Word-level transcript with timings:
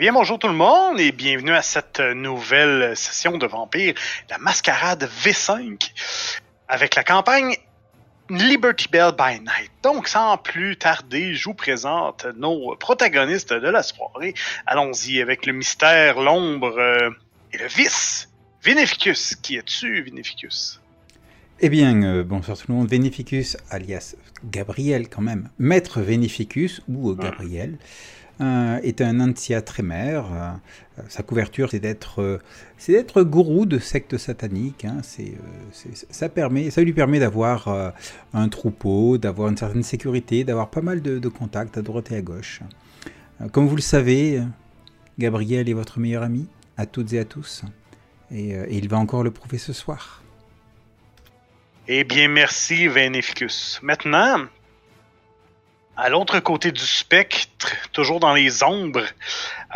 bien, 0.00 0.14
bonjour 0.14 0.38
tout 0.38 0.48
le 0.48 0.54
monde 0.54 0.98
et 0.98 1.12
bienvenue 1.12 1.52
à 1.52 1.60
cette 1.60 2.00
nouvelle 2.00 2.96
session 2.96 3.36
de 3.36 3.46
Vampire, 3.46 3.92
la 4.30 4.38
Mascarade 4.38 5.06
V5, 5.22 5.92
avec 6.68 6.94
la 6.94 7.04
campagne 7.04 7.54
Liberty 8.30 8.88
Bell 8.90 9.12
by 9.12 9.40
Night. 9.40 9.70
Donc, 9.82 10.08
sans 10.08 10.38
plus 10.38 10.78
tarder, 10.78 11.34
je 11.34 11.44
vous 11.44 11.54
présente 11.54 12.26
nos 12.38 12.74
protagonistes 12.76 13.52
de 13.52 13.68
la 13.68 13.82
soirée. 13.82 14.32
Allons-y 14.64 15.20
avec 15.20 15.44
le 15.44 15.52
mystère, 15.52 16.18
l'ombre 16.18 16.78
euh, 16.78 17.10
et 17.52 17.58
le 17.58 17.66
vice. 17.66 18.30
Vénéficus, 18.62 19.34
qui 19.34 19.56
es-tu, 19.56 20.00
Vénéficus? 20.00 20.80
Eh 21.60 21.68
bien, 21.68 22.02
euh, 22.04 22.24
bonsoir 22.24 22.56
tout 22.56 22.64
le 22.68 22.74
monde. 22.74 22.88
Vénéficus, 22.88 23.58
alias 23.68 24.16
Gabriel 24.46 25.10
quand 25.10 25.20
même, 25.20 25.50
Maître 25.58 26.00
Vénéficus 26.00 26.80
ou 26.88 27.14
Gabriel. 27.14 27.74
Euh, 27.74 28.19
est 28.82 29.00
un 29.00 29.20
Antia 29.20 29.62
Tremer. 29.62 30.22
Euh, 30.32 30.50
sa 31.08 31.22
couverture, 31.22 31.70
c'est 31.70 31.80
d'être, 31.80 32.20
euh, 32.20 32.38
c'est 32.78 32.92
d'être 32.92 33.22
gourou 33.22 33.66
de 33.66 33.78
secte 33.78 34.16
satanique. 34.16 34.84
Hein. 34.84 35.02
Ça, 36.10 36.82
lui 36.82 36.92
permet 36.92 37.18
d'avoir 37.18 37.92
un 38.34 38.48
troupeau, 38.48 39.18
d'avoir 39.18 39.48
une 39.48 39.56
certaine 39.56 39.82
sécurité, 39.82 40.44
d'avoir 40.44 40.70
pas 40.70 40.82
mal 40.82 41.02
de, 41.02 41.28
contacts 41.28 41.76
à 41.78 41.82
droite 41.82 42.10
et 42.12 42.16
à 42.16 42.22
gauche. 42.22 42.60
comme 43.52 43.66
vous 43.66 43.76
le 43.76 43.82
savez, 43.82 44.42
Gabriel 45.18 45.68
est 45.68 45.74
votre 45.74 45.98
meilleur 45.98 46.22
ami, 46.22 46.48
à 46.76 46.86
toutes 46.86 47.12
et 47.12 47.18
à 47.18 47.24
tous. 47.24 47.62
Et, 48.30 48.50
et 48.50 48.76
il 48.76 48.88
va 48.88 48.98
encore 48.98 49.22
le 49.22 49.30
prouver 49.30 49.58
ce 49.58 49.72
soir. 49.72 50.22
Eh 51.88 52.04
bien, 52.04 52.28
merci, 52.28 52.88
Vénéficus. 52.88 53.80
Maintenant, 53.82 54.46
à 56.00 56.08
l'autre 56.08 56.40
côté 56.40 56.72
du 56.72 56.80
spectre, 56.80 57.68
toujours 57.92 58.20
dans 58.20 58.32
les 58.32 58.62
ombres, 58.62 59.04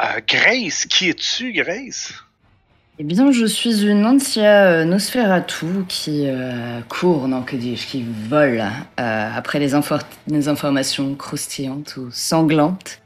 euh, 0.02 0.20
Grace, 0.26 0.86
qui 0.86 1.10
es-tu, 1.10 1.52
Grace? 1.52 2.14
Eh 2.98 3.04
bien, 3.04 3.30
je 3.30 3.44
suis 3.44 3.84
une 3.84 4.06
Antia 4.06 4.64
euh, 4.64 4.84
Nosferatu 4.84 5.84
qui 5.86 6.24
euh, 6.26 6.80
court, 6.88 7.28
non, 7.28 7.42
que 7.42 7.56
dis-je, 7.56 7.86
qui 7.86 8.06
vole 8.28 8.64
après 8.96 9.58
les, 9.58 9.74
informations 9.74 11.14
croustillantes 11.14 11.98
ou 11.98 12.10
sanglantes. 12.10 13.00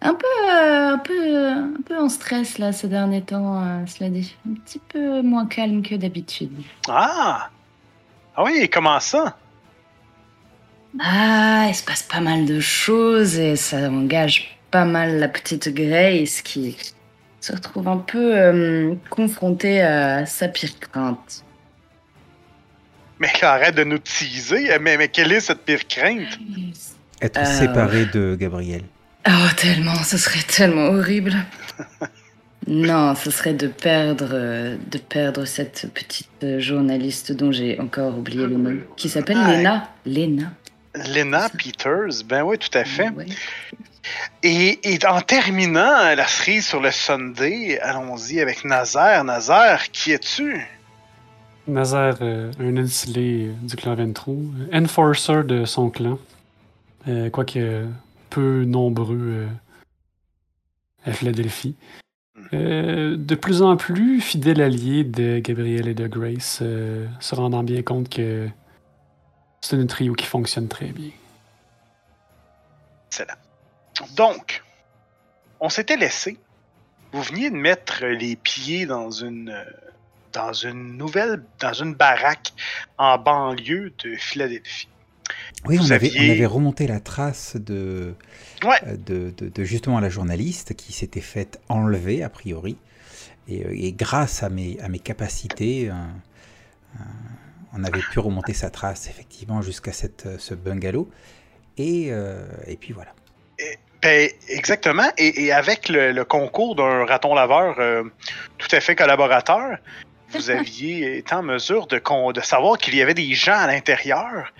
Un 0.00 0.14
peu, 0.14 0.50
un 0.50 0.98
peu, 0.98 1.48
un 1.48 1.82
peu 1.86 1.98
en 1.98 2.08
stress 2.08 2.58
là 2.58 2.72
ces 2.72 2.88
derniers 2.88 3.22
temps, 3.22 3.86
cela 3.86 4.10
dit. 4.10 4.34
Un 4.48 4.54
petit 4.54 4.80
peu 4.80 5.22
moins 5.22 5.46
calme 5.46 5.82
que 5.82 5.94
d'habitude. 5.94 6.52
Ah! 6.88 7.50
Ah 8.36 8.42
oui, 8.44 8.68
comment 8.72 9.00
ça? 9.00 9.36
Ah, 11.00 11.66
il 11.68 11.74
se 11.74 11.84
passe 11.84 12.02
pas 12.02 12.20
mal 12.20 12.44
de 12.44 12.58
choses 12.60 13.38
et 13.38 13.56
ça 13.56 13.88
engage 13.88 14.58
pas 14.70 14.84
mal 14.84 15.18
la 15.18 15.28
petite 15.28 15.68
Grace 15.68 16.42
qui 16.42 16.76
se 17.40 17.52
retrouve 17.52 17.88
un 17.88 17.98
peu 17.98 18.36
euh, 18.36 18.94
confrontée 19.10 19.80
à 19.80 20.26
sa 20.26 20.48
pire 20.48 20.78
crainte. 20.80 21.44
Mais 23.20 23.28
arrête 23.42 23.74
de 23.74 23.84
nous 23.84 23.98
teaser. 23.98 24.78
Mais, 24.80 24.96
mais 24.96 25.08
quelle 25.08 25.32
est 25.32 25.40
cette 25.40 25.60
pire 25.60 25.86
crainte? 25.86 26.38
Être 27.20 27.40
euh, 27.40 27.44
séparé 27.44 28.06
de 28.06 28.36
Gabriel. 28.38 28.82
Oh, 29.26 29.30
tellement, 29.56 29.94
ce 29.94 30.16
serait 30.16 30.42
tellement 30.42 30.86
horrible. 30.86 31.34
non, 32.66 33.14
ce 33.14 33.30
serait 33.30 33.54
de 33.54 33.66
perdre, 33.66 34.28
de 34.28 34.98
perdre 34.98 35.44
cette 35.44 35.92
petite 35.92 36.60
journaliste 36.60 37.32
dont 37.32 37.50
j'ai 37.50 37.80
encore 37.80 38.16
oublié 38.16 38.46
le 38.46 38.56
nom, 38.56 38.78
qui 38.96 39.08
s'appelle 39.08 39.38
Lena. 39.38 39.90
Lena. 40.06 40.52
Lena 41.14 41.48
Peters, 41.48 42.24
ben 42.24 42.42
oui, 42.42 42.58
tout 42.58 42.76
à 42.76 42.84
fait. 42.84 43.08
Et, 44.42 44.98
en 45.06 45.20
terminant 45.20 46.14
la 46.14 46.26
série 46.26 46.62
sur 46.62 46.80
le 46.80 46.90
Sunday, 46.90 47.78
allons-y 47.80 48.40
avec 48.40 48.64
Nazaire. 48.64 49.24
Nazaire, 49.24 49.90
qui 49.90 50.12
es-tu? 50.12 50.66
Nazaire, 51.66 52.18
euh, 52.22 52.50
un 52.60 52.76
insulé 52.76 53.50
du 53.62 53.76
clan 53.76 53.94
Ventro, 53.94 54.38
enforcer 54.72 55.42
de 55.44 55.64
son 55.64 55.90
clan, 55.90 56.18
euh, 57.08 57.28
quoique 57.30 57.86
peu 58.30 58.64
nombreux 58.64 59.18
euh, 59.20 59.46
à 61.04 61.12
Philadelphie. 61.12 61.76
Hmm. 62.52 63.16
de 63.16 63.34
plus 63.34 63.62
en 63.62 63.76
plus 63.76 64.20
fidèle 64.20 64.62
allié 64.62 65.02
de 65.02 65.40
Gabriel 65.40 65.88
et 65.88 65.94
de 65.94 66.06
Grace, 66.06 66.62
se 67.20 67.34
rendant 67.34 67.64
bien 67.64 67.82
compte 67.82 68.08
que 68.08 68.48
c'est 69.60 69.76
un 69.76 69.86
trio 69.86 70.14
qui 70.14 70.26
fonctionne 70.26 70.68
très 70.68 70.86
bien. 70.86 71.10
Excellent. 73.08 73.34
Donc, 74.16 74.62
on 75.60 75.68
s'était 75.68 75.96
laissé. 75.96 76.38
Vous 77.12 77.22
veniez 77.22 77.50
de 77.50 77.56
mettre 77.56 78.04
les 78.04 78.36
pieds 78.36 78.86
dans 78.86 79.10
une 79.10 79.64
dans 80.32 80.52
une 80.52 80.96
nouvelle 80.96 81.42
dans 81.58 81.72
une 81.72 81.94
baraque 81.94 82.52
en 82.98 83.18
banlieue 83.18 83.92
de 84.04 84.14
Philadelphie. 84.16 84.88
Oui, 85.66 85.78
on 85.80 85.90
avait, 85.90 86.10
on 86.16 86.30
avait, 86.30 86.46
remonté 86.46 86.86
la 86.86 87.00
trace 87.00 87.56
de, 87.56 88.14
euh, 88.64 88.96
de, 88.96 89.34
de, 89.38 89.64
justement 89.64 90.00
la 90.00 90.08
journaliste 90.08 90.74
qui 90.74 90.92
s'était 90.92 91.20
faite 91.20 91.60
enlever 91.68 92.22
a 92.22 92.28
priori. 92.28 92.76
Et, 93.48 93.64
euh, 93.64 93.70
et, 93.74 93.92
grâce 93.92 94.42
à 94.42 94.48
mes, 94.48 94.78
à 94.80 94.88
mes 94.88 94.98
capacités, 94.98 95.90
on 97.72 97.84
avait 97.84 98.00
pu 98.00 98.18
remonter 98.18 98.54
sa 98.54 98.70
trace 98.70 99.08
effectivement 99.08 99.62
jusqu'à 99.62 99.92
euh, 100.26 100.36
ce 100.38 100.54
bungalow. 100.54 101.08
Et, 101.76 102.08
euh, 102.10 102.46
et 102.66 102.76
puis 102.76 102.92
voilà. 102.92 103.12
Ben, 104.02 104.30
exactement. 104.48 105.10
Et, 105.16 105.52
avec 105.52 105.88
le, 105.88 106.22
concours 106.22 106.76
d'un 106.76 107.04
raton 107.04 107.34
laveur 107.34 107.76
euh, 107.78 108.04
tout 108.56 108.68
à 108.72 108.80
fait 108.80 108.94
collaborateur, 108.94 109.78
vous 110.30 110.50
aviez 110.50 111.18
été 111.18 111.34
en 111.34 111.42
mesure 111.42 111.86
de, 111.86 112.00
de 112.32 112.40
savoir 112.40 112.78
qu'il 112.78 112.94
y 112.94 113.02
avait 113.02 113.14
des 113.14 113.34
gens 113.34 113.56
à 113.58 113.66
l'intérieur. 113.66 114.52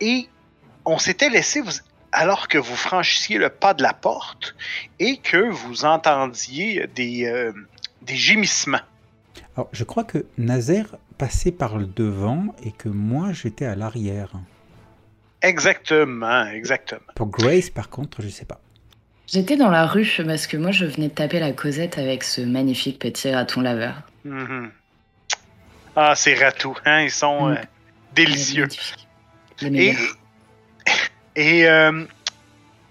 et 0.00 0.28
on 0.86 0.98
s'était 0.98 1.28
laissé, 1.28 1.60
vous, 1.60 1.72
alors 2.12 2.48
que 2.48 2.56
vous 2.56 2.76
franchissiez 2.76 3.36
le 3.36 3.50
pas 3.50 3.74
de 3.74 3.82
la 3.82 3.92
porte 3.92 4.56
et 4.98 5.18
que 5.18 5.50
vous 5.50 5.84
entendiez 5.84 6.86
des, 6.94 7.52
des 8.00 8.16
gémissements. 8.16 8.80
Alors, 9.56 9.68
je 9.72 9.84
crois 9.84 10.04
que 10.04 10.24
Nazaire 10.38 10.96
passait 11.18 11.52
par 11.52 11.76
le 11.76 11.86
devant 11.86 12.54
et 12.62 12.70
que 12.70 12.88
moi 12.88 13.32
j'étais 13.32 13.66
à 13.66 13.74
l'arrière. 13.74 14.30
Exactement, 15.42 16.46
exactement. 16.46 17.00
Pour 17.14 17.26
Grace, 17.26 17.70
par 17.70 17.90
contre, 17.90 18.22
je 18.22 18.28
sais 18.28 18.44
pas. 18.44 18.60
J'étais 19.26 19.56
dans 19.56 19.70
la 19.70 19.86
rue 19.86 20.08
parce 20.24 20.46
que 20.46 20.56
moi 20.56 20.70
je 20.70 20.86
venais 20.86 21.08
de 21.08 21.14
taper 21.14 21.38
la 21.38 21.52
Cosette 21.52 21.98
avec 21.98 22.24
ce 22.24 22.40
magnifique 22.40 22.98
petit 22.98 23.30
raton 23.30 23.60
laveur. 23.60 23.94
Mm-hmm. 24.26 24.70
Ah, 25.96 26.14
ces 26.14 26.34
ratous, 26.34 26.76
hein, 26.84 27.02
ils 27.02 27.10
sont 27.10 27.48
mm. 27.48 27.52
euh, 27.52 27.56
délicieux. 28.14 28.68
Et, 29.60 29.94
et, 31.36 31.68
euh, 31.68 32.04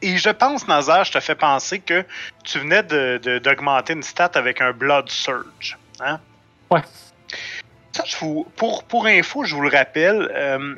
et, 0.01 0.17
je 0.17 0.29
pense, 0.29 0.67
Nazar, 0.67 1.05
je 1.05 1.13
te 1.13 1.19
fais 1.19 1.35
penser 1.35 1.79
que 1.79 2.03
tu 2.43 2.59
venais 2.59 2.83
d'augmenter 2.83 3.93
de, 3.93 3.97
une 3.97 4.03
stat 4.03 4.31
avec 4.35 4.61
un 4.61 4.73
Blood 4.73 5.09
Surge. 5.09 5.77
Hein? 6.01 6.19
Ouais 6.69 6.81
pour, 8.55 8.83
pour 8.83 9.05
info, 9.05 9.43
je 9.43 9.55
vous 9.55 9.61
le 9.61 9.69
rappelle, 9.69 10.31
euh, 10.33 10.75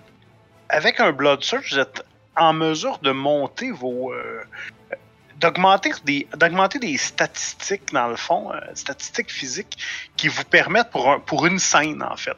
avec 0.69 0.99
un 0.99 1.11
Blood 1.11 1.43
Search, 1.43 1.71
vous 1.71 1.79
êtes 1.79 2.03
en 2.35 2.53
mesure 2.53 2.99
de 2.99 3.11
monter 3.11 3.71
vos. 3.71 4.13
Euh, 4.13 4.43
d'augmenter 5.37 5.91
des, 6.03 6.27
d'augmenter 6.35 6.79
des 6.79 6.97
statistiques, 6.97 7.93
dans 7.93 8.07
le 8.07 8.17
fond, 8.17 8.51
euh, 8.51 8.59
statistiques 8.73 9.31
physiques, 9.31 9.77
qui 10.17 10.27
vous 10.27 10.43
permettent 10.43 10.89
pour, 10.89 11.21
pour 11.21 11.45
une 11.45 11.59
scène, 11.59 12.03
en 12.03 12.17
fait. 12.17 12.35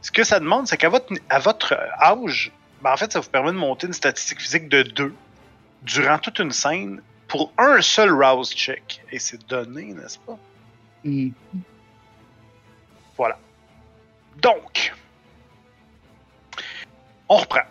Ce 0.00 0.10
que 0.10 0.24
ça 0.24 0.40
demande, 0.40 0.66
c'est 0.66 0.78
qu'à 0.78 0.88
votre, 0.88 1.14
à 1.28 1.38
votre 1.40 1.74
âge, 2.00 2.50
ben, 2.80 2.92
en 2.92 2.96
fait, 2.96 3.12
ça 3.12 3.20
vous 3.20 3.28
permet 3.28 3.52
de 3.52 3.56
monter 3.56 3.86
une 3.86 3.92
statistique 3.92 4.40
physique 4.40 4.68
de 4.68 4.82
2 4.82 5.14
durant 5.82 6.18
toute 6.18 6.38
une 6.38 6.52
scène 6.52 7.02
pour 7.26 7.52
un 7.58 7.82
seul 7.82 8.10
rouse 8.12 8.50
check. 8.54 9.02
Et 9.12 9.18
c'est 9.18 9.46
donné, 9.46 9.92
n'est-ce 9.92 10.18
pas? 10.18 10.38
Mm. 11.04 11.30
Voilà. 13.16 13.38
Donc, 14.42 14.94
on 17.28 17.36
reprend. 17.36 17.66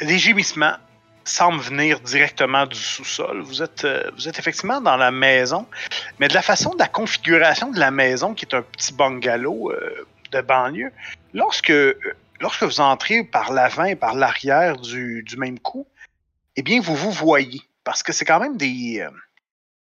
Les 0.00 0.18
gémissements 0.18 0.76
semblent 1.24 1.62
venir 1.62 2.00
directement 2.00 2.66
du 2.66 2.78
sous-sol. 2.78 3.40
Vous 3.40 3.62
êtes, 3.62 3.84
euh, 3.84 4.10
vous 4.14 4.28
êtes 4.28 4.38
effectivement 4.38 4.80
dans 4.80 4.96
la 4.96 5.10
maison, 5.10 5.66
mais 6.18 6.28
de 6.28 6.34
la 6.34 6.42
façon 6.42 6.74
de 6.74 6.78
la 6.78 6.88
configuration 6.88 7.70
de 7.70 7.78
la 7.78 7.90
maison, 7.90 8.34
qui 8.34 8.44
est 8.44 8.54
un 8.54 8.62
petit 8.62 8.92
bungalow 8.92 9.72
euh, 9.72 10.06
de 10.32 10.40
banlieue, 10.42 10.92
lorsque, 11.32 11.72
lorsque 12.40 12.62
vous 12.62 12.80
entrez 12.80 13.24
par 13.24 13.52
l'avant 13.52 13.84
et 13.84 13.96
par 13.96 14.14
l'arrière 14.14 14.76
du, 14.76 15.24
même 15.38 15.58
coup, 15.58 15.86
eh 16.56 16.62
bien, 16.62 16.80
vous 16.80 16.96
vous 16.96 17.12
voyez. 17.12 17.62
Parce 17.82 18.02
que 18.02 18.12
c'est 18.12 18.26
quand 18.26 18.40
même 18.40 18.56
des. 18.58 19.00
Euh, 19.00 19.10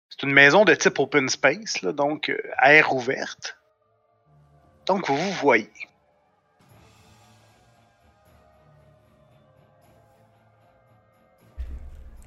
c'est 0.08 0.23
une 0.23 0.32
maison 0.32 0.64
de 0.64 0.75
type 0.75 0.99
open 1.00 1.28
space, 1.28 1.82
donc 1.82 2.32
air 2.62 2.94
ouverte. 2.94 3.56
Donc 4.86 5.08
vous 5.10 5.30
voyez. 5.42 5.70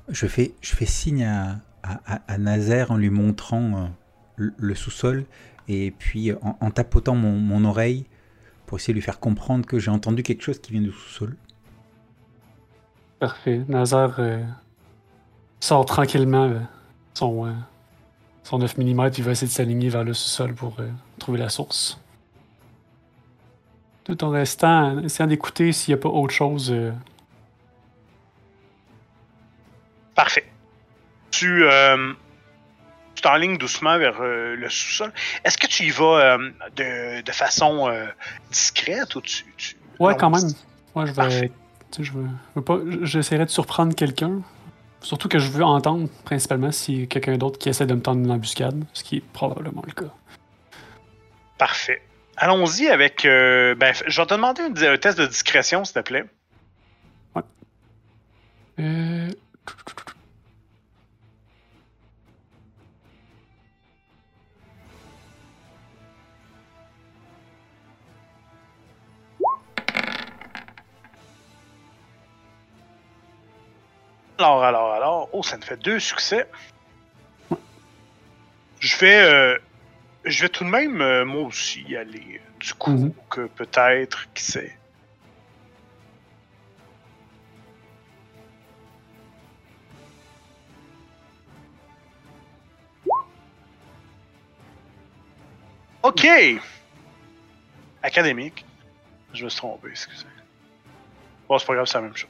Je 0.08 0.26
fais, 0.28 0.54
je 0.62 0.76
fais 0.76 0.86
signe 0.86 1.24
à, 1.24 1.60
à, 1.84 2.16
à- 2.16 2.22
à 2.28 2.38
Nazaire 2.38 2.92
en 2.92 2.98
lui 2.98 3.10
montrant 3.10 3.62
euh, 3.84 3.88
le, 4.38 4.54
le 4.58 4.76
sous-sol 4.76 5.26
et 5.68 5.92
puis 5.92 6.34
en, 6.34 6.58
en 6.60 6.72
tapotant 6.72 7.16
mon, 7.16 7.34
mon 7.34 7.64
oreille 7.66 8.06
pour 8.66 8.78
essayer 8.80 8.94
de 8.94 8.98
lui 8.98 9.04
faire 9.04 9.20
comprendre 9.20 9.66
que 9.66 9.78
j'ai 9.80 9.92
entendu 9.92 10.24
quelque 10.24 10.42
chose 10.44 10.60
qui 10.60 10.72
vient 10.72 10.82
du 10.82 10.92
sous-sol. 10.92 11.36
Parfait. 13.20 13.62
Nazar 13.68 14.16
euh, 14.20 14.44
sort 15.60 15.86
tranquillement 15.86 16.46
euh, 16.46 16.60
son, 17.14 17.46
euh, 17.46 17.54
son 18.44 18.58
9 18.60 18.78
mm 18.78 19.12
il 19.18 19.24
va 19.24 19.32
essayer 19.32 19.48
de 19.48 19.52
s'aligner 19.54 19.90
vers 19.90 20.04
le 20.04 20.14
sous-sol 20.14 20.56
pour 20.56 20.80
euh, 20.80 20.90
trouver 21.20 21.38
la 21.38 21.50
source. 21.50 22.00
Tout 24.10 24.24
en 24.24 24.32
restant, 24.32 24.98
essayant 25.04 25.28
d'écouter 25.28 25.72
s'il 25.72 25.94
n'y 25.94 26.00
a 26.00 26.02
pas 26.02 26.10
autre 26.10 26.34
chose. 26.34 26.72
euh, 26.72 26.92
Parfait. 30.16 30.46
Tu 31.30 31.64
euh, 31.64 32.14
tu 33.14 33.22
t'enlignes 33.22 33.60
doucement 33.60 34.00
vers 34.00 34.20
euh, 34.20 34.56
le 34.56 34.68
sous-sol. 34.68 35.14
Est-ce 35.44 35.60
que 35.60 35.68
tu 35.68 35.84
y 35.84 35.90
vas 35.92 36.40
de, 36.76 37.22
de 37.22 37.32
façon 37.32 37.88
discrète 38.50 39.14
ou 39.16 39.22
tu. 39.22 39.46
tu- 39.58 39.76
Ouais, 40.00 40.14
non, 40.14 40.18
quand 40.18 40.30
même. 40.32 40.52
Moi, 40.96 41.06
je 41.06 41.12
vais. 41.12 41.50
Tu 41.92 41.98
sais, 41.98 42.04
je 42.04 42.12
veux, 42.14 42.24
je 42.26 42.60
veux 42.60 42.64
pas. 42.64 42.80
J'essaierai 43.04 43.46
de 43.46 43.50
surprendre 43.52 43.94
quelqu'un. 43.94 44.42
Surtout 45.02 45.30
que 45.30 45.38
je 45.38 45.50
veux 45.52 45.64
entendre, 45.64 46.10
principalement, 46.26 46.72
si 46.72 47.08
quelqu'un 47.08 47.38
d'autre 47.38 47.60
qui 47.60 47.70
essaie 47.70 47.86
de 47.86 47.94
me 47.94 48.02
tendre 48.02 48.22
une 48.22 48.32
embuscade, 48.32 48.84
ce 48.94 49.04
qui 49.04 49.18
est 49.18 49.24
probablement 49.34 49.84
le 49.86 49.94
cas. 49.94 50.12
Parfait. 51.60 52.02
Allons-y 52.42 52.88
avec. 52.88 53.26
euh, 53.26 53.76
ben, 53.76 53.94
je 53.94 54.22
vais 54.22 54.26
te 54.26 54.34
demander 54.34 54.62
un, 54.62 54.98
test 54.98 55.18
de 55.20 55.26
discrétion, 55.26 55.84
s'il 55.84 55.96
te 55.96 56.00
plaît. 56.00 56.24
Euh... 58.80 59.30
Alors, 74.38 74.64
alors, 74.64 74.94
alors. 74.94 75.30
Oh, 75.34 75.44
ça 75.44 75.58
me 75.58 75.62
fait 75.62 75.76
deux 75.76 76.00
succès. 76.00 76.50
Je 78.80 78.98
vais. 78.98 79.20
euh, 79.20 79.58
je 80.30 80.42
vais 80.44 80.50
tout 80.50 80.64
de 80.64 80.70
même, 80.70 81.02
euh, 81.02 81.26
moi 81.26 81.44
aussi, 81.44 81.82
y 81.84 81.96
aller. 81.96 82.42
Du 82.60 82.74
coup, 82.74 82.92
Mhm. 82.92 83.14
que 83.30 83.48
peut-être, 83.48 84.32
qui 84.34 84.44
sait. 84.44 84.78
OK! 96.04 96.28
Académique. 98.02 98.66
Je 99.34 99.44
me 99.44 99.50
suis 99.50 99.58
trompé, 99.58 99.90
excusez. 99.90 100.26
Bon, 101.48 101.58
c'est 101.58 101.66
pas 101.66 101.74
grave, 101.76 101.86
c'est 101.86 101.98
la 101.98 102.02
même 102.04 102.16
chose. 102.16 102.30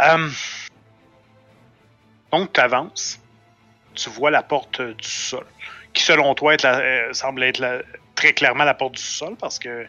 Euh, 0.00 0.30
donc, 2.32 2.52
tu 2.52 2.60
avances. 2.60 3.18
Tu 3.94 4.08
vois 4.08 4.30
la 4.30 4.42
porte 4.42 4.80
euh, 4.80 4.94
du 4.94 5.08
sol, 5.08 5.44
qui 5.92 6.02
selon 6.02 6.34
toi 6.34 6.56
la- 6.62 6.78
euh, 6.80 7.12
semble 7.12 7.42
être 7.42 7.58
la- 7.58 7.82
très 8.14 8.32
clairement 8.32 8.64
la 8.64 8.74
porte 8.74 8.94
du 8.94 9.02
sol 9.02 9.36
parce 9.36 9.58
que 9.58 9.86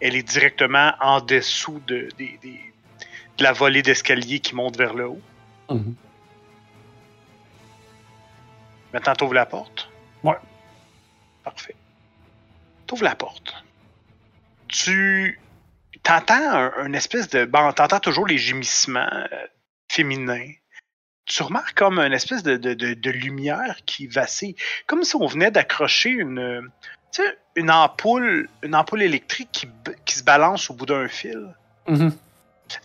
elle 0.00 0.14
est 0.14 0.22
directement 0.22 0.92
en 1.00 1.20
dessous 1.20 1.80
de, 1.86 2.08
la 3.38 3.52
volée 3.52 3.82
d'escalier 3.82 4.38
qui 4.40 4.54
monte 4.54 4.76
vers 4.76 4.94
le 4.94 5.08
haut. 5.08 5.22
Mhm. 5.70 5.94
Maintenant, 8.92 9.14
tu 9.14 9.24
ouvres 9.24 9.34
la 9.34 9.46
porte. 9.46 9.90
Ouais. 10.22 10.36
Parfait. 11.42 11.74
Tu 12.86 12.94
ouvres 12.94 13.04
la 13.04 13.14
porte. 13.16 13.64
Tu 14.68 15.40
t'entends 16.02 16.34
un, 16.34 16.72
un 16.76 16.92
espèce 16.92 17.28
de. 17.28 17.44
Bon, 17.44 17.72
t'entends 17.72 18.00
toujours 18.00 18.26
les 18.26 18.38
gémissements 18.38 19.08
euh, 19.12 19.46
féminins. 19.88 20.52
Tu 21.24 21.42
remarques 21.42 21.74
comme 21.76 21.98
une 21.98 22.12
espèce 22.12 22.42
de, 22.42 22.56
de, 22.56 22.74
de- 22.74 22.94
de 22.94 23.10
lumière 23.10 23.76
qui 23.86 24.06
vacille. 24.06 24.56
Comme 24.86 25.04
si 25.04 25.16
on 25.16 25.26
venait 25.26 25.50
d'accrocher 25.50 26.10
une. 26.10 26.68
une 27.56 27.70
ampoule, 27.70 28.48
une 28.62 28.74
ampoule 28.74 29.02
électrique 29.02 29.50
qui, 29.52 29.68
qui 30.06 30.16
se 30.16 30.24
balance 30.24 30.70
au 30.70 30.74
bout 30.74 30.86
d'un 30.86 31.06
fil. 31.08 31.54
Mhm. 31.86 32.12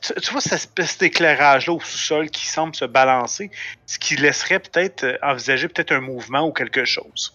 Tu, 0.01 0.13
tu 0.21 0.31
vois 0.31 0.41
cette 0.41 0.53
espèce 0.53 0.97
d'éclairage-là 0.97 1.73
au 1.73 1.79
sous-sol 1.79 2.29
qui 2.29 2.45
semble 2.45 2.75
se 2.75 2.83
balancer, 2.83 3.49
ce 3.85 3.97
qui 3.97 4.17
laisserait 4.17 4.59
peut-être 4.59 5.05
euh, 5.05 5.17
envisager 5.23 5.69
peut-être 5.69 5.93
un 5.93 6.01
mouvement 6.01 6.45
ou 6.45 6.51
quelque 6.51 6.83
chose. 6.83 7.33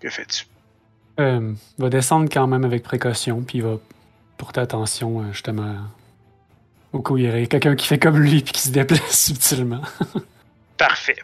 Que 0.00 0.10
fais-tu? 0.10 0.46
Euh, 1.20 1.54
va 1.78 1.88
descendre 1.88 2.28
quand 2.28 2.48
même 2.48 2.64
avec 2.64 2.82
précaution, 2.82 3.42
puis 3.42 3.60
va 3.60 3.76
porter 4.36 4.60
attention 4.60 5.20
euh, 5.20 5.32
justement 5.32 5.76
au 6.92 7.00
aurait 7.00 7.46
quelqu'un 7.46 7.74
qui 7.74 7.86
fait 7.86 7.98
comme 7.98 8.18
lui 8.18 8.42
puis 8.42 8.52
qui 8.52 8.60
se 8.60 8.70
déplace 8.70 9.10
subtilement. 9.24 9.82
Parfait. 10.76 11.16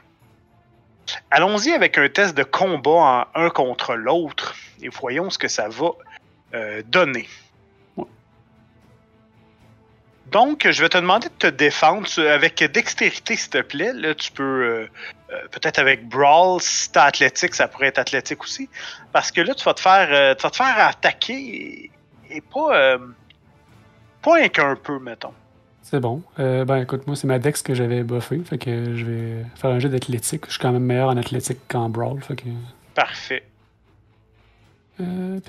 Allons-y 1.31 1.73
avec 1.73 1.99
un 1.99 2.09
test 2.09 2.37
de 2.37 2.43
combat 2.43 2.91
en 2.91 3.27
un 3.35 3.51
contre 3.51 3.95
l'autre 3.95 4.55
et 4.83 4.89
voyons 4.89 5.31
ce 5.31 5.39
que 5.39 5.49
ça 5.49 5.69
va 5.69 5.91
euh, 6.55 6.83
donner. 6.87 7.29
Ouais. 7.97 8.07
Donc, 10.27 10.71
je 10.71 10.83
vais 10.83 10.89
te 10.89 10.99
demander 10.99 11.29
de 11.29 11.35
te 11.35 11.47
défendre 11.47 12.09
avec 12.19 12.63
dextérité, 12.63 13.37
s'il 13.37 13.51
te 13.51 13.63
plaît. 13.63 13.93
Là, 13.95 14.15
tu 14.15 14.31
peux 14.33 14.43
euh, 14.43 14.89
euh, 15.33 15.49
peut-être 15.51 15.79
avec 15.79 16.07
brawl, 16.09 16.61
si 16.61 16.91
t'as 16.93 17.05
athlétique, 17.05 17.55
ça 17.55 17.69
pourrait 17.69 17.89
être 17.89 17.99
athlétique 17.99 18.43
aussi, 18.43 18.69
parce 19.13 19.31
que 19.31 19.41
là, 19.41 19.55
tu 19.55 19.65
vas 19.65 19.75
te 19.75 19.81
faire, 19.81 20.37
tu 20.37 20.43
vas 20.43 20.51
te 20.51 20.57
faire 20.57 20.79
attaquer 20.79 21.35
et, 21.35 21.91
et 22.31 22.41
pas, 22.43 22.99
pas 24.23 24.39
un 24.39 24.49
qu'un 24.49 24.77
peu, 24.77 24.99
mettons. 24.99 25.35
C'est 25.91 26.01
bon. 26.01 26.23
Euh, 26.39 26.67
ben 26.67 26.83
écoute, 26.83 27.07
moi 27.07 27.17
c'est 27.17 27.27
ma 27.27 27.39
dex 27.39 27.63
que 27.63 27.73
j'avais 27.73 28.03
buffé, 28.03 28.39
fait 28.45 28.59
que 28.59 28.95
je 28.95 29.05
vais 29.07 29.47
faire 29.57 29.71
un 29.71 29.79
jeu 29.79 29.89
d'athlétique. 29.89 30.45
Je 30.47 30.51
suis 30.51 30.61
quand 30.61 30.71
même 30.71 30.85
meilleur 30.85 31.09
en 31.09 31.17
athlétique 31.17 31.61
qu'en 31.67 31.89
brawl, 31.89 32.23
fait 32.23 32.37
que. 32.37 32.49
Parfait. 32.95 33.43
Euh, 35.01 35.41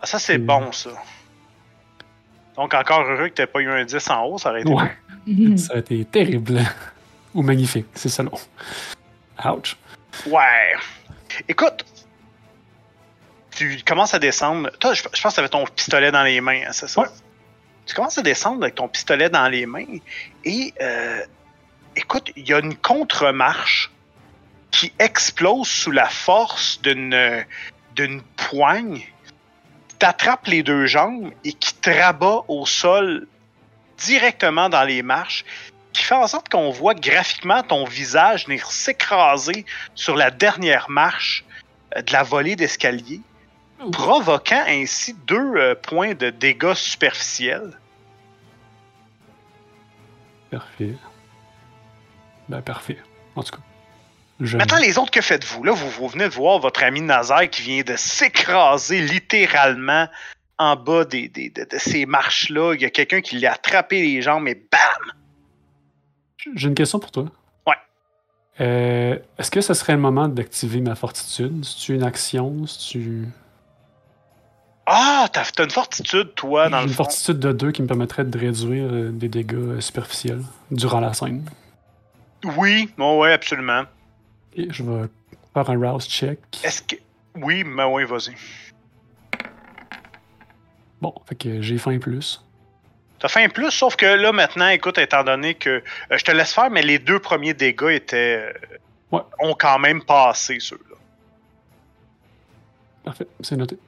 Ah, 0.00 0.06
ça, 0.06 0.18
c'est 0.18 0.38
bon, 0.38 0.72
ça. 0.72 0.90
Donc, 2.58 2.74
encore 2.74 3.02
heureux 3.02 3.28
que 3.28 3.34
t'aies 3.34 3.46
pas 3.46 3.60
eu 3.60 3.70
un 3.70 3.84
10 3.84 4.10
en 4.10 4.24
haut, 4.24 4.38
ça 4.38 4.50
aurait 4.50 4.62
été. 4.62 4.72
ouais, 4.72 5.56
ça 5.56 5.74
a 5.74 5.78
été 5.78 6.04
terrible. 6.04 6.60
Ou 7.34 7.42
magnifique, 7.42 7.86
c'est 7.94 8.08
selon. 8.08 8.32
Ouch. 9.44 9.76
Ouais. 10.26 10.74
Écoute, 11.48 11.84
tu 13.52 13.78
commences 13.86 14.12
à 14.12 14.18
descendre. 14.18 14.70
Toi, 14.80 14.92
je, 14.94 15.04
je 15.14 15.22
pense 15.22 15.32
que 15.32 15.34
tu 15.34 15.40
avais 15.40 15.48
ton 15.48 15.64
pistolet 15.66 16.10
dans 16.10 16.24
les 16.24 16.40
mains, 16.40 16.62
hein, 16.66 16.72
c'est 16.72 16.88
ça? 16.88 17.02
Ouais. 17.02 17.08
Tu 17.86 17.94
commences 17.94 18.18
à 18.18 18.22
descendre 18.22 18.62
avec 18.64 18.74
ton 18.74 18.88
pistolet 18.88 19.30
dans 19.30 19.48
les 19.48 19.64
mains 19.64 19.86
et 20.44 20.74
euh, 20.82 21.22
écoute, 21.94 22.32
il 22.36 22.46
y 22.48 22.52
a 22.52 22.58
une 22.58 22.76
contre-marche 22.76 23.92
qui 24.72 24.92
explose 24.98 25.68
sous 25.68 25.92
la 25.92 26.06
force 26.06 26.82
d'une 26.82 27.44
d'une 27.94 28.20
poigne, 28.36 29.02
t'attrape 29.98 30.46
les 30.46 30.62
deux 30.62 30.86
jambes 30.86 31.30
et 31.44 31.52
qui 31.52 31.74
te 31.74 31.90
rabat 31.90 32.44
au 32.48 32.66
sol 32.66 33.26
directement 33.98 34.68
dans 34.68 34.84
les 34.84 35.02
marches, 35.02 35.44
qui 35.92 36.02
fait 36.02 36.14
en 36.14 36.26
sorte 36.26 36.48
qu'on 36.48 36.70
voit 36.70 36.94
graphiquement 36.94 37.62
ton 37.62 37.84
visage 37.84 38.46
venir 38.46 38.70
s'écraser 38.70 39.66
sur 39.94 40.14
la 40.16 40.30
dernière 40.30 40.88
marche 40.88 41.44
euh, 41.96 42.02
de 42.02 42.12
la 42.12 42.22
volée 42.22 42.56
d'escalier, 42.56 43.20
provoquant 43.92 44.64
ainsi 44.66 45.14
deux 45.26 45.56
euh, 45.56 45.74
points 45.74 46.14
de 46.14 46.30
dégâts 46.30 46.74
superficiels. 46.74 47.78
Parfait. 50.50 50.94
Ben 52.48 52.62
parfait. 52.62 52.98
En 53.36 53.42
tout 53.42 53.56
cas. 53.56 53.62
Maintenant, 54.40 54.78
les 54.78 54.98
autres, 54.98 55.10
que 55.10 55.20
faites-vous? 55.20 55.64
Là, 55.64 55.72
vous, 55.72 55.90
vous 55.90 56.06
venez 56.08 56.28
de 56.28 56.32
voir 56.34 56.58
votre 56.60 56.82
ami 56.84 57.00
Nazaire 57.00 57.50
qui 57.50 57.62
vient 57.62 57.82
de 57.82 57.96
s'écraser 57.96 59.00
littéralement 59.00 60.06
en 60.58 60.76
bas 60.76 61.04
des, 61.04 61.28
des- 61.28 61.50
de, 61.50 61.64
de 61.64 61.78
ces 61.78 62.06
marches-là. 62.06 62.74
Il 62.74 62.80
y 62.82 62.84
a 62.84 62.90
quelqu'un 62.90 63.20
qui 63.20 63.38
l'a 63.40 63.52
attrapé 63.54 64.00
les 64.00 64.22
jambes 64.22 64.46
et 64.46 64.54
bam! 64.54 65.12
J'ai 66.54 66.68
une 66.68 66.74
question 66.74 67.00
pour 67.00 67.10
toi. 67.10 67.24
Ouais. 67.66 67.74
Euh, 68.60 69.18
Est-ce 69.38 69.50
que 69.50 69.60
ce 69.60 69.74
serait 69.74 69.92
le 69.94 69.98
moment 70.00 70.28
d'activer 70.28 70.80
ma 70.80 70.94
fortitude? 70.94 71.64
Si 71.64 71.76
tu 71.80 71.94
une 71.94 72.04
action, 72.04 72.64
si 72.66 72.88
tu. 72.90 73.24
Ah, 74.86 75.28
t'as 75.32 75.44
une 75.64 75.70
fortitude, 75.70 76.34
toi, 76.34 76.68
dans 76.70 76.78
J'ai 76.78 76.84
le 76.84 76.88
une 76.90 76.94
fond. 76.96 77.04
fortitude 77.04 77.38
de 77.40 77.52
2 77.52 77.72
qui 77.72 77.82
me 77.82 77.86
permettrait 77.88 78.24
de 78.24 78.38
réduire 78.38 78.88
euh, 78.90 79.10
des 79.10 79.28
dégâts 79.28 79.54
euh, 79.54 79.80
superficiels 79.80 80.42
durant 80.70 81.00
la 81.00 81.12
scène. 81.12 81.44
Oui, 82.56 82.88
oh, 82.98 83.18
ouais, 83.20 83.32
absolument. 83.32 83.82
Et 84.54 84.72
je 84.72 84.82
vais 84.82 85.08
faire 85.54 85.70
un 85.70 85.90
rouse 85.92 86.08
check. 86.08 86.38
Est-ce 86.64 86.82
que. 86.82 86.96
Oui, 87.36 87.62
mais 87.64 87.84
oui, 87.84 88.04
vas-y. 88.04 88.34
Bon, 91.00 91.14
fait 91.28 91.36
que 91.36 91.62
j'ai 91.62 91.78
faim 91.78 91.98
plus. 91.98 92.42
T'as 93.20 93.28
fait 93.28 93.44
un 93.44 93.48
plus, 93.48 93.70
sauf 93.70 93.96
que 93.96 94.06
là, 94.06 94.32
maintenant, 94.32 94.68
écoute, 94.68 94.98
étant 94.98 95.24
donné 95.24 95.54
que. 95.54 95.70
euh, 96.10 96.16
je 96.18 96.24
te 96.24 96.30
laisse 96.32 96.52
faire, 96.52 96.70
mais 96.70 96.82
les 96.82 96.98
deux 96.98 97.18
premiers 97.18 97.54
dégâts 97.54 97.90
étaient. 97.92 98.52
euh, 98.52 98.52
Ouais. 99.10 99.20
ont 99.38 99.54
quand 99.58 99.78
même 99.78 100.02
passé, 100.04 100.58
ceux-là. 100.60 100.96
Parfait, 103.04 103.26
c'est 103.40 103.56
noté. 103.56 103.78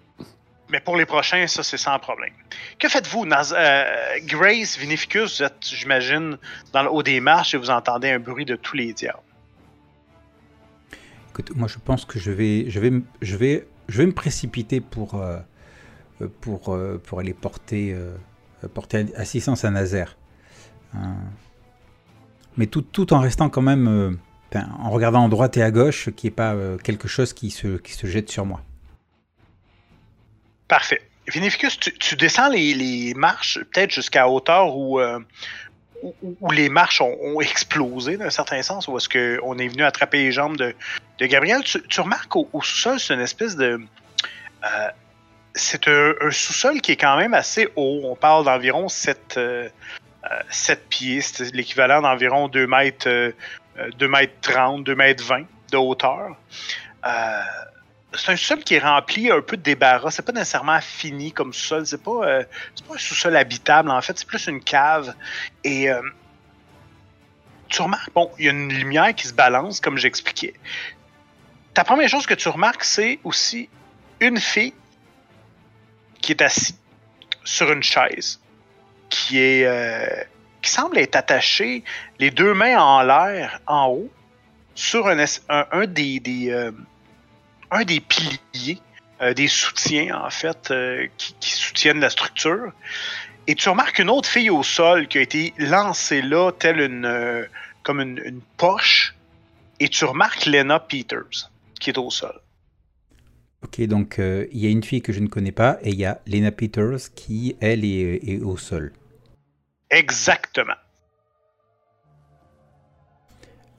Mais 0.70 0.80
pour 0.80 0.96
les 0.96 1.04
prochains, 1.04 1.46
ça, 1.46 1.62
c'est 1.62 1.76
sans 1.76 1.98
problème. 1.98 2.32
Que 2.78 2.88
faites-vous, 2.88 3.26
euh, 3.26 4.18
Grace, 4.22 4.78
Vinificus, 4.78 5.36
vous 5.40 5.42
êtes, 5.44 5.62
j'imagine, 5.62 6.38
dans 6.72 6.84
le 6.84 6.90
haut 6.90 7.02
des 7.02 7.20
marches 7.20 7.52
et 7.54 7.58
vous 7.58 7.68
entendez 7.68 8.10
un 8.10 8.18
bruit 8.18 8.46
de 8.46 8.56
tous 8.56 8.76
les 8.76 8.94
diables. 8.94 9.18
Moi 11.54 11.68
je 11.68 11.78
pense 11.78 12.04
que 12.04 12.18
je 12.18 12.30
vais, 12.30 12.70
je 12.70 12.80
vais, 12.80 12.92
je 13.22 13.36
vais, 13.36 13.66
je 13.88 13.98
vais 13.98 14.06
me 14.06 14.12
précipiter 14.12 14.80
pour, 14.80 15.14
euh, 15.14 15.38
euh, 16.22 16.28
pour, 16.40 16.74
euh, 16.74 17.00
pour 17.04 17.20
aller 17.20 17.34
porter, 17.34 17.96
porter 18.74 19.06
assistance 19.16 19.64
à 19.64 19.70
Nazaire. 19.70 20.16
Hein. 20.92 21.14
mais 22.56 22.66
tout, 22.66 22.82
tout 22.82 23.12
en 23.12 23.20
restant 23.20 23.48
quand 23.48 23.62
même, 23.62 24.18
en 24.54 24.90
regardant 24.90 25.24
à 25.24 25.28
droite 25.28 25.56
et 25.56 25.62
à 25.62 25.70
gauche, 25.70 26.10
qu'il 26.16 26.28
n'y 26.28 26.32
ait 26.32 26.36
pas 26.36 26.56
quelque 26.82 27.06
chose 27.06 27.32
qui 27.32 27.50
se, 27.50 27.76
qui 27.78 27.92
se 27.92 28.06
jette 28.06 28.28
sur 28.28 28.44
moi. 28.44 28.60
Parfait. 30.66 31.00
Vinificus, 31.28 31.78
tu, 31.78 31.92
tu 31.96 32.16
descends 32.16 32.48
les, 32.48 32.74
les 32.74 33.14
marches, 33.14 33.60
peut-être 33.72 33.92
jusqu'à 33.92 34.28
hauteur 34.28 34.76
où, 34.76 34.98
où, 36.02 36.50
les 36.50 36.68
marches 36.68 37.00
ont, 37.00 37.40
explosé, 37.40 38.16
d'un 38.16 38.30
certain 38.30 38.62
sens, 38.62 38.88
où 38.88 38.96
est-ce 38.96 39.08
qu'on 39.08 39.58
est 39.58 39.68
venu 39.68 39.82
attraper 39.82 40.18
les 40.18 40.32
jambes 40.32 40.56
de, 40.56 40.74
Gabriel. 41.20 41.62
Tu, 41.62 42.00
remarques 42.00 42.34
au, 42.34 42.48
sous-sol, 42.62 42.98
c'est 42.98 43.14
une 43.14 43.20
espèce 43.20 43.56
de. 43.56 43.80
euh, 44.64 44.88
c'est 45.54 45.88
un, 45.88 46.14
sous-sol 46.30 46.80
qui 46.80 46.92
est 46.92 46.96
quand 46.96 47.16
même 47.16 47.34
assez 47.34 47.68
haut. 47.76 48.00
On 48.04 48.16
parle 48.16 48.44
d'environ 48.44 48.88
7, 48.88 49.34
euh, 49.36 49.68
euh, 50.24 50.40
7 50.48 50.88
pieds. 50.88 51.20
C'est 51.20 51.54
l'équivalent 51.54 52.02
d'environ 52.02 52.48
2 52.48 52.66
mètres, 52.66 53.08
euh, 53.08 53.32
2 53.98 54.08
mètres 54.08 54.34
30, 54.42 54.84
2 54.84 54.94
mètres 54.94 55.24
20 55.24 55.44
de 55.72 55.76
hauteur. 55.76 56.36
C'est 58.12 58.32
un 58.32 58.36
sous-sol 58.36 58.64
qui 58.64 58.74
est 58.74 58.80
rempli 58.80 59.30
un 59.30 59.40
peu 59.40 59.56
de 59.56 59.62
débarras. 59.62 60.10
C'est 60.10 60.24
pas 60.24 60.32
nécessairement 60.32 60.80
fini 60.80 61.32
comme 61.32 61.52
sous-sol. 61.52 61.86
C'est 61.86 62.02
pas, 62.02 62.24
euh, 62.24 62.44
pas 62.88 62.94
un 62.94 62.98
sous-sol 62.98 63.36
habitable, 63.36 63.90
en 63.90 64.00
fait. 64.00 64.18
C'est 64.18 64.26
plus 64.26 64.46
une 64.48 64.60
cave. 64.62 65.14
Et 65.62 65.90
euh, 65.90 66.02
tu 67.68 67.82
remarques, 67.82 68.12
bon, 68.12 68.30
il 68.38 68.46
y 68.46 68.48
a 68.48 68.50
une 68.50 68.72
lumière 68.72 69.14
qui 69.14 69.28
se 69.28 69.32
balance, 69.32 69.80
comme 69.80 69.96
j'expliquais. 69.96 70.54
Ta 71.72 71.84
première 71.84 72.08
chose 72.08 72.26
que 72.26 72.34
tu 72.34 72.48
remarques, 72.48 72.82
c'est 72.82 73.20
aussi 73.22 73.68
une 74.18 74.38
fille 74.38 74.74
qui 76.20 76.32
est 76.32 76.42
assise 76.42 76.78
sur 77.44 77.72
une 77.72 77.82
chaise, 77.82 78.40
qui 79.08 79.38
est, 79.38 79.64
euh, 79.64 80.24
qui 80.60 80.70
semble 80.70 80.98
être 80.98 81.16
attachée, 81.16 81.84
les 82.18 82.30
deux 82.30 82.54
mains 82.54 82.78
en 82.78 83.02
l'air, 83.02 83.60
en 83.66 83.86
haut, 83.86 84.10
sur 84.74 85.08
un, 85.08 85.24
un, 85.48 85.86
des, 85.86 86.20
un 87.70 87.84
des 87.84 88.00
piliers, 88.00 88.80
euh, 89.20 89.34
des 89.34 89.48
soutiens 89.48 90.20
en 90.24 90.30
fait, 90.30 90.70
euh, 90.70 91.06
qui, 91.16 91.34
qui 91.40 91.50
soutiennent 91.52 92.00
la 92.00 92.10
structure. 92.10 92.72
Et 93.46 93.54
tu 93.54 93.68
remarques 93.68 93.98
une 93.98 94.10
autre 94.10 94.28
fille 94.28 94.50
au 94.50 94.62
sol 94.62 95.08
qui 95.08 95.18
a 95.18 95.20
été 95.22 95.54
lancée 95.58 96.22
là, 96.22 96.52
telle 96.52 96.80
une, 96.80 97.04
euh, 97.04 97.44
comme 97.82 98.00
une, 98.00 98.20
une 98.24 98.40
poche. 98.56 99.14
Et 99.78 99.88
tu 99.88 100.04
remarques 100.04 100.46
Lena 100.46 100.78
Peters 100.78 101.50
qui 101.80 101.90
est 101.90 101.98
au 101.98 102.10
sol. 102.10 102.38
Ok, 103.62 103.80
donc 103.82 104.16
il 104.18 104.58
y 104.58 104.66
a 104.66 104.70
une 104.70 104.82
fille 104.82 105.02
que 105.02 105.12
je 105.12 105.20
ne 105.20 105.26
connais 105.26 105.52
pas 105.52 105.78
et 105.82 105.90
il 105.90 105.96
y 105.96 106.04
a 106.04 106.20
Lena 106.26 106.50
Peters 106.50 107.12
qui, 107.14 107.56
elle, 107.60 107.84
est, 107.84 108.20
est 108.26 108.40
au 108.40 108.56
sol. 108.56 108.92
Exactement. 109.90 110.74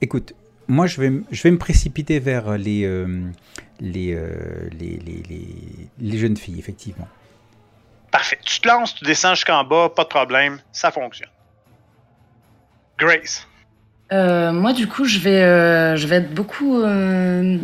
Écoute, 0.00 0.34
moi 0.68 0.86
je 0.86 1.00
vais, 1.00 1.12
je 1.30 1.42
vais 1.42 1.50
me 1.50 1.58
précipiter 1.58 2.18
vers 2.18 2.58
les, 2.58 2.84
euh, 2.84 3.30
les, 3.82 4.14
euh, 4.14 4.30
les, 4.78 4.98
les, 5.04 5.22
les- 5.28 5.88
les 6.00 6.18
jeunes 6.18 6.36
filles, 6.36 6.58
effectivement. 6.58 7.08
Parfait. 8.12 8.38
Tu 8.44 8.60
te 8.60 8.68
lances, 8.68 8.94
tu 8.94 9.04
descends 9.04 9.34
jusqu'en 9.34 9.64
bas, 9.64 9.90
pas 9.94 10.04
de 10.04 10.08
problème, 10.08 10.60
ça 10.72 10.90
fonctionne. 10.90 11.28
Grace. 12.98 13.46
Euh, 14.12 14.52
moi, 14.52 14.72
du 14.72 14.86
coup, 14.86 15.04
je 15.04 15.18
vais, 15.18 15.42
euh, 15.42 15.96
je 15.96 16.06
vais 16.06 16.16
être 16.16 16.32
beaucoup. 16.32 16.80
euh, 16.82 17.58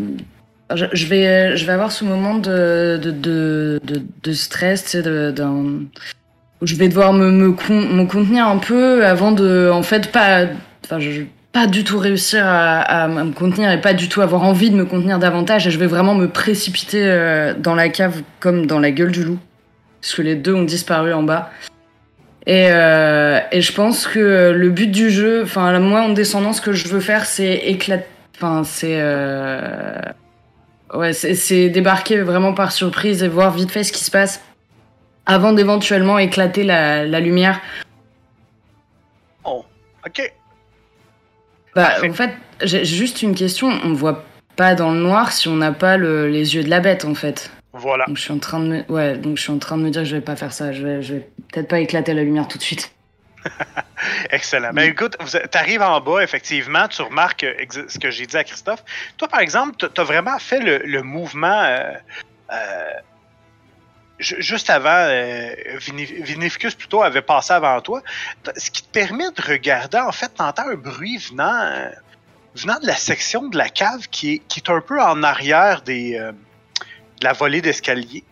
je, 0.74 0.86
je 0.92 1.06
vais, 1.06 1.56
je 1.56 1.64
vais 1.66 1.72
avoir 1.72 1.92
ce 1.92 2.04
moment 2.04 2.34
de, 2.34 2.98
de, 3.02 3.10
de, 3.10 3.80
de, 3.84 4.02
de 4.22 4.32
stress, 4.32 4.84
tu 4.84 4.90
sais, 4.90 5.02
de- 5.02 5.34
où 6.60 6.66
je 6.66 6.74
vais 6.74 6.88
devoir 6.88 7.12
me, 7.12 7.30
me, 7.30 7.52
con- 7.52 7.74
me 7.88 8.04
contenir 8.06 8.48
un 8.48 8.58
peu 8.58 9.06
avant 9.06 9.30
de, 9.32 9.70
en 9.72 9.82
fait, 9.84 10.10
pas, 10.10 10.46
enfin, 10.84 10.98
je, 10.98 11.22
pas 11.52 11.66
du 11.66 11.82
tout 11.82 11.98
réussir 11.98 12.44
à, 12.46 13.08
me 13.08 13.32
contenir 13.32 13.70
et 13.70 13.80
pas 13.80 13.94
du 13.94 14.08
tout 14.08 14.20
avoir 14.20 14.42
envie 14.42 14.70
de 14.70 14.76
me 14.76 14.84
contenir 14.84 15.18
davantage. 15.18 15.66
Et 15.66 15.70
je 15.70 15.78
vais 15.78 15.86
vraiment 15.86 16.14
me 16.14 16.28
précipiter 16.28 17.02
euh, 17.04 17.54
dans 17.54 17.74
la 17.74 17.88
cave 17.88 18.22
comme 18.40 18.66
dans 18.66 18.78
la 18.78 18.90
gueule 18.90 19.12
du 19.12 19.24
loup, 19.24 19.38
parce 20.00 20.14
que 20.14 20.22
les 20.22 20.36
deux 20.36 20.54
ont 20.54 20.62
disparu 20.62 21.12
en 21.12 21.22
bas. 21.22 21.50
Et, 22.46 22.70
euh, 22.70 23.40
je 23.52 23.72
pense 23.72 24.06
que 24.06 24.52
le 24.52 24.70
but 24.70 24.90
du 24.90 25.10
jeu, 25.10 25.42
enfin, 25.42 25.78
moi 25.80 26.02
en 26.02 26.10
descendant, 26.10 26.52
ce 26.52 26.60
que 26.60 26.72
je 26.72 26.88
veux 26.88 27.00
faire, 27.00 27.24
c'est 27.24 27.54
éclater. 27.54 28.06
Enfin, 28.36 28.62
c'est. 28.64 28.98
Euh... 29.00 30.00
Ouais, 30.94 31.12
c'est 31.12 31.68
débarquer 31.68 32.20
vraiment 32.20 32.54
par 32.54 32.72
surprise 32.72 33.22
et 33.22 33.28
voir 33.28 33.52
vite 33.52 33.70
fait 33.70 33.84
ce 33.84 33.92
qui 33.92 34.02
se 34.02 34.10
passe 34.10 34.42
avant 35.26 35.52
d'éventuellement 35.52 36.18
éclater 36.18 36.64
la, 36.64 37.04
la 37.04 37.20
lumière. 37.20 37.60
Oh, 39.44 39.66
ok. 40.06 40.32
Bah, 41.78 41.90
Parfait. 41.90 42.10
en 42.10 42.12
fait, 42.12 42.30
j'ai 42.62 42.84
juste 42.84 43.22
une 43.22 43.34
question. 43.36 43.68
On 43.84 43.92
voit 43.92 44.24
pas 44.56 44.74
dans 44.74 44.90
le 44.92 44.98
noir 44.98 45.30
si 45.32 45.46
on 45.46 45.54
n'a 45.56 45.70
pas 45.72 45.96
le- 45.96 46.28
les 46.28 46.56
yeux 46.56 46.64
de 46.64 46.68
la 46.70 46.80
bête, 46.80 47.04
en 47.04 47.14
fait. 47.14 47.50
Voilà. 47.72 48.06
Donc 48.06 48.16
je 48.16 48.22
suis 48.22 48.32
en 48.32 48.38
train 48.40 48.58
de 48.58 48.66
me, 48.66 48.82
ouais, 48.88 49.16
donc 49.16 49.36
je 49.36 49.42
suis 49.42 49.52
en 49.52 49.58
train 49.58 49.76
de 49.76 49.82
me 49.82 49.90
dire 49.90 50.02
que 50.02 50.08
je 50.08 50.16
vais 50.16 50.22
pas 50.22 50.34
faire 50.34 50.52
ça. 50.52 50.72
Je 50.72 50.84
vais, 50.84 51.02
je 51.02 51.14
vais 51.14 51.28
peut-être 51.52 51.68
pas 51.68 51.78
éclater 51.78 52.12
la 52.14 52.22
lumière 52.24 52.48
tout 52.48 52.58
de 52.58 52.62
suite. 52.64 52.90
Excellent. 54.30 54.70
Ben 54.72 54.88
écoute, 54.90 55.16
tu 55.30 55.58
arrives 55.58 55.82
en 55.82 56.00
bas, 56.00 56.20
effectivement, 56.22 56.88
tu 56.88 57.02
remarques 57.02 57.44
euh, 57.44 57.54
ce 57.88 57.98
que 57.98 58.10
j'ai 58.10 58.26
dit 58.26 58.36
à 58.36 58.42
Christophe. 58.44 58.82
Toi, 59.16 59.28
par 59.28 59.40
exemple, 59.40 59.76
tu 59.76 60.00
as 60.00 60.04
vraiment 60.04 60.38
fait 60.38 60.60
le, 60.60 60.78
le 60.78 61.02
mouvement 61.02 61.62
euh, 61.62 61.92
euh, 62.52 62.90
juste 64.18 64.70
avant, 64.70 64.88
euh, 64.90 65.54
Vini- 65.78 66.04
Vinificus 66.22 66.74
plutôt 66.74 67.02
avait 67.02 67.22
passé 67.22 67.52
avant 67.52 67.80
toi, 67.80 68.02
ce 68.56 68.70
qui 68.70 68.82
te 68.82 68.88
permet 68.88 69.30
de 69.30 69.42
regarder, 69.42 69.98
en 69.98 70.12
fait, 70.12 70.28
t'entends 70.34 70.68
un 70.68 70.74
bruit 70.74 71.18
venant, 71.18 71.60
euh, 71.62 71.90
de 72.54 72.86
la 72.86 72.96
section 72.96 73.48
de 73.48 73.56
la 73.56 73.68
cave 73.68 74.08
qui 74.10 74.42
est, 74.56 74.68
un 74.70 74.80
peu 74.80 75.00
en 75.00 75.22
arrière 75.22 75.82
des, 75.82 76.16
euh, 76.18 76.32
de 76.32 77.24
la 77.24 77.32
volée 77.32 77.60
d'escalier. 77.60 78.24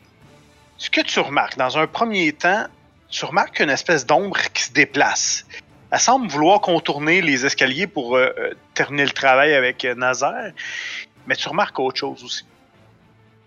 Ce 0.79 0.91
que 0.91 1.01
tu 1.01 1.21
remarques, 1.21 1.57
dans 1.57 1.79
un 1.79 1.87
premier 1.87 2.33
temps, 2.33 2.67
tu 3.09 3.25
remarques 3.25 3.61
une 3.61 3.71
espèce 3.71 4.05
d'ombre 4.05 4.41
qui 4.53 4.65
se 4.65 4.73
déplace. 4.73 5.47
Elle 5.93 6.01
semble 6.01 6.27
vouloir 6.27 6.61
contourner 6.61 7.23
les 7.23 7.47
escaliers 7.47 7.87
pour 7.87 8.17
euh, 8.17 8.31
terminer 8.75 9.05
le 9.05 9.13
travail 9.13 9.55
avec 9.55 9.85
Nazaire, 9.85 10.53
mais 11.29 11.37
tu 11.37 11.49
remarques 11.49 11.79
autre 11.79 12.01
chose 12.01 12.25
aussi. 12.25 12.45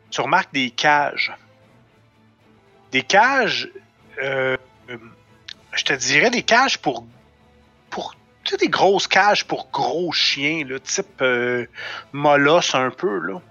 Tu 0.09 0.21
remarques 0.21 0.53
des 0.53 0.71
cages. 0.71 1.33
Des 2.91 3.03
cages, 3.03 3.69
euh, 4.21 4.57
je 5.73 5.83
te 5.83 5.93
dirais 5.93 6.29
des 6.29 6.43
cages 6.43 6.77
pour, 6.79 7.05
pour 7.89 8.15
tu 8.43 8.51
sais, 8.51 8.57
des 8.57 8.69
grosses 8.69 9.07
cages 9.07 9.45
pour 9.45 9.69
gros 9.71 10.11
chiens, 10.11 10.63
type 10.83 11.21
euh, 11.21 11.65
molosse 12.11 12.73
un 12.73 12.89
peu. 12.89 13.19
Là. 13.19 13.41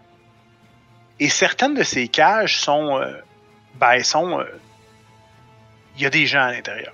Et 1.20 1.28
certaines 1.28 1.74
de 1.74 1.82
ces 1.82 2.08
cages 2.08 2.58
sont, 2.58 2.98
euh, 2.98 3.12
ben, 3.74 4.02
sont, 4.02 4.40
euh, 4.40 4.44
il 5.96 6.02
y 6.02 6.06
a 6.06 6.10
des 6.10 6.26
gens 6.26 6.42
à 6.42 6.52
l'intérieur. 6.52 6.92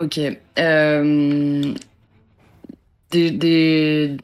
Ok. 0.00 0.18
Euh, 0.58 1.74
des... 3.10 4.16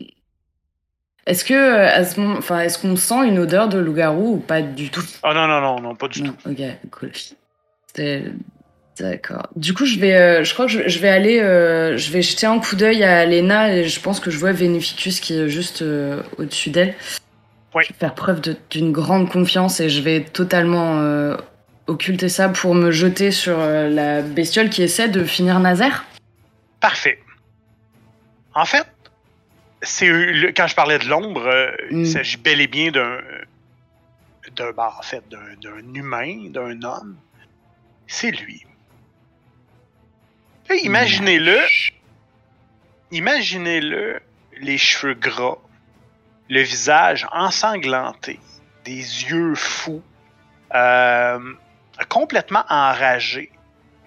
Est-ce 1.26 1.44
que 1.44 1.54
à 1.54 2.04
ce 2.04 2.20
moment, 2.20 2.36
enfin, 2.38 2.60
est-ce 2.60 2.78
qu'on 2.78 2.94
sent 2.96 3.26
une 3.26 3.38
odeur 3.38 3.68
de 3.68 3.78
loup-garou 3.78 4.34
ou 4.34 4.38
pas 4.38 4.62
du 4.62 4.90
tout? 4.90 5.02
Oh 5.24 5.32
non, 5.34 5.46
non, 5.48 5.60
non, 5.60 5.80
non, 5.80 5.94
pas 5.94 6.08
du 6.08 6.22
Non, 6.22 6.32
tout. 6.32 6.50
Ok, 6.50 6.62
cool. 6.90 7.10
D'accord. 8.98 9.48
Du 9.56 9.74
coup, 9.74 9.84
je 9.84 9.98
vais, 9.98 10.14
euh, 10.14 10.44
je 10.44 10.54
crois 10.54 10.66
que 10.66 10.72
je, 10.72 10.88
je 10.88 10.98
vais 11.00 11.10
aller, 11.10 11.40
euh, 11.40 11.98
je 11.98 12.10
vais 12.10 12.22
jeter 12.22 12.46
un 12.46 12.58
coup 12.58 12.76
d'œil 12.76 13.04
à 13.04 13.26
Lena 13.26 13.70
et 13.74 13.84
je 13.84 14.00
pense 14.00 14.20
que 14.20 14.30
je 14.30 14.38
vois 14.38 14.52
Veneficus 14.52 15.20
qui 15.20 15.38
est 15.38 15.48
juste 15.50 15.82
euh, 15.82 16.22
au-dessus 16.38 16.70
d'elle. 16.70 16.94
Oui. 17.74 17.82
Je 17.86 17.92
vais 17.92 17.98
faire 17.98 18.14
preuve 18.14 18.40
d'une 18.70 18.92
grande 18.92 19.30
confiance 19.30 19.80
et 19.80 19.90
je 19.90 20.00
vais 20.00 20.22
totalement 20.22 20.98
euh, 21.00 21.36
occulter 21.88 22.30
ça 22.30 22.48
pour 22.48 22.74
me 22.74 22.90
jeter 22.90 23.32
sur 23.32 23.58
euh, 23.58 23.90
la 23.90 24.22
bestiole 24.22 24.70
qui 24.70 24.82
essaie 24.82 25.08
de 25.08 25.24
finir 25.24 25.60
Nazaire. 25.60 26.06
Parfait. 26.80 27.18
En 28.54 28.64
fait, 28.64 28.86
c'est 29.82 30.52
quand 30.56 30.66
je 30.66 30.74
parlais 30.74 30.98
de 30.98 31.08
l'ombre, 31.08 31.46
euh, 31.46 31.70
Mm. 31.90 32.00
il 32.00 32.08
s'agit 32.08 32.36
bel 32.36 32.60
et 32.60 32.66
bien 32.66 32.90
d'un, 32.90 33.20
d'un, 34.56 34.72
en 34.76 35.02
fait, 35.02 35.22
d'un, 35.28 35.94
humain, 35.94 36.48
d'un 36.50 36.82
homme. 36.82 37.16
C'est 38.06 38.30
lui. 38.30 38.64
Imaginez-le, 40.82 41.60
imaginez-le, 43.12 44.20
les 44.60 44.78
cheveux 44.78 45.14
gras, 45.14 45.58
le 46.48 46.60
visage 46.60 47.26
ensanglanté, 47.32 48.40
des 48.84 48.94
yeux 49.30 49.54
fous, 49.54 50.02
euh, 50.74 51.38
complètement 52.08 52.64
enragé. 52.68 53.52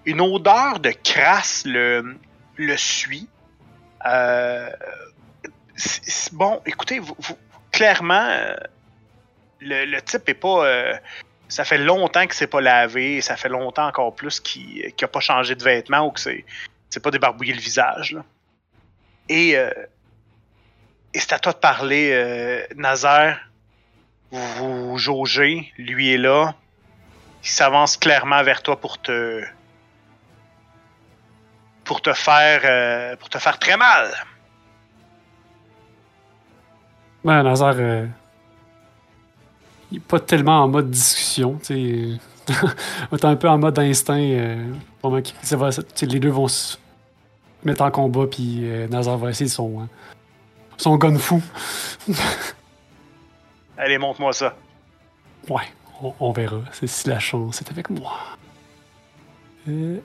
Une 0.06 0.22
odeur 0.22 0.80
de 0.80 0.92
crasse 0.92 1.64
le, 1.66 2.18
le 2.56 2.78
suit. 2.78 3.30
Euh, 4.06 4.70
bon, 6.34 6.62
écoutez, 6.66 7.00
vous, 7.00 7.16
clairement, 7.72 8.28
euh, 8.30 8.56
le, 9.62 10.00
type 10.02 10.30
est 10.30 10.34
pas. 10.34 10.66
euh, 10.66 10.94
ça 11.48 11.66
fait 11.66 11.78
longtemps 11.78 12.24
qu'il 12.24 12.34
s'est 12.34 12.48
pas 12.48 12.62
lavé, 12.62 13.22
ça 13.22 13.36
fait 13.36 13.50
longtemps 13.50 13.88
encore 13.88 14.16
plus 14.16 14.40
qu'il 14.40 14.94
qu'il 14.94 15.06
a 15.06 15.08
pas 15.08 15.20
changé 15.20 15.56
de 15.56 15.64
vêtements 15.64 16.06
ou 16.06 16.12
que 16.12 16.20
c'est 16.20 17.00
pas 17.02 17.12
débarbouillé 17.12 17.54
le 17.54 17.60
visage. 17.60 18.16
euh, 19.32 19.72
et 21.14 21.20
c'est 21.20 21.34
à 21.34 21.40
toi 21.40 21.54
de 21.54 21.58
parler, 21.58 22.66
Nazaire. 22.76 23.50
Vous, 24.32 24.92
vous 24.92 24.98
jaugez, 25.00 25.74
lui 25.78 26.14
est 26.14 26.18
là. 26.18 26.54
Il 27.44 27.50
s'avance 27.50 27.98
clairement 27.98 28.44
vers 28.44 28.62
toi 28.62 28.80
pour 28.80 29.02
te. 29.02 29.44
pour 31.84 32.02
te 32.04 32.14
faire. 32.14 33.18
pour 33.18 33.30
te 33.30 33.40
faire 33.40 33.58
très 33.58 33.76
mal. 33.76 34.14
Ouais, 37.24 37.44
Nazar, 37.44 37.76
euh, 37.78 38.06
il 39.92 39.98
est 39.98 40.02
pas 40.02 40.20
tellement 40.20 40.64
en 40.64 40.68
mode 40.68 40.90
discussion, 40.90 41.60
tu 41.64 42.18
sais. 42.48 42.54
Un 43.28 43.36
peu 43.36 43.50
en 43.50 43.58
mode 43.58 43.78
instinct. 43.80 44.20
Euh, 44.20 44.72
va- 45.04 45.70
les 46.02 46.20
deux 46.20 46.30
vont 46.30 46.48
se 46.48 46.78
mettre 47.64 47.82
en 47.84 47.92
combat, 47.92 48.26
puis 48.28 48.60
euh, 48.64 48.88
Nazar 48.88 49.18
va 49.18 49.30
essayer 49.32 49.50
son, 49.50 49.82
hein, 49.82 49.88
son 50.78 50.96
gun 50.98 51.18
fou. 51.18 51.42
Allez, 53.78 53.98
montre-moi 53.98 54.34
ça. 54.34 54.56
Ouais, 55.50 55.64
on, 56.02 56.14
on 56.20 56.32
verra. 56.32 56.62
C'est 56.72 56.88
si 56.88 57.08
la 57.10 57.20
chance 57.20 57.62
est 57.62 57.70
avec 57.72 57.90
moi. 57.90 58.14
Euh, 59.68 60.00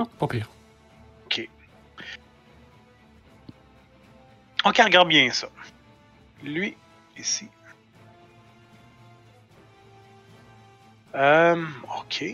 Non, 0.00 0.06
pas 0.06 0.26
pire. 0.28 0.48
Ok, 4.64 4.78
regarde 4.78 5.08
bien 5.08 5.30
ça. 5.30 5.48
Lui, 6.42 6.74
ici. 7.18 7.48
Euh, 11.14 11.66
ok. 11.98 12.24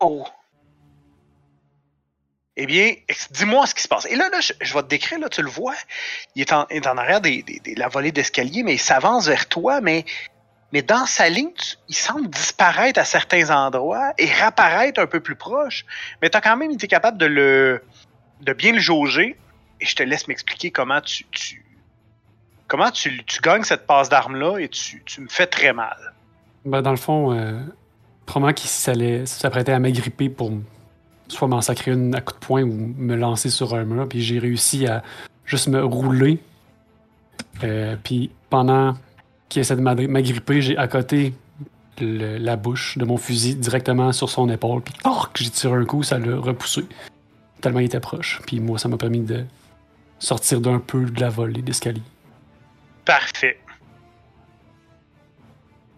Oh. 0.00 0.41
Eh 2.56 2.66
bien, 2.66 2.92
dis-moi 3.30 3.66
ce 3.66 3.74
qui 3.74 3.82
se 3.82 3.88
passe. 3.88 4.06
Et 4.06 4.14
là, 4.14 4.28
là 4.30 4.38
je, 4.40 4.74
vais 4.74 4.82
te 4.82 4.88
décrire, 4.88 5.18
là, 5.18 5.28
tu 5.28 5.42
le 5.42 5.48
vois. 5.48 5.74
Il 6.34 6.42
est 6.42 6.52
en, 6.52 6.66
arrière 6.98 7.20
des- 7.20 7.44
la 7.76 7.88
volée 7.88 8.12
d'escalier, 8.12 8.62
mais 8.62 8.74
il 8.74 8.78
s'avance 8.80 9.26
vers 9.26 9.48
toi, 9.48 9.80
mais, 9.80 10.04
dans 10.86 11.06
sa 11.06 11.28
ligne, 11.28 11.50
il 11.88 11.94
semble 11.94 12.28
disparaître 12.28 12.98
à 12.98 13.04
certains 13.04 13.50
endroits 13.50 14.12
et 14.18 14.26
réapparaître 14.26 15.00
un 15.00 15.06
peu 15.06 15.20
plus 15.20 15.36
proche. 15.36 15.84
Mais 16.20 16.28
tu 16.28 16.36
as 16.36 16.40
quand 16.40 16.56
même 16.56 16.70
été 16.70 16.86
capable 16.88 17.18
de 17.18 17.26
le 17.26 17.82
de 18.42 18.52
bien 18.52 18.72
le 18.72 18.80
jauger. 18.80 19.36
Et 19.80 19.86
je 19.86 19.96
te 19.96 20.02
laisse 20.02 20.28
m'expliquer 20.28 20.70
comment 20.70 21.00
tu, 21.00 21.24
tu- 21.30 21.64
comment 22.68 22.90
tu, 22.90 23.22
gagnes 23.42 23.64
cette 23.64 23.86
passe 23.86 24.08
d'armes-là 24.08 24.58
et 24.58 24.68
tu, 24.68 25.02
me 25.18 25.28
fais 25.28 25.46
très 25.46 25.72
mal. 25.72 26.14
Ben, 26.64 26.80
dans 26.80 26.90
le 26.90 26.96
fond, 26.96 27.32
euh, 27.32 27.60
probablement 28.24 28.54
qu'il 28.54 28.70
s'apprêtait 28.70 29.72
à 29.72 29.78
m'agripper 29.78 30.28
pour 30.28 30.50
soit 31.28 31.48
m'en 31.48 31.60
sacrer 31.60 31.92
une 31.92 32.14
à 32.14 32.20
coup 32.20 32.32
de 32.34 32.38
poing 32.38 32.62
ou 32.62 32.94
me 32.96 33.14
lancer 33.16 33.50
sur 33.50 33.74
un 33.74 33.84
mur. 33.84 34.08
Puis 34.08 34.22
j'ai 34.22 34.38
réussi 34.38 34.86
à 34.86 35.02
juste 35.44 35.68
me 35.68 35.82
rouler. 35.84 36.38
Euh, 37.64 37.96
puis 38.02 38.30
pendant 38.50 38.94
qu'il 39.48 39.60
essaie 39.60 39.76
de 39.76 39.80
m'agripper, 39.80 40.60
j'ai 40.62 40.76
accoté 40.76 41.34
le- 42.00 42.38
la 42.38 42.56
bouche 42.56 42.96
de 42.98 43.04
mon 43.04 43.16
fusil 43.16 43.54
directement 43.54 44.12
sur 44.12 44.28
son 44.30 44.48
épaule. 44.48 44.82
Puis 44.82 44.94
torc, 45.02 45.36
j'ai 45.40 45.50
tiré 45.50 45.74
un 45.74 45.84
coup, 45.84 46.02
ça 46.02 46.18
l'a 46.18 46.36
repoussé. 46.36 46.86
Tellement 47.60 47.80
il 47.80 47.86
était 47.86 48.00
proche. 48.00 48.40
Puis 48.46 48.60
moi, 48.60 48.78
ça 48.78 48.88
m'a 48.88 48.96
permis 48.96 49.20
de 49.20 49.44
sortir 50.18 50.60
d'un 50.60 50.78
peu 50.78 51.04
de 51.04 51.20
la 51.20 51.28
volée 51.28 51.62
d'escalier. 51.62 52.02
Parfait. 53.04 53.58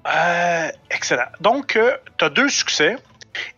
Euh, 0.06 0.68
excellent. 0.90 1.28
Donc, 1.40 1.78
tu 2.18 2.24
as 2.24 2.28
deux 2.28 2.48
succès. 2.48 2.96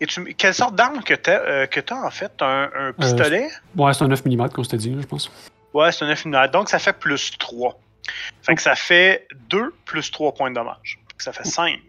Et 0.00 0.06
tu, 0.06 0.34
quelle 0.34 0.54
sorte 0.54 0.74
d'arme 0.74 1.02
que 1.02 1.14
tu 1.14 1.30
as, 1.30 1.66
t'as, 1.82 2.06
en 2.06 2.10
fait? 2.10 2.32
Un, 2.40 2.70
un 2.74 2.92
pistolet? 2.92 3.48
Ouais, 3.76 3.92
c'est 3.92 4.04
un 4.04 4.08
9 4.08 4.24
mm, 4.24 4.48
comme 4.50 4.64
je 4.64 4.70
t'ai 4.70 4.76
dit, 4.76 4.96
je 5.00 5.06
pense. 5.06 5.30
Ouais, 5.74 5.92
c'est 5.92 6.04
un 6.04 6.08
9 6.08 6.24
mm. 6.26 6.46
Donc, 6.48 6.68
ça 6.68 6.78
fait 6.78 6.92
plus 6.92 7.36
3. 7.38 7.78
Fait 8.42 8.54
que 8.54 8.62
ça 8.62 8.76
fait 8.76 9.26
2 9.50 9.74
plus 9.84 10.10
3 10.10 10.32
points 10.34 10.50
de 10.50 10.54
dommage. 10.54 10.98
Ça 11.18 11.32
fait 11.32 11.44
5. 11.44 11.80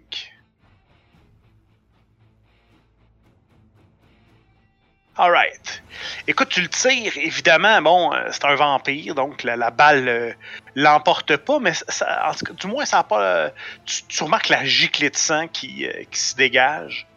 Alright. 5.20 5.82
Écoute, 6.28 6.50
tu 6.50 6.62
le 6.62 6.68
tires, 6.68 7.18
évidemment, 7.18 7.82
bon, 7.82 8.14
euh, 8.14 8.28
c'est 8.32 8.46
un 8.46 8.54
vampire, 8.54 9.16
donc 9.16 9.42
la, 9.42 9.56
la 9.56 9.72
balle 9.72 10.08
euh, 10.08 10.32
l'emporte 10.76 11.36
pas, 11.38 11.58
mais 11.60 11.74
ça, 11.74 12.30
en 12.30 12.34
tout 12.36 12.46
cas, 12.46 12.54
du 12.54 12.68
moins, 12.68 12.86
ça 12.86 13.02
pas. 13.02 13.24
euh, 13.24 13.50
tu, 13.84 14.04
tu 14.04 14.24
remarques 14.24 14.50
la 14.50 14.64
giclée 14.64 15.10
de 15.10 15.16
sang 15.16 15.48
qui, 15.48 15.88
euh, 15.88 16.04
qui 16.12 16.20
se 16.20 16.36
dégage. 16.36 17.08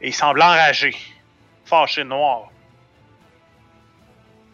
Et 0.00 0.08
il 0.08 0.14
semble 0.14 0.42
enragé, 0.42 0.94
fâché, 1.64 2.04
noir. 2.04 2.50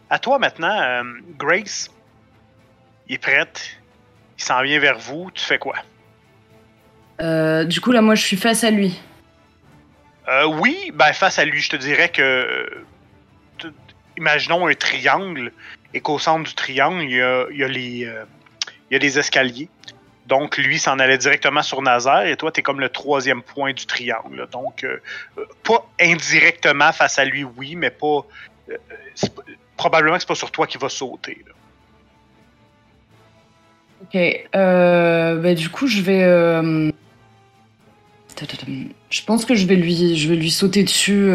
À 0.09 0.19
toi 0.19 0.39
maintenant, 0.39 0.81
euh, 0.81 1.03
Grace. 1.37 1.91
Il 3.07 3.15
est 3.15 3.17
prête. 3.19 3.77
Il 4.37 4.43
s'en 4.43 4.61
vient 4.63 4.79
vers 4.79 4.97
vous. 4.97 5.29
Tu 5.31 5.43
fais 5.43 5.59
quoi? 5.59 5.75
Euh, 7.21 7.63
du 7.63 7.79
coup, 7.79 7.91
là, 7.91 8.01
moi, 8.01 8.15
je 8.15 8.23
suis 8.23 8.37
face 8.37 8.63
à 8.63 8.71
lui. 8.71 8.99
Euh, 10.27 10.45
oui, 10.45 10.91
ben 10.93 11.13
face 11.13 11.37
à 11.37 11.45
lui, 11.45 11.61
je 11.61 11.69
te 11.69 11.75
dirais 11.75 12.09
que. 12.09 12.83
imaginons 14.17 14.67
un 14.67 14.73
triangle 14.73 15.51
et 15.93 16.01
qu'au 16.01 16.17
centre 16.17 16.49
du 16.49 16.55
triangle, 16.55 17.03
il 17.03 17.11
y 17.11 17.21
a, 17.21 17.45
il 17.51 17.57
y 17.57 17.63
a 17.63 17.67
les, 17.67 18.09
il 18.89 18.93
y 18.93 18.95
a 18.95 18.99
des 18.99 19.19
escaliers. 19.19 19.69
Donc 20.27 20.57
lui 20.57 20.79
s'en 20.79 20.97
allait 20.99 21.17
directement 21.19 21.61
sur 21.61 21.81
Nazaire 21.83 22.25
et 22.25 22.35
toi, 22.35 22.51
tu 22.51 22.59
es 22.59 22.63
comme 22.63 22.79
le 22.79 22.89
troisième 22.89 23.43
point 23.43 23.73
du 23.73 23.85
triangle. 23.85 24.47
Donc, 24.51 24.83
euh, 24.83 24.97
euh, 25.37 25.45
pas 25.63 25.87
indirectement 26.01 26.91
face 26.91 27.19
à 27.19 27.25
lui, 27.25 27.43
oui, 27.43 27.75
mais 27.75 27.91
pas. 27.91 28.25
euh, 28.69 28.77
pas- 29.21 29.43
probablement 29.77 30.15
que 30.15 30.21
c'est 30.21 30.27
pas 30.27 30.35
sur 30.35 30.51
toi 30.51 30.65
qu'il 30.65 30.79
va 30.79 30.89
sauter. 30.89 31.43
là. 31.45 31.53
Ok. 34.03 34.45
Euh, 34.55 35.35
bah, 35.41 35.53
du 35.53 35.69
coup, 35.69 35.87
je 35.87 36.01
vais. 36.01 36.23
Je 39.09 39.23
pense 39.23 39.45
que 39.45 39.53
je 39.55 39.65
vais 39.65 39.75
lui, 39.75 40.17
je 40.17 40.27
vais 40.29 40.35
lui 40.35 40.51
sauter 40.51 40.83
dessus. 40.83 41.29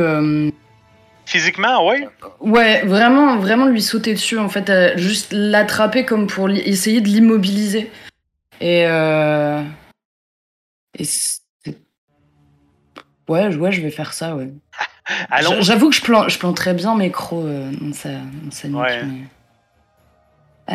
Physiquement, 1.27 1.89
oui. 1.89 2.05
Ouais, 2.41 2.83
vraiment, 2.85 3.37
vraiment 3.37 3.67
lui 3.67 3.81
sauter 3.83 4.15
dessus, 4.15 4.39
en 4.39 4.49
fait, 4.49 4.97
juste 4.97 5.33
l'attraper 5.33 6.05
comme 6.05 6.27
pour 6.27 6.51
essayer 6.51 7.01
de 7.01 7.07
l'immobiliser. 7.07 7.91
Et 8.61 8.85
euh... 8.87 9.63
et 10.99 11.05
ouais, 13.29 13.53
je- 13.53 13.59
ouais, 13.59 13.73
je 13.73 13.81
vais 13.81 13.91
faire 13.91 14.13
ça, 14.13 14.37
ouais. 14.37 14.51
Allons. 15.31 15.55
J- 15.57 15.63
J'avoue 15.63 15.91
que 15.91 15.97
je 15.97 16.03
plante, 16.03 16.31
je 16.31 16.39
plante 16.39 16.57
très 16.57 16.75
bien 16.75 16.95
mes 16.97 17.11
crocs 17.11 17.45
euh, 17.45 17.71
dans 17.81 17.93
sa, 17.93 18.11
dans 18.11 18.51
sa 18.51 18.69
nuque, 18.69 18.79
Ouais. 18.81 19.05
mais- 19.05 19.25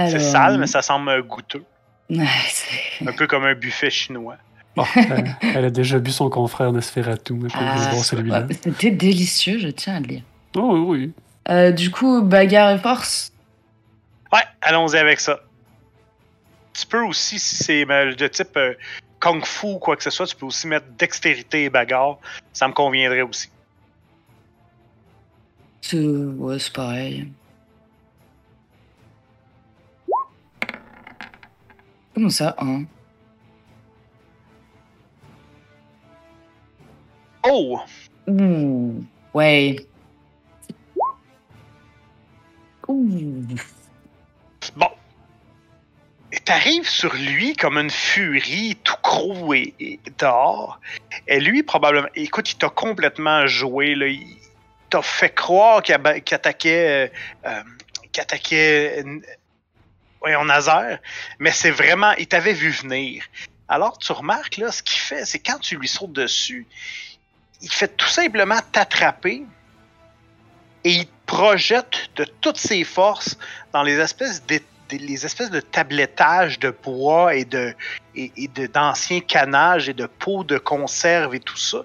C'est 0.10 0.15
Alors, 0.15 0.21
sale, 0.32 0.58
mais 0.60 0.67
ça 0.67 0.82
semble 0.82 1.24
goûteux. 1.24 1.63
ouais, 2.10 2.26
Un 3.06 3.13
peu 3.13 3.28
comme 3.28 3.45
un 3.45 3.56
buffet 3.56 3.89
chinois. 3.89 4.36
Bon, 4.76 4.84
elle, 4.95 5.36
elle 5.56 5.65
a 5.65 5.69
déjà 5.69 6.00
bu 6.00 6.12
son 6.12 6.30
confrère 6.30 6.74
mais 6.74 8.28
pas 8.28 8.39
Ah, 8.50 8.54
C'était 8.62 8.91
délicieux, 8.91 9.58
je 9.58 9.69
tiens 9.69 9.95
à 9.95 10.00
le 10.02 10.06
dire. 10.08 10.21
Oh 10.58 10.84
oui. 10.89 11.13
Euh, 11.50 11.71
du 11.71 11.91
coup, 11.91 12.21
bagarre 12.21 12.71
et 12.71 12.78
force. 12.80 13.32
Ouais, 14.34 14.41
allons-y 14.62 14.98
avec 14.98 15.21
ça. 15.21 15.39
Tu 16.78 16.86
peux 16.88 17.04
aussi, 17.04 17.40
si 17.40 17.56
c'est 17.56 17.90
euh, 17.90 18.14
de 18.16 18.28
type 18.28 18.58
euh, 18.58 18.74
kung 19.22 19.46
fu 19.46 19.68
ou 19.68 19.80
quoi 19.80 19.96
que 19.96 20.04
ce 20.04 20.10
soit, 20.10 20.28
tu 20.28 20.36
peux 20.36 20.46
aussi 20.46 20.68
mettre 20.68 20.88
dextérité 20.98 21.64
et 21.64 21.70
bagarre. 21.70 22.18
Ça 22.52 22.68
me 22.68 22.74
conviendrait 22.74 23.22
aussi. 23.22 23.50
C'est 25.82 26.06
ouais, 26.06 26.60
c'est 26.60 26.74
pareil. 26.74 27.32
Comment 32.14 32.30
ça, 32.30 32.56
hein? 32.60 32.84
Oh! 37.48 37.80
Ouh, 38.28 39.04
ouais. 39.34 39.78
Ouh. 42.88 43.46
T'arrives 46.46 46.88
sur 46.88 47.14
lui 47.16 47.56
comme 47.56 47.78
une 47.78 47.90
furie, 47.90 48.78
tout 48.84 48.96
gros 49.04 49.54
et, 49.54 50.00
dehors. 50.20 50.80
Et 51.28 51.40
lui, 51.40 51.64
probablement. 51.64 52.08
Écoute, 52.14 52.52
il 52.52 52.58
t'a 52.58 52.70
complètement 52.70 53.48
joué, 53.48 53.96
là. 53.96 54.08
Il 54.08 54.38
t'a 54.90 55.02
fait 55.02 55.34
croire 55.34 55.82
qu'il 55.82 55.96
attaquait. 55.96 57.10
euh, 57.46 57.50
euh, 57.50 57.64
attaquait. 58.20 59.04
euh, 59.04 59.20
voyons, 60.20 60.46
Nazaire. 60.46 61.00
Mais 61.40 61.52
c'est 61.52 61.72
vraiment. 61.72 62.12
Il 62.20 62.28
t'avait 62.28 62.54
vu 62.54 62.70
venir. 62.70 63.24
Alors, 63.68 63.98
tu 63.98 64.12
remarques, 64.12 64.58
là, 64.58 64.72
ce 64.72 64.84
qu'il 64.84 65.00
fait, 65.00 65.26
c'est 65.26 65.40
quand 65.40 65.58
tu 65.58 65.78
lui 65.78 65.88
sautes 65.88 66.14
dessus, 66.14 66.68
il 67.62 67.72
fait 67.72 67.98
tout 67.98 68.08
simplement 68.08 68.60
t'attraper 68.72 69.44
et 70.84 70.92
il 70.92 71.08
te 71.08 71.12
projette 71.26 72.12
de 72.16 72.26
toutes 72.26 72.58
ses 72.58 72.84
forces 72.84 73.38
dans 73.74 73.82
les 73.82 74.00
espèces 74.00 74.46
de, 74.46 74.60
des- 74.89 74.98
les 74.98 75.26
espèces 75.26 75.50
de 75.52 75.60
tablettage 75.60 76.60
de 76.60 76.69
bois 76.71 77.36
et 77.36 77.45
de 77.45 77.74
et, 78.15 78.32
d'anciens 78.74 79.19
canages 79.19 79.89
et 79.89 79.93
de 79.93 80.06
pots 80.06 80.43
de 80.43 80.58
conserve 80.58 81.36
et 81.36 81.39
tout 81.39 81.58
ça. 81.58 81.80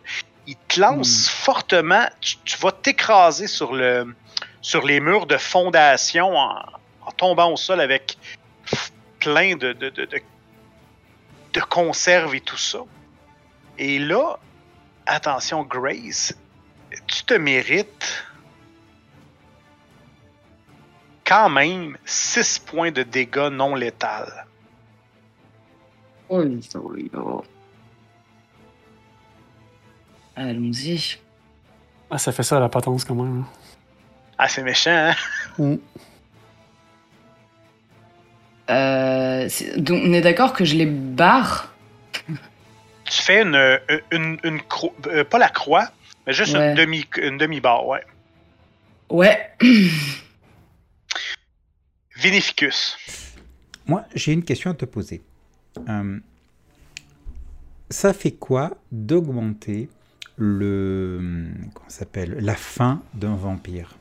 Il 0.47 0.57
te 0.69 0.81
lance 0.81 1.29
fortement. 1.29 2.07
Tu, 2.21 2.37
tu 2.45 2.57
vas 2.59 2.73
t'écraser 2.73 3.47
sur 3.47 3.73
le 3.73 4.15
sur 4.63 4.85
les 4.87 5.01
murs 5.01 5.27
de 5.27 5.37
fondation 5.37 6.37
en, 6.37 6.63
en 7.07 7.11
tombant 7.13 7.51
au 7.53 7.57
sol 7.57 7.81
avec 7.81 8.19
plein 9.19 9.57
de 9.57 9.73
de, 9.73 9.89
de, 9.91 10.05
de 10.05 10.21
de 11.53 11.61
conserve 11.61 12.35
et 12.35 12.41
tout 12.41 12.57
ça. 12.57 12.79
Et 13.79 13.99
là, 13.99 14.39
attention 15.07 15.63
Grace, 15.63 16.35
tu 17.07 17.25
te 17.25 17.35
mérites 17.35 18.25
quand 21.31 21.49
même 21.49 21.97
6 22.05 22.59
points 22.59 22.91
de 22.91 23.05
dégâts 23.05 23.51
non 23.53 23.77
létals. 23.77 24.47
Oh. 26.29 26.43
Allons-y. 30.35 31.19
Ah, 32.11 32.19
ça 32.19 32.33
fait 32.33 32.43
ça 32.43 32.57
à 32.57 32.61
la 32.61 32.69
patence 32.69 33.05
quand 33.05 33.15
même. 33.15 33.43
hein. 33.43 33.47
Ah, 34.39 34.49
c'est 34.49 34.63
méchant, 34.65 35.13
hein? 35.61 35.77
Euh, 38.71 39.49
c'est- 39.49 39.79
donc, 39.81 40.03
on 40.05 40.13
est 40.13 40.21
d'accord 40.21 40.53
que 40.53 40.65
je 40.65 40.75
les 40.75 40.87
barre? 40.87 41.73
Tu 42.13 43.23
fais 43.23 43.43
une, 43.43 43.79
une, 44.13 44.39
une 44.45 44.59
cro- 44.63 44.95
euh, 45.07 45.25
pas 45.25 45.39
la 45.39 45.49
croix, 45.49 45.89
mais 46.27 46.33
juste 46.33 46.57
Ouais. 46.57 46.71
une 46.71 46.75
demi 46.77 47.05
une 47.19 47.39
demi-barre, 47.39 47.87
ouais. 47.87 48.05
Ouais. 49.11 49.51
Vinificus. 52.21 52.99
Moi, 53.87 54.05
j'ai 54.15 54.33
une 54.33 54.45
question 54.45 54.71
à 54.71 54.75
te 54.75 54.85
poser. 54.85 55.23
Euh, 55.89 56.19
ça 57.89 58.13
fait 58.13 58.33
quoi 58.33 58.73
d'augmenter 58.93 59.89
le 60.37 61.49
comment 61.73 61.89
s'appelle 61.89 62.37
la 62.41 62.57
faim 62.57 63.03
d'un 63.15 63.37
vampire? 63.37 63.97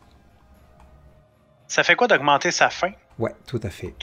Ça 1.70 1.82
fait 1.84 1.96
quoi 1.96 2.08
d'augmenter 2.08 2.52
sa 2.52 2.70
faim? 2.70 2.92
Ouais, 3.18 3.34
tout 3.48 3.62
à 3.64 3.70
fait. 3.70 3.96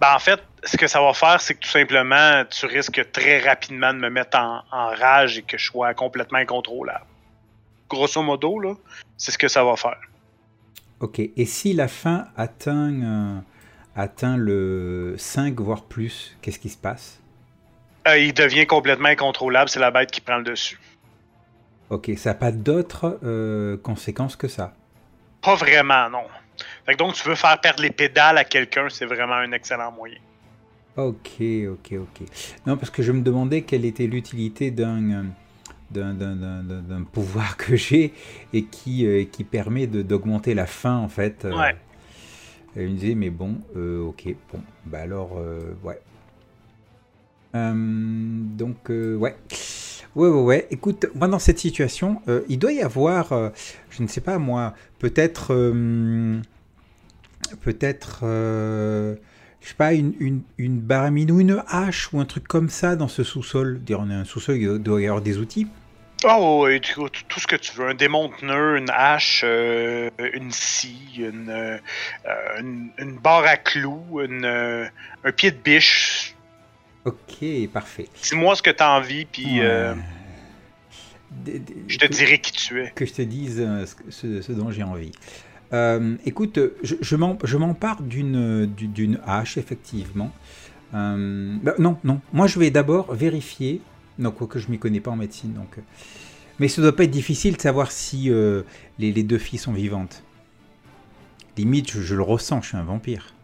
Ben, 0.00 0.12
en 0.16 0.18
fait, 0.18 0.40
ce 0.64 0.76
que 0.76 0.88
ça 0.88 1.00
va 1.00 1.14
faire, 1.14 1.40
c'est 1.40 1.54
que 1.54 1.60
tout 1.60 1.70
simplement, 1.70 2.44
tu 2.50 2.66
risques 2.66 3.12
très 3.12 3.38
rapidement 3.38 3.94
de 3.94 4.00
me 4.00 4.10
mettre 4.10 4.36
en, 4.38 4.62
en 4.72 4.86
rage 4.88 5.38
et 5.38 5.42
que 5.42 5.56
je 5.56 5.66
sois 5.66 5.94
complètement 5.94 6.38
incontrôlable. 6.38 7.06
Grosso 7.88 8.20
modo, 8.22 8.58
là, 8.58 8.74
c'est 9.16 9.30
ce 9.30 9.38
que 9.38 9.48
ça 9.48 9.62
va 9.62 9.76
faire. 9.76 10.00
Ok. 10.98 11.20
Et 11.20 11.46
si 11.46 11.72
la 11.74 11.86
faim 11.86 12.26
atteint 12.36 13.02
euh, 13.02 13.40
atteint 13.96 14.36
le 14.36 15.14
5 15.18 15.58
voire 15.60 15.82
plus, 15.84 16.36
qu'est-ce 16.42 16.58
qui 16.58 16.68
se 16.68 16.76
passe? 16.76 17.20
Euh, 18.08 18.18
il 18.18 18.34
devient 18.34 18.66
complètement 18.66 19.08
incontrôlable, 19.08 19.68
c'est 19.68 19.80
la 19.80 19.90
bête 19.90 20.10
qui 20.10 20.20
prend 20.20 20.38
le 20.38 20.44
dessus. 20.44 20.78
Ok, 21.90 22.10
ça 22.16 22.30
n'a 22.30 22.34
pas 22.34 22.50
d'autres 22.52 23.18
euh, 23.22 23.76
conséquences 23.76 24.34
que 24.36 24.48
ça? 24.48 24.74
Pas 25.42 25.54
vraiment, 25.56 26.08
non. 26.10 26.24
Fait 26.86 26.92
que 26.94 26.98
donc, 26.98 27.14
tu 27.14 27.28
veux 27.28 27.34
faire 27.34 27.60
perdre 27.60 27.82
les 27.82 27.90
pédales 27.90 28.38
à 28.38 28.44
quelqu'un, 28.44 28.88
c'est 28.88 29.04
vraiment 29.04 29.34
un 29.34 29.52
excellent 29.52 29.92
moyen. 29.92 30.18
Ok, 30.96 31.40
ok, 31.40 31.92
ok. 32.00 32.26
Non, 32.66 32.76
parce 32.76 32.90
que 32.90 33.02
je 33.02 33.12
me 33.12 33.22
demandais 33.22 33.62
quelle 33.62 33.84
était 33.84 34.06
l'utilité 34.06 34.70
d'un 34.70 35.10
euh, 35.10 35.22
d'un- 35.90 36.14
d'un- 36.14 36.36
d'un- 36.36 36.62
d'un- 36.62 36.80
d'un 36.82 37.02
pouvoir 37.02 37.56
que 37.58 37.76
j'ai 37.76 38.12
et 38.54 38.64
qui, 38.64 39.06
euh, 39.06 39.24
qui 39.24 39.44
permet 39.44 39.86
de- 39.86 40.00
d'augmenter 40.02 40.54
la 40.54 40.66
faim, 40.66 40.96
en 40.96 41.08
fait. 41.08 41.44
euh. 41.44 41.56
Ouais. 41.58 41.76
Et 42.76 42.84
il 42.84 42.90
me 42.90 42.96
disait, 42.96 43.14
mais 43.14 43.30
bon, 43.30 43.56
euh, 43.76 44.00
ok, 44.02 44.34
bon, 44.52 44.60
bah 44.86 45.00
alors, 45.00 45.36
euh, 45.36 45.74
ouais. 45.84 46.00
Euh, 47.54 47.74
donc, 47.74 48.88
ouais. 48.88 49.36
Ouais, 50.14 50.28
ouais, 50.28 50.42
ouais. 50.42 50.66
Écoute, 50.70 51.06
moi, 51.14 51.28
dans 51.28 51.38
cette 51.38 51.58
situation, 51.58 52.22
il 52.48 52.58
doit 52.58 52.72
y 52.72 52.80
avoir, 52.82 53.52
je 53.90 54.02
ne 54.02 54.08
sais 54.08 54.20
pas 54.20 54.38
moi, 54.38 54.74
peut-être. 54.98 55.54
peut-être. 57.60 58.18
je 58.22 59.16
sais 59.60 59.74
pas, 59.74 59.92
une, 59.94 60.14
une, 60.18 60.42
une 60.58 60.80
baramine 60.80 61.30
ou 61.30 61.40
une 61.40 61.62
hache 61.66 62.12
ou 62.12 62.20
un 62.20 62.26
truc 62.26 62.46
comme 62.48 62.68
ça 62.68 62.96
dans 62.96 63.08
ce 63.08 63.22
sous-sol. 63.22 63.80
On 63.90 64.10
a 64.10 64.14
un 64.16 64.24
sous-sol, 64.24 64.56
il 64.56 64.78
doit 64.78 65.00
y 65.00 65.06
avoir 65.06 65.22
des 65.22 65.38
outils. 65.38 65.66
Oh, 66.24 66.64
oui, 66.66 66.80
tu- 66.80 66.94
tu- 67.10 67.24
tout 67.24 67.40
ce 67.40 67.46
que 67.46 67.56
tu 67.56 67.72
veux. 67.76 67.88
Un 67.88 67.94
démonteneur, 67.94 68.76
une 68.76 68.90
hache, 68.90 69.42
euh, 69.44 70.10
une 70.34 70.52
scie, 70.52 71.16
une, 71.18 71.48
euh, 71.50 71.78
une, 72.60 72.90
une 72.98 73.16
barre 73.18 73.44
à 73.46 73.56
clous, 73.56 74.20
une, 74.24 74.44
euh, 74.44 74.86
un 75.24 75.32
pied 75.32 75.50
de 75.50 75.56
biche. 75.56 76.34
Ok, 77.04 77.44
parfait. 77.72 78.08
Dis-moi 78.22 78.54
ce 78.54 78.62
que 78.62 78.70
t'as 78.70 78.90
envie, 78.96 79.24
puis 79.24 79.58
je 81.88 81.98
te 81.98 82.06
que- 82.06 82.12
dirai 82.12 82.38
qui 82.38 82.52
tu 82.52 82.80
es. 82.82 82.92
que 82.94 83.04
je 83.06 83.12
te 83.12 83.22
dise 83.22 83.66
ce, 84.10 84.52
dont 84.52 84.70
j'ai 84.70 84.82
envie. 84.84 85.12
Écoute, 86.24 86.58
je, 86.82 86.94
je 87.00 87.56
m'empare 87.56 88.02
d'une 88.02 88.66
du- 88.66 88.86
d'une 88.88 89.18
hache, 89.26 89.56
effectivement. 89.58 90.30
Euh, 90.94 91.56
bah, 91.62 91.74
non, 91.78 91.98
non. 92.04 92.20
Moi, 92.32 92.46
je 92.46 92.58
vais 92.58 92.70
d'abord 92.70 93.14
vérifier. 93.14 93.80
Non, 94.18 94.30
quoique 94.30 94.58
je 94.58 94.68
m'y 94.68 94.78
connais 94.78 95.00
pas 95.00 95.10
en 95.10 95.16
médecine. 95.16 95.52
Donc, 95.54 95.78
euh, 95.78 95.82
mais 96.58 96.68
ça 96.68 96.82
doit 96.82 96.94
pas 96.94 97.04
être 97.04 97.10
difficile 97.10 97.56
de 97.56 97.60
savoir 97.60 97.90
si 97.90 98.30
euh, 98.30 98.62
les, 98.98 99.12
les 99.12 99.22
deux 99.22 99.38
filles 99.38 99.58
sont 99.58 99.72
vivantes. 99.72 100.22
Limite, 101.56 101.90
je, 101.92 102.00
je 102.00 102.14
le 102.14 102.22
ressens, 102.22 102.62
je 102.62 102.68
suis 102.68 102.76
un 102.76 102.82
vampire. 102.82 103.34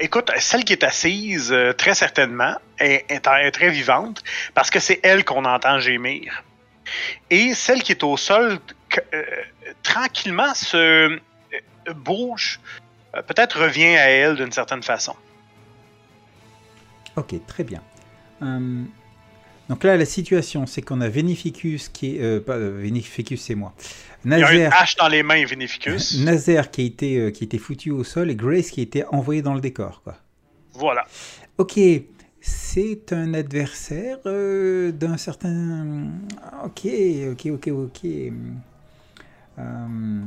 Écoute, 0.00 0.30
celle 0.38 0.64
qui 0.64 0.72
est 0.74 0.84
assise, 0.84 1.50
euh, 1.52 1.72
très 1.72 1.94
certainement, 1.94 2.54
est, 2.78 3.04
est- 3.08 3.26
est 3.26 3.50
très 3.50 3.70
vivante, 3.70 4.22
parce 4.54 4.70
que 4.70 4.78
c'est 4.78 5.00
elle 5.02 5.24
qu'on 5.24 5.44
entend 5.44 5.78
gémir. 5.80 6.44
Et 7.30 7.52
celle 7.54 7.82
qui 7.82 7.92
est 7.92 8.02
au 8.04 8.16
sol, 8.16 8.58
euh, 9.12 9.22
tranquillement, 9.82 10.54
se 10.54 11.18
bouge, 11.96 12.60
peut-être 13.12 13.60
revient 13.60 13.96
à 13.96 14.08
elle 14.08 14.36
d'une 14.36 14.52
certaine 14.52 14.82
façon. 14.82 15.16
Ok, 17.16 17.34
très 17.46 17.64
bien. 17.64 17.82
Euh, 18.42 18.84
donc 19.68 19.84
là, 19.84 19.96
la 19.96 20.04
situation, 20.04 20.66
c'est 20.66 20.82
qu'on 20.82 21.00
a 21.00 21.08
Vénificus 21.08 21.88
qui 21.88 22.16
est... 22.16 22.22
euh, 22.22 22.40
pas 22.40 22.54
euh, 22.56 22.78
Vénificus, 22.80 23.40
c'est 23.42 23.54
moi. 23.54 23.74
Il 24.24 24.30
y 24.30 24.34
a 24.34 24.36
une 24.38 24.42
Nazaire, 24.44 24.72
hache 24.80 24.96
dans 24.96 25.08
les 25.08 25.22
mains, 25.22 25.44
Vinificus. 25.44 26.18
Nazaire 26.24 26.70
qui 26.70 26.80
a 26.82 26.84
été 26.84 27.18
euh, 27.18 27.30
qui 27.30 27.44
a 27.44 27.46
été 27.46 27.58
foutu 27.58 27.90
au 27.90 28.02
sol 28.04 28.30
et 28.30 28.36
Grace 28.36 28.70
qui 28.70 28.80
a 28.80 28.82
été 28.82 29.04
envoyée 29.06 29.42
dans 29.42 29.54
le 29.54 29.60
décor 29.60 30.02
quoi. 30.02 30.16
Voilà. 30.72 31.06
Ok, 31.58 31.78
c'est 32.40 33.12
un 33.12 33.34
adversaire 33.34 34.18
euh, 34.26 34.90
d'un 34.92 35.16
certain. 35.16 36.08
Ok, 36.64 36.86
ok, 37.32 37.46
ok, 37.52 37.68
ok. 37.68 38.04
Euh, 39.58 40.20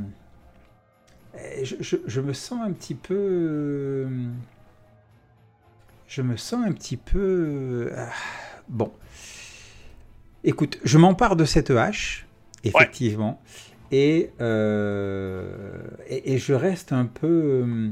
je, 1.62 1.76
je- 1.80 1.96
je 2.06 2.20
me 2.20 2.32
sens 2.32 2.60
un 2.62 2.72
petit 2.72 2.94
peu. 2.94 4.06
Je 6.06 6.22
me 6.22 6.36
sens 6.36 6.64
un 6.66 6.72
petit 6.72 6.96
peu. 6.98 7.90
ah, 7.96 8.10
Bon. 8.68 8.92
Écoute, 10.44 10.78
je 10.84 10.98
m'empare 10.98 11.36
de 11.36 11.44
cette 11.44 11.70
hache, 11.70 12.26
effectivement, 12.64 13.40
et, 13.92 14.30
euh, 14.40 15.82
et, 16.08 16.34
et 16.34 16.38
je 16.38 16.52
reste 16.54 16.92
un 16.92 17.06
peu. 17.06 17.26
euh, 17.28 17.90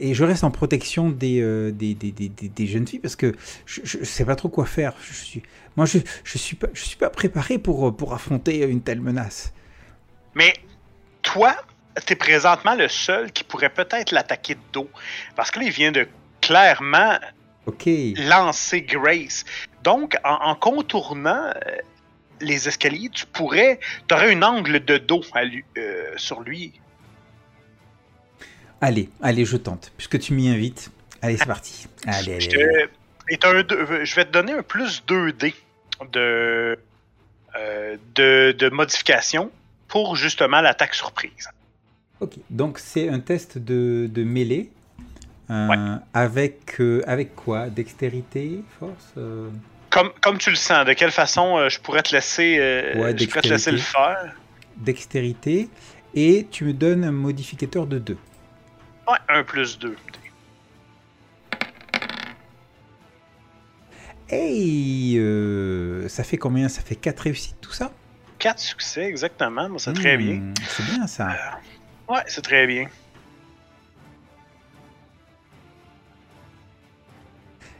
et 0.00 0.14
je 0.14 0.22
reste 0.24 0.44
en 0.44 0.50
protection 0.50 1.08
des, 1.08 1.40
euh, 1.40 1.72
des, 1.72 1.94
des, 1.94 2.12
des, 2.12 2.28
des- 2.28 2.48
des 2.48 2.66
jeunes 2.66 2.86
filles 2.86 2.98
parce 3.00 3.16
que 3.16 3.34
je 3.66 3.98
ne 3.98 4.04
sais 4.04 4.24
pas 4.24 4.36
trop 4.36 4.48
quoi 4.48 4.66
faire. 4.66 4.94
Je 5.02 5.12
suis, 5.14 5.42
moi, 5.76 5.86
je 5.86 5.98
ne 5.98 6.02
je 6.22 6.38
suis, 6.38 6.56
pas- 6.56 6.68
je 6.72 6.82
suis 6.84 6.96
pas 6.96 7.10
préparé 7.10 7.58
pour, 7.58 7.96
pour 7.96 8.12
affronter 8.14 8.62
une 8.64 8.82
telle 8.82 9.00
menace. 9.00 9.52
Mais 10.34 10.52
toi, 11.22 11.56
t'es 12.06 12.14
présentement 12.16 12.74
le 12.74 12.88
seul 12.88 13.32
qui 13.32 13.42
pourrait 13.44 13.70
peut-être 13.72 14.12
l'attaquer 14.12 14.54
de 14.56 14.60
dos. 14.72 14.90
Parce 15.36 15.50
que 15.50 15.60
là, 15.60 15.64
il 15.66 15.72
vient 15.72 15.92
de 15.92 16.06
clairement 16.40 17.18
Ok. 17.66 17.88
lancer 18.16 18.82
Grace. 18.82 19.44
Donc, 19.84 20.16
en, 20.24 20.34
en 20.50 20.54
contournant 20.54 21.44
euh, 21.46 21.52
les 22.40 22.66
escaliers, 22.68 23.10
tu 23.10 23.26
pourrais. 23.26 23.78
Tu 24.08 24.14
aurais 24.14 24.34
un 24.34 24.42
angle 24.42 24.84
de 24.84 24.96
dos 24.98 25.22
à 25.34 25.44
lui- 25.44 25.64
euh, 25.78 26.12
sur 26.16 26.40
lui. 26.40 26.72
Allez, 28.80 29.08
allez, 29.22 29.44
je 29.44 29.56
tente. 29.56 29.92
Puisque 29.96 30.18
tu 30.18 30.32
m'y 30.34 30.48
invites. 30.48 30.90
Allez, 31.22 31.36
c'est 31.36 31.46
parti. 31.46 31.86
Allez, 32.06 32.40
Je, 32.40 32.48
allez, 32.50 32.88
te- 33.38 33.46
un 33.46 33.62
deux- 33.62 34.04
je 34.04 34.14
vais 34.14 34.24
te 34.24 34.30
donner 34.30 34.52
un 34.52 34.62
plus 34.62 35.02
2D 35.06 35.54
de, 36.12 36.78
euh, 37.56 37.96
de, 38.14 38.52
de 38.52 38.68
modification 38.70 39.50
pour 39.88 40.16
justement 40.16 40.60
l'attaque 40.60 40.94
surprise. 40.94 41.48
Ok, 42.20 42.34
donc 42.50 42.78
c'est 42.78 43.08
un 43.08 43.20
test 43.20 43.58
de, 43.58 44.08
de 44.10 44.24
mêlée. 44.24 44.70
euh, 45.50 45.96
avec, 46.14 46.80
euh, 46.80 47.02
avec 47.06 47.34
quoi? 47.36 47.68
Dextérité 47.68 48.62
Force 48.78 49.12
euh, 49.18 49.48
Comme, 49.94 50.10
comme 50.20 50.38
tu 50.38 50.50
le 50.50 50.56
sens, 50.56 50.84
de 50.84 50.92
quelle 50.92 51.12
façon 51.12 51.56
euh, 51.56 51.68
je 51.68 51.78
pourrais 51.78 52.02
te 52.02 52.12
laisser, 52.12 52.56
euh, 52.58 53.00
Ouais, 53.00 53.16
je 53.16 53.26
pourrais 53.26 53.42
te 53.42 53.46
laisser 53.48 53.70
le 53.70 53.78
faire? 53.78 54.34
Dextérité. 54.76 55.68
Et 56.16 56.48
tu 56.50 56.64
me 56.64 56.72
donnes 56.72 57.04
un 57.04 57.12
modificateur 57.12 57.86
de 57.86 58.00
2. 58.00 58.18
Ouais, 59.06 59.18
un 59.28 59.44
plus 59.44 59.78
2. 59.78 59.94
Hey 64.28 65.16
euh, 65.16 66.08
Ça 66.08 66.24
fait 66.24 66.38
combien? 66.38 66.68
Ça 66.68 66.82
fait 66.82 66.96
4 66.96 67.20
réussites 67.20 67.60
tout 67.60 67.72
ça? 67.72 67.92
4 68.40 68.58
succès, 68.58 69.04
exactement. 69.04 69.70
Bon, 69.70 69.78
c'est 69.78 69.92
très 69.92 70.16
bien. 70.16 70.34
Hmm, 70.40 70.54
C'est 70.66 70.86
bien 70.86 71.06
ça. 71.06 71.36
Ouais, 72.08 72.22
c'est 72.26 72.42
très 72.42 72.66
bien. 72.66 72.88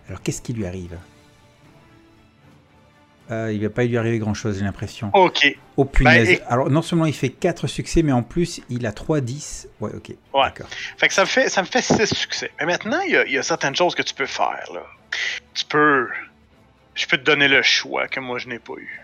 Alors 0.06 0.22
qu'est-ce 0.22 0.42
qui 0.42 0.52
lui 0.52 0.64
arrive? 0.64 0.96
Euh, 3.30 3.50
Il 3.52 3.62
va 3.62 3.70
pas 3.70 3.84
lui 3.84 3.96
arriver 3.96 4.18
grand 4.18 4.34
chose, 4.34 4.58
j'ai 4.58 4.64
l'impression. 4.64 5.10
Ok. 5.14 5.46
Oh 5.76 5.84
punaise. 5.86 6.28
et- 6.28 6.42
Alors 6.42 6.68
non 6.70 6.82
seulement 6.82 7.06
il 7.06 7.14
fait 7.14 7.30
4 7.30 7.66
succès, 7.66 8.02
mais 8.02 8.12
en 8.12 8.22
plus 8.22 8.60
il 8.68 8.84
a 8.86 8.92
3 8.92 9.20
10. 9.20 9.66
Ouais, 9.80 9.90
ok. 9.94 10.08
Ouais. 10.10 10.16
D'accord. 10.44 10.66
Fait 10.98 11.08
que 11.08 11.14
ça 11.14 11.22
me 11.22 11.26
fait, 11.26 11.48
ça 11.48 11.62
me 11.62 11.66
fait 11.66 11.80
6 11.82 12.14
succès. 12.14 12.50
Mais 12.60 12.66
maintenant, 12.66 13.00
il 13.00 13.12
y, 13.12 13.16
a, 13.16 13.24
il 13.26 13.32
y 13.32 13.38
a 13.38 13.42
certaines 13.42 13.74
choses 13.74 13.94
que 13.94 14.02
tu 14.02 14.12
peux 14.14 14.26
faire. 14.26 14.64
Là. 14.74 14.82
Tu 15.54 15.64
peux. 15.64 16.08
Je 16.94 17.06
peux 17.06 17.16
te 17.16 17.22
donner 17.24 17.48
le 17.48 17.62
choix 17.62 18.06
que 18.08 18.20
moi 18.20 18.38
je 18.38 18.48
n'ai 18.48 18.58
pas 18.58 18.74
eu. 18.78 19.00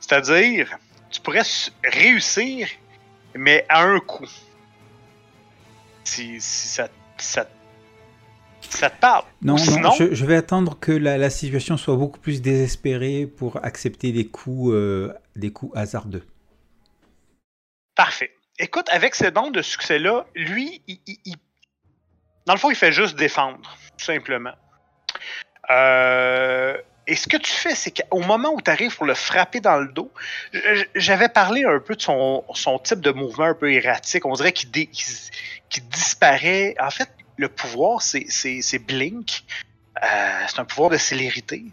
C'est-à-dire, 0.00 0.78
tu 1.10 1.20
pourrais 1.20 1.42
réussir, 1.84 2.68
mais 3.34 3.66
à 3.68 3.82
un 3.82 3.98
coup. 4.00 4.26
Si, 6.04 6.40
si 6.40 6.68
ça, 6.68 6.88
ça, 7.18 7.46
ça 8.70 8.90
te 8.90 9.00
parle? 9.00 9.24
Non, 9.42 9.54
Ou 9.54 9.56
non, 9.58 9.62
sinon, 9.64 9.90
je, 9.92 10.14
je 10.14 10.26
vais 10.26 10.36
attendre 10.36 10.78
que 10.78 10.92
la, 10.92 11.18
la 11.18 11.30
situation 11.30 11.76
soit 11.76 11.96
beaucoup 11.96 12.18
plus 12.20 12.42
désespérée 12.42 13.26
pour 13.26 13.64
accepter 13.64 14.12
des 14.12 14.26
coups, 14.26 14.72
euh, 14.72 15.12
des 15.36 15.52
coups 15.52 15.76
hasardeux. 15.76 16.24
Parfait. 17.94 18.30
Écoute, 18.58 18.88
avec 18.90 19.14
ce 19.14 19.26
don 19.26 19.50
de 19.50 19.62
succès-là, 19.62 20.26
lui, 20.34 20.82
il, 20.86 21.00
il- 21.06 21.18
il- 21.24 21.36
dans 22.46 22.54
le 22.54 22.58
fond, 22.58 22.70
il 22.70 22.76
fait 22.76 22.92
juste 22.92 23.16
défendre, 23.16 23.58
tout 23.96 24.04
simplement. 24.04 24.52
Euh, 25.70 26.76
et 27.06 27.16
ce 27.16 27.26
que 27.28 27.36
tu 27.36 27.50
fais, 27.50 27.74
c'est 27.74 27.90
qu'au 27.90 28.20
moment 28.20 28.50
où 28.52 28.60
tu 28.60 28.70
arrives 28.70 28.94
pour 28.96 29.06
le 29.06 29.14
frapper 29.14 29.60
dans 29.60 29.78
le 29.78 29.88
dos, 29.88 30.10
j'avais 30.94 31.28
parlé 31.28 31.64
un 31.64 31.78
peu 31.78 31.96
de 31.96 32.02
son, 32.02 32.44
son 32.54 32.78
type 32.78 33.00
de 33.00 33.10
mouvement 33.12 33.44
un 33.46 33.54
peu 33.54 33.72
erratique. 33.72 34.24
On 34.26 34.32
dirait 34.34 34.52
qu'il 34.52 34.88
disparaît. 35.90 36.74
En 36.80 36.90
fait, 36.90 37.08
le 37.36 37.48
pouvoir, 37.48 38.02
c'est 38.02 38.78
Blink. 38.86 39.44
Euh, 40.02 40.44
c'est 40.48 40.58
un 40.58 40.64
pouvoir 40.64 40.90
de 40.90 40.96
célérité. 40.96 41.64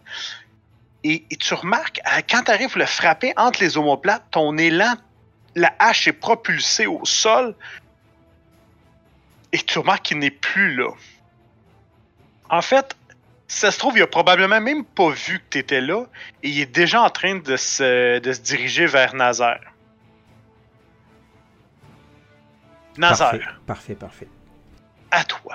Et, 1.04 1.26
tu 1.40 1.54
remarques, 1.56 2.00
euh, 2.06 2.22
quand 2.30 2.44
tu 2.44 2.52
arrives 2.52 2.70
pour 2.70 2.80
le 2.80 2.86
frapper 2.86 3.34
entre 3.36 3.62
les 3.62 3.78
omoplates, 3.78 4.24
ton 4.32 4.58
élan 4.58 4.96
la 5.56 5.74
hache 5.80 6.08
est 6.08 6.14
propulsée 6.14 6.88
au 6.88 7.04
sol 7.04 7.56
et 9.52 9.58
tu 9.58 9.80
remarques 9.80 10.04
qu'il 10.06 10.20
n'est 10.20 10.32
plus 10.32 10.76
là. 10.76 10.92
En 12.50 12.62
fait, 12.62 12.96
ça 13.48 13.72
se 13.72 13.78
trouve, 13.78 13.98
il 13.98 14.02
a 14.02 14.08
probablement 14.08 14.62
même 14.62 14.86
pas 14.86 15.10
vu 15.10 15.40
que 15.40 15.44
tu 15.50 15.58
étais 15.58 15.82
là 15.82 16.06
et 16.44 16.50
il 16.50 16.60
est 16.60 16.72
déjà 16.72 17.02
en 17.02 17.10
train 17.10 17.36
de 17.36 17.58
se, 17.58 18.20
diriger 18.20 18.86
vers 18.86 19.14
Nazaire. 19.14 19.74
Nazaire, 22.98 23.60
parfait, 23.66 23.96
parfait. 23.96 24.28
À 25.12 25.24
toi. 25.24 25.54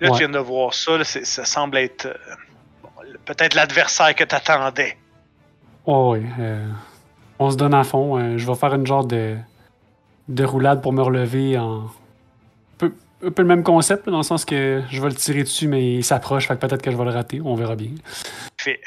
Là, 0.00 0.10
Ouais. 0.10 0.18
tu 0.18 0.18
viens 0.18 0.28
de 0.28 0.38
voir 0.38 0.74
ça, 0.74 0.98
là, 0.98 1.04
ça 1.04 1.44
semble 1.44 1.78
être 1.78 2.06
euh, 2.06 2.14
bon, 2.82 2.88
peut-être 3.24 3.54
l'adversaire 3.54 4.14
que 4.14 4.24
tu 4.24 4.34
attendais. 4.34 4.96
Oh, 5.86 6.14
oui. 6.16 6.26
euh, 6.40 6.66
on 7.38 7.50
se 7.50 7.56
donne 7.56 7.74
à 7.74 7.84
fond. 7.84 8.18
euh, 8.18 8.36
je 8.38 8.46
vais 8.46 8.54
faire 8.56 8.74
une 8.74 8.86
genre 8.86 9.04
de, 9.06 9.36
de 10.28 10.44
roulade 10.44 10.82
pour 10.82 10.92
me 10.92 11.02
relever 11.02 11.56
en. 11.58 11.84
Un 11.84 11.90
peu, 12.78 12.92
un 13.24 13.30
peu 13.30 13.42
le 13.42 13.48
même 13.48 13.62
concept, 13.62 14.08
dans 14.08 14.16
le 14.18 14.22
sens 14.24 14.44
que 14.44 14.82
je 14.90 15.00
vais 15.00 15.08
le 15.08 15.14
tirer 15.14 15.42
dessus, 15.44 15.68
mais 15.68 15.94
il 15.94 16.04
s'approche, 16.04 16.48
fait 16.48 16.54
que 16.56 16.60
peut-être 16.66 16.82
que 16.82 16.90
je 16.90 16.96
vais 16.96 17.04
le 17.04 17.10
rater. 17.10 17.40
On 17.44 17.54
verra 17.54 17.76
bien. 17.76 17.90
Fait. 18.58 18.80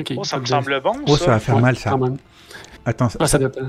Ok. 0.00 0.12
Oh, 0.16 0.24
ça 0.24 0.36
me 0.38 0.42
de- 0.44 0.48
semble 0.48 0.80
bon, 0.80 0.92
Oh, 1.06 1.16
ça. 1.16 1.24
ça 1.24 1.30
va 1.32 1.40
faire 1.40 1.56
Ouais, 1.56 1.60
mal 1.62 1.76
ça. 1.76 1.96
Attends, 2.84 3.08
ça, 3.08 3.18
Ah, 3.20 3.26
ça, 3.26 3.38
dépend. 3.38 3.60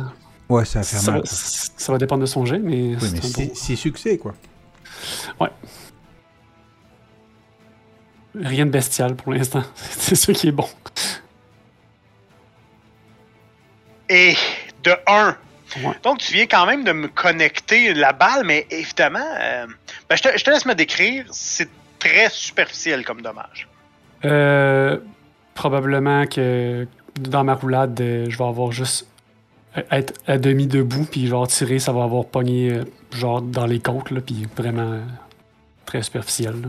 ouais, 0.49 0.65
ça 0.65 0.79
va 0.79 0.85
faire 0.85 0.99
Ça 0.99 1.11
mal. 1.11 1.21
va, 1.21 1.25
ça 1.27 1.91
va 1.91 1.97
dépendre 1.97 2.21
de 2.21 2.27
son 2.27 2.45
jet, 2.45 2.59
mais. 2.59 2.95
Oui, 2.95 2.97
c'est 2.99 3.11
mais 3.13 3.19
un 3.19 3.21
six 3.21 3.47
bon- 3.47 3.55
six 3.55 3.77
succès 3.77 4.17
quoi. 4.17 4.33
Rien 8.35 8.65
de 8.67 8.71
bestial 8.71 9.15
pour 9.15 9.33
l'instant. 9.33 9.63
c'est 9.75 10.15
ça 10.15 10.31
qui 10.33 10.49
est 10.49 10.51
bon. 10.51 10.69
Et 14.07 14.35
de 14.83 14.95
1. 15.07 15.35
Ouais. 15.83 15.99
Donc, 16.03 16.19
tu 16.19 16.33
viens 16.33 16.45
quand 16.47 16.65
même 16.65 16.83
de 16.83 16.91
me 16.91 17.07
connecter 17.07 17.93
la 17.93 18.11
balle, 18.13 18.43
mais 18.45 18.65
évidemment, 18.69 19.19
euh, 19.39 19.67
ben, 20.09 20.15
je, 20.15 20.21
te, 20.23 20.37
je 20.37 20.43
te 20.43 20.49
laisse 20.51 20.65
me 20.65 20.73
décrire. 20.75 21.25
C'est 21.31 21.69
très 21.99 22.29
superficiel 22.29 23.03
comme 23.03 23.21
dommage. 23.21 23.67
Euh, 24.25 24.97
probablement 25.55 26.25
que 26.25 26.87
dans 27.19 27.43
ma 27.43 27.55
roulade, 27.55 27.99
euh, 28.01 28.25
je 28.29 28.37
vais 28.37 28.43
avoir 28.45 28.71
juste 28.71 29.07
euh, 29.77 29.81
être 29.91 30.13
à 30.27 30.37
demi 30.37 30.67
debout, 30.67 31.05
puis 31.05 31.27
genre 31.27 31.47
tirer, 31.47 31.79
ça 31.79 31.91
va 31.91 32.03
avoir 32.03 32.25
pogné 32.25 32.71
euh, 32.71 32.83
genre 33.11 33.41
dans 33.41 33.65
les 33.65 33.79
côtes, 33.79 34.11
là, 34.11 34.21
puis 34.21 34.47
vraiment 34.55 34.99
très 35.85 36.01
superficiel. 36.01 36.61
là. 36.61 36.67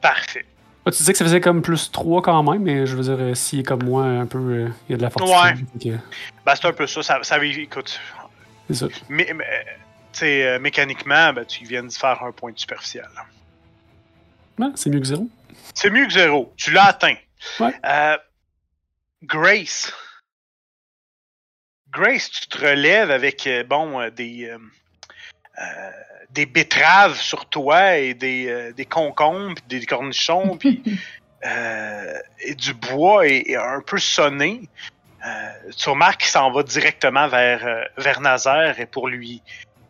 Parfait. 0.00 0.44
Ah, 0.84 0.92
tu 0.92 0.98
disais 0.98 1.12
que 1.12 1.18
ça 1.18 1.24
faisait 1.24 1.40
comme 1.40 1.62
plus 1.62 1.90
3 1.90 2.22
quand 2.22 2.42
même, 2.44 2.62
mais 2.62 2.86
je 2.86 2.96
veux 2.96 3.02
dire, 3.16 3.36
s'il 3.36 3.60
est 3.60 3.62
comme 3.64 3.82
moi, 3.82 4.04
un 4.04 4.26
peu, 4.26 4.38
euh, 4.38 4.68
il 4.88 4.92
y 4.92 4.94
a 4.94 4.98
de 4.98 5.02
la 5.02 5.10
fortitude. 5.10 5.66
fait 5.80 5.90
que 5.90 5.96
Ben, 6.44 6.54
c'est 6.54 6.66
un 6.66 6.72
peu 6.72 6.86
ça. 6.86 7.02
Ça, 7.02 7.18
ça 7.22 7.44
écoute, 7.44 7.98
C'est 8.68 8.74
ça. 8.74 8.86
mais, 9.08 9.32
mais, 9.34 9.44
euh, 9.44 9.62
tu 10.12 10.20
sais, 10.20 10.58
mécaniquement, 10.60 11.32
ben, 11.32 11.44
tu 11.44 11.64
viens 11.64 11.82
de 11.82 11.92
faire 11.92 12.22
un 12.22 12.30
point 12.30 12.52
de 12.52 12.58
superficiel. 12.58 13.08
Ouais, 14.60 14.68
c'est 14.76 14.88
mieux 14.90 15.00
que 15.00 15.06
zéro. 15.06 15.28
C'est 15.76 15.90
mieux 15.90 16.06
que 16.06 16.12
zéro. 16.12 16.52
Tu 16.56 16.70
l'as 16.72 16.86
atteint. 16.86 17.16
Ouais. 17.60 17.74
Euh, 17.84 18.16
Grace. 19.22 19.92
Grace, 21.90 22.30
tu 22.30 22.48
te 22.48 22.58
relèves 22.58 23.10
avec, 23.10 23.46
euh, 23.46 23.62
bon, 23.62 24.00
euh, 24.00 24.10
des, 24.10 24.48
euh, 24.48 25.90
des 26.30 26.46
betteraves 26.46 27.20
sur 27.20 27.46
toi 27.46 27.98
et 27.98 28.14
des, 28.14 28.48
euh, 28.48 28.72
des 28.72 28.86
concombres, 28.86 29.60
des 29.68 29.84
cornichons, 29.84 30.56
puis 30.56 30.82
euh, 31.44 32.18
et 32.40 32.54
du 32.54 32.72
bois 32.72 33.28
et, 33.28 33.44
et 33.50 33.56
un 33.56 33.82
peu 33.82 33.98
sonné. 33.98 34.68
Tu 35.76 35.88
remarques 35.88 36.20
qu'il 36.20 36.30
s'en 36.30 36.52
va 36.52 36.62
directement 36.62 37.26
vers, 37.26 37.88
vers 37.98 38.20
Nazaire 38.20 38.78
et 38.78 38.86
pour 38.86 39.08
lui, 39.08 39.42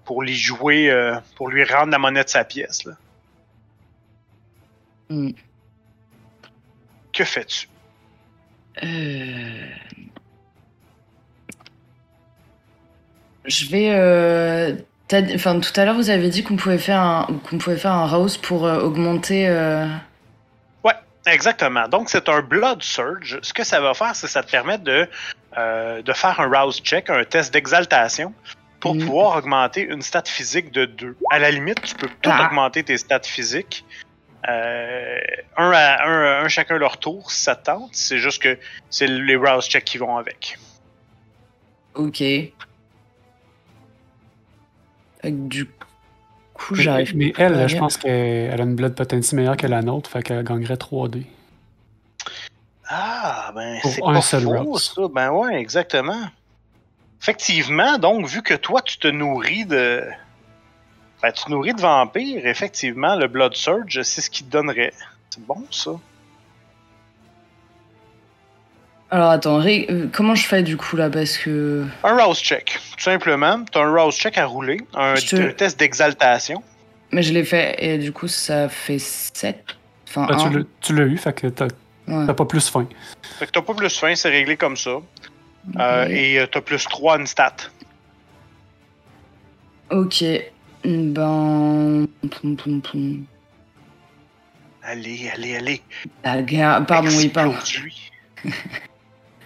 pour 0.06 0.22
lui 0.22 0.34
jouer, 0.34 0.90
pour 1.36 1.50
lui 1.50 1.62
rendre 1.64 1.92
la 1.92 1.98
monnaie 1.98 2.24
de 2.24 2.28
sa 2.30 2.42
pièce. 2.42 2.84
Là. 2.84 2.92
Hmm. 5.10 5.32
Que 7.16 7.24
fais-tu? 7.24 7.66
Euh, 8.82 9.66
Je 13.46 13.66
vais 13.70 13.90
euh, 13.94 14.74
Enfin, 15.34 15.60
tout 15.60 15.70
à 15.80 15.84
l'heure, 15.84 15.94
vous 15.94 16.10
avez 16.10 16.28
dit 16.28 16.42
qu'on 16.42 16.56
pouvait 16.56 16.78
faire 16.78 17.00
un, 17.00 17.26
qu'on 17.48 17.58
pouvait 17.58 17.76
faire 17.76 17.92
un 17.92 18.06
rouse 18.08 18.36
pour 18.36 18.66
euh, 18.66 18.80
augmenter. 18.80 19.48
euh, 19.48 19.86
Exactement. 21.28 21.88
Donc, 21.88 22.08
c'est 22.08 22.28
un 22.28 22.40
Blood 22.40 22.84
Surge. 22.84 23.40
Ce 23.42 23.52
que 23.52 23.64
ça 23.64 23.80
va 23.80 23.94
faire, 23.94 24.14
c'est 24.14 24.28
que 24.28 24.32
ça 24.32 24.44
te 24.44 24.50
permet 24.52 24.78
de, 24.78 25.08
de 25.56 26.12
faire 26.12 26.38
un 26.38 26.46
Rouse 26.46 26.80
Check, 26.80 27.10
un 27.10 27.24
test 27.24 27.52
d'exaltation, 27.52 28.32
pour 28.78 28.94
Mhm. 28.94 29.06
pouvoir 29.06 29.36
augmenter 29.38 29.80
une 29.80 30.02
stat 30.02 30.22
physique 30.26 30.70
de 30.70 30.84
2. 30.84 31.16
À 31.32 31.40
la 31.40 31.50
limite, 31.50 31.82
tu 31.82 31.96
peux 31.96 32.06
tout 32.22 32.30
Ah. 32.32 32.46
augmenter 32.46 32.84
tes 32.84 32.96
stats 32.96 33.22
physiques. 33.24 33.84
Euh, 34.48 35.18
un, 35.56 35.70
à, 35.72 36.06
un, 36.06 36.44
un 36.44 36.48
chacun 36.48 36.78
leur 36.78 36.98
tour, 36.98 37.30
si 37.30 37.42
ça 37.42 37.56
te 37.56 37.64
tente. 37.66 37.90
C'est 37.92 38.18
juste 38.18 38.40
que 38.42 38.58
c'est 38.90 39.06
les 39.06 39.36
Rouse 39.36 39.66
Checks 39.66 39.84
qui 39.84 39.98
vont 39.98 40.16
avec. 40.16 40.58
Ok. 41.94 42.22
Du 45.24 45.66
coup, 46.54 46.74
Mais, 46.76 46.82
j'arrive. 46.82 47.16
mais 47.16 47.32
elle, 47.36 47.68
je 47.68 47.76
pense 47.76 47.96
qu'elle 47.96 48.60
a 48.60 48.62
une 48.64 48.76
blood 48.76 48.94
potency 48.94 49.34
meilleure 49.34 49.56
que 49.56 49.66
la 49.66 49.82
nôtre, 49.82 50.08
fait 50.10 50.22
qu'elle 50.22 50.44
gagnerait 50.44 50.74
3D. 50.74 51.24
Ah, 52.88 53.50
ben, 53.54 53.78
c'est 53.82 54.00
un 54.04 54.12
pas 54.12 54.22
seul 54.22 54.42
faux, 54.42 54.62
Rouse. 54.62 54.92
ça. 54.94 55.02
Ben 55.12 55.30
ouais, 55.30 55.60
exactement. 55.60 56.26
Effectivement, 57.20 57.98
donc, 57.98 58.26
vu 58.26 58.42
que 58.42 58.54
toi, 58.54 58.82
tu 58.82 58.98
te 58.98 59.08
nourris 59.08 59.66
de... 59.66 60.04
Ben, 61.26 61.32
tu 61.32 61.50
nourris 61.50 61.74
de 61.74 61.80
vampires, 61.80 62.46
effectivement, 62.46 63.16
le 63.16 63.26
Blood 63.26 63.54
Surge, 63.54 64.00
c'est 64.02 64.20
ce 64.20 64.30
qui 64.30 64.44
te 64.44 64.48
donnerait. 64.50 64.92
C'est 65.30 65.44
bon, 65.44 65.64
ça. 65.72 65.90
Alors 69.10 69.30
attends, 69.30 69.58
ré- 69.58 69.86
euh, 69.90 70.06
comment 70.12 70.36
je 70.36 70.46
fais 70.46 70.62
du 70.62 70.76
coup 70.76 70.94
là 70.94 71.10
Parce 71.10 71.36
que. 71.36 71.84
Un 72.04 72.16
Rouse 72.24 72.38
Check, 72.38 72.78
tout 72.96 73.02
simplement. 73.02 73.64
Tu 73.64 73.76
as 73.76 73.82
un 73.82 73.92
Rouse 73.92 74.14
Check 74.16 74.38
à 74.38 74.46
rouler, 74.46 74.80
un, 74.94 75.16
Je 75.16 75.26
te- 75.26 75.36
un 75.48 75.52
test 75.52 75.80
d'exaltation. 75.80 76.62
Mais 77.10 77.22
je 77.24 77.32
l'ai 77.32 77.44
fait 77.44 77.74
et 77.84 77.98
du 77.98 78.12
coup, 78.12 78.28
ça 78.28 78.68
fait 78.68 79.00
7. 79.00 79.64
Enfin, 80.08 80.28
Ah, 80.30 80.34
un. 80.36 80.64
tu 80.80 80.94
l'as- 80.94 81.04
eu, 81.06 81.16
fait 81.18 81.32
que 81.32 81.48
t'as 81.48 81.66
Ouais. 82.06 82.24
t'as 82.26 82.34
pas 82.34 82.44
plus 82.44 82.68
faim. 82.68 82.86
Fait 83.40 83.46
que 83.46 83.50
t'as 83.50 83.62
pas 83.62 83.74
plus 83.74 83.98
faim, 83.98 84.14
c'est 84.14 84.28
réglé 84.30 84.56
comme 84.56 84.76
ça. 84.76 84.98
Euh, 85.80 86.06
et 86.08 86.38
euh, 86.38 86.46
t'as 86.46 86.60
plus 86.60 86.84
3 86.84 87.18
une 87.18 87.26
stat. 87.26 87.56
Ok. 89.90 90.24
Ben. 90.86 92.06
Poum, 92.30 92.56
poum, 92.56 92.80
poum. 92.80 93.24
Allez, 94.82 95.28
allez, 95.34 95.56
allez. 95.56 95.82
Bagarre. 96.22 96.86
Pardon, 96.86 97.08
oui, 97.16 97.28
pardon. 97.28 97.54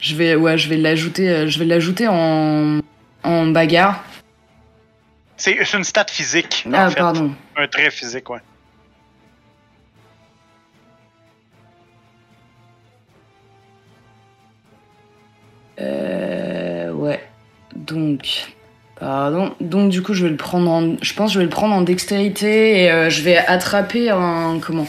Je 0.02 0.14
vais, 0.16 0.34
ouais, 0.34 0.56
je 0.56 0.66
vais 0.70 0.78
l'ajouter, 0.78 1.28
euh, 1.28 1.46
je 1.46 1.58
vais 1.58 1.66
l'ajouter 1.66 2.08
en, 2.08 2.78
en 3.22 3.46
bagarre. 3.48 4.02
C'est 5.36 5.52
une 5.74 5.84
stat 5.84 6.06
physique, 6.08 6.64
en 6.66 6.72
Ah, 6.72 6.88
fait. 6.88 6.96
pardon. 6.96 7.34
Un 7.54 7.68
trait 7.68 7.90
physique, 7.90 8.30
ouais. 8.30 8.40
Euh, 15.80 16.92
ouais. 16.92 17.20
Donc, 17.74 18.52
pardon. 19.00 19.54
Donc, 19.60 19.90
du 19.90 20.02
coup, 20.02 20.14
je 20.14 20.24
vais 20.24 20.30
le 20.30 20.36
prendre 20.36 20.70
en, 20.70 20.96
je 21.02 21.14
pense, 21.14 21.30
que 21.30 21.34
je 21.34 21.38
vais 21.38 21.44
le 21.44 21.50
prendre 21.50 21.74
en 21.74 21.80
dextérité 21.82 22.82
et 22.84 22.90
euh, 22.92 23.10
je 23.10 23.22
vais 23.22 23.36
attraper 23.36 24.10
un, 24.10 24.60
comment, 24.64 24.86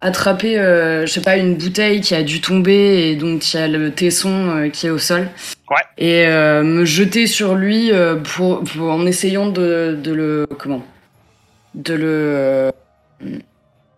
attraper, 0.00 0.58
euh, 0.58 1.06
je 1.06 1.12
sais 1.12 1.20
pas, 1.20 1.36
une 1.36 1.54
bouteille 1.54 2.00
qui 2.00 2.14
a 2.14 2.22
dû 2.22 2.40
tomber 2.40 3.10
et 3.10 3.16
donc 3.16 3.52
il 3.52 3.56
y 3.56 3.60
a 3.62 3.68
le 3.68 3.92
tesson 3.92 4.48
euh, 4.50 4.68
qui 4.68 4.88
est 4.88 4.90
au 4.90 4.98
sol. 4.98 5.28
Ouais. 5.70 5.76
Et 5.98 6.26
euh, 6.26 6.62
me 6.64 6.84
jeter 6.84 7.26
sur 7.26 7.54
lui 7.54 7.92
euh, 7.92 8.16
pour, 8.16 8.64
pour- 8.64 8.90
en 8.90 9.06
essayant 9.06 9.46
de, 9.46 9.96
de 10.02 10.12
le, 10.12 10.46
comment, 10.58 10.84
de 11.74 11.94
le, 11.94 12.04
euh, 12.08 12.70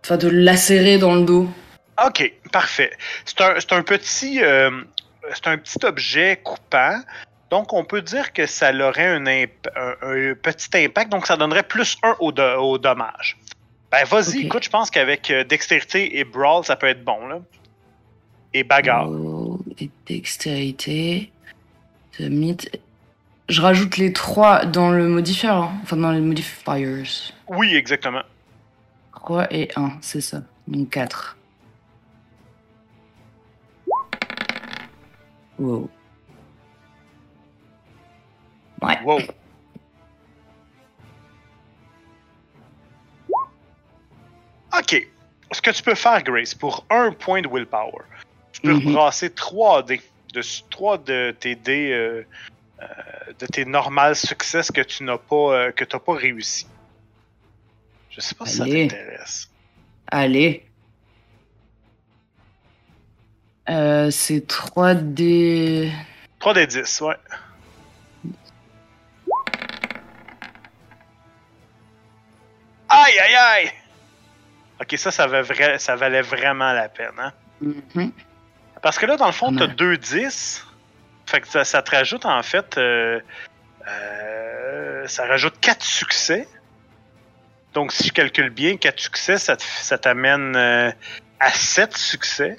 enfin, 0.04 0.16
de 0.18 0.28
le 0.28 0.40
lacérer 0.40 0.98
dans 0.98 1.14
le 1.14 1.22
dos. 1.22 1.48
Ok, 2.04 2.32
parfait. 2.52 2.90
C'est 3.24 3.40
un, 3.40 3.54
un 3.70 3.82
petit, 3.82 4.40
euh, 4.42 4.70
c'est 5.32 5.46
un 5.46 5.56
petit 5.56 5.78
objet 5.86 6.38
coupant. 6.42 6.98
Donc, 7.50 7.72
on 7.72 7.84
peut 7.84 8.02
dire 8.02 8.32
que 8.32 8.46
ça 8.46 8.72
aurait 8.74 9.06
un, 9.06 9.26
imp- 9.26 9.68
un- 9.76 9.94
un 10.02 10.34
petit 10.34 10.68
impact. 10.74 11.10
Donc, 11.10 11.26
ça 11.26 11.36
donnerait 11.36 11.62
plus 11.62 11.96
1 12.02 12.16
au, 12.20 12.32
do- 12.32 12.42
au 12.60 12.78
dommage. 12.78 13.36
Ben, 13.92 14.04
vas-y, 14.04 14.38
Ok. 14.40 14.44
écoute, 14.46 14.64
je 14.64 14.70
pense 14.70 14.90
qu'avec 14.90 15.30
euh, 15.30 15.44
dextérité 15.44 16.18
et 16.18 16.24
brawl, 16.24 16.64
ça 16.64 16.74
peut 16.76 16.88
être 16.88 17.04
bon, 17.04 17.26
là. 17.28 17.40
Et 18.52 18.64
bagarre. 18.64 19.08
Oh, 19.10 19.60
et 19.78 19.90
dextérité. 20.06 21.30
mythe. 22.20 22.70
Je 23.48 23.60
rajoute 23.60 23.98
les 23.98 24.12
trois 24.12 24.64
dans 24.64 24.90
le 24.90 25.06
modifier, 25.06 25.50
hein. 25.50 25.70
enfin 25.82 25.96
dans 25.96 26.12
les 26.12 26.20
modifiers. 26.20 27.04
Oui, 27.48 27.74
exactement. 27.76 28.22
3 29.14 29.46
et 29.52 29.70
1, 29.76 29.92
c'est 30.00 30.20
ça. 30.20 30.42
Donc 30.66 30.90
4. 30.90 31.36
Wow. 35.58 35.88
Ouais. 38.84 39.00
Wow. 39.04 39.20
Ok. 44.78 45.08
Ce 45.52 45.60
que 45.62 45.70
tu 45.70 45.82
peux 45.82 45.94
faire, 45.94 46.22
Grace, 46.22 46.54
pour 46.54 46.84
un 46.90 47.12
point 47.12 47.40
de 47.42 47.48
willpower, 47.48 48.02
tu 48.52 48.60
peux 48.60 48.72
Mhm. 48.74 48.92
brasser 48.92 49.30
3 49.30 49.82
dés. 49.82 50.00
De, 50.32 50.42
3 50.68 50.98
de 50.98 51.32
tes 51.38 51.54
dés, 51.54 51.92
euh, 51.92 52.26
euh, 52.82 52.86
de 53.38 53.46
tes 53.46 53.64
normales 53.64 54.16
succès 54.16 54.62
que 54.74 54.80
tu 54.80 55.04
n'as 55.04 55.16
pas, 55.18 55.36
euh, 55.54 55.70
que 55.72 55.84
t'as 55.84 56.00
pas 56.00 56.14
réussi. 56.14 56.66
Je 58.10 58.20
sais 58.20 58.34
pas 58.34 58.44
si 58.46 58.56
ça 58.56 58.64
t'intéresse. 58.64 59.48
Allez. 60.08 60.66
Euh, 63.68 64.10
c'est 64.10 64.40
3D. 64.48 65.90
3 66.40 66.54
des 66.54 66.66
10, 66.66 67.00
ouais. 67.02 67.16
Aïe, 73.14 73.20
aïe, 73.20 73.34
aïe! 73.36 73.70
Ok, 74.80 74.98
ça, 74.98 75.10
ça, 75.10 75.26
valait 75.26 75.78
ça 75.78 75.94
valait 75.96 76.22
vraiment 76.22 76.72
la 76.72 76.88
peine, 76.88 77.12
hein? 77.18 77.32
Mhm. 77.60 78.12
Parce 78.82 78.98
que 78.98 79.06
là, 79.06 79.16
dans 79.16 79.26
le 79.26 79.32
fond, 79.32 79.54
t'as 79.54 79.66
mal. 79.68 79.76
2 79.76 79.96
10. 79.96 80.66
Fait 81.26 81.40
que 81.40 81.48
ça, 81.48 81.64
ça 81.64 81.80
te 81.82 81.90
rajoute, 81.92 82.26
en 82.26 82.42
fait, 82.42 82.76
euh, 82.76 83.20
euh, 83.88 85.06
ça 85.06 85.26
rajoute 85.26 85.58
4 85.60 85.82
succès. 85.82 86.48
Donc, 87.72 87.92
si 87.92 88.08
je 88.08 88.12
calcule 88.12 88.50
bien, 88.50 88.76
4 88.76 89.00
succès, 89.00 89.38
ça 89.38 89.98
t'amène 89.98 90.54
euh, 90.56 90.90
à 91.40 91.50
7 91.50 91.96
succès. 91.96 92.58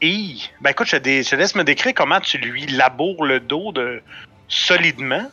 Et, 0.00 0.36
ben 0.62 0.70
écoute, 0.70 0.86
je, 0.86 0.96
te 0.96 1.02
dé- 1.02 1.22
je 1.22 1.30
te 1.30 1.36
laisse 1.36 1.54
me 1.54 1.64
décrire 1.64 1.92
comment 1.94 2.20
tu 2.20 2.38
lui 2.38 2.66
laboures 2.66 3.26
le 3.26 3.38
dos 3.40 3.70
de 3.72 4.02
solidement. 4.48 5.30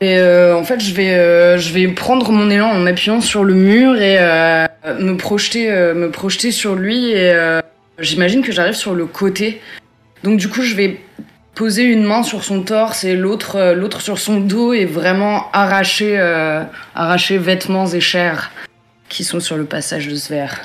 Et 0.00 0.18
euh, 0.18 0.56
en 0.56 0.64
fait, 0.64 0.80
je 0.80 0.92
vais, 0.92 1.14
euh, 1.14 1.56
je 1.58 1.72
vais 1.72 1.86
prendre 1.88 2.30
mon 2.32 2.50
élan 2.50 2.68
en 2.70 2.78
m'appuyant 2.78 3.20
sur 3.20 3.44
le 3.44 3.54
mur 3.54 3.96
et 4.00 4.16
euh, 4.18 4.66
me 4.98 5.16
projeter, 5.16 5.68
me 5.70 6.10
projeter 6.10 6.50
sur 6.50 6.74
lui. 6.74 7.10
Et 7.12 7.32
j'imagine 7.98 8.42
que 8.42 8.52
j'arrive 8.52 8.74
sur 8.74 8.94
le 8.94 9.06
côté. 9.06 9.60
Donc 10.22 10.38
du 10.38 10.48
coup, 10.48 10.62
je 10.62 10.74
vais 10.74 11.00
poser 11.54 11.84
une 11.84 12.02
main 12.02 12.22
sur 12.22 12.42
son 12.42 12.62
torse 12.62 13.04
et 13.04 13.14
l'autre, 13.14 13.72
l'autre 13.74 14.00
sur 14.00 14.18
son 14.18 14.40
dos 14.40 14.72
et 14.72 14.84
vraiment 14.84 15.50
arracher, 15.52 16.18
arracher 16.94 17.38
vêtements 17.38 17.86
et 17.86 18.00
chair 18.00 18.50
qui 19.08 19.22
sont 19.22 19.38
sur 19.40 19.56
le 19.56 19.64
passage 19.64 20.08
de 20.08 20.16
ce 20.16 20.28
verre. 20.32 20.60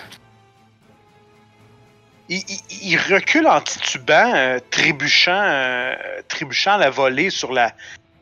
Il, 2.29 2.41
il- 2.83 2.97
recule 2.97 3.47
en 3.47 3.59
titubant, 3.61 4.57
trébuchant, 4.69 5.91
trébuchant 6.27 6.77
la 6.77 6.89
volée 6.89 7.29
sur 7.29 7.51
la, 7.53 7.71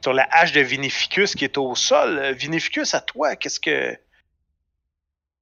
sur 0.01 0.13
la 0.13 0.27
hache 0.31 0.51
de 0.51 0.61
Vinificus 0.61 1.35
qui 1.35 1.43
est 1.45 1.57
au 1.57 1.75
sol. 1.75 2.17
Euh, 2.17 2.31
Vinificus, 2.33 2.93
à 2.93 3.01
toi, 3.01 3.35
qu'est-ce 3.35 3.59
que. 3.59 3.95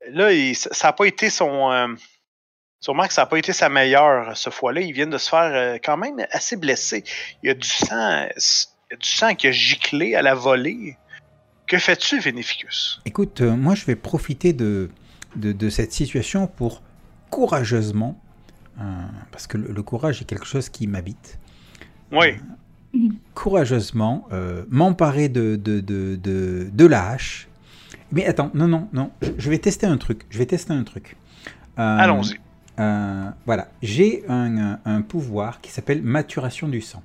Là, 0.10 0.32
il- 0.32 0.56
ça 0.56 0.88
n'a 0.88 0.94
pas 0.94 1.06
été 1.06 1.30
son. 1.30 1.72
euh, 1.72 1.88
sûrement 2.80 3.08
que 3.08 3.14
ça 3.14 3.24
n'a 3.24 3.26
pas 3.26 3.40
été 3.40 3.54
sa 3.54 3.70
meilleure 3.70 4.36
ce 4.38 4.50
fois-là. 4.50 4.82
Il 4.82 4.94
vient 4.94 5.08
de 5.08 5.18
se 5.18 5.30
faire 5.30 5.52
euh, 5.54 5.78
quand 5.84 5.98
même 5.98 6.26
assez 6.32 6.56
blessé. 6.56 7.04
Il 7.42 7.48
y 7.48 7.50
a 7.50 7.54
du 7.56 7.68
sang. 7.68 8.28
Il 8.88 8.92
y 8.92 8.94
a 8.94 8.98
du 8.98 9.10
sang 9.10 9.34
qui 9.36 9.48
a 9.48 9.52
giclé 9.52 10.14
à 10.16 10.22
la 10.22 10.36
volée. 10.36 10.96
Que 11.68 11.80
fais-tu, 11.80 12.20
Vinificus? 12.20 13.02
Écoute, 13.06 13.42
euh, 13.42 13.56
moi 13.56 13.74
je 13.74 13.86
vais 13.86 13.96
profiter 13.96 14.54
de, 14.54 14.92
de, 15.36 15.52
de 15.52 15.70
cette 15.70 15.92
situation 15.92 16.46
pour 16.46 16.84
courageusement, 17.32 18.22
euh, 18.80 18.84
parce 19.32 19.48
que 19.48 19.58
le, 19.58 19.72
le 19.72 19.82
courage 19.84 20.22
est 20.22 20.26
quelque 20.26 20.46
chose 20.46 20.70
qui 20.70 20.86
m'habite, 20.86 21.40
Oui. 22.12 22.36
Courageusement 23.34 24.28
euh, 24.32 24.64
m'emparer 24.70 25.30
de, 25.30 25.56
de, 25.56 25.80
de, 25.80 26.16
de, 26.22 26.68
de 26.72 26.86
la 26.86 27.10
hache. 27.10 27.48
Mais 28.12 28.26
attends, 28.26 28.52
non, 28.54 28.68
non, 28.68 28.88
non, 28.94 29.12
je, 29.22 29.30
je 29.38 29.50
vais 29.50 29.58
tester 29.60 29.86
un 29.88 29.98
truc. 29.98 30.22
Je 30.30 30.38
vais 30.38 30.46
tester 30.46 30.74
un 30.74 30.84
truc. 30.84 31.16
Euh, 31.80 31.98
Allons-y. 31.98 32.36
euh, 32.80 33.30
voilà, 33.46 33.68
j'ai 33.82 34.24
un, 34.30 34.80
un 34.86 35.02
pouvoir 35.02 35.60
qui 35.62 35.72
s'appelle 35.72 36.02
maturation 36.02 36.68
du 36.68 36.82
sang. 36.82 37.02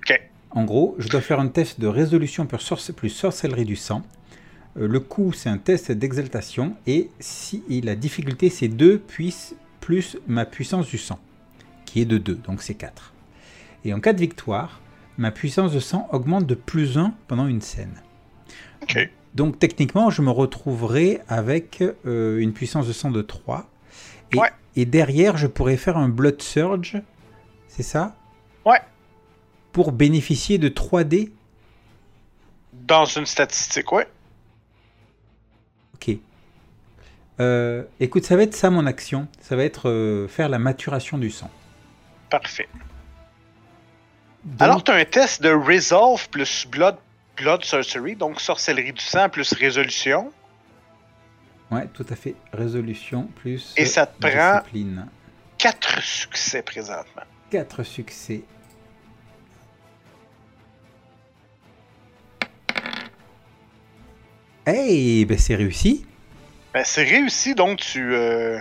Ok. 0.00 0.20
En 0.50 0.64
gros, 0.64 0.94
je 0.98 1.08
dois 1.08 1.20
faire 1.20 1.40
un 1.40 1.48
test 1.48 1.80
de 1.80 1.86
résolution 1.86 2.46
plus, 2.46 2.92
plus 2.96 3.10
sorcellerie 3.10 3.64
du 3.64 3.76
sang. 3.76 4.02
Le 4.76 4.98
coût, 5.00 5.32
c'est 5.32 5.48
un 5.48 5.58
test 5.58 5.92
d'exaltation. 5.92 6.74
Et 6.86 7.10
si 7.20 7.62
et 7.70 7.80
la 7.80 7.94
difficulté, 7.96 8.50
c'est 8.50 8.68
2 8.68 8.98
puis- 8.98 9.54
plus 9.80 10.16
ma 10.26 10.44
puissance 10.46 10.88
du 10.88 10.98
sang, 10.98 11.18
qui 11.84 12.00
est 12.00 12.04
de 12.06 12.16
2, 12.18 12.34
donc 12.46 12.62
c'est 12.62 12.74
4. 12.74 13.12
Et 13.84 13.92
en 13.92 14.00
cas 14.00 14.12
de 14.12 14.20
victoire, 14.20 14.80
ma 15.18 15.30
puissance 15.30 15.72
de 15.72 15.80
sang 15.80 16.08
augmente 16.12 16.46
de 16.46 16.54
plus 16.54 16.98
1 16.98 17.14
pendant 17.28 17.46
une 17.46 17.60
scène. 17.60 18.00
Donc 19.34 19.58
techniquement, 19.58 20.10
je 20.10 20.22
me 20.22 20.30
retrouverai 20.30 21.20
avec 21.28 21.82
euh, 22.06 22.38
une 22.38 22.52
puissance 22.52 22.86
de 22.86 22.92
sang 22.92 23.10
de 23.10 23.22
3. 23.22 23.68
Et, 24.32 24.38
Ouais. 24.38 24.50
et 24.76 24.86
derrière, 24.86 25.36
je 25.36 25.46
pourrais 25.46 25.76
faire 25.76 25.96
un 25.96 26.08
Blood 26.08 26.40
Surge, 26.40 27.00
c'est 27.68 27.82
ça? 27.82 28.14
Ouais. 28.64 28.80
Pour 29.72 29.92
bénéficier 29.92 30.58
de 30.58 30.68
3D 30.68 31.30
Dans 32.72 33.04
une 33.06 33.26
statistique, 33.26 33.90
ouais. 33.92 34.06
Ok. 35.94 36.16
Euh, 37.40 37.82
écoute, 37.98 38.24
ça 38.24 38.36
va 38.36 38.42
être 38.44 38.54
ça 38.54 38.70
mon 38.70 38.86
action. 38.86 39.26
Ça 39.40 39.56
va 39.56 39.64
être 39.64 39.88
euh, 39.88 40.28
faire 40.28 40.48
la 40.48 40.58
maturation 40.60 41.18
du 41.18 41.30
sang. 41.30 41.50
Parfait. 42.30 42.68
Donc, 44.44 44.62
Alors, 44.62 44.84
tu 44.84 44.90
as 44.90 44.94
un 44.96 45.04
test 45.04 45.42
de 45.42 45.50
Resolve 45.50 46.28
plus 46.28 46.66
Blood, 46.66 46.96
blood 47.36 47.64
Sorcery, 47.64 48.14
donc 48.14 48.40
sorcellerie 48.40 48.92
du 48.92 49.02
sang 49.02 49.28
plus 49.28 49.52
résolution. 49.54 50.32
Ouais, 51.70 51.86
tout 51.94 52.04
à 52.10 52.14
fait. 52.14 52.34
Résolution 52.52 53.28
plus. 53.36 53.72
Et 53.76 53.86
ça 53.86 54.06
te 54.06 54.20
prend- 54.20 54.58
Discipline. 54.60 55.06
Quatre 55.56 56.02
succès 56.02 56.62
présentement. 56.62 57.22
4 57.50 57.82
succès. 57.84 58.42
Hey, 64.66 65.24
ben 65.24 65.38
c'est 65.38 65.54
réussi. 65.56 66.06
Ben, 66.72 66.82
c'est 66.84 67.04
réussi, 67.04 67.54
donc 67.54 67.78
tu. 67.78 68.14
euh, 68.14 68.58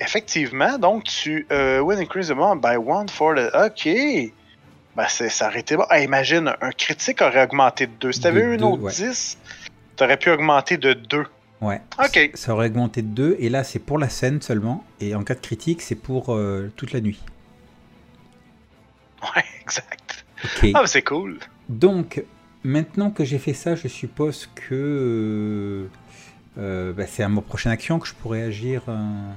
Effectivement, 0.00 0.78
donc 0.78 1.04
tu. 1.04 1.46
Euh, 1.52 1.80
win 1.80 1.98
increase 1.98 2.28
the 2.28 2.32
amount 2.32 2.56
by 2.56 2.76
one 2.76 3.08
for 3.08 3.34
the. 3.34 3.50
Ok. 3.54 4.32
Ben, 4.96 5.06
c'est, 5.08 5.28
ça 5.30 5.48
aurait 5.48 5.60
été 5.60 5.76
bon. 5.76 5.84
Imagine, 5.90 6.54
un 6.60 6.70
critique 6.70 7.22
aurait 7.22 7.42
augmenté 7.44 7.86
de 7.86 7.92
2. 8.00 8.12
Si 8.12 8.20
t'avais 8.20 8.40
eu 8.40 8.54
un 8.54 8.56
deux, 8.58 8.64
autre 8.64 8.82
ouais. 8.82 8.92
10, 8.92 9.38
t'aurais 9.96 10.16
pu 10.18 10.30
augmenter 10.30 10.76
de 10.76 10.92
2. 10.92 11.24
Ouais. 11.62 11.80
Ok. 11.98 12.30
Ça, 12.34 12.46
ça 12.46 12.52
aurait 12.54 12.66
augmenté 12.66 13.00
de 13.02 13.08
2. 13.08 13.36
Et 13.38 13.48
là, 13.48 13.64
c'est 13.64 13.78
pour 13.78 13.98
la 13.98 14.08
scène 14.08 14.42
seulement. 14.42 14.84
Et 15.00 15.14
en 15.14 15.22
cas 15.22 15.34
de 15.34 15.40
critique, 15.40 15.80
c'est 15.80 15.94
pour 15.94 16.34
euh, 16.34 16.70
toute 16.76 16.92
la 16.92 17.00
nuit. 17.00 17.20
Ouais, 19.36 19.44
exact. 19.60 20.24
Ah, 20.44 20.80
ben, 20.80 20.86
c'est 20.86 21.02
cool. 21.02 21.38
Donc, 21.68 22.24
maintenant 22.64 23.10
que 23.12 23.24
j'ai 23.24 23.38
fait 23.38 23.54
ça, 23.54 23.76
je 23.76 23.86
suppose 23.86 24.50
que 24.52 24.74
euh, 24.74 25.86
euh, 26.58 26.92
bah, 26.92 27.06
c'est 27.06 27.22
à 27.22 27.28
ma 27.28 27.40
prochaine 27.40 27.70
action 27.70 28.00
que 28.00 28.08
je 28.08 28.14
pourrais 28.14 28.42
agir. 28.42 28.82
euh. 28.88 29.32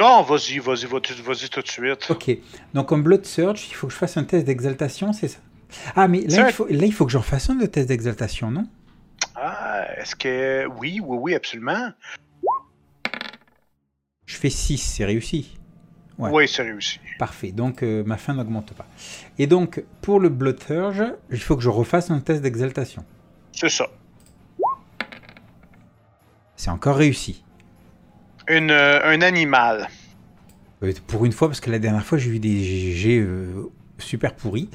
Non, 0.00 0.22
vas-y, 0.22 0.58
vas-y, 0.58 0.86
vas-y, 0.86 1.20
vas-y 1.20 1.48
tout 1.50 1.60
de 1.60 1.68
suite. 1.68 2.10
Ok. 2.10 2.30
Donc, 2.72 2.90
en 2.90 2.98
Blood 2.98 3.26
Surge, 3.26 3.66
il 3.68 3.74
faut 3.74 3.86
que 3.86 3.92
je 3.92 3.98
fasse 3.98 4.16
un 4.16 4.24
test 4.24 4.46
d'exaltation, 4.46 5.12
c'est 5.12 5.28
ça? 5.28 5.40
Ah, 5.94 6.08
mais 6.08 6.22
là, 6.22 6.48
il 6.48 6.52
faut, 6.54 6.66
là, 6.66 6.86
il 6.86 6.92
faut 6.92 7.04
que 7.04 7.12
j'en 7.12 7.22
fasse 7.22 7.50
un 7.50 7.54
de 7.54 7.66
test 7.66 7.88
d'exaltation, 7.88 8.50
non? 8.50 8.66
Ah, 9.36 9.84
est-ce 9.98 10.16
que. 10.16 10.66
Oui, 10.78 11.00
oui, 11.04 11.18
oui, 11.20 11.34
absolument. 11.34 11.90
Je 14.24 14.36
fais 14.36 14.48
6, 14.48 14.78
c'est 14.78 15.04
réussi. 15.04 15.58
Ouais. 16.18 16.30
Oui, 16.32 16.48
c'est 16.48 16.62
réussi. 16.62 16.98
Parfait. 17.18 17.52
Donc, 17.52 17.82
euh, 17.82 18.02
ma 18.04 18.16
fin 18.16 18.32
n'augmente 18.32 18.72
pas. 18.72 18.86
Et 19.38 19.46
donc, 19.46 19.84
pour 20.00 20.18
le 20.18 20.30
Blood 20.30 20.62
Surge, 20.62 21.04
il 21.30 21.40
faut 21.40 21.56
que 21.56 21.62
je 21.62 21.68
refasse 21.68 22.10
un 22.10 22.20
test 22.20 22.40
d'exaltation. 22.40 23.04
C'est 23.52 23.68
ça. 23.68 23.86
C'est 26.56 26.70
encore 26.70 26.96
réussi. 26.96 27.42
Une, 28.50 28.70
euh, 28.70 29.00
un 29.04 29.22
animal. 29.22 29.88
Euh, 30.82 30.92
Pour 31.06 31.24
une 31.24 31.32
fois, 31.32 31.48
parce 31.48 31.60
que 31.60 31.70
la 31.70 31.78
dernière 31.78 32.04
fois, 32.04 32.18
j'ai 32.18 32.30
eu 32.30 32.38
des 32.38 32.62
GG 32.64 33.18
euh, 33.20 33.70
super 33.98 34.34
pourris. 34.34 34.68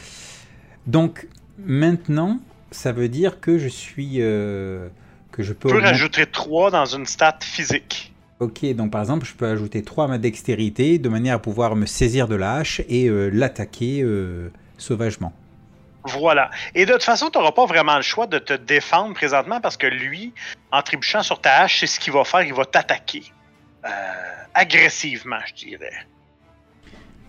Donc, 0.87 1.27
maintenant, 1.59 2.39
ça 2.71 2.91
veut 2.91 3.09
dire 3.09 3.39
que 3.39 3.57
je 3.57 3.67
suis. 3.67 4.17
euh, 4.21 4.87
que 5.31 5.43
je 5.43 5.53
peux. 5.53 5.67
Tu 5.69 5.73
peux 5.75 5.79
augmenter- 5.79 5.91
rajouter 5.91 6.25
3 6.25 6.71
dans 6.71 6.85
une 6.85 7.05
stat 7.05 7.37
physique. 7.41 8.13
Ok, 8.39 8.65
donc 8.75 8.91
par 8.91 9.01
exemple, 9.01 9.25
je 9.25 9.33
peux 9.33 9.47
ajouter 9.47 9.81
3 9.83 10.05
à 10.05 10.07
ma 10.07 10.17
dextérité 10.17 10.97
de 10.99 11.07
manière 11.09 11.35
à 11.35 11.39
pouvoir 11.39 11.75
me 11.75 11.85
saisir 11.85 12.27
de 12.27 12.35
la 12.35 12.55
hache 12.55 12.81
et 12.89 13.07
euh, 13.07 13.29
l'attaquer 13.33 14.01
euh, 14.03 14.49
sauvagement. 14.77 15.31
Voilà. 16.03 16.51
Et 16.75 16.85
de 16.85 16.91
toute 16.93 17.03
façon, 17.03 17.29
tu 17.29 17.37
n'auras 17.39 17.53
pas 17.53 17.65
vraiment 17.65 17.95
le 17.95 18.01
choix 18.03 18.27
de 18.27 18.37
te 18.37 18.53
défendre 18.53 19.13
présentement 19.15 19.59
parce 19.61 19.75
que 19.77 19.87
lui, 19.87 20.33
en 20.71 20.81
trébuchant 20.81 21.23
sur 21.23 21.39
ta 21.41 21.61
hache, 21.61 21.79
c'est 21.79 21.87
ce 21.87 21.99
qu'il 21.99 22.13
va 22.13 22.23
faire. 22.25 22.43
Il 22.43 22.53
va 22.53 22.65
t'attaquer. 22.65 23.23
Euh, 23.85 23.89
agressivement, 24.53 25.39
je 25.47 25.53
dirais. 25.65 25.93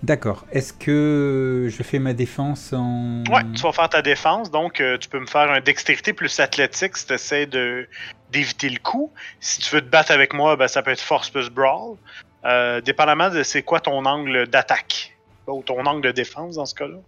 D'accord. 0.02 0.46
Est-ce 0.52 0.72
que 0.72 1.68
je 1.70 1.82
fais 1.82 1.98
ma 1.98 2.12
défense 2.12 2.72
en. 2.72 3.24
Ouais, 3.30 3.42
tu 3.54 3.62
vas 3.62 3.72
faire 3.72 3.88
ta 3.88 4.02
défense, 4.02 4.50
donc 4.50 4.80
euh, 4.80 4.98
tu 4.98 5.08
peux 5.08 5.18
me 5.18 5.26
faire 5.26 5.50
un 5.50 5.60
dextérité 5.60 6.12
plus 6.12 6.38
athlétique 6.38 6.96
si 6.96 7.06
tu 7.06 7.14
essaies 7.14 7.46
de, 7.46 7.88
d'éviter 8.30 8.68
le 8.68 8.78
coup. 8.78 9.10
Si 9.40 9.60
tu 9.60 9.74
veux 9.74 9.80
te 9.80 9.88
battre 9.88 10.12
avec 10.12 10.34
moi, 10.34 10.56
ben, 10.56 10.68
ça 10.68 10.82
peut 10.82 10.90
être 10.90 11.00
force 11.00 11.30
plus 11.30 11.50
brawl. 11.50 11.96
Euh, 12.44 12.80
dépendamment 12.80 13.30
de 13.30 13.42
c'est 13.42 13.62
quoi 13.62 13.80
ton 13.80 14.04
angle 14.04 14.46
d'attaque. 14.46 15.16
Ou 15.48 15.62
ton 15.62 15.84
angle 15.86 16.02
de 16.02 16.12
défense 16.12 16.56
dans 16.56 16.66
ce 16.66 16.74
cas-là. 16.74 16.98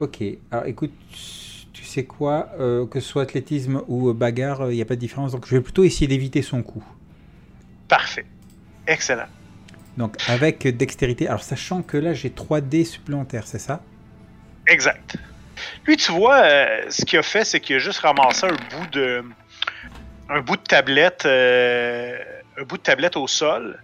Ok. 0.00 0.22
Alors 0.50 0.66
écoute, 0.66 0.92
tu 1.72 1.84
sais 1.84 2.04
quoi 2.04 2.48
euh, 2.58 2.86
Que 2.86 3.00
ce 3.00 3.08
soit 3.08 3.22
athlétisme 3.22 3.82
ou 3.86 4.12
bagarre, 4.14 4.70
il 4.70 4.76
n'y 4.76 4.82
a 4.82 4.86
pas 4.86 4.94
de 4.96 5.00
différence. 5.00 5.32
Donc 5.32 5.46
je 5.46 5.54
vais 5.54 5.60
plutôt 5.62 5.84
essayer 5.84 6.06
d'éviter 6.06 6.42
son 6.42 6.62
coup. 6.62 6.84
Parfait. 7.86 8.26
Excellent. 8.90 9.26
Donc 9.96 10.16
avec 10.28 10.66
dextérité. 10.76 11.28
Alors 11.28 11.42
sachant 11.42 11.82
que 11.82 11.96
là 11.96 12.12
j'ai 12.12 12.30
3 12.30 12.60
dés 12.60 12.84
supplémentaires, 12.84 13.46
c'est 13.46 13.58
ça? 13.58 13.80
Exact. 14.66 15.16
Lui, 15.86 15.96
tu 15.96 16.12
vois, 16.12 16.42
euh, 16.42 16.82
ce 16.88 17.04
qu'il 17.04 17.18
a 17.18 17.22
fait, 17.22 17.44
c'est 17.44 17.60
qu'il 17.60 17.76
a 17.76 17.78
juste 17.78 18.00
ramassé 18.00 18.46
un 18.46 18.50
bout 18.50 18.86
de. 18.92 19.22
un 20.28 20.40
bout 20.40 20.56
de 20.56 20.62
tablette. 20.62 21.24
euh, 21.24 22.16
un 22.58 22.64
bout 22.64 22.78
de 22.78 22.82
tablette 22.82 23.16
au 23.16 23.26
sol. 23.26 23.78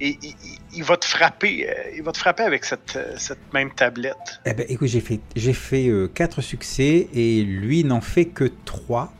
Et 0.00 0.18
il, 0.74 0.82
va 0.82 0.96
te 0.96 1.04
frapper. 1.04 1.68
euh, 1.68 1.72
il 1.96 2.02
va 2.02 2.12
te 2.12 2.18
frapper 2.18 2.42
avec 2.42 2.64
cette, 2.64 2.98
cette 3.16 3.52
même 3.52 3.70
tablette. 3.72 4.40
Eh 4.44 4.52
ben 4.52 4.66
écoute, 4.68 4.88
j'ai 4.88 5.00
fait, 5.00 5.20
j'ai 5.36 5.52
fait 5.52 5.90
4 6.14 6.40
succès 6.40 7.08
et 7.14 7.42
lui 7.42 7.84
n'en 7.84 8.00
fait 8.00 8.26
que 8.26 8.50
3. 8.64 9.12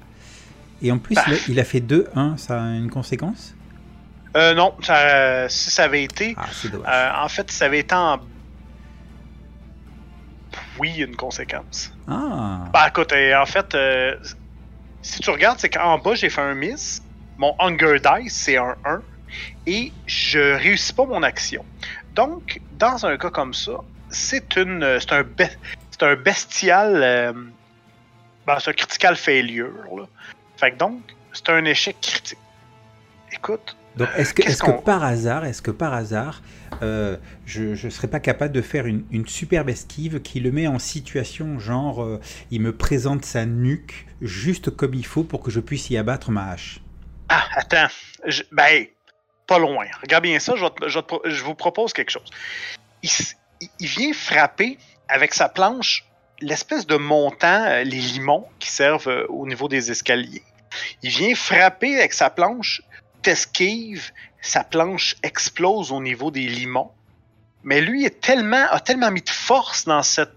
Et 0.83 0.91
en 0.91 0.99
plus, 0.99 1.17
il 1.29 1.33
a, 1.33 1.37
il 1.49 1.61
a 1.61 1.65
fait 1.65 1.81
2, 1.81 2.09
1, 2.17 2.37
ça 2.37 2.61
a 2.61 2.67
une 2.67 2.91
conséquence? 2.91 3.55
Euh, 4.37 4.55
non, 4.55 4.75
ça- 4.83 5.49
si 5.49 5.71
ça 5.71 5.85
avait 5.85 6.05
été. 6.05 6.35
Ah, 6.39 6.47
euh, 6.89 7.25
en 7.25 7.29
fait, 7.29 7.51
si 7.51 7.57
ça 7.59 7.67
avait 7.67 7.81
été 7.81 7.95
en. 7.95 8.21
Oui, 10.79 10.97
une 10.99 11.17
conséquence. 11.17 11.93
Ah, 12.09 12.65
Bah 12.73 12.89
écoute, 12.89 13.13
euh, 13.13 13.35
en 13.37 13.47
fait, 13.47 13.75
euh, 13.75 14.17
si 15.03 15.21
tu 15.21 15.31
regardes, 15.31 15.59
c'est 15.59 15.71
qu'en 15.71 15.99
bas, 15.99 16.15
j'ai 16.15 16.31
fait 16.31 16.41
un 16.41 16.55
miss. 16.55 17.03
Mon 17.39 17.55
Hunger 17.59 17.99
Dice, 17.99 18.35
c'est 18.35 18.57
un 18.57 18.77
1. 18.85 19.03
Et 19.67 19.93
je 20.07 20.55
réussis 20.57 20.93
pas 20.93 21.07
mon 21.07 21.23
action. 21.23 21.65
Donc, 22.13 22.61
dans 22.71 23.07
un 23.07 23.17
cas 23.17 23.31
comme 23.31 23.55
ça, 23.55 23.73
c'est 24.11 24.57
une, 24.57 25.01
c'est 25.01 25.13
un, 25.13 25.23
be- 25.23 25.57
c'est 25.91 26.03
un 26.03 26.17
bestial. 26.17 27.35
ben, 28.47 28.59
c'est 28.61 28.71
un 28.71 28.75
critical 28.75 29.17
failure. 29.17 29.73
Là. 29.97 30.05
Fait 30.59 30.73
que 30.73 30.77
donc, 30.77 31.03
c'est 31.33 31.49
un 31.49 31.65
échec 31.65 31.99
critique. 32.01 32.39
Écoute, 33.31 33.75
donc 33.97 34.09
est-ce 34.17 34.33
que, 34.35 34.71
par 34.83 35.05
hasard, 35.05 35.45
est-ce 35.45 35.63
que 35.63 35.71
par 35.71 35.93
hasard, 35.93 36.43
euh, 36.83 37.17
je 37.47 37.85
ne 37.85 37.91
serais 37.91 38.09
pas 38.09 38.21
capable 38.21 38.53
de 38.53 38.63
faire 38.63 38.87
une, 38.87 39.05
une 39.11 39.27
superbe 39.27 39.69
esquive 39.69 40.21
qui 40.23 40.41
le 40.41 40.51
met 40.51 40.67
en 40.67 40.79
situation, 40.79 41.59
genre, 41.59 42.03
euh, 42.03 42.21
il 42.51 42.61
me 42.63 42.75
présente 42.77 43.25
sa 43.25 43.45
nuque 43.47 44.07
juste 44.21 44.71
comme 44.71 44.95
il 44.95 45.05
faut 45.07 45.25
pour 45.25 45.43
que 45.43 45.51
je 45.51 45.61
puisse 45.61 45.91
y 45.91 45.97
abattre 45.97 46.31
ma 46.31 46.51
hache? 46.53 46.81
Ah, 47.29 47.45
attends. 47.55 47.89
Je- 48.27 48.43
ben, 48.53 48.87
pas 49.47 49.59
loin. 49.59 49.85
Regarde 50.03 50.23
bien 50.25 50.39
ça, 50.39 50.55
je, 50.57 50.63
vais 50.65 50.71
te- 50.71 50.89
je 50.89 50.95
vais 50.95 51.03
te 51.03 51.07
pro- 51.07 51.23
je 51.25 51.43
vous 51.43 51.55
propose 51.55 51.93
quelque 51.93 52.11
chose. 52.11 52.31
Il, 53.03 53.11
il- 53.81 53.87
vient 53.87 54.13
frapper 54.13 54.79
avec 55.09 55.35
sa 55.35 55.49
planche 55.49 56.05
l'espèce 56.41 56.87
de 56.87 56.97
montant, 56.97 57.65
euh, 57.67 57.85
les 57.85 57.99
limons 58.01 58.47
qui 58.59 58.69
servent 58.71 59.27
au 59.29 59.47
niveau 59.47 59.69
des 59.69 59.91
escaliers. 59.91 60.43
Il 61.03 61.11
vient 61.11 61.35
frapper 61.35 61.97
avec 61.99 62.13
sa 62.15 62.31
planche, 62.31 62.81
t'esquive, 63.23 64.11
sa 64.41 64.65
planche 64.65 65.17
explose 65.23 65.93
au 65.93 66.01
niveau 66.01 66.31
des 66.31 66.47
limons. 66.47 66.91
Mais 67.65 67.81
lui 67.81 68.05
est 68.05 68.21
tellement, 68.21 68.67
a 68.71 68.81
tellement 68.81 69.11
mis 69.11 69.23
de 69.23 69.31
force 69.31 69.85
dans 69.85 70.03
cette, 70.03 70.33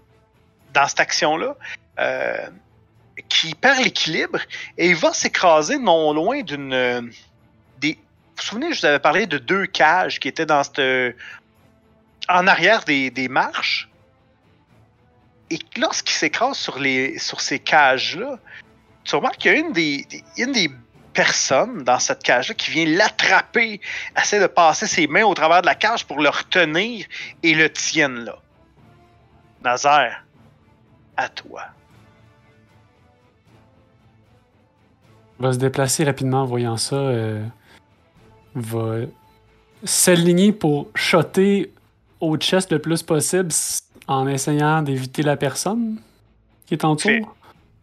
dans 0.72 0.86
cette 0.86 1.00
action-là 1.00 1.56
euh, 1.98 2.46
qu'il 3.28 3.56
perd 3.56 3.78
l'équilibre 3.82 4.38
et 4.78 4.88
il 4.88 4.94
va 4.96 5.12
s'écraser 5.12 5.78
non 5.78 6.12
loin 6.12 6.42
d'une. 6.42 6.72
euh, 6.72 7.02
des... 7.78 7.94
Vous 7.94 7.98
vous 8.36 8.42
souvenez, 8.42 8.72
je 8.72 8.80
vous 8.80 8.86
avais 8.86 8.98
parlé 9.00 9.26
de 9.26 9.38
deux 9.38 9.66
cages 9.66 10.20
qui 10.20 10.28
étaient 10.28 10.46
dans 10.46 10.62
cette. 10.62 11.16
en 12.28 12.46
arrière 12.46 12.84
des, 12.84 13.10
des 13.10 13.28
marches. 13.28 13.88
et 15.50 15.58
lorsqu'il 15.78 16.14
s'écrase 16.14 16.58
sur, 16.58 16.78
les, 16.78 17.18
sur 17.18 17.40
ces 17.40 17.58
cages-là, 17.58 18.38
tu 19.04 19.16
remarques 19.16 19.38
qu'il 19.38 19.52
y 19.52 19.54
a 19.54 19.58
une 19.58 19.72
des- 19.72 20.06
une 20.36 20.52
des 20.52 20.70
personnes 21.16 21.82
dans 21.82 21.98
cette 21.98 22.22
cage-là 22.22 22.54
qui 22.54 22.70
vient 22.70 22.86
l'attraper, 22.86 23.80
essaie 24.20 24.40
de 24.40 24.46
passer 24.46 24.86
ses 24.86 25.06
mains 25.06 25.24
au 25.24 25.34
travers 25.34 25.62
de 25.62 25.66
la 25.66 25.74
cage 25.74 26.04
pour 26.06 26.20
le 26.20 26.28
retenir 26.28 27.06
et 27.42 27.54
le 27.54 27.70
tienne 27.70 28.24
là. 28.24 28.38
Nazaire, 29.64 30.22
à 31.16 31.28
toi. 31.28 31.62
va 35.38 35.52
se 35.52 35.58
déplacer 35.58 36.04
rapidement 36.04 36.42
en 36.42 36.46
voyant 36.46 36.76
ça. 36.76 36.96
euh, 36.96 37.44
va 38.54 39.00
s'aligner 39.84 40.52
pour 40.52 40.88
shotter 40.94 41.72
au 42.20 42.36
chest 42.38 42.72
le 42.72 42.78
plus 42.78 43.02
possible 43.02 43.50
en 44.06 44.26
essayant 44.28 44.82
d'éviter 44.82 45.22
la 45.22 45.36
personne 45.36 45.98
qui 46.66 46.74
est 46.74 46.84
en 46.84 46.96
tour. 46.96 47.36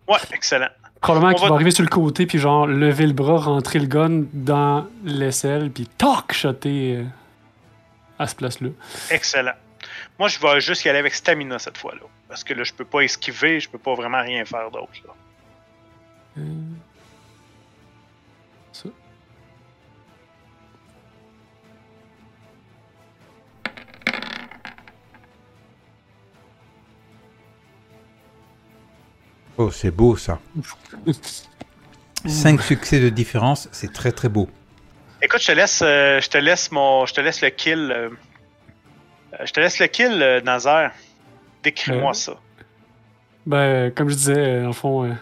Ouais, 0.07 0.17
excellent. 0.31 0.69
Probablement 1.03 1.33
qu'il 1.33 1.43
va- 1.43 1.49
va 1.49 1.55
arriver 1.55 1.71
sur 1.71 1.83
le 1.83 1.89
côté 1.89 2.25
puis 2.25 2.39
genre 2.39 2.65
lever 2.65 3.05
le 3.07 3.13
bras, 3.13 3.37
rentrer 3.37 3.79
le 3.79 3.85
gun 3.87 4.23
dans 4.33 4.87
l'aisselle 5.03 5.69
puis 5.69 5.85
toc 5.97 6.33
shotter 6.33 6.97
euh, 6.97 7.03
à 8.19 8.27
ce 8.27 8.35
place-là. 8.35 8.69
Excellent. 9.11 9.53
Moi, 10.17 10.27
je 10.29 10.39
vais 10.39 10.59
juste 10.61 10.85
y 10.85 10.89
aller 10.89 10.99
avec 10.99 11.13
stamina 11.13 11.59
cette 11.59 11.77
fois-là. 11.77 12.01
Parce 12.29 12.43
que 12.43 12.53
là, 12.53 12.63
je 12.63 12.73
peux 12.73 12.85
pas 12.85 13.01
esquiver, 13.01 13.59
je 13.59 13.69
peux 13.69 13.77
pas 13.77 13.93
vraiment 13.95 14.21
rien 14.21 14.43
faire 14.45 14.71
d'autre. 14.71 14.89
là. 15.05 15.13
Euh, 16.39 16.41
Oh, 29.57 29.69
c'est 29.71 29.91
beau 29.91 30.15
ça. 30.15 30.39
5 32.25 32.61
succès 32.61 32.99
de 32.99 33.09
différence, 33.09 33.67
c'est 33.71 33.91
très 33.91 34.11
très 34.11 34.29
beau. 34.29 34.49
Écoute, 35.21 35.41
je 35.41 35.47
te 35.47 35.51
laisse, 35.51 35.81
euh, 35.83 36.19
je 36.21 36.29
te 36.29 36.37
laisse 36.37 36.71
mon, 36.71 37.05
je 37.05 37.13
te 37.13 37.21
laisse 37.21 37.41
le 37.41 37.49
kill. 37.49 37.91
euh, 37.91 38.09
euh, 39.33 39.45
je 39.45 39.51
te 39.51 39.59
laisse 39.59 39.79
le 39.79 39.87
kill, 39.87 40.21
euh, 40.21 40.41
Nazaire. 40.41 40.91
Décris-moi 41.63 42.11
Euh, 42.11 42.13
ça. 42.13 42.33
Ben, 43.45 43.91
comme 43.91 44.09
je 44.09 44.15
disais, 44.15 44.37
euh, 44.37 44.67
en 44.67 44.73
fond, 44.73 45.05
euh, 45.05 45.13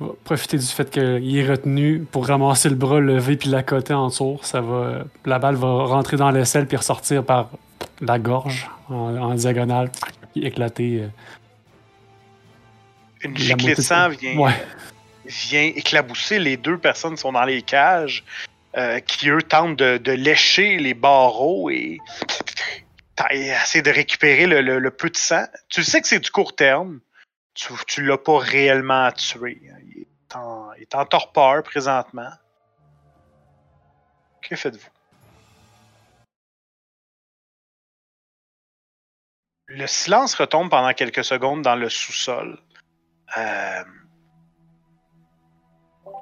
va 0.00 0.08
profiter 0.24 0.58
du 0.58 0.66
fait 0.66 0.90
qu'il 0.90 1.36
est 1.38 1.46
retenu 1.48 2.00
pour 2.10 2.26
ramasser 2.26 2.68
le 2.68 2.74
bras 2.76 3.00
levé 3.00 3.36
puis 3.36 3.48
l'accoter 3.48 3.94
en 3.94 4.08
dessous. 4.08 4.38
Ça 4.42 4.60
va, 4.60 5.04
la 5.24 5.38
balle 5.38 5.56
va 5.56 5.84
rentrer 5.84 6.16
dans 6.16 6.30
l'aisselle 6.30 6.66
puis 6.66 6.76
ressortir 6.76 7.24
par 7.24 7.50
la 8.00 8.18
gorge 8.18 8.68
en, 8.88 9.16
en 9.16 9.34
diagonale 9.34 9.90
puis 10.32 10.44
éclater. 10.44 11.02
euh, 11.02 11.08
Une 13.26 13.36
giclée 13.36 13.74
de 13.74 13.80
sang 13.82 14.08
vient, 14.08 14.36
Ouais. 14.38 14.66
vient 15.24 15.62
éclabousser 15.62 16.38
les 16.38 16.56
deux 16.56 16.78
personnes 16.78 17.14
qui 17.14 17.20
sont 17.20 17.32
dans 17.32 17.44
les 17.44 17.62
cages, 17.62 18.24
euh, 18.76 19.00
qui 19.00 19.28
eux 19.30 19.42
tentent 19.42 19.76
de, 19.76 19.98
de 19.98 20.12
lécher 20.12 20.78
les 20.78 20.94
barreaux 20.94 21.70
et 21.70 21.98
essayer 23.30 23.82
de 23.82 23.90
récupérer 23.90 24.46
le, 24.46 24.60
le- 24.60 24.78
le 24.78 24.90
peu 24.90 25.08
de 25.10 25.16
sang. 25.16 25.44
Tu 25.68 25.82
sais 25.82 26.00
que 26.02 26.08
c'est 26.08 26.18
du 26.20 26.30
court 26.30 26.54
terme. 26.54 27.00
Tu, 27.54 27.72
tu 27.86 28.04
l'as 28.04 28.18
pas 28.18 28.38
réellement 28.38 29.10
tué. 29.12 29.60
Il 29.94 30.02
est 30.02 30.36
en, 30.36 30.72
il 30.74 30.82
est 30.82 30.94
en 30.94 31.06
torpeur 31.06 31.62
présentement. 31.62 32.30
Que 34.42 34.54
faites-vous? 34.54 34.90
Le 39.68 39.86
silence 39.86 40.34
retombe 40.34 40.70
pendant 40.70 40.92
quelques 40.92 41.24
secondes 41.24 41.62
dans 41.62 41.74
le 41.74 41.88
sous-sol. 41.88 42.58
Euh, 43.36 43.82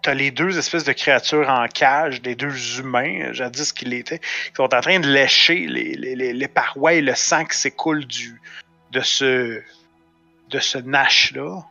T'as 0.03 0.15
les 0.15 0.31
deux 0.31 0.59
espèces 0.59 0.85
de 0.85 0.93
créatures 0.93 1.49
en 1.49 1.67
cage, 1.67 2.21
les 2.25 2.35
deux 2.35 2.79
humains, 2.79 3.33
jadis 3.33 3.73
qu'ils 3.73 3.89
l'étaient, 3.89 4.19
qui 4.19 4.55
sont 4.55 4.75
en 4.75 4.81
train 4.81 5.01
de 5.01 5.09
lécher 5.09 5.67
les, 5.67 5.95
les, 5.95 6.33
les, 6.35 6.49
parois 6.49 6.95
et 6.95 7.01
le 7.01 7.15
sang 7.15 7.45
qui 7.47 7.57
s'écoule 7.57 8.05
du 8.05 8.41
de 8.93 9.01
ce 9.01 9.63
de 10.51 10.59
ce 10.59 10.79
Nash-là. 10.79 11.63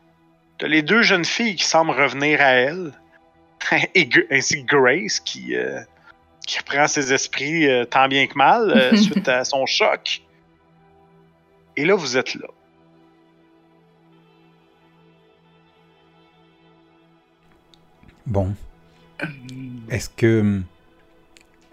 T'as 0.58 0.68
les 0.68 0.82
deux 0.82 1.04
jeunes 1.04 1.26
filles 1.26 1.56
qui 1.56 1.64
semblent 1.64 1.92
revenir 1.92 2.42
à 2.42 2.54
elle, 2.54 2.94
et, 3.96 4.10
ainsi 4.32 4.66
que 4.66 4.76
Grace 4.76 5.20
qui, 5.20 5.56
euh, 5.56 5.80
qui 6.46 6.58
reprend 6.60 6.88
ses 6.88 7.14
esprits 7.14 7.70
euh, 7.70 7.86
tant 7.86 8.08
bien 8.08 8.28
que 8.28 8.38
mal 8.38 8.72
euh, 8.72 8.96
suite 8.98 9.28
à 9.28 9.44
son 9.44 9.66
choc. 9.66 10.22
Et 11.76 11.86
là, 11.86 11.96
vous 11.96 12.18
êtes 12.18 12.36
là. 12.36 12.48
Bon, 18.26 18.53
est-ce 19.89 20.09
que 20.09 20.61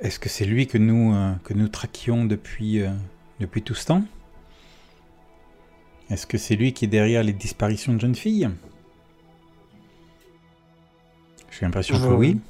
est-ce 0.01 0.19
que 0.19 0.29
c'est 0.29 0.45
lui 0.45 0.67
que 0.67 0.79
nous 0.79 1.15
euh, 1.15 1.33
que 1.45 1.55
nous 1.55 1.69
traquions 1.69 2.25
depuis 2.25 2.81
euh, 2.81 2.91
depuis 3.39 3.63
tout 3.63 3.75
ce 3.75 3.87
temps? 3.87 4.05
Est-ce 6.11 6.27
que 6.27 6.39
c'est 6.39 6.57
lui 6.57 6.73
qui 6.73 6.87
est 6.87 6.89
derrière 6.89 7.23
les 7.23 7.33
disparitions 7.33 7.95
de 7.95 8.01
jeunes 8.01 8.17
filles? 8.17 8.51
J'ai 11.51 11.67
l'impression 11.67 11.97
que 11.99 12.05
Euh, 12.07 12.17
oui. 12.17 12.41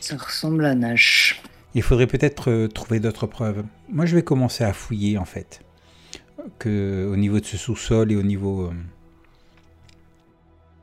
Ça 0.00 0.16
ressemble 0.16 0.64
à 0.64 0.74
Nash. 0.74 1.42
Il 1.74 1.82
faudrait 1.82 2.06
peut-être 2.06 2.50
euh, 2.50 2.68
trouver 2.68 3.00
d'autres 3.00 3.26
preuves. 3.26 3.64
Moi, 3.88 4.04
je 4.06 4.14
vais 4.14 4.22
commencer 4.22 4.62
à 4.64 4.72
fouiller 4.72 5.16
en 5.18 5.24
fait, 5.24 5.62
que 6.58 7.08
au 7.10 7.16
niveau 7.16 7.40
de 7.40 7.44
ce 7.46 7.56
sous-sol 7.56 8.12
et 8.12 8.16
au 8.16 8.22
niveau 8.22 8.66
euh, 8.66 8.74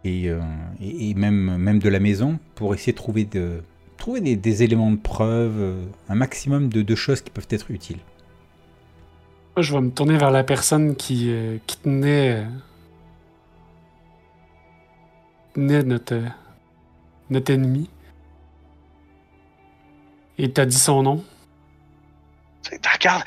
et, 0.04 0.30
euh, 0.30 0.40
et, 0.82 1.14
même 1.14 1.58
même 1.58 1.80
de 1.80 1.90
la 1.90 2.00
maison 2.00 2.40
pour 2.56 2.74
essayer 2.74 2.94
de 2.94 2.98
trouver 2.98 3.26
de 3.26 3.62
trouver 4.00 4.22
des, 4.22 4.64
éléments 4.64 4.92
de 4.92 4.98
preuve, 4.98 5.60
euh, 5.60 5.86
un 6.08 6.16
maximum 6.16 6.70
de, 6.70 6.96
choses 6.96 7.22
qui 7.22 7.30
peuvent 7.30 7.48
être 7.52 7.70
utiles. 7.70 8.00
Moi, 9.56 9.62
je 9.62 9.74
vais 9.74 9.82
me 9.82 9.92
tourner 9.92 10.18
vers 10.18 10.32
la 10.32 10.44
personne 10.44 10.96
qui, 10.96 11.30
euh, 11.30 11.58
tenait, 11.84 12.38
euh, 12.38 12.46
tenait 15.54 15.84
notre, 15.84 16.22
notre 17.30 17.52
ennemi. 17.52 17.90
Et 20.38 20.50
t'as 20.50 20.66
dit 20.66 20.78
son 20.78 21.04
nom. 21.04 21.24
T'en 22.78 22.90
regardes. 22.92 23.24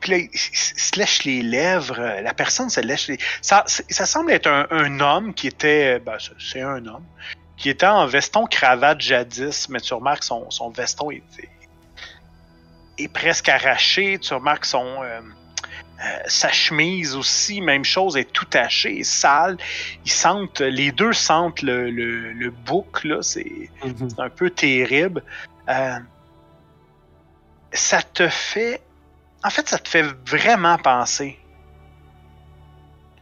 Puis 0.00 0.10
là, 0.12 0.16
il, 0.18 0.30
se 0.38 0.98
lèche 0.98 1.24
les 1.24 1.42
lèvres. 1.42 1.98
euh, 1.98 2.20
La 2.20 2.34
personne 2.34 2.70
se 2.70 2.80
lèche 2.80 3.08
les. 3.08 3.18
Ça, 3.42 3.64
ça 3.66 4.06
semble 4.06 4.32
être 4.32 4.46
un, 4.46 4.66
un 4.70 5.00
homme 5.00 5.34
qui 5.34 5.46
était. 5.48 5.98
Ben, 5.98 6.16
c'est- 6.38 6.60
un 6.62 6.84
homme. 6.86 7.04
Qui 7.56 7.70
était 7.70 7.86
en 7.86 8.06
veston 8.06 8.46
cravate 8.46 9.00
jadis, 9.00 9.68
mais 9.68 9.80
tu 9.80 9.94
remarques 9.94 10.24
son, 10.24 10.50
son 10.50 10.70
veston 10.70 11.10
est, 11.12 11.22
est 12.98 13.08
presque 13.08 13.48
arraché. 13.48 14.18
Tu 14.18 14.34
remarques 14.34 14.64
son. 14.66 15.02
euh, 15.02 15.20
euh, 16.00 16.18
sa 16.26 16.50
chemise 16.50 17.14
aussi, 17.14 17.60
même 17.60 17.84
chose, 17.84 18.16
est 18.16 18.30
tout 18.30 18.44
tachée, 18.46 19.04
sale. 19.04 19.56
Ils 20.04 20.10
sentent, 20.10 20.60
les 20.60 20.90
deux 20.90 21.12
sentent 21.12 21.62
le, 21.62 21.88
le, 21.88 22.32
le 22.32 22.50
bouc, 22.50 23.04
là, 23.04 23.22
c'est 23.22 23.70
c'est 23.84 24.18
un 24.20 24.28
peu 24.28 24.50
terrible. 24.50 25.22
Euh, 25.68 25.98
ça 27.74 28.02
te 28.02 28.28
fait. 28.28 28.80
En 29.44 29.50
fait, 29.50 29.68
ça 29.68 29.78
te 29.78 29.88
fait 29.88 30.02
vraiment 30.26 30.78
penser. 30.78 31.38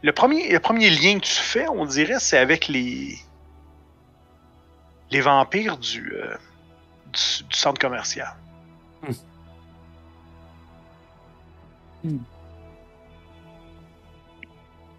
Le 0.03 0.12
premier, 0.12 0.50
le 0.53 0.61
premier 0.61 0.90
lien 0.90 1.18
que 1.18 1.24
tu 1.24 1.32
fais, 1.32 1.68
on 1.68 1.84
dirait, 1.84 2.18
c'est 2.20 2.38
avec 2.38 2.68
les. 2.68 3.18
les 5.11 5.20
vampires 5.20 5.78
du, 5.78 6.12
euh, 6.14 6.36
du, 7.12 7.44
du 7.44 7.57
centre 7.57 7.80
commercial. 7.80 8.34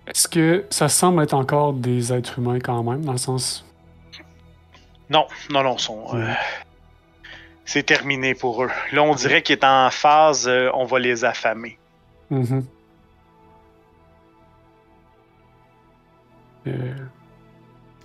Est-ce 0.08 0.28
que 0.28 0.66
ça 0.70 0.90
semble 0.90 1.24
être 1.24 1.34
encore 1.34 1.74
des 1.74 2.12
êtres 2.14 2.40
humains 2.40 2.60
quand 2.60 2.84
même, 2.84 3.04
dans 3.06 3.14
le 3.14 3.18
sens? 3.18 3.66
Non, 5.10 5.28
non, 5.50 5.64
non, 5.64 5.78
sont, 5.78 6.14
euh, 6.14 6.26
Ouais. 6.28 6.36
C'est 7.66 7.84
terminé 7.84 8.36
pour 8.36 8.64
eux. 8.64 8.70
Là, 8.92 9.04
on 9.04 9.16
dirait 9.16 9.42
qu'il 9.42 9.54
est 9.58 9.64
en 9.64 9.90
phase, 9.92 10.48
euh, 10.48 10.70
on 10.74 10.86
va 10.86 11.00
les 11.00 11.24
affamer. 11.26 11.78
Mhm. 12.30 12.66
Euh, 16.68 16.94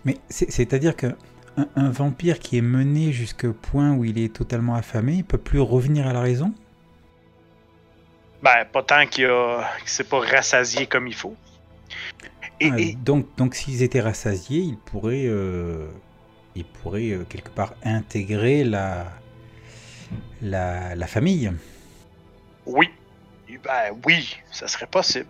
Mais 0.04 0.16
c'est- 0.28 0.50
c'est-à-dire 0.50 0.96
que 0.96 1.08
un, 1.56 1.66
un 1.76 1.90
vampire 1.90 2.38
qui 2.38 2.56
est 2.56 2.62
mené 2.62 3.12
jusqu'au 3.12 3.52
point 3.52 3.92
où 3.92 4.04
il 4.04 4.18
est 4.18 4.32
totalement 4.32 4.74
affamé, 4.76 5.14
il 5.14 5.24
peut 5.24 5.38
plus 5.38 5.60
revenir 5.60 6.06
à 6.06 6.12
la 6.12 6.20
raison? 6.20 6.52
Ben, 8.42 8.64
pas 8.72 8.82
tant 8.84 9.04
qu'il 9.06 9.26
a, 9.26 9.68
qu'il 9.80 9.88
s'est 9.88 10.04
pas 10.04 10.20
rassasié 10.20 10.86
comme 10.86 11.08
il 11.08 11.14
faut. 11.14 11.36
Et, 12.60 12.70
Ah, 12.72 12.78
et- 12.78 12.94
Donc, 12.94 13.26
donc 13.36 13.54
s'ils 13.56 13.82
étaient 13.82 14.00
rassasiés, 14.00 14.60
ils 14.60 14.76
pourraient, 14.78 15.26
euh, 15.26 15.88
ils 16.54 16.64
pourraient 16.64 17.10
euh, 17.10 17.24
quelque 17.28 17.50
part 17.50 17.74
intégrer 17.84 18.62
la, 18.64 19.06
la, 20.42 20.94
la 20.94 21.06
famille. 21.06 21.52
oui, 22.66 22.88
ben 23.64 23.92
oui, 24.06 24.36
ça 24.52 24.68
serait 24.68 24.86
possible. 24.86 25.26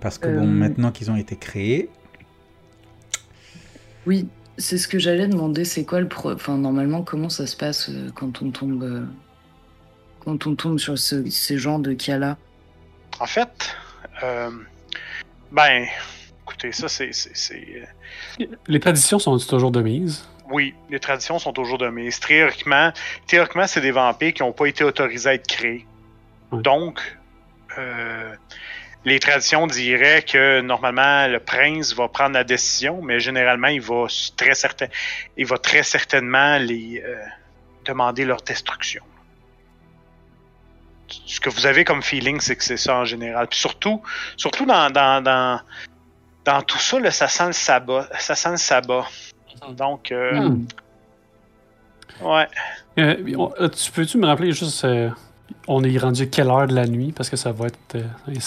Parce 0.00 0.18
que 0.18 0.26
bon, 0.28 0.42
Euh. 0.42 0.46
maintenant 0.46 0.92
qu'ils 0.92 1.10
ont 1.10 1.16
été 1.16 1.36
créés, 1.36 1.88
Oui, 4.06 4.28
c'est 4.58 4.76
ce 4.76 4.86
que 4.86 4.98
j'allais 4.98 5.26
demander. 5.28 5.64
C'est 5.64 5.84
quoi 5.86 5.98
le 6.00 6.08
pro... 6.08 6.32
Enfin, 6.32 6.58
normalement, 6.58 7.02
comment 7.02 7.30
ça 7.30 7.46
se 7.46 7.56
passe 7.56 7.88
euh, 7.88 8.10
quand 8.14 8.42
on 8.42 8.50
tombe, 8.50 8.82
euh, 8.82 9.06
quand 10.20 10.46
on 10.46 10.54
tombe 10.56 10.78
sur 10.78 10.98
ce, 10.98 11.28
ces 11.30 11.56
genres 11.56 11.78
de 11.78 11.94
cas-là 11.94 12.36
En 13.18 13.24
fait, 13.26 13.74
euh, 14.22 14.50
ben, 15.52 15.86
écoutez, 16.42 16.70
ça 16.72 16.88
c'est. 16.88 17.12
Les 18.66 18.80
traditions 18.80 19.18
sont 19.18 19.38
toujours 19.38 19.70
de 19.70 19.80
mise. 19.80 20.26
Oui, 20.54 20.72
les 20.88 21.00
traditions 21.00 21.40
sont 21.40 21.52
toujours 21.52 21.78
de 21.78 21.88
mise. 21.88 22.20
Théoriquement, 22.20 22.92
théoriquement 23.26 23.66
c'est 23.66 23.80
des 23.80 23.90
vampires 23.90 24.32
qui 24.32 24.42
n'ont 24.44 24.52
pas 24.52 24.66
été 24.66 24.84
autorisés 24.84 25.30
à 25.30 25.34
être 25.34 25.48
créés. 25.48 25.84
Donc, 26.52 27.00
euh, 27.76 28.36
les 29.04 29.18
traditions 29.18 29.66
diraient 29.66 30.22
que 30.22 30.60
normalement 30.60 31.26
le 31.26 31.40
prince 31.40 31.92
va 31.92 32.06
prendre 32.06 32.34
la 32.34 32.44
décision, 32.44 33.02
mais 33.02 33.18
généralement 33.18 33.66
il 33.66 33.80
va 33.80 34.06
très 34.36 34.54
certain, 34.54 34.86
il 35.36 35.44
va 35.44 35.58
très 35.58 35.82
certainement 35.82 36.56
les 36.58 37.02
euh, 37.04 37.16
demander 37.84 38.24
leur 38.24 38.40
destruction. 38.40 39.02
Ce 41.26 41.40
que 41.40 41.50
vous 41.50 41.66
avez 41.66 41.84
comme 41.84 42.04
feeling, 42.04 42.38
c'est 42.38 42.54
que 42.54 42.62
c'est 42.62 42.76
ça 42.76 42.94
en 42.94 43.04
général. 43.04 43.48
Puis 43.48 43.58
surtout, 43.58 44.00
surtout 44.36 44.66
dans, 44.66 44.88
dans, 44.88 45.20
dans, 45.20 45.60
dans 46.44 46.62
tout 46.62 46.78
ça, 46.78 47.00
là, 47.00 47.10
ça 47.10 47.26
sent 47.26 47.48
le 47.48 47.52
sabbat. 47.52 48.08
Ça 48.20 48.36
sent 48.36 48.52
le 48.52 48.56
sabbat. 48.56 49.04
Donc, 49.72 50.12
euh, 50.12 50.40
Hmm. 50.40 50.66
ouais. 52.22 52.46
Euh, 52.98 53.16
euh, 53.60 53.68
tu 53.68 53.90
peux-tu 53.92 54.18
me 54.18 54.26
rappeler 54.26 54.52
juste, 54.52 54.84
euh, 54.84 55.10
on 55.66 55.82
est 55.82 55.96
rendu 55.98 56.28
quelle 56.30 56.48
heure 56.48 56.66
de 56.66 56.74
la 56.74 56.86
nuit? 56.86 57.12
Parce 57.12 57.28
que 57.30 57.36
ça 57.36 57.52
va 57.52 57.66
être 57.66 57.78
euh, 57.96 58.02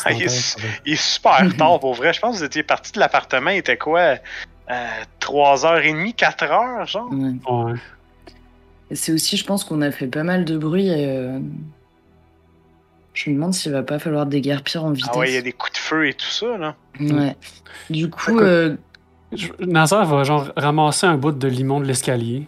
Ah, 0.05 0.11
Il 0.13 0.23
est 0.23 0.95
super 0.95 1.55
tard 1.57 1.79
pour 1.79 1.93
vrai. 1.93 2.13
Je 2.13 2.19
pense 2.21 2.35
que 2.35 2.39
vous 2.39 2.45
étiez 2.45 2.63
parti 2.63 2.91
de 2.93 2.99
l'appartement, 2.99 3.49
il 3.51 3.57
était 3.57 3.77
quoi? 3.77 4.15
Euh, 4.69 4.85
3h30, 5.21 6.15
4h, 6.15 6.87
genre? 6.87 7.09
Ouais. 7.11 7.33
Ouais. 7.49 7.73
Et 8.89 8.95
c'est 8.95 9.11
aussi, 9.11 9.35
je 9.37 9.45
pense 9.45 9.63
qu'on 9.65 9.81
a 9.81 9.91
fait 9.91 10.07
pas 10.07 10.23
mal 10.23 10.45
de 10.45 10.57
bruit. 10.57 10.87
Et, 10.87 11.07
euh, 11.07 11.39
Je 13.13 13.29
me 13.29 13.35
demande 13.35 13.53
s'il 13.53 13.71
va 13.71 13.83
pas 13.83 13.99
falloir 13.99 14.25
déguerpir 14.27 14.85
en 14.85 14.91
vitesse. 14.91 15.09
Ah 15.13 15.17
ouais, 15.17 15.29
il 15.31 15.33
y 15.33 15.37
a 15.37 15.41
des 15.41 15.51
coups 15.51 15.73
de 15.73 15.77
feu 15.77 16.07
et 16.07 16.13
tout 16.13 16.25
ça, 16.27 16.57
là. 16.57 16.75
Ouais. 16.99 17.35
Du 17.89 18.09
coup, 18.09 18.39
euh, 18.39 18.75
Nazar 19.59 20.05
va 20.05 20.23
genre 20.23 20.51
ramasser 20.55 21.05
un 21.05 21.17
bout 21.17 21.31
de 21.31 21.47
limon 21.47 21.79
de 21.79 21.85
l'escalier, 21.85 22.47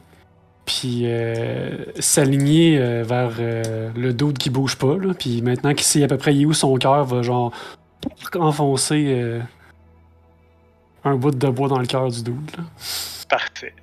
puis 0.65 1.01
euh, 1.05 1.85
s'aligner 1.99 2.77
euh, 2.79 3.03
vers 3.03 3.31
euh, 3.39 3.89
le 3.95 4.13
dos 4.13 4.31
qui 4.31 4.49
bouge 4.49 4.77
pas, 4.77 4.97
là, 4.97 5.13
puis 5.13 5.41
maintenant 5.41 5.73
qu'il 5.73 5.83
sait 5.85 6.03
à 6.03 6.07
peu 6.07 6.17
près 6.17 6.33
où 6.45 6.53
son 6.53 6.75
cœur, 6.75 7.03
va 7.05 7.21
genre 7.21 7.51
enfoncer 8.35 9.05
euh, 9.09 9.41
un 11.03 11.15
bout 11.15 11.31
de 11.31 11.47
bois 11.49 11.67
dans 11.67 11.79
le 11.79 11.85
cœur 11.85 12.07
du 12.09 12.23
dude, 12.23 12.51
là, 12.57 12.63
Parfait. 13.29 13.73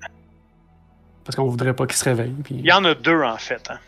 parce 1.24 1.36
qu'on 1.36 1.46
voudrait 1.46 1.74
pas 1.74 1.86
qu'il 1.86 1.96
se 1.96 2.04
réveille. 2.04 2.34
Puis... 2.44 2.56
Il 2.58 2.66
y 2.66 2.72
en 2.72 2.84
a 2.84 2.94
deux, 2.94 3.22
en 3.22 3.36
fait. 3.36 3.62
Hein. 3.70 3.78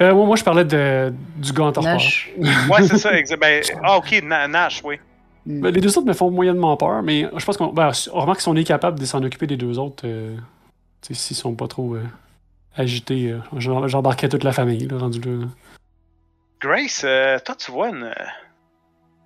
Euh, 0.00 0.14
moi, 0.14 0.26
moi, 0.26 0.36
je 0.36 0.44
parlais 0.44 0.64
de, 0.64 1.12
du 1.36 1.52
gars 1.52 1.64
en 1.64 1.72
torpeur. 1.72 1.96
Ouais, 1.96 2.82
c'est 2.86 2.98
ça, 2.98 3.18
exact. 3.18 3.40
Ben, 3.40 3.60
ah, 3.82 3.96
ok, 3.96 4.22
Na- 4.22 4.46
Nash, 4.46 4.80
oui. 4.84 5.00
Hmm. 5.48 5.60
Ben, 5.62 5.72
les 5.74 5.80
deux 5.80 5.96
autres 5.96 6.06
me 6.06 6.12
font 6.12 6.30
moyennement 6.30 6.76
peur, 6.76 7.02
mais 7.02 7.22
je 7.34 7.44
pense 7.44 7.56
qu'on 7.56 7.72
ben, 7.72 7.90
on 8.12 8.20
remarque 8.20 8.40
si 8.42 8.48
on 8.48 8.54
est 8.56 8.64
capable 8.64 8.98
de 9.00 9.04
s'en 9.06 9.22
occuper 9.22 9.46
des 9.46 9.56
deux 9.56 9.78
autres, 9.78 10.02
euh, 10.06 10.36
s'ils 11.10 11.36
sont 11.36 11.54
pas 11.54 11.68
trop 11.68 11.94
euh, 11.94 12.04
agités, 12.76 13.30
euh, 13.32 13.38
j'en- 13.56 13.88
j'embarquerai 13.88 14.28
toute 14.28 14.44
la 14.44 14.52
famille, 14.52 14.86
là, 14.86 14.98
rendu 14.98 15.20
là. 15.20 15.46
Grace, 16.60 17.02
euh, 17.04 17.38
toi, 17.38 17.54
tu 17.54 17.70
vois, 17.70 17.88
une... 17.88 18.12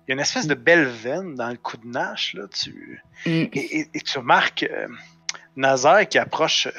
il 0.07 0.09
y 0.09 0.11
a 0.11 0.13
une 0.13 0.19
espèce 0.21 0.47
de 0.47 0.53
belle 0.55 0.85
veine 0.85 1.35
dans 1.35 1.49
le 1.49 1.57
coup 1.57 1.75
de 1.77 1.87
Nash, 1.87 2.35
là. 2.35 2.43
Tu... 2.47 3.01
Hmm. 3.25 3.29
Et, 3.51 3.79
et- 3.79 3.87
et 3.93 3.99
tu 4.01 4.17
remarques 4.19 4.63
euh, 4.63 4.87
Nazaire 5.57 6.07
qui 6.07 6.19
approche. 6.19 6.67
euh, 6.67 6.71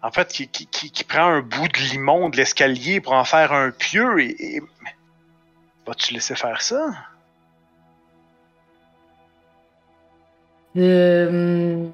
en 0.00 0.10
fait, 0.10 0.28
qui, 0.28 0.48
qui, 0.48 0.66
qui- 0.68 0.90
qui 0.90 1.04
prend 1.04 1.26
un 1.26 1.40
bout 1.42 1.68
de 1.68 1.78
limon 1.92 2.28
de 2.30 2.36
l'escalier 2.38 3.00
pour 3.02 3.12
en 3.12 3.24
faire 3.24 3.52
un 3.52 3.70
pieu 3.72 4.20
et. 4.22 4.56
et- 4.56 4.62
Vas-tu 5.86 6.14
laisser 6.14 6.34
faire 6.34 6.62
ça? 6.62 6.94
Euh, 10.76 11.86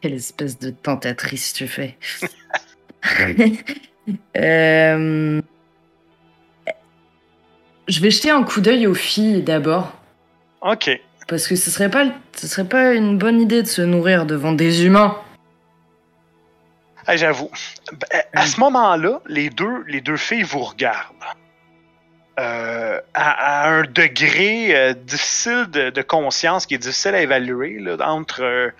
Quelle 0.00 0.14
espèce 0.14 0.58
de 0.58 0.70
tentatrice 0.70 1.52
tu 1.52 1.66
fais. 1.68 1.96
Euh, 4.36 5.40
Je 7.86 8.00
vais 8.00 8.10
jeter 8.10 8.30
un 8.30 8.42
coup 8.42 8.60
d'œil 8.60 8.86
aux 8.88 8.94
filles 8.94 9.42
d'abord. 9.42 9.92
Ok. 10.62 10.90
Parce 11.28 11.46
que 11.46 11.54
ce 11.54 11.70
serait 11.70 11.90
pas, 11.90 12.06
ce 12.34 12.48
serait 12.48 12.64
pas 12.68 12.94
une 12.94 13.18
bonne 13.18 13.40
idée 13.40 13.62
de 13.62 13.68
se 13.68 13.82
nourrir 13.82 14.26
devant 14.26 14.52
des 14.52 14.84
humains. 14.84 15.16
Ah, 17.06 17.16
J'avoue. 17.16 17.50
Ben, 17.92 18.22
À 18.32 18.46
ce 18.46 18.58
moment-là, 18.58 19.20
les 19.28 19.48
deux, 19.50 19.84
les 19.86 20.00
deux 20.00 20.16
filles 20.16 20.42
vous 20.42 20.64
regardent. 20.64 21.14
Euh, 22.38 23.00
à, 23.12 23.68
un 23.68 23.82
degré 23.82 24.74
euh, 24.74 24.94
difficile 24.94 25.66
de, 25.70 26.02
conscience 26.02 26.64
qui 26.64 26.74
est 26.74 26.78
difficile 26.78 27.14
à 27.14 27.22
évaluer, 27.22 27.78
là, 27.80 27.96
entre 28.08 28.42
euh, 28.42 28.70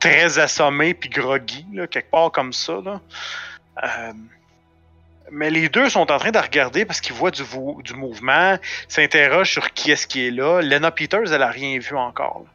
très 0.00 0.38
assommé 0.38 0.92
puis 0.92 1.08
groggy, 1.08 1.64
là, 1.72 1.86
quelque 1.86 2.10
part 2.10 2.32
comme 2.32 2.52
ça. 2.52 2.80
Là. 2.84 3.00
Mais 5.30 5.50
les 5.50 5.68
deux 5.68 5.88
sont 5.88 6.10
en 6.10 6.18
train 6.18 6.32
de 6.32 6.38
regarder 6.38 6.84
parce 6.84 7.00
qu'ils 7.00 7.14
voient 7.14 7.30
du, 7.30 7.44
mouvement, 7.94 8.58
s'interrogent 8.88 9.52
sur 9.52 9.72
qui 9.72 9.92
est-ce 9.92 10.06
qui 10.06 10.26
est 10.26 10.32
là. 10.32 10.60
Lena 10.60 10.90
Peters, 10.90 11.32
elle 11.32 11.42
a 11.42 11.48
rien 11.48 11.78
vu 11.78 11.96
encore. 11.96 12.42
là. 12.44 12.50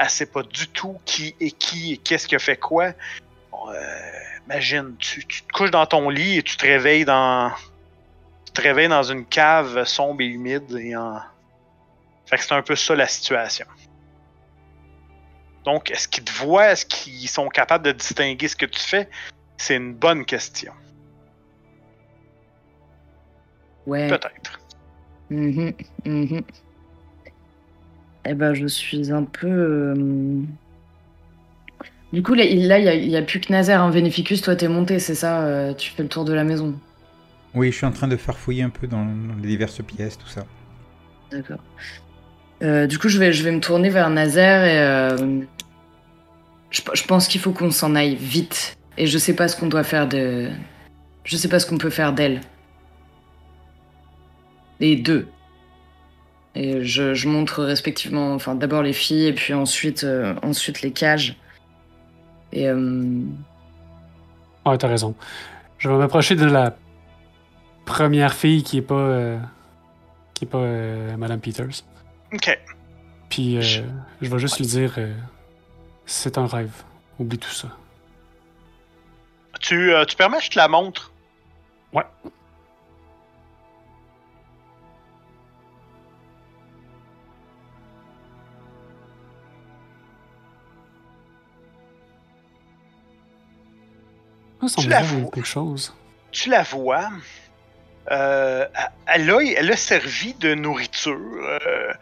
Elle 0.00 0.10
sait 0.10 0.26
pas 0.26 0.42
du 0.42 0.68
tout 0.68 0.98
qui 1.04 1.34
est 1.40 1.56
qui 1.56 1.94
et 1.94 1.96
qu'est-ce 1.96 2.26
qui 2.26 2.34
a 2.34 2.38
fait 2.38 2.56
quoi. 2.56 2.92
Imagine, 4.46 4.96
tu, 4.98 5.24
tu 5.26 5.42
te 5.42 5.52
couches 5.52 5.70
dans 5.70 5.86
ton 5.86 6.10
lit 6.10 6.38
et 6.38 6.42
tu 6.42 6.56
te 6.56 6.66
réveilles 6.66 7.04
dans. 7.04 7.52
Te 8.58 8.62
réveilles 8.64 8.88
dans 8.88 9.04
une 9.04 9.24
cave 9.24 9.84
sombre 9.84 10.20
et 10.20 10.26
humide 10.26 10.72
et 10.72 10.96
en. 10.96 11.20
Fait 12.26 12.38
que 12.38 12.42
c'est 12.42 12.54
un 12.54 12.62
peu 12.62 12.74
ça 12.74 12.96
la 12.96 13.06
situation. 13.06 13.66
Donc, 15.64 15.92
est-ce 15.92 16.08
qu'ils 16.08 16.24
te 16.24 16.32
voient? 16.32 16.72
Est-ce 16.72 16.84
qu'ils 16.84 17.28
sont 17.28 17.48
capables 17.50 17.84
de 17.84 17.92
distinguer 17.92 18.48
ce 18.48 18.56
que 18.56 18.66
tu 18.66 18.80
fais? 18.80 19.08
C'est 19.58 19.76
une 19.76 19.94
bonne 19.94 20.24
question. 20.24 20.72
Ouais. 23.86 24.08
Peut-être. 24.08 24.58
Mhm. 25.30 25.72
Eh 28.24 28.34
ben, 28.34 28.54
je 28.54 28.66
suis 28.66 29.12
un 29.12 29.22
peu. 29.22 29.46
euh, 29.46 30.42
Du 32.12 32.24
coup, 32.24 32.34
là, 32.34 32.42
il 32.42 32.66
là, 32.66 32.80
il 32.80 33.08
y 33.08 33.16
a, 33.16 33.22
plus 33.22 33.38
que 33.38 33.52
Nazaire. 33.52 33.82
Hein. 33.82 33.90
Vénéficus, 33.90 34.42
toi, 34.42 34.56
t'es 34.56 34.66
monté, 34.66 34.98
c'est 34.98 35.14
ça 35.14 35.42
euh, 35.42 35.74
Tu 35.74 35.92
fais 35.92 36.02
le 36.02 36.08
tour 36.08 36.24
de 36.24 36.32
la 36.32 36.42
maison. 36.42 36.74
Oui, 37.54 37.70
je 37.72 37.76
suis 37.76 37.86
en 37.86 37.92
train 37.92 38.08
de 38.08 38.16
faire 38.16 38.36
fouiller 38.38 38.62
un 38.62 38.70
peu 38.70 38.86
dans, 38.86 39.04
dans 39.04 39.34
les 39.40 39.48
diverses 39.48 39.82
pièces, 39.82 40.18
tout 40.18 40.28
ça. 40.28 40.44
D'accord. 41.30 41.58
Euh, 42.62 42.86
du 42.86 42.98
coup, 42.98 43.08
je 43.08 43.18
vais, 43.18 43.32
je 43.32 43.42
vais 43.44 43.52
me 43.52 43.60
tourner 43.60 43.88
vers 43.90 44.10
Nazaire 44.10 44.64
et. 44.64 44.78
euh, 44.80 45.40
Je, 46.70 46.82
je 46.94 47.04
pense 47.04 47.28
qu'il 47.28 47.40
faut 47.40 47.52
qu'on 47.52 47.70
s'en 47.70 47.94
aille 47.94 48.16
vite. 48.16 48.76
Et 48.96 49.06
je 49.06 49.16
sais 49.18 49.34
pas 49.34 49.46
ce 49.48 49.56
qu'on 49.56 49.68
doit 49.68 49.84
faire 49.84 50.08
de. 50.08 50.50
Je 51.24 51.36
sais 51.36 51.48
pas 51.48 51.60
ce 51.60 51.66
qu'on 51.66 51.78
peut 51.78 51.90
faire 51.90 52.12
d'elle. 52.12 52.40
Les 54.80 54.96
deux. 54.96 55.28
Et 56.54 56.82
je, 56.84 57.14
je 57.14 57.28
montre 57.28 57.62
respectivement, 57.62 58.34
enfin 58.34 58.54
d'abord 58.54 58.82
les 58.82 58.92
filles 58.92 59.26
et 59.26 59.32
puis 59.32 59.54
ensuite, 59.54 60.02
euh, 60.04 60.34
ensuite 60.42 60.82
les 60.82 60.90
cages. 60.92 61.36
Et 62.52 62.68
euh, 62.68 63.20
Ouais, 64.66 64.76
t'as 64.78 64.88
raison. 64.88 65.14
Je 65.78 65.88
vais 65.88 65.96
m'approcher 65.96 66.34
de 66.34 66.44
la 66.46 66.76
première 67.88 68.32
fille 68.34 68.62
qui 68.62 68.78
est 68.78 68.82
pas. 68.82 68.94
euh, 68.94 69.38
qui 70.34 70.44
est 70.44 70.48
pas 70.48 70.58
euh, 70.58 71.16
Madame 71.16 71.40
Peters. 71.40 71.82
Ok. 72.32 72.58
Puis 73.28 73.56
euh, 73.56 73.60
Je- 73.62 73.82
je 74.22 74.30
vais 74.30 74.38
juste 74.38 74.58
lui 74.58 74.66
dire 74.66 74.94
euh, 74.98 75.12
c'est 76.06 76.38
un 76.38 76.46
rêve. 76.46 76.70
Oublie 77.18 77.38
tout 77.38 77.50
ça. 77.50 77.68
Tu, 79.60 79.92
tu 80.06 80.16
permets 80.16 80.38
que 80.38 80.44
je 80.44 80.50
te 80.50 80.58
la 80.58 80.68
montre? 80.68 81.12
Ouais. 81.92 82.04
Ça 94.66 94.82
Tu 94.82 94.88
la 94.88 95.02
vois? 95.02 95.30
quelque 95.30 95.46
chose. 95.46 95.94
tu 96.32 96.50
la 96.50 96.62
vois? 96.62 97.08
Euh, 98.10 98.66
elle, 99.06 99.70
a, 99.70 99.76
servi 99.76 100.34
de 100.34 100.54
nourriture. 100.54 101.12
euh, 101.16 101.92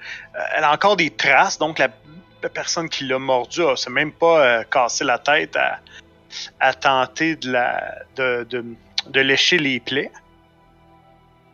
elle 0.55 0.65
a 0.65 0.73
encore 0.73 0.97
des 0.97 1.11
traces, 1.11 1.59
donc 1.59 1.79
la, 1.79 1.89
personne 2.55 2.89
qui 2.89 3.05
l'a 3.05 3.19
mordu 3.19 3.63
a 3.65 3.75
s'est 3.75 3.91
même 3.91 4.13
pas 4.13 4.41
euh, 4.41 4.63
cassé 4.65 5.03
la 5.03 5.19
tête 5.19 5.59
à, 6.61 6.75
tenter 6.75 7.35
de, 7.35 8.45
de, 8.45 9.21
lécher 9.21 9.59
les 9.59 9.81
plaies. 9.81 10.13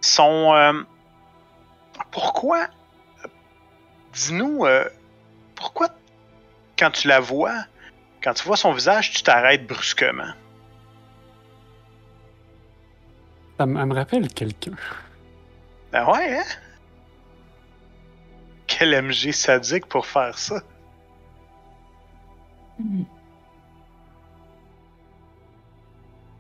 Son, 0.03 0.53
euh, 0.55 0.83
pourquoi, 2.11 2.67
dis-nous, 4.13 4.67
pourquoi 5.55 5.89
quand 6.79 6.91
tu 6.91 7.09
la 7.09 7.21
vois, 7.21 7.65
quand 8.23 8.35
tu 8.35 8.45
vois 8.45 8.57
son 8.57 8.73
visage, 8.73 9.13
tu 9.13 9.23
t'arrêtes 9.23 9.67
brusquement? 9.67 10.33
Ça 13.59 13.67
me, 13.67 13.79
elle 13.81 13.87
me 13.87 13.95
rappelle 13.95 14.29
quelqu'un. 14.33 14.73
Ben 15.93 16.07
ouais, 16.11 16.39
hein? 16.39 16.45
Quel 18.67 18.95
MG 19.05 19.33
sadique 19.33 19.87
pour 19.87 20.07
faire 20.07 20.39
ça. 20.39 20.63
Tu 22.79 23.05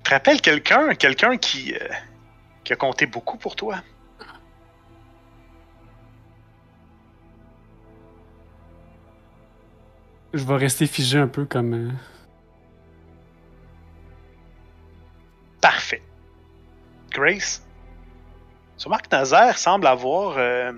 te 0.04 0.10
rappelles 0.10 0.40
quelqu'un, 0.40 0.94
quelqu'un 0.94 1.36
qui, 1.36 1.74
euh, 1.74 1.88
qui 2.64 2.72
a 2.72 2.76
compté 2.76 3.06
beaucoup 3.06 3.36
pour 3.36 3.54
toi? 3.56 3.76
Je 10.32 10.44
vais 10.44 10.56
rester 10.56 10.86
figé 10.86 11.18
un 11.18 11.28
peu 11.28 11.44
comme. 11.44 11.74
euh, 11.74 11.90
Parfait. 15.60 16.02
Grace, 17.12 17.62
remarques 18.84 19.08
que 19.08 19.16
Nazaire 19.16 19.58
semble 19.58 19.86
avoir, 19.86 20.38
euh, 20.38 20.72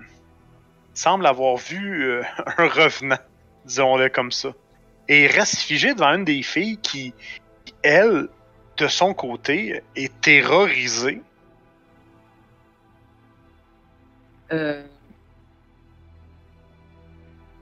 vu 1.57 2.05
euh, 2.05 2.23
un 2.59 2.69
revenant, 2.69 3.19
disons-le 3.65 4.09
comme 4.09 4.33
ça. 4.33 4.51
Et 5.09 5.25
il 5.25 5.31
reste 5.31 5.57
figé 5.57 5.95
devant 5.95 6.15
une 6.15 6.25
des 6.25 6.43
filles 6.43 6.79
qui, 6.79 7.15
elle, 7.83 8.29
de 8.77 8.89
son 8.89 9.15
côté, 9.15 9.83
est 9.97 10.21
terrorisée. 10.21 11.21
Euh... 14.53 14.83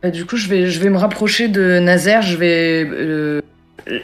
bah, 0.02 0.10
du 0.10 0.24
coup, 0.24 0.36
je 0.36 0.48
vais, 0.48 0.68
je 0.68 0.80
vais 0.80 0.90
me 0.90 0.98
rapprocher 0.98 1.48
de 1.48 1.78
Nazaire. 1.78 2.22
Je 2.22 2.36
vais. 2.36 3.42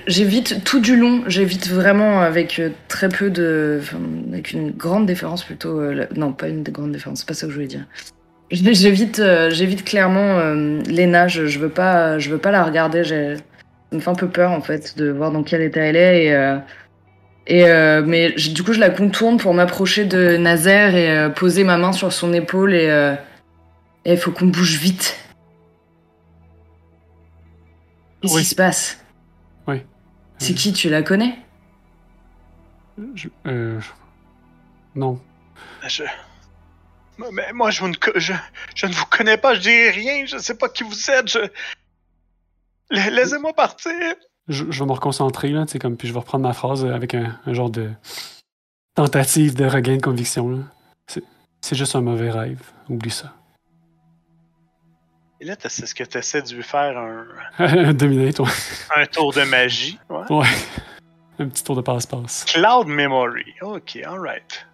J'évite 0.07 0.65
tout 0.65 0.81
du 0.81 0.97
long. 0.97 1.23
J'évite 1.29 1.69
vraiment 1.69 2.21
avec 2.21 2.59
euh, 2.59 2.71
très 2.89 3.09
peu 3.09 3.31
de. 3.31 3.79
enfin, 3.81 3.99
avec 4.33 4.53
une 4.53 4.71
grande 4.73 5.07
différence 5.07 5.45
plutôt. 5.45 5.81
euh, 5.81 6.07
Non, 6.17 6.33
pas 6.33 6.49
une 6.49 6.63
grande 6.65 6.93
différence, 6.93 7.21
c'est 7.21 7.29
pas 7.29 7.35
ça 7.35 7.47
que 7.47 7.51
je 7.53 7.57
voulais 7.57 7.69
dire. 7.69 7.87
J'évite 8.51 9.19
euh, 9.19 9.51
j'évite 9.51 9.85
clairement 9.85 10.39
euh, 10.39 10.81
Lena. 10.89 11.29
Je, 11.29 11.47
je, 11.47 11.59
veux 11.59 11.69
pas, 11.69 12.19
je 12.19 12.31
veux 12.31 12.39
pas 12.39 12.51
la 12.51 12.65
regarder. 12.65 13.05
j'ai- 13.05 13.37
Ça 13.37 13.97
me 13.97 14.01
fait 14.01 14.11
un 14.11 14.15
peu 14.15 14.29
peur 14.29 14.51
en 14.53 14.61
fait 14.61 14.97
de 14.99 15.11
voir 15.11 15.31
dans 15.31 15.43
quel 15.43 15.63
état 15.63 15.81
elle 15.81 15.97
est. 15.97 16.27
Et, 17.47 17.59
et, 17.61 18.01
mais 18.05 18.33
du 18.33 18.63
coup, 18.63 18.73
je 18.73 18.81
la 18.81 18.91
contourne 18.91 19.37
pour 19.39 19.55
m'approcher 19.55 20.05
de 20.05 20.37
Nazaire 20.37 20.95
et 20.95 21.33
poser 21.35 21.65
ma 21.65 21.79
main 21.79 21.93
sur 21.93 22.13
son 22.13 22.33
épaule. 22.35 22.75
Et 22.75 23.15
il 24.05 24.17
faut 24.19 24.31
qu'on 24.33 24.47
bouge 24.47 24.77
vite. 24.79 25.17
Qu'est-ce 28.23 28.39
qui 28.39 28.45
se 28.45 28.55
passe? 28.55 28.99
C'est 30.39 30.55
qui 30.55 30.73
Tu 30.73 30.89
la 30.89 31.03
connais? 31.03 31.39
Je- 33.15 33.29
euh, 33.47 33.81
je- 33.81 33.91
Non. 34.95 35.21
Je... 35.87 36.05
Mais 37.33 37.53
moi, 37.53 37.71
je, 37.71 37.81
vous 37.81 37.89
ne 37.89 37.95
co- 37.97 38.13
je, 38.17 38.33
je 38.75 38.87
ne 38.87 38.93
vous 38.93 39.05
connais 39.07 39.37
pas, 39.37 39.55
je 39.55 39.61
dis 39.61 39.91
rien, 39.91 40.25
je 40.27 40.39
sais 40.39 40.57
pas 40.57 40.69
qui 40.69 40.85
vous 40.85 41.11
êtes, 41.11 41.29
je... 41.29 41.39
La- 42.91 43.11
Laissez-moi 43.11 43.53
partir. 43.55 43.93
Je, 44.47 44.65
je 44.71 44.79
vais 44.79 44.87
me 44.87 44.93
reconcentrer, 44.93 45.49
là, 45.51 45.67
tu 45.67 45.73
sais, 45.73 45.79
comme, 45.79 45.97
puis 45.97 46.09
je 46.09 46.13
vais 46.13 46.21
reprendre 46.21 46.47
ma 46.47 46.55
phrase 46.55 46.85
avec 46.85 47.15
un, 47.15 47.39
un 47.45 47.53
genre 47.53 47.71
de 47.71 47.91
tentative 48.95 49.55
de 49.57 49.65
regain 49.67 49.97
de 49.97 50.03
conviction. 50.03 50.65
C'est 51.61 51.75
juste 51.77 51.97
un 51.97 52.01
mauvais 52.01 52.31
rêve. 52.31 52.63
Oublie 52.89 53.11
ça. 53.11 53.35
Et 55.41 55.45
là, 55.45 55.55
c'est 55.59 55.87
ce 55.87 55.95
que 55.95 56.03
tu 56.05 56.19
essaies 56.19 56.43
de 56.43 56.53
lui 56.55 56.63
faire 56.63 56.99
un, 56.99 57.27
Un 57.59 57.93
Dominate, 57.95 58.41
ouais. 58.41 58.49
un 58.97 59.07
tour 59.07 59.33
de 59.33 59.43
magie. 59.45 59.99
Ouais. 60.09 60.25
ouais. 60.31 60.47
Un 61.39 61.49
petit 61.49 61.63
tour 61.63 61.77
de 61.77 61.81
passe-passe. 61.83 62.45
Cloud 62.47 62.89
Memory. 62.89 63.55
Ok, 63.63 63.97
alright. 64.05 64.67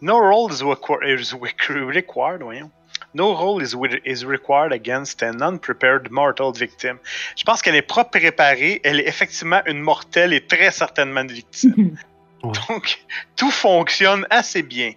No 0.00 0.18
roll 0.18 0.52
is, 0.52 0.62
requ- 0.62 1.02
is 1.04 1.32
requ- 1.34 1.86
required, 1.92 2.42
voyons. 2.42 2.70
No 3.14 3.32
roll 3.34 3.62
is, 3.62 3.74
is 4.04 4.24
required 4.24 4.72
against 4.72 5.22
an 5.22 5.40
unprepared 5.40 6.10
mortal 6.10 6.52
victim. 6.52 6.98
Je 7.36 7.42
pense 7.44 7.62
qu'elle 7.62 7.76
est 7.76 7.82
pas 7.82 8.04
préparée, 8.04 8.80
elle 8.84 9.00
est 9.00 9.08
effectivement 9.08 9.62
une 9.66 9.80
mortelle 9.80 10.32
et 10.32 10.40
très 10.46 10.70
certainement 10.70 11.22
une 11.22 11.32
victime. 11.32 11.96
Ouais. 12.44 12.52
Donc, 12.68 13.02
tout 13.36 13.50
fonctionne 13.50 14.26
assez 14.28 14.62
bien. 14.62 14.92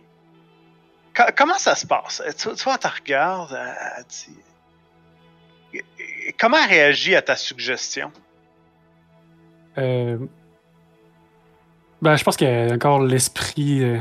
Co- 1.17 1.31
comment 1.35 1.57
ça 1.57 1.73
se 1.75 1.85
passe? 1.87 2.21
Tu, 2.37 2.49
tu 2.55 2.63
vois, 2.63 2.73
elle 2.75 2.79
te 2.79 2.87
regarde, 3.01 3.59
elle 3.97 4.05
dit... 4.05 4.37
Comment 6.39 6.57
elle 6.63 6.69
réagit 6.69 7.15
à 7.15 7.21
ta 7.21 7.35
suggestion? 7.35 8.11
Euh, 9.77 10.17
Ben, 12.01 12.15
je 12.15 12.23
pense 12.23 12.37
qu'il 12.37 12.47
y 12.47 12.51
a 12.51 12.73
encore 12.73 13.01
l'esprit 13.01 13.83
euh, 13.83 13.99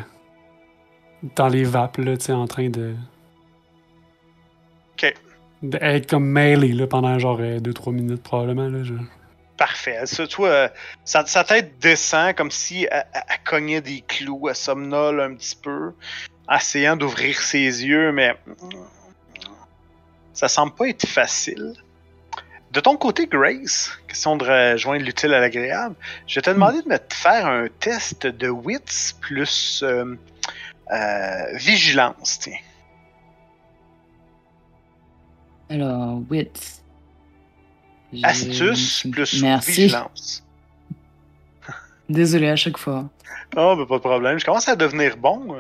dans 1.35 1.49
les 1.49 1.65
vapes, 1.65 1.99
là, 1.99 2.17
tu 2.17 2.27
sais, 2.27 2.33
en 2.33 2.47
train 2.47 2.69
de. 2.69 2.95
Ok. 4.93 5.15
D'être 5.63 6.09
comme 6.11 6.27
mêlé, 6.27 6.73
là, 6.73 6.87
pendant 6.87 7.19
genre 7.19 7.41
2-3 7.41 7.93
minutes, 7.93 8.23
probablement, 8.23 8.69
là. 8.69 8.83
je- 8.85 8.95
Parfait. 9.57 10.05
Ça, 10.05 10.25
euh, 10.41 10.69
sa, 11.05 11.25
sa 11.25 11.43
tête 11.45 11.79
descend 11.79 12.35
comme 12.35 12.51
si 12.51 12.87
elle, 12.91 13.07
elle- 13.15 13.23
elle 13.29 13.43
cognait 13.45 13.81
des 13.81 14.03
clous, 14.03 14.49
elle 14.49 14.55
somnole 14.55 15.21
un 15.21 15.35
petit 15.35 15.57
peu, 15.57 15.93
essayant 16.51 16.97
d'ouvrir 16.97 17.41
ses 17.41 17.59
yeux, 17.85 18.13
mais 18.13 18.35
ça 20.33 20.49
semble 20.49 20.73
pas 20.75 20.89
être 20.89 21.07
facile. 21.07 21.75
De 22.73 22.81
ton 22.81 22.97
côté, 22.97 23.27
Grace, 23.27 23.91
question 24.07 24.37
de 24.37 24.45
rejoindre 24.45 25.05
l'utile 25.05 25.33
à 25.33 25.41
l'agréable, 25.41 25.95
je 26.27 26.35
vais 26.35 26.43
te 26.43 26.51
demander 26.51 26.83
de 26.83 26.89
me 26.89 26.99
faire 27.11 27.47
un 27.47 27.69
test 27.81 28.27
de 28.27 28.49
wits 28.49 29.15
plus 29.21 29.83
euh, 29.83 30.15
euh, 30.93 31.57
vigilance. 31.57 32.39
Tiens. 32.41 32.59
Alors, 35.71 36.21
wit. 36.31 36.83
J'ai- 38.13 38.25
Astuce 38.25 39.07
plus 39.11 39.43
Merci. 39.43 39.71
vigilance. 39.73 40.45
Désolé 42.09 42.49
à 42.51 42.57
chaque 42.57 42.79
fois. 42.79 43.09
Oh, 43.57 43.75
ben 43.77 43.85
pas 43.87 43.97
de 43.97 44.01
problème. 44.01 44.39
Je 44.39 44.45
commence 44.45 44.69
à 44.69 44.77
devenir 44.77 45.17
bon. 45.17 45.57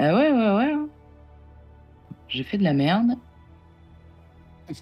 Ah 0.00 0.14
ouais, 0.14 0.30
ouais, 0.30 0.50
ouais. 0.50 0.76
J'ai 2.28 2.44
fait 2.44 2.56
de 2.56 2.62
la 2.62 2.72
merde. 2.72 3.18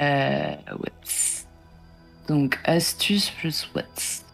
euh, 0.00 0.54
wits. 0.78 1.46
Donc, 2.28 2.60
astuce 2.62 3.30
plus 3.30 3.68
wits. 3.74 4.24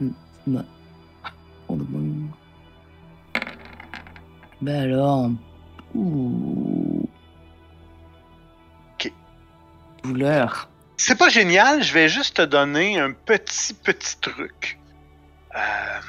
Hmm, 0.00 0.10
ouais. 0.48 0.62
Oh. 1.68 1.78
Bah 4.60 4.80
alors. 4.80 5.30
Ouh. 5.94 7.08
Ok. 8.94 9.12
Douleur. 10.02 10.68
C'est 10.96 11.16
pas 11.16 11.28
génial, 11.28 11.84
je 11.84 11.94
vais 11.94 12.08
juste 12.08 12.38
te 12.38 12.42
donner 12.42 12.98
un 12.98 13.12
petit, 13.12 13.72
petit 13.72 14.18
truc. 14.20 14.80
Euh, 15.54 16.00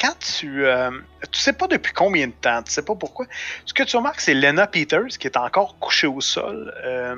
Quand 0.00 0.16
tu. 0.18 0.64
euh, 0.64 0.90
Tu 1.32 1.40
sais 1.40 1.52
pas 1.52 1.66
depuis 1.66 1.92
combien 1.92 2.26
de 2.28 2.32
temps, 2.32 2.62
tu 2.62 2.70
sais 2.70 2.82
pas 2.82 2.94
pourquoi. 2.94 3.26
Ce 3.64 3.74
que 3.74 3.82
tu 3.82 3.96
remarques, 3.96 4.20
c'est 4.20 4.34
Lena 4.34 4.66
Peters 4.66 5.18
qui 5.18 5.26
est 5.26 5.36
encore 5.36 5.78
couchée 5.78 6.06
au 6.06 6.20
sol. 6.20 6.72
Euh, 6.84 7.16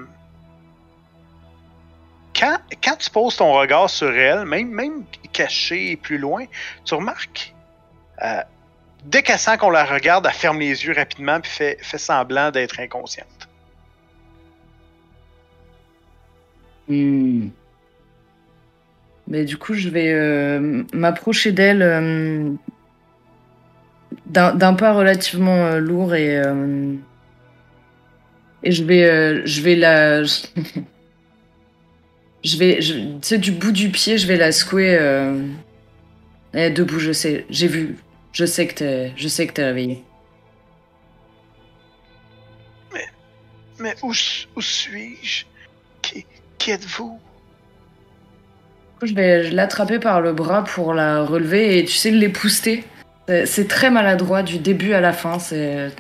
Quand, 2.35 2.59
quand 2.83 2.97
tu 2.97 3.11
poses 3.11 3.37
ton 3.37 3.53
regard 3.53 3.91
sur 3.91 4.11
elle, 4.17 4.47
même, 4.47 4.71
même 4.71 5.05
cachée 5.33 5.97
plus 5.97 6.17
loin, 6.17 6.47
tu 6.85 6.95
remarques. 6.95 7.55
euh, 8.23 8.43
Dès 9.05 9.23
qu'elle 9.23 9.39
sent 9.39 9.59
qu'on 9.59 9.71
la 9.71 9.85
regarde, 9.85 10.27
elle 10.27 10.33
ferme 10.33 10.59
les 10.61 10.85
yeux 10.85 10.95
rapidement 10.95 11.41
puis 11.41 11.51
fait, 11.51 11.79
fait 11.83 11.99
semblant 11.99 12.51
d'être 12.51 12.79
inconsciente. 12.81 13.49
Hmm. 16.89 17.49
Mais 19.27 19.45
du 19.45 19.57
coup, 19.57 19.75
je 19.75 19.89
vais 19.89 20.61
m'approcher 20.93 21.53
d'elle 21.53 22.59
d'un 24.27 24.75
pas 24.75 24.93
relativement 24.93 25.67
euh, 25.67 25.79
lourd 25.79 26.15
et 26.15 26.39
euh, 26.39 26.95
et 28.63 28.73
je 28.73 28.85
vais 28.85 29.05
euh, 29.05 29.43
je 29.45 29.61
vais 29.63 29.77
la 29.77 30.23
je 30.25 30.47
vais 32.59 32.81
je, 32.81 32.95
tu 32.95 33.19
sais 33.23 33.39
du 33.39 33.53
bout 33.53 33.73
du 33.73 33.91
pied, 33.91 34.19
je 34.19 34.27
vais 34.27 34.37
la 34.37 34.53
secouer. 34.53 34.91
Elle 36.53 36.61
est 36.61 36.71
debout, 36.71 36.99
je 36.99 37.13
sais, 37.13 37.47
j'ai 37.49 37.69
vu, 37.69 37.97
je 38.33 38.45
sais 38.45 38.67
que 38.67 38.75
t'es 38.75 39.13
je 39.17 39.29
sais 39.29 39.47
que 39.47 39.53
t'es 39.53 39.65
réveillée. 39.65 40.03
Mais 43.79 43.95
où, 44.03 44.13
s- 44.13 44.47
où 44.57 44.61
suis-je? 44.61 45.45
Qui, 46.03 46.27
qui 46.59 46.71
êtes-vous? 46.71 47.19
Je 49.03 49.15
vais 49.15 49.51
l'attraper 49.51 49.99
par 49.99 50.21
le 50.21 50.35
bras 50.35 50.65
pour 50.65 50.93
la 50.93 51.23
relever 51.25 51.79
et 51.79 51.85
tu 51.87 51.93
sais 51.93 52.11
l'épouster. 52.11 52.85
C'est- 53.29 53.47
C'est 53.47 53.69
très 53.69 53.91
maladroit 53.91 54.43
du 54.43 54.59
début 54.59 54.93
à 54.93 55.01
la 55.01 55.13
fin. 55.13 55.39
C'est 55.39 55.91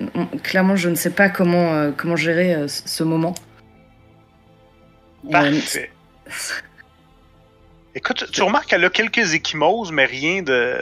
clairement 0.42 0.76
je 0.76 0.88
ne 0.88 0.94
sais 0.94 1.10
pas 1.10 1.28
comment 1.28 1.72
euh, 1.74 1.92
comment 1.96 2.16
gérer 2.16 2.54
euh, 2.54 2.66
ce 2.68 3.04
moment. 3.04 3.34
Euh, 5.26 5.30
Parfait. 5.30 5.90
Écoute, 7.94 8.26
tu 8.32 8.42
remarques 8.42 8.66
qu'elle 8.70 8.84
a 8.84 8.90
quelques 8.90 9.34
échymoses, 9.34 9.90
mais 9.92 10.04
rien 10.04 10.42
de. 10.42 10.76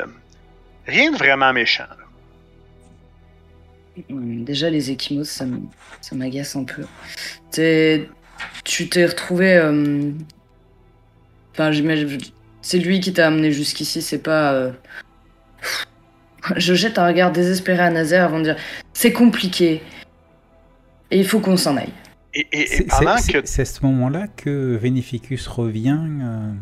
Rien 0.86 1.10
de 1.10 1.16
vraiment 1.16 1.52
méchant. 1.52 1.84
Hum, 4.10 4.44
Déjà, 4.44 4.70
les 4.70 4.90
échymoses, 4.90 5.28
ça 5.30 5.44
m'agace 6.14 6.54
un 6.56 6.64
peu. 6.64 6.84
T'es- 7.50 8.08
Tu 8.64 8.88
t'es 8.88 9.04
retrouvé. 9.06 9.54
euh, 9.56 10.12
Enfin, 11.52 11.72
j'imagine. 11.72 12.18
C'est 12.62 12.78
lui 12.78 13.00
qui 13.00 13.12
t'a 13.12 13.26
amené 13.26 13.50
jusqu'ici, 13.52 14.00
c'est 14.02 14.22
pas. 14.22 14.70
Euh, 16.50 16.54
Je 16.56 16.74
jette 16.74 16.98
un 16.98 17.06
regard 17.06 17.32
désespéré 17.32 17.82
à 17.82 17.90
Nazaire 17.90 18.24
avant 18.24 18.38
de 18.38 18.44
dire 18.44 18.56
C'est 18.92 19.12
compliqué. 19.12 19.82
Et 21.10 21.18
il 21.18 21.26
faut 21.26 21.40
qu'on 21.40 21.56
s'en 21.56 21.76
aille. 21.76 21.92
Et, 22.34 22.40
et- 22.52 22.60
et 22.62 22.66
C'est 23.46 23.62
à 23.62 23.64
ce 23.64 23.84
moment-là 23.86 24.26
que 24.28 24.76
Vénificus 24.76 25.46
revient. 25.46 25.98
euh, 26.22 26.52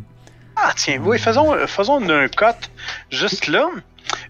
Ah, 0.57 0.73
tiens, 0.77 1.01
oui, 1.05 1.19
faisons, 1.19 1.55
faisons 1.67 2.09
un 2.09 2.29
cut 2.29 2.47
juste 3.11 3.49
là. 3.49 3.69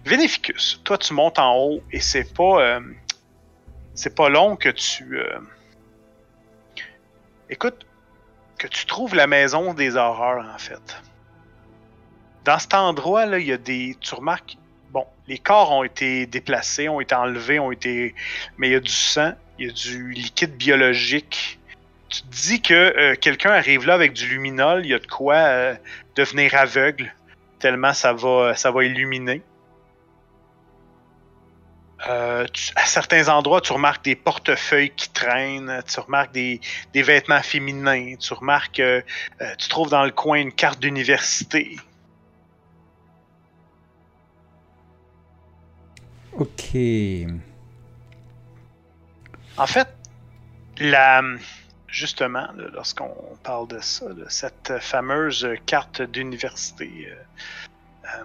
Vénéficus, 0.05 0.81
toi, 0.83 0.97
tu 0.97 1.13
montes 1.13 1.37
en 1.39 1.55
haut 1.55 1.81
et 1.91 1.99
c'est 1.99 2.33
pas. 2.33 2.61
euh, 2.61 2.79
c'est 3.93 4.15
pas 4.15 4.29
long 4.29 4.55
que 4.55 4.69
tu. 4.69 5.17
euh, 5.19 5.37
écoute, 7.49 7.85
que 8.57 8.67
tu 8.67 8.85
trouves 8.85 9.15
la 9.15 9.27
maison 9.27 9.73
des 9.73 9.95
horreurs, 9.95 10.43
en 10.53 10.57
fait. 10.57 11.01
Dans 12.45 12.57
cet 12.59 12.73
endroit-là, 12.73 13.39
il 13.39 13.47
y 13.47 13.53
a 13.53 13.57
des. 13.57 13.95
Tu 13.99 14.15
remarques. 14.15 14.57
Les 15.27 15.37
corps 15.37 15.71
ont 15.71 15.83
été 15.83 16.25
déplacés, 16.25 16.87
ont 16.87 17.01
été 17.01 17.13
enlevés, 17.13 17.59
ont 17.59 17.71
été. 17.71 18.15
Mais 18.57 18.69
il 18.69 18.71
y 18.71 18.75
a 18.75 18.79
du 18.79 18.91
sang, 18.91 19.33
il 19.59 19.67
y 19.67 19.69
a 19.69 19.73
du 19.73 20.11
liquide 20.11 20.55
biologique. 20.55 21.59
Tu 22.09 22.21
te 22.21 22.27
dis 22.27 22.61
que 22.61 22.73
euh, 22.73 23.15
quelqu'un 23.15 23.51
arrive 23.51 23.85
là 23.85 23.93
avec 23.93 24.13
du 24.13 24.27
luminol, 24.27 24.85
il 24.85 24.91
y 24.91 24.93
a 24.93 24.99
de 24.99 25.07
quoi 25.07 25.35
euh, 25.35 25.75
devenir 26.15 26.55
aveugle, 26.55 27.13
tellement 27.59 27.93
ça 27.93 28.13
va, 28.13 28.55
ça 28.55 28.71
va 28.71 28.85
illuminer. 28.85 29.41
Euh, 32.07 32.45
à 32.75 32.85
certains 32.85 33.27
endroits, 33.27 33.59
tu 33.59 33.73
remarques 33.73 34.05
des 34.05 34.15
portefeuilles 34.15 34.91
qui 34.91 35.09
traînent, 35.09 35.83
tu 35.91 35.99
remarques 35.99 36.31
des, 36.31 36.61
des 36.93 37.01
vêtements 37.01 37.41
féminins, 37.41 38.15
tu 38.15 38.33
remarques, 38.33 38.81
tu 39.57 39.67
trouves 39.67 39.89
dans 39.89 40.05
le 40.05 40.11
coin 40.11 40.37
une 40.37 40.53
carte 40.53 40.79
d'université. 40.79 41.75
Ok. 46.37 46.75
En 49.57 49.65
fait, 49.65 49.87
la, 50.77 51.23
justement, 51.87 52.47
lorsqu'on 52.55 53.37
parle 53.43 53.67
de 53.67 53.79
ça, 53.79 54.13
de 54.13 54.25
cette 54.29 54.77
fameuse 54.79 55.47
carte 55.65 56.03
d'université, 56.03 57.09
euh, 57.09 57.15
euh, 58.19 58.23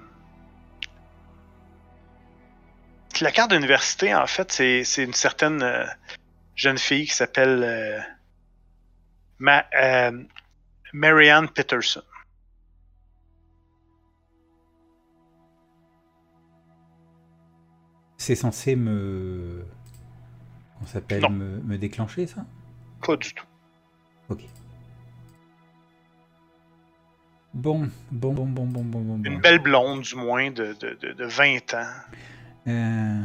la 3.21 3.31
carte 3.31 3.51
d'université, 3.53 4.15
en 4.15 4.27
fait, 4.27 4.53
c'est 4.53 5.05
une 5.05 5.15
certaine 5.15 5.63
euh, 5.63 5.87
jeune 6.55 6.79
fille 6.79 7.07
qui 7.07 7.15
s'appelle 7.15 8.07
Ma- 9.39 9.67
Marianne 10.93 11.49
Peterson. 11.49 12.03
C'est 18.23 18.37
censé 18.37 18.77
me. 18.77 19.65
On 20.81 20.87
s'appelle 20.87 21.29
me, 21.29 21.61
me 21.63 21.77
déclencher 21.77 22.29
ça? 22.29 22.47
Pas 23.05 23.17
du 23.17 23.35
tout. 23.35 23.45
Ok. 24.29 24.45
Bon, 27.53 27.91
bon, 28.13 28.33
bon, 28.33 28.47
bon, 28.47 28.65
bon, 28.67 28.85
bon, 28.85 29.01
bon. 29.01 29.23
Une 29.25 29.41
belle 29.41 29.59
blonde, 29.59 30.03
du 30.03 30.15
moins, 30.15 30.53
de, 30.53 30.75
de, 30.81 30.97
de, 31.01 31.13
de 31.15 31.25
20 31.25 31.75
ans. 31.75 31.91
Euh, 32.69 33.23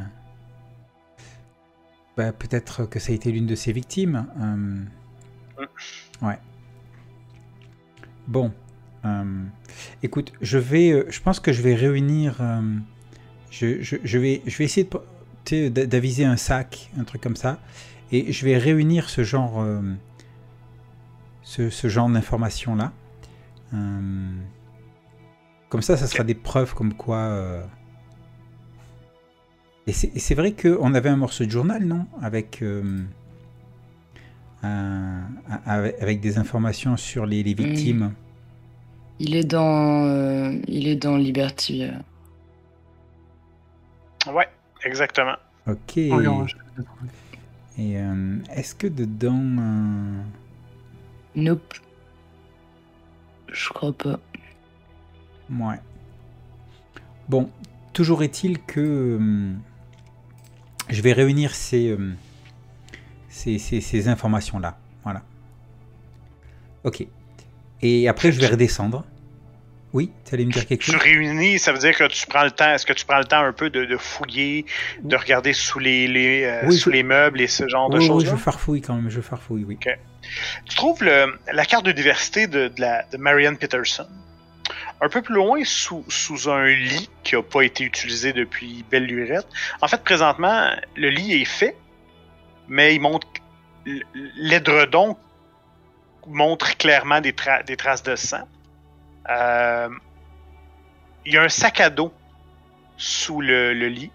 bah, 2.17 2.31
peut-être 2.33 2.85
que 2.85 2.97
ça 2.97 3.11
a 3.11 3.15
été 3.15 3.31
l'une 3.31 3.45
de 3.45 3.53
ses 3.55 3.71
victimes. 3.73 4.25
euh, 4.41 5.65
Ouais. 6.25 6.39
Bon. 8.27 8.51
euh, 9.05 9.43
Écoute, 10.01 10.33
je 10.41 10.57
vais. 10.57 11.05
Je 11.11 11.21
pense 11.21 11.39
que 11.39 11.53
je 11.53 11.61
vais 11.61 11.75
réunir. 11.75 12.41
Je, 13.51 13.81
je- 13.81 13.97
je 14.03 14.17
vais, 14.17 14.41
je 14.45 14.57
vais 14.57 14.65
essayer 14.65 14.89
d'aviser 15.69 16.25
un 16.25 16.37
sac, 16.37 16.89
un 16.99 17.03
truc 17.05 17.21
comme 17.21 17.35
ça, 17.37 17.59
et 18.11 18.31
je 18.33 18.45
vais 18.45 18.57
réunir 18.57 19.09
ce 19.09 19.23
genre, 19.23 19.61
euh, 19.61 19.81
ce, 21.43 21.69
ce 21.69 21.87
genre 21.87 22.09
d'informations 22.09 22.75
là. 22.75 22.91
Euh, 23.73 24.29
Comme 25.69 25.81
ça, 25.81 25.97
ça 25.97 26.07
sera 26.07 26.23
des 26.23 26.35
preuves 26.35 26.73
comme 26.73 26.93
quoi. 26.93 27.17
euh, 27.17 27.61
et 29.87 29.93
c'est 29.93 30.35
vrai 30.35 30.51
qu'on 30.53 30.93
avait 30.93 31.09
un 31.09 31.15
morceau 31.15 31.45
de 31.45 31.49
journal, 31.51 31.85
non? 31.85 32.05
Avec, 32.21 32.61
avec 35.65 35.95
avec 36.01 36.19
des 36.19 36.37
informations 36.37 36.97
sur 36.97 37.25
les, 37.25 37.41
les 37.43 37.53
victimes. 37.53 38.13
Il 39.19 39.35
est 39.35 39.43
dans. 39.45 40.51
il 40.67 40.87
est 40.87 40.97
dans 40.97 41.15
Liberty. 41.17 41.85
Ouais, 44.33 44.47
exactement. 44.83 45.35
Ok. 45.67 45.77
Je- 45.95 46.55
Et 47.79 47.97
euh, 47.99 48.37
est-ce 48.55 48.73
que 48.75 48.87
dedans. 48.87 49.39
euh, 49.59 50.21
Nope. 51.35 51.73
Je 53.51 53.69
crois 53.69 53.93
pas. 53.93 54.19
Ouais. 55.51 55.79
Bon, 57.29 57.49
toujours 57.93 58.23
est-il 58.23 58.59
que 58.63 58.79
euh, 59.19 59.53
je 60.89 61.01
vais 61.01 61.13
réunir 61.13 61.53
ces, 61.55 61.89
euh, 61.89 62.13
ces, 63.29 63.57
ces- 63.59 63.81
ces 63.81 64.07
informations-là. 64.07 64.77
Voilà. 65.03 65.21
Ok. 66.83 67.05
Et 67.81 68.07
après, 68.07 68.31
je 68.31 68.39
vais 68.39 68.47
redescendre. 68.47 69.05
Oui, 69.93 70.11
tu 70.25 70.35
allais 70.35 70.45
me 70.45 70.51
dire 70.51 70.65
quelque 70.67 70.83
Tu 70.83 70.91
chose? 70.91 71.01
réunis, 71.01 71.59
ça 71.59 71.71
veut 71.71 71.79
dire 71.79 71.95
que 71.97 72.03
tu 72.07 72.27
prends 72.27 72.43
le 72.43 72.51
temps. 72.51 72.73
Est-ce 72.73 72.85
que 72.85 72.93
tu 72.93 73.05
prends 73.05 73.19
le 73.19 73.25
temps 73.25 73.39
un 73.43 73.53
peu 73.53 73.69
de, 73.69 73.85
de 73.85 73.97
fouiller, 73.97 74.65
de 75.01 75.15
regarder 75.15 75.53
sous 75.53 75.79
les, 75.79 76.07
les, 76.07 76.43
euh, 76.43 76.61
Oui, 76.67 76.77
sous 76.77 76.89
je- 76.89 76.95
les 76.95 77.03
meubles 77.03 77.39
et 77.39 77.47
ce 77.47 77.67
genre 77.69 77.89
de 77.89 77.97
Oui, 77.97 78.09
oui, 78.09 78.25
je 78.25 78.35
farfouille 78.35 78.81
quand 78.81 78.95
même, 78.95 79.09
je 79.09 79.21
farfouille, 79.21 79.63
oui. 79.63 79.79
Tu 80.65 80.75
trouves 80.75 81.03
le- 81.03 81.39
la 81.53 81.65
carte 81.65 81.85
de 81.85 81.93
diversité 81.93 82.47
de, 82.47 82.67
de 82.67 82.81
la, 82.81 83.03
de 83.11 83.17
Marianne 83.17 83.57
Peterson. 83.57 84.07
Un 84.99 85.07
peu 85.09 85.21
plus 85.21 85.35
loin, 85.35 85.63
sous, 85.63 86.03
sous 86.09 86.49
un 86.49 86.65
lit 86.67 87.09
qui 87.23 87.35
n'a 87.35 87.41
pas 87.43 87.61
été 87.61 87.83
utilisé 87.85 88.33
depuis 88.33 88.83
belle 88.91 89.05
lurette? 89.05 89.47
En 89.81 89.87
fait, 89.87 90.03
présentement, 90.03 90.69
le 90.95 91.09
lit 91.09 91.41
est 91.41 91.45
fait, 91.45 91.77
mais 92.67 92.93
il 92.95 92.99
montre. 92.99 93.27
L'édredon 94.35 95.15
montre 96.27 96.75
clairement 96.77 97.21
des, 97.21 97.31
tra- 97.31 97.63
des 97.65 97.77
traces 97.77 98.03
de 98.03 98.15
sang. 98.15 98.47
Euh, 99.29 99.89
il 101.25 101.33
y 101.33 101.37
a 101.37 101.43
un 101.43 101.49
sac 101.49 101.81
à 101.81 101.89
dos 101.89 102.13
sous 102.97 103.41
le, 103.41 103.73
le 103.73 103.87
lit. 103.87 104.11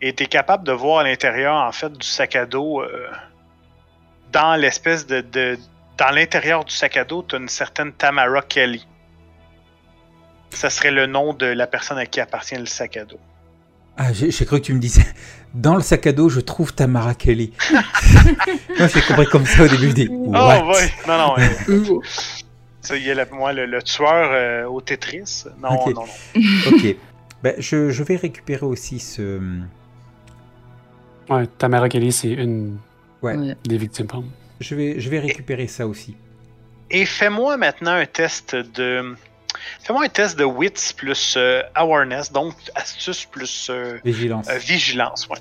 Et 0.00 0.12
tu 0.14 0.24
es 0.24 0.26
capable 0.26 0.64
de 0.64 0.72
voir 0.72 0.98
à 1.00 1.04
l'intérieur, 1.04 1.54
en 1.54 1.72
fait, 1.72 1.92
du 1.92 2.06
sac 2.06 2.36
à 2.36 2.44
dos. 2.46 2.82
euh, 2.82 3.08
dans 4.32 4.56
l'espèce 4.56 5.06
de, 5.06 5.20
de- 5.20 5.58
Dans 5.98 6.10
l'intérieur 6.10 6.64
du 6.64 6.74
sac 6.74 6.96
à 6.96 7.04
dos, 7.04 7.22
tu 7.22 7.36
as 7.36 7.38
une 7.38 7.48
certaine 7.48 7.92
Tamara 7.92 8.42
Kelly. 8.42 8.86
Ça 10.50 10.70
serait 10.70 10.90
le 10.90 11.06
nom 11.06 11.32
de 11.34 11.46
la 11.46 11.66
personne 11.66 11.98
à 11.98 12.06
qui 12.06 12.20
appartient 12.20 12.56
le 12.56 12.66
sac 12.66 12.96
à 12.96 13.04
dos. 13.04 13.20
Ah, 13.96 14.12
j'ai 14.12 14.30
cru 14.46 14.58
que 14.60 14.64
tu 14.66 14.74
me 14.74 14.78
disais, 14.80 15.04
dans 15.54 15.74
le 15.76 15.82
sac 15.82 16.06
à 16.06 16.12
dos, 16.12 16.28
je 16.28 16.40
trouve 16.40 16.74
Tamara 16.74 17.14
Kelly. 17.14 17.52
Moi, 18.78 18.88
j'ai 18.88 19.02
compris 19.02 19.26
comme 19.26 19.46
ça 19.46 19.62
au 19.62 19.68
début. 19.68 19.88
Je 19.90 19.94
dis, 19.94 20.08
Oh, 20.10 20.30
what? 20.30 20.64
ouais. 20.66 20.90
Non, 21.06 21.18
non. 21.18 21.34
euh, 21.38 22.00
ça 22.82 22.96
y 22.96 23.08
est, 23.08 23.14
le- 23.14 23.26
moi, 23.32 23.52
le, 23.54 23.64
le 23.66 23.82
tueur 23.82 24.30
euh, 24.32 24.66
au 24.66 24.80
Tetris. 24.82 25.44
Non, 25.60 25.70
Ok. 25.70 25.94
non, 25.94 26.04
non. 26.34 26.42
Ok. 26.72 26.96
Ben, 27.42 27.54
je, 27.58 27.90
je 27.90 28.02
vais 28.04 28.16
récupérer 28.16 28.66
aussi 28.66 28.98
ce. 29.00 29.40
Ouais, 31.28 31.46
Tamara 31.58 31.88
Kelly, 31.88 32.12
c'est 32.12 32.32
une 32.32 32.78
Ouais. 33.22 33.56
Des 33.64 33.78
victimes. 33.78 34.06
pardon. 34.08 34.26
Je 34.60 34.74
vais, 34.74 34.98
je 35.00 35.08
vais 35.08 35.20
récupérer 35.20 35.66
ça 35.68 35.86
aussi. 35.86 36.16
Et 36.90 37.06
fais-moi 37.06 37.56
maintenant 37.56 37.92
un 37.92 38.06
test 38.06 38.54
de. 38.56 39.14
Fais-moi 39.82 40.04
un 40.04 40.08
test 40.08 40.38
de 40.38 40.44
wits 40.44 40.92
plus 40.96 41.34
euh, 41.36 41.62
awareness, 41.74 42.32
donc 42.32 42.54
astuce 42.74 43.24
plus 43.26 43.68
euh, 43.70 43.98
Vigilance. 44.04 44.48
euh, 44.50 44.58
vigilance. 44.58 45.28
Ouais. 45.28 45.38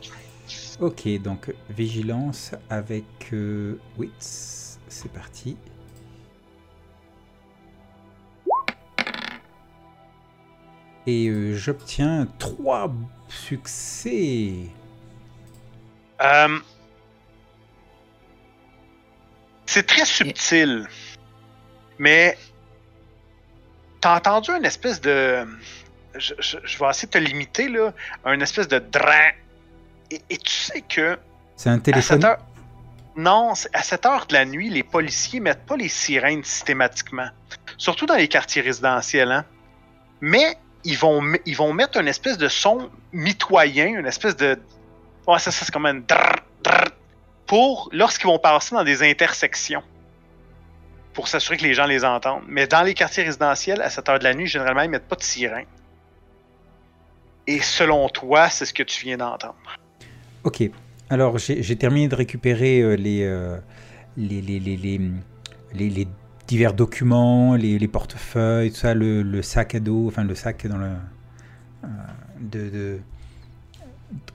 Ok, 0.80 1.08
donc 1.22 1.52
vigilance 1.70 2.52
avec 2.70 3.04
euh, 3.34 3.78
wits. 3.98 4.12
C'est 4.88 5.12
parti. 5.12 5.56
Et 11.08 11.28
euh, 11.28 11.56
j'obtiens 11.56 12.28
trois 12.38 12.92
succès. 13.28 14.54
Euh, 16.22 16.60
c'est 19.66 19.88
très 19.88 20.06
subtil, 20.06 20.88
mais 21.98 22.38
t'as 24.00 24.18
entendu 24.18 24.52
une 24.52 24.66
espèce 24.66 25.02
de. 25.02 25.46
Je, 26.16 26.34
je- 26.40 26.58
je 26.64 26.78
vais 26.78 26.90
essayer 26.90 27.08
de 27.08 27.12
te 27.14 27.18
limiter, 27.18 27.70
là. 27.70 27.94
Un 28.26 28.40
espèce 28.42 28.68
de 28.68 28.80
drain. 28.80 29.32
Et, 30.12 30.22
et 30.30 30.38
tu 30.38 30.52
sais 30.52 30.82
que. 30.82 31.18
C'est 31.56 31.70
un 31.70 31.80
téléphone? 31.80 32.26
heure... 32.26 32.38
Non, 33.16 33.54
à 33.74 33.84
cette 33.84 34.06
heure 34.06 34.26
de 34.28 34.34
la 34.34 34.46
nuit, 34.46 34.70
les 34.70 34.84
policiers 34.84 35.40
mettent 35.40 35.66
pas 35.66 35.76
les 35.78 35.90
sirènes 35.90 36.44
systématiquement. 36.44 37.28
Surtout 37.78 38.06
dans 38.06 38.16
les 38.16 38.28
quartiers 38.28 38.62
résidentiels, 38.62 39.32
hein. 39.32 39.46
Mais 40.22 40.58
ils 40.84 40.98
vont, 40.98 41.22
ils 41.46 41.56
vont 41.56 41.74
mettre 41.74 42.00
une 42.00 42.08
espèce 42.08 42.38
de 42.38 42.48
son 42.48 42.90
mitoyen, 43.14 44.00
une 44.00 44.08
espèce 44.08 44.36
de. 44.36 44.58
Ouais, 45.28 45.40
ça, 45.40 45.52
ça 45.52 45.66
c'est 45.66 45.72
comme 45.72 45.86
un 45.86 45.96
drrr, 45.96 46.36
drrr, 46.64 46.90
pour 47.46 47.90
lorsqu'ils 47.92 48.28
vont 48.28 48.40
passer 48.40 48.76
dans 48.76 48.84
des 48.84 49.04
intersections. 49.10 49.84
Pour 51.14 51.28
s'assurer 51.28 51.58
que 51.58 51.64
les 51.64 51.74
gens 51.74 51.86
les 51.86 52.06
entendent. 52.06 52.44
Mais 52.48 52.68
dans 52.68 52.84
les 52.84 52.94
quartiers 52.94 53.24
résidentiels, 53.24 53.82
à 53.82 53.90
cette 53.90 54.08
heure 54.08 54.18
de 54.18 54.24
la 54.24 54.34
nuit, 54.34 54.48
généralement, 54.48 54.82
ils 54.84 54.90
mettent 54.90 55.10
pas 55.10 55.18
de 55.18 55.24
sirène. 55.24 55.66
Et 57.48 57.60
selon 57.60 58.08
toi, 58.08 58.50
c'est 58.50 58.66
ce 58.66 58.74
que 58.74 58.84
tu 58.84 59.04
viens 59.06 59.18
d'entendre. 59.18 59.56
Ok. 60.46 60.64
Alors, 61.10 61.38
j'ai 61.38 61.76
terminé 61.76 62.08
de 62.08 62.16
récupérer 62.16 62.80
euh, 62.80 62.94
les, 62.96 63.24
euh, 63.24 63.58
les, 64.16 64.42
les, 64.42 64.60
les, 64.60 64.78
les- 64.78 65.90
les 65.90 66.08
divers 66.52 66.74
documents, 66.74 67.56
les, 67.56 67.80
les 67.80 67.88
portefeuilles, 67.88 68.72
tout 68.72 68.76
ça, 68.76 68.94
le, 68.94 69.42
sac 69.42 69.74
à 69.74 69.80
dos, 69.80 70.08
enfin 70.10 70.26
le 70.26 70.36
sac 70.36 70.68
dans 70.68 70.78
le, 70.78 70.90
euh, 72.54 72.98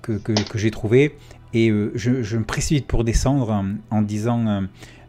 que, 0.00 0.32
j'ai 0.54 0.70
trouvé. 0.70 1.18
Et 1.52 1.68
euh, 1.68 1.92
je, 1.94 2.36
me 2.38 2.44
précipite 2.44 2.86
pour 2.86 3.04
descendre 3.04 3.62
en 3.90 4.00
disant 4.00 4.66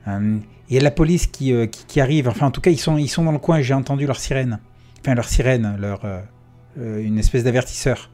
euh, 0.08 0.38
il 0.68 0.76
y 0.76 0.78
a 0.78 0.82
la 0.82 0.92
police 0.92 1.28
qui, 1.28 1.54
arrive. 2.02 2.28
Enfin, 2.28 2.48
en 2.48 2.52
tout 2.52 2.60
cas, 2.60 2.72
ils 2.72 2.80
sont, 2.80 2.98
ils 2.98 3.08
sont 3.08 3.24
dans 3.24 3.32
le 3.32 3.40
coin. 3.40 3.62
J'ai 3.62 3.74
entendu 3.74 4.06
leur 4.06 4.20
sirène. 4.20 4.60
Enfin, 5.00 5.16
leur 5.16 5.30
sirène, 5.30 5.78
leur, 5.80 6.02
une 6.76 7.18
espèce 7.18 7.46
d'avertisseur. 7.46 8.10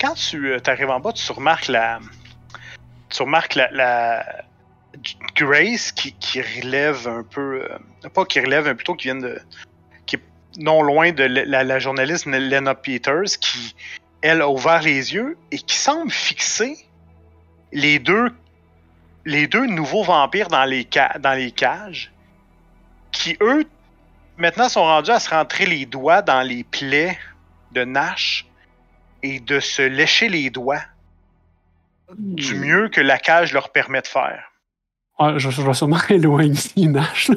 quand 0.00 0.14
tu 0.14 0.56
arrives 0.66 0.90
en 0.90 0.98
bas, 0.98 1.12
tu 1.12 1.30
remarques 1.30 1.68
la. 1.68 2.00
Tu 3.10 3.22
remarques 3.22 3.54
la- 3.54 4.44
Grace 5.34 5.92
qui, 5.92 6.12
qui 6.14 6.40
relève 6.40 7.06
un 7.08 7.22
peu. 7.22 7.62
euh, 7.70 8.08
pas 8.10 8.24
qui 8.24 8.40
relève, 8.40 8.66
mais 8.66 8.74
plutôt 8.74 8.94
qui 8.94 9.08
vient 9.08 9.16
de. 9.16 9.38
qui 10.06 10.16
est 10.16 10.22
non 10.58 10.82
loin 10.82 11.12
de 11.12 11.24
la, 11.24 11.78
journaliste 11.78 12.26
Lena 12.26 12.74
Peters 12.74 13.38
qui, 13.40 13.74
elle, 14.22 14.40
a 14.40 14.48
ouvert 14.48 14.82
les 14.82 15.14
yeux 15.14 15.36
et 15.50 15.58
qui 15.58 15.76
semble 15.76 16.10
fixer 16.10 16.76
les 17.72 17.98
deux. 17.98 18.30
les 19.24 19.46
deux 19.46 19.66
nouveaux 19.66 20.04
vampires 20.04 20.48
dans 20.48 20.64
les, 20.64 20.86
ca- 20.92 21.18
dans 21.18 21.34
les 21.34 21.50
cages 21.50 22.12
qui, 23.12 23.36
eux, 23.40 23.64
maintenant 24.36 24.68
sont 24.68 24.82
rendus 24.84 25.10
à 25.10 25.18
se 25.20 25.30
rentrer 25.30 25.66
les 25.66 25.84
doigts 25.86 26.22
dans 26.22 26.42
les 26.42 26.64
plaies 26.64 27.18
de 27.72 27.84
Nash 27.84 28.46
et 29.22 29.40
de 29.40 29.58
se 29.60 29.82
lécher 29.82 30.28
les 30.28 30.50
doigts 30.50 30.82
du 32.16 32.54
mieux 32.54 32.88
que 32.88 33.00
la 33.00 33.18
cage 33.18 33.52
leur 33.52 33.70
permet 33.70 34.00
de 34.00 34.06
faire. 34.06 34.52
Ah, 35.18 35.38
je, 35.38 35.50
je 35.50 35.62
vais 35.62 35.74
sûrement 35.74 35.98
éloigner 36.10 36.54
Nash. 36.86 37.28
là. 37.28 37.36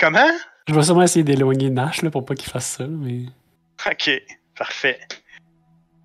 Comment? 0.00 0.30
je 0.68 0.74
vais 0.74 0.82
sûrement 0.82 1.02
essayer 1.02 1.24
d'éloigner 1.24 1.70
Nash 1.70 2.02
là, 2.02 2.10
pour 2.10 2.24
pas 2.24 2.34
qu'il 2.34 2.50
fasse 2.50 2.66
ça. 2.78 2.86
Mais... 2.86 3.22
Ok, 3.90 4.10
parfait. 4.56 5.00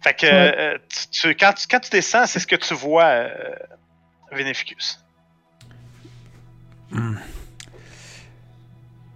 Fait 0.01 0.13
que 0.13 0.25
Ouais. 0.25 0.55
euh, 0.57 0.77
tu- 0.89 1.07
tu- 1.29 1.35
quand, 1.35 1.53
tu, 1.53 1.67
quand 1.69 1.79
tu 1.79 1.89
descends, 1.89 2.25
c'est 2.25 2.39
ce 2.39 2.47
que 2.47 2.55
tu 2.55 2.73
vois, 2.73 3.03
euh, 3.05 3.29
Veneficus. 4.31 4.99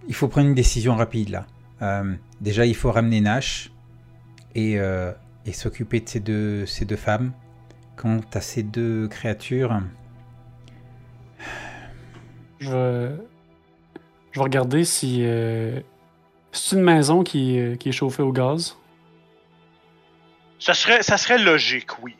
Il 0.06 0.14
faut 0.14 0.28
prendre 0.28 0.48
une 0.48 0.54
décision 0.54 0.94
rapide 0.94 1.30
là. 1.30 1.46
Euh, 1.82 2.14
déjà, 2.40 2.66
il 2.66 2.74
faut 2.76 2.92
ramener 2.92 3.20
Nash 3.20 3.70
et, 4.54 4.78
euh, 4.78 5.12
et 5.46 5.52
s'occuper 5.52 6.00
de 6.00 6.08
ces 6.08 6.20
deux, 6.20 6.66
ces 6.66 6.84
deux 6.84 6.96
femmes. 6.96 7.32
Quant 7.96 8.20
à 8.32 8.40
ces 8.40 8.62
deux 8.62 9.08
créatures, 9.08 9.80
Je 12.64 12.70
vais, 12.70 13.10
je 14.32 14.38
vais 14.40 14.44
regarder 14.44 14.84
si. 14.84 15.20
euh, 15.22 15.78
C'est 16.52 16.76
une 16.76 16.82
maison 16.82 17.22
qui, 17.22 17.58
euh, 17.58 17.76
qui 17.76 17.90
est 17.90 17.92
chauffée 17.92 18.22
au 18.22 18.32
gaz. 18.32 18.76
Ça 20.58 20.72
serait, 20.72 21.02
ça 21.02 21.18
serait 21.18 21.38
logique, 21.38 22.02
oui. 22.02 22.14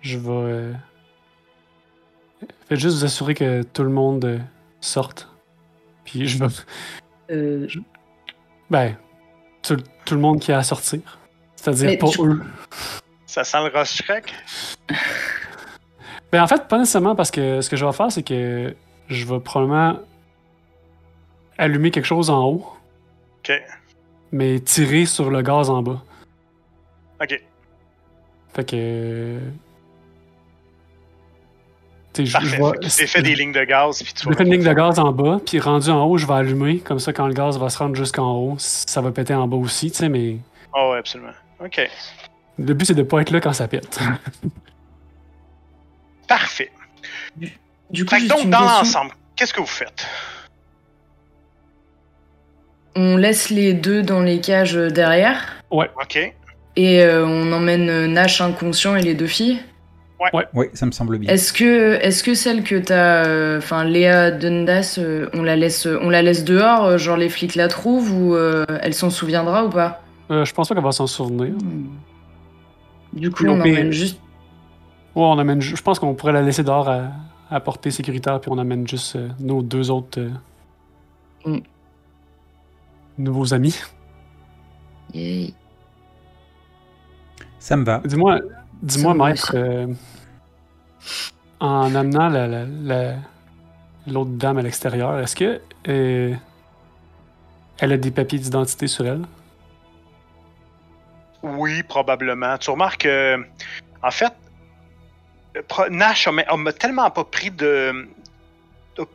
Je 0.00 0.18
vais. 0.18 0.30
euh, 0.30 0.72
Faites 2.68 2.80
juste 2.80 2.96
vous 2.98 3.04
assurer 3.04 3.34
que 3.34 3.62
tout 3.62 3.84
le 3.84 3.90
monde 3.90 4.40
sorte. 4.80 5.28
Puis 6.04 6.26
je 6.26 6.38
vais. 6.44 6.52
Euh, 7.30 7.68
Ben, 8.68 8.96
tout, 9.62 9.76
tout 10.04 10.14
le 10.14 10.20
monde 10.20 10.40
qui 10.40 10.50
a 10.50 10.58
à 10.58 10.62
sortir. 10.64 11.00
C'est-à-dire 11.54 11.96
pas 11.98 12.08
tu- 12.08 12.20
eux. 12.22 12.42
Ça 13.26 13.44
sent 13.44 13.58
le 13.64 13.78
Ross 13.78 13.94
Shrek? 13.94 14.34
Ben, 16.32 16.42
en 16.42 16.48
fait, 16.48 16.66
pas 16.66 16.78
nécessairement 16.78 17.14
parce 17.14 17.30
que 17.30 17.60
ce 17.60 17.70
que 17.70 17.76
je 17.76 17.84
vais 17.86 17.92
faire, 17.92 18.10
c'est 18.10 18.22
que 18.24 18.74
je 19.08 19.24
vais 19.26 19.40
probablement 19.40 19.98
allumer 21.58 21.90
quelque 21.90 22.04
chose 22.06 22.30
en 22.30 22.44
haut, 22.46 22.66
Ok, 23.40 23.52
mais 24.32 24.60
tirer 24.60 25.06
sur 25.06 25.30
le 25.30 25.42
gaz 25.42 25.70
en 25.70 25.82
bas. 25.82 26.02
ok. 27.20 27.40
Fait 28.54 28.68
que. 28.68 29.38
Tu 32.12 32.26
sais, 32.26 32.40
je- 32.40 32.46
je 32.46 32.88
Fait 32.90 33.06
fait 33.06 33.22
des 33.22 33.34
lignes 33.34 33.52
de 33.52 33.64
gaz, 33.64 34.02
puis 34.02 34.12
tu 34.12 34.30
fais 34.34 34.42
une 34.44 34.50
ligne 34.52 34.62
de 34.64 34.72
gaz 34.74 34.98
en 34.98 35.12
bas, 35.12 35.40
puis 35.46 35.58
rendu 35.60 35.88
en 35.88 36.04
haut, 36.04 36.18
je 36.18 36.26
vais 36.26 36.34
allumer. 36.34 36.78
Comme 36.80 36.98
ça, 36.98 37.14
quand 37.14 37.26
le 37.26 37.32
gaz 37.32 37.58
va 37.58 37.70
se 37.70 37.78
rendre 37.78 37.94
jusqu'en 37.96 38.34
haut, 38.36 38.54
ça 38.58 39.00
va 39.00 39.10
péter 39.12 39.34
en 39.34 39.48
bas 39.48 39.56
aussi, 39.56 39.90
tu 39.90 39.96
sais, 39.98 40.08
mais 40.10 40.36
Oh, 40.74 40.90
ouais, 40.92 40.98
absolument. 40.98 41.32
Ok. 41.60 41.88
le 42.58 42.74
but, 42.74 42.84
c'est 42.84 42.94
de 42.94 43.02
pas 43.02 43.22
être 43.22 43.30
là 43.30 43.40
quand 43.40 43.54
ça 43.54 43.66
pète. 43.66 43.98
Parfait. 46.28 46.70
Du 47.92 48.04
coup, 48.04 48.14
donc, 48.26 48.48
dans 48.50 48.60
l'ensemble, 48.60 49.12
qu'est-ce 49.36 49.52
que 49.54 49.60
vous 49.60 49.66
faites? 49.66 50.06
On 52.94 53.16
laisse 53.16 53.50
les 53.50 53.72
deux 53.72 54.02
dans 54.02 54.20
les 54.20 54.40
cages 54.40 54.74
derrière 54.74 55.40
Ok. 55.70 56.34
et 56.76 57.02
euh, 57.02 57.26
on 57.26 57.50
emmène 57.52 58.06
Nash 58.12 58.40
inconscient 58.40 58.96
et 58.96 59.02
les 59.02 59.14
deux 59.14 59.26
filles. 59.26 59.60
oui, 60.54 60.66
ça 60.74 60.84
me 60.86 60.92
semble 60.92 61.18
bien. 61.18 61.32
Est-ce 61.32 61.52
que, 61.54 61.94
est-ce 62.02 62.22
que 62.22 62.34
celle 62.34 62.62
que 62.62 62.76
t'as, 62.76 63.24
euh, 63.26 63.58
enfin 63.58 63.84
Léa 63.84 64.30
Dundas, 64.30 64.96
euh, 64.98 65.28
on 65.32 65.42
la 65.42 65.56
laisse, 65.56 65.86
on 65.86 66.10
la 66.10 66.20
laisse 66.22 66.44
dehors, 66.44 66.84
euh, 66.84 66.98
genre 66.98 67.16
les 67.16 67.30
flics 67.30 67.54
la 67.54 67.68
trouvent 67.68 68.12
ou 68.12 68.34
euh, 68.34 68.66
elle 68.82 68.92
s'en 68.94 69.08
souviendra 69.10 69.64
ou 69.64 69.70
pas? 69.70 70.02
Euh, 70.30 70.44
je 70.44 70.52
pense 70.52 70.68
pas 70.68 70.74
qu'elle 70.74 70.84
va 70.84 70.92
s'en 70.92 71.06
souvenir. 71.06 71.52
Hmm. 71.52 71.86
Du 73.14 73.30
coup, 73.30 73.46
on 73.46 73.60
emmène 73.60 73.90
juste. 73.90 74.18
Ouais, 75.14 75.22
on 75.24 75.38
amène. 75.38 75.60
Je 75.60 75.80
pense 75.82 75.98
qu'on 75.98 76.14
pourrait 76.14 76.32
la 76.32 76.42
laisser 76.42 76.62
dehors 76.62 76.88
à, 76.88 77.02
à 77.52 77.60
portée 77.60 77.90
sécuritaire, 77.90 78.40
puis 78.40 78.50
on 78.50 78.58
amène 78.58 78.86
juste 78.88 79.16
euh, 79.16 79.28
nos 79.38 79.62
deux 79.62 79.90
autres 79.90 80.20
euh, 80.20 80.30
Mm. 81.44 81.58
nouveaux 83.18 83.52
amis. 83.52 83.76
Yay. 85.12 85.52
Ça 87.58 87.76
me 87.76 87.84
va. 87.84 87.98
Dis-moi, 88.04 88.38
dis-moi, 88.82 89.14
maître, 89.14 89.52
euh, 89.54 89.86
en 91.60 91.94
amenant 91.94 92.28
la, 92.28 92.46
la- 92.46 92.64
la- 92.66 93.16
l'autre 94.06 94.30
dame 94.32 94.58
à 94.58 94.62
l'extérieur, 94.62 95.18
est-ce 95.18 95.34
que 95.36 95.60
euh, 95.88 96.34
elle 97.78 97.92
a 97.92 97.96
des 97.98 98.10
papiers 98.12 98.38
d'identité 98.38 98.86
sur 98.86 99.06
elle? 99.06 99.22
Oui, 101.42 101.82
probablement. 101.82 102.56
Tu 102.58 102.70
remarques 102.70 103.02
que, 103.02 103.36
en 104.02 104.10
fait, 104.12 104.32
Nash 105.90 106.26
a, 106.28 106.30
a- 106.30 106.68
a 106.68 106.72
tellement 106.72 107.10
pas 107.10 107.24
pris 107.24 107.50
de. 107.50 108.08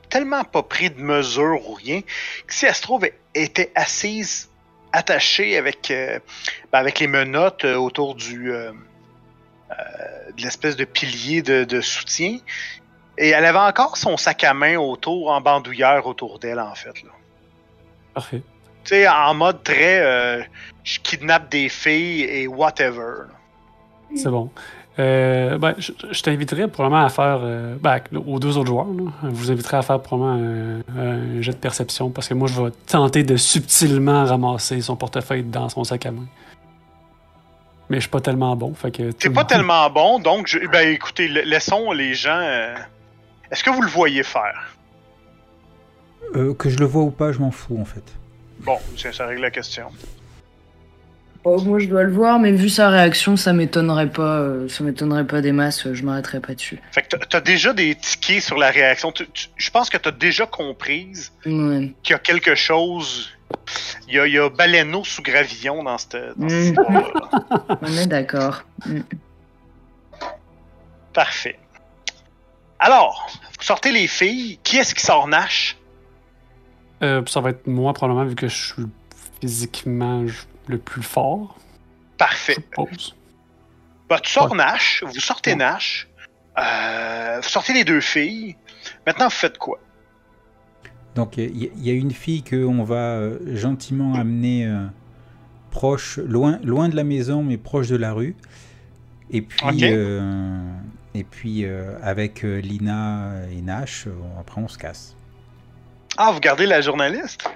tellement 0.09 0.43
pas 0.43 0.63
pris 0.63 0.89
de 0.89 1.01
mesures 1.01 1.67
ou 1.69 1.73
rien, 1.73 2.01
que 2.01 2.53
si 2.53 2.65
elle 2.65 2.75
se 2.75 2.81
trouve, 2.81 3.05
elle 3.05 3.13
était 3.33 3.71
assise, 3.75 4.49
attachée 4.91 5.57
avec, 5.57 5.91
euh, 5.91 6.19
ben, 6.71 6.79
avec 6.79 6.99
les 6.99 7.07
menottes 7.07 7.65
euh, 7.65 7.75
autour 7.75 8.15
du. 8.15 8.51
euh, 8.51 8.71
euh, 9.71 10.31
de 10.35 10.41
l'espèce 10.43 10.75
de 10.75 10.85
pilier 10.85 11.41
de, 11.41 11.63
de 11.63 11.81
soutien. 11.81 12.37
Et 13.17 13.29
elle 13.29 13.45
avait 13.45 13.57
encore 13.57 13.97
son 13.97 14.15
sac 14.15 14.43
à 14.43 14.53
main 14.53 14.77
autour, 14.77 15.31
en 15.31 15.41
bandoulière 15.41 16.05
autour 16.05 16.37
d'elle, 16.37 16.59
en 16.59 16.75
fait. 16.75 17.01
Là. 17.03 17.09
Parfait. 18.13 18.43
Tu 18.83 18.89
sais, 18.89 19.07
en 19.07 19.33
mode 19.33 19.63
très. 19.63 20.47
je 20.83 20.99
kidnappe 20.99 21.49
des 21.49 21.67
filles 21.67 22.21
et 22.23 22.47
whatever. 22.47 23.23
là. 23.27 24.15
C'est 24.15 24.29
bon. 24.29 24.51
Euh, 24.99 25.57
ben, 25.59 25.75
je, 25.77 25.91
je 26.11 26.21
t'inviterais 26.23 26.67
probablement 26.67 27.05
à 27.05 27.09
faire, 27.09 27.41
euh, 27.43 27.75
ben, 27.79 27.99
aux 28.25 28.39
deux 28.39 28.57
autres 28.57 28.67
joueurs, 28.67 28.87
là, 28.87 29.11
je 29.23 29.27
vous 29.29 29.51
inviterais 29.51 29.77
à 29.77 29.81
faire 29.83 30.01
probablement 30.01 30.81
un, 30.97 30.99
un 31.37 31.41
jet 31.41 31.51
de 31.51 31.57
perception 31.57 32.09
parce 32.09 32.27
que 32.27 32.33
moi, 32.33 32.47
je 32.47 32.59
vais 32.61 32.71
tenter 32.87 33.23
de 33.23 33.37
subtilement 33.37 34.25
ramasser 34.25 34.81
son 34.81 34.95
portefeuille 34.95 35.43
dans 35.43 35.69
son 35.69 35.83
sac 35.83 36.05
à 36.07 36.11
main. 36.11 36.25
Mais 37.89 37.97
je 37.97 38.01
suis 38.01 38.09
pas 38.09 38.21
tellement 38.21 38.55
bon, 38.55 38.73
fait 38.73 38.91
que... 38.91 39.11
T'es 39.11 39.29
pas 39.29 39.45
tellement 39.45 39.89
bon, 39.89 40.19
donc, 40.19 40.47
je- 40.47 40.65
ben 40.67 40.87
écoutez, 40.89 41.27
la- 41.27 41.45
laissons 41.45 41.91
les 41.91 42.15
gens. 42.15 42.39
euh, 42.41 42.75
Est-ce 43.51 43.63
que 43.63 43.69
vous 43.69 43.81
le 43.81 43.89
voyez 43.89 44.23
faire? 44.23 44.73
Euh, 46.35 46.53
que 46.53 46.69
je 46.69 46.77
le 46.79 46.85
vois 46.85 47.03
ou 47.03 47.11
pas, 47.11 47.31
je 47.31 47.39
m'en 47.39 47.51
fous 47.51 47.77
en 47.79 47.85
fait. 47.85 48.03
Bon, 48.59 48.77
ça, 48.97 49.13
ça 49.13 49.27
règle 49.27 49.41
la 49.43 49.51
question. 49.51 49.85
Oh, 51.49 51.61
moi, 51.61 51.79
je 51.79 51.85
dois 51.85 52.03
le 52.03 52.11
voir, 52.11 52.39
mais 52.39 52.51
vu 52.51 52.67
sa 52.67 52.89
réaction, 52.89 53.37
ça 53.37 53.53
m'étonnerait 53.53 54.09
pas. 54.11 54.39
euh, 54.39 54.67
ça 54.67 54.83
m'étonnerait 54.83 55.25
pas 55.25 55.39
des 55.39 55.53
masses. 55.53 55.87
euh, 55.87 55.93
Je 55.93 56.03
m'arrêterai 56.03 56.41
pas 56.41 56.53
dessus. 56.53 56.77
Fait 56.91 57.03
que 57.03 57.15
t'as- 57.15 57.39
déjà 57.39 57.71
des 57.71 57.95
tickets 57.95 58.41
sur 58.43 58.57
la 58.57 58.69
réaction. 58.69 59.13
Tu- 59.13 59.29
tu- 59.29 59.47
Je 59.55 59.69
pense 59.71 59.89
que 59.89 59.95
t'as 59.95 60.11
déjà 60.11 60.45
comprise 60.45 61.31
Ouais. 61.45 61.93
qu'il 62.03 62.11
y 62.11 62.15
a 62.15 62.19
quelque 62.19 62.53
chose. 62.53 63.29
Il 64.09 64.15
y 64.15 64.19
a, 64.19 64.27
il 64.27 64.33
y 64.33 64.37
a 64.37 64.49
Baleno 64.49 65.05
sous 65.05 65.21
gravillon 65.21 65.83
dans 65.83 65.97
cette, 65.97 66.17
dans 66.35 66.49
cette 66.49 66.59
Mm. 66.59 66.63
histoire-là. 66.83 67.77
On 67.81 67.93
est 67.97 68.07
d'accord. 68.07 68.63
Mm. 68.85 68.99
Parfait. 71.13 71.57
Alors, 72.79 73.29
vous 73.57 73.63
sortez 73.63 73.93
les 73.93 74.07
filles. 74.07 74.59
Qui 74.63 74.79
est-ce 74.79 74.93
qui 74.93 75.01
sort 75.05 75.29
Nash? 75.29 75.77
Euh, 77.03 77.21
ça 77.25 77.39
va 77.39 77.51
être 77.51 77.67
moi 77.67 77.93
probablement 77.93 78.25
vu 78.25 78.35
que 78.35 78.49
je 78.49 78.55
suis 78.73 78.83
physiquement 79.39 80.25
le 80.67 80.77
plus 80.77 81.03
fort, 81.03 81.57
je 81.59 82.17
Parfait. 82.17 82.53
suppose. 82.53 83.15
Bah, 84.09 84.19
tu 84.21 84.31
sors 84.31 84.51
Ouais. 84.51 84.57
Nash, 84.57 85.03
vous 85.05 85.19
sortez 85.19 85.51
Ouais. 85.51 85.57
Nash, 85.57 86.07
euh, 86.57 87.39
vous 87.41 87.49
sortez 87.49 87.73
les 87.73 87.83
deux 87.83 88.01
filles. 88.01 88.55
Maintenant, 89.05 89.25
vous 89.25 89.31
faites 89.31 89.57
quoi? 89.57 89.79
Donc 91.15 91.37
il 91.37 91.55
y, 91.57 91.71
y 91.75 91.89
a 91.89 91.93
une 91.93 92.11
fille 92.11 92.43
qu'on 92.43 92.83
va 92.83 92.95
euh, 93.15 93.39
gentiment 93.55 94.13
amener 94.13 94.65
euh, 94.67 94.85
proche, 95.71 96.19
loin, 96.19 96.59
loin 96.63 96.89
de 96.89 96.95
la 96.95 97.03
maison, 97.03 97.43
mais 97.43 97.57
proche 97.57 97.87
de 97.87 97.95
la 97.97 98.13
rue. 98.13 98.35
Et 99.31 99.41
puis, 99.41 99.79
euh, 99.83 100.61
et 101.15 101.23
puis 101.23 101.65
euh, 101.65 101.97
avec 102.01 102.45
euh, 102.45 102.59
Lina 102.61 103.33
et 103.51 103.61
Nash, 103.61 104.05
euh, 104.07 104.11
après 104.39 104.61
on 104.61 104.67
se 104.67 104.77
casse. 104.77 105.15
Ah, 106.17 106.31
vous 106.31 106.39
gardez 106.39 106.65
la 106.65 106.81
journaliste? 106.81 107.49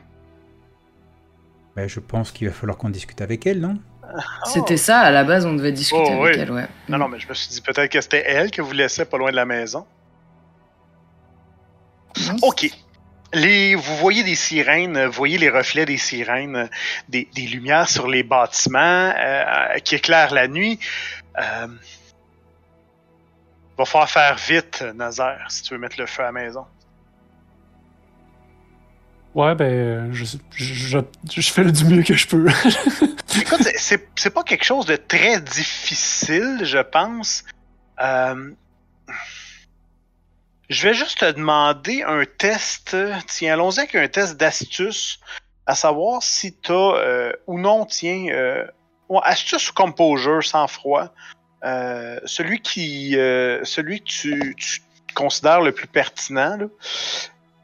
Ben, 1.76 1.88
je 1.88 2.00
pense 2.00 2.32
qu'il 2.32 2.48
va 2.48 2.54
falloir 2.54 2.78
qu'on 2.78 2.90
discute 2.90 3.22
avec 3.22 3.46
elle, 3.48 3.60
non? 3.62 3.78
C'était 4.46 4.76
ça, 4.78 5.00
à 5.00 5.12
la 5.12 5.24
base, 5.24 5.46
on 5.46 5.54
devait 5.54 5.72
discuter 5.72 6.04
Oh, 6.06 6.24
avec 6.24 6.36
oui. 6.36 6.42
elle, 6.42 6.52
ouais. 6.52 6.68
Non, 6.90 6.98
non, 6.98 7.08
mais 7.08 7.18
je 7.20 7.30
me 7.30 7.34
suis 7.34 7.48
dit 7.50 7.62
peut-être 7.62 7.90
que 7.90 8.02
c'était 8.02 8.24
elle 8.28 8.52
que 8.52 8.62
vous 8.62 8.74
laissez 8.74 9.06
pas 9.06 9.18
loin 9.18 9.32
de 9.32 9.38
la 9.38 9.46
maison. 9.46 9.86
Non, 12.28 12.36
OK. 12.42 12.70
Les, 13.34 13.76
vous 13.76 13.96
voyez 13.96 14.24
des 14.24 14.36
sirènes, 14.36 14.98
euh, 14.98 15.08
vous 15.08 15.14
voyez 15.14 15.38
les 15.38 15.50
reflets 15.50 15.86
des 15.86 15.96
sirènes, 15.98 16.56
euh, 16.58 16.68
des, 17.08 17.30
des 17.34 17.44
lumières 17.44 17.88
sur 17.88 18.10
les 18.10 18.24
bâtiments 18.24 19.14
euh, 19.18 19.78
qui 19.86 19.96
éclairent 19.96 20.34
la 20.34 20.50
nuit. 20.50 20.78
Euh, 21.40 21.68
va 23.78 23.86
falloir 23.86 24.10
faire 24.10 24.36
vite, 24.36 24.84
Nazaire, 24.96 25.46
si 25.48 25.64
tu 25.64 25.74
veux 25.74 25.80
mettre 25.80 25.98
le 25.98 26.06
feu 26.06 26.24
à 26.24 26.26
la 26.26 26.32
maison. 26.34 26.66
Ouais, 29.34 29.56
ben, 29.56 29.66
euh, 29.66 30.10
je, 30.12 30.26
je, 30.56 30.74
je, 30.74 30.98
je 31.30 31.52
fais 31.52 31.64
le 31.64 31.72
du 31.72 31.86
mieux 31.86 32.04
que 32.04 32.14
je 32.16 32.28
peux. 32.28 32.48
Écoute, 33.40 33.62
c'est- 33.78 34.30
pas 34.30 34.44
quelque 34.44 34.66
chose 34.66 34.86
de 34.86 34.98
très 34.98 35.40
difficile, 35.40 36.60
je 36.64 36.80
pense. 36.80 37.44
Euh, 38.02 38.52
je 40.70 40.88
vais 40.88 40.94
juste 40.94 41.20
te 41.20 41.32
demander 41.32 42.04
un 42.04 42.24
test. 42.38 42.96
Tiens, 43.28 43.54
allons-y 43.54 43.80
avec 43.80 43.96
un 43.96 44.08
test 44.08 44.38
d'astuce, 44.38 45.20
à 45.66 45.76
savoir 45.76 46.22
si 46.24 46.54
tu 46.58 46.72
as 46.72 47.32
ou 47.48 47.60
non, 47.60 47.86
tiens, 47.86 48.28
euh, 48.32 48.66
ouais, 49.10 49.20
astuce 49.24 49.70
ou 49.70 49.74
composure 49.74 50.44
sans 50.44 50.68
froid. 50.68 51.14
Euh, 51.64 52.20
celui 52.26 52.60
qui, 52.62 53.18
euh, 53.18 53.64
celui 53.64 54.00
que 54.00 54.06
tu, 54.06 54.56
tu 54.58 54.82
considères 55.14 55.62
le 55.62 55.72
plus 55.72 55.88
pertinent, 55.88 56.58
là, 56.58 56.66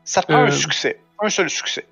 ça 0.06 0.22
te 0.22 0.28
prend 0.28 0.44
un 0.44 0.48
Euh. 0.48 0.52
succès, 0.52 1.00
un 1.22 1.30
seul 1.30 1.50
succès. 1.50 1.86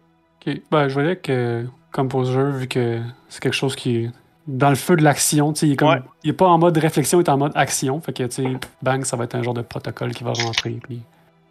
Ok, 0.45 0.55
Ben, 0.71 0.87
je 0.87 0.93
voyais 0.93 1.09
avec 1.09 1.29
euh, 1.29 1.63
Composer, 1.91 2.51
vu 2.51 2.67
que 2.67 3.01
c'est 3.29 3.41
quelque 3.41 3.53
chose 3.53 3.75
qui 3.75 3.97
est 4.05 4.11
dans 4.47 4.69
le 4.69 4.75
feu 4.75 4.95
de 4.95 5.03
l'action. 5.03 5.53
tu 5.53 5.61
sais, 5.61 5.67
Il 5.67 5.73
est, 5.73 5.75
comme, 5.75 5.89
Ouais. 5.89 6.01
il 6.23 6.29
est 6.29 6.33
pas 6.33 6.45
en 6.47 6.57
mode 6.57 6.77
réflexion, 6.77 7.19
il 7.19 7.23
est 7.23 7.29
en 7.29 7.37
mode 7.37 7.51
action. 7.55 7.99
Fait 8.01 8.13
que, 8.13 8.23
tu 8.23 8.43
sais, 8.43 8.57
bang, 8.81 9.03
ça 9.03 9.17
va 9.17 9.23
être 9.23 9.35
un 9.35 9.41
genre 9.43 9.53
de 9.55 9.61
protocole 9.61 10.13
qui 10.13 10.23
va 10.23 10.33
rentrer. 10.33 10.79
Puis... 10.83 11.01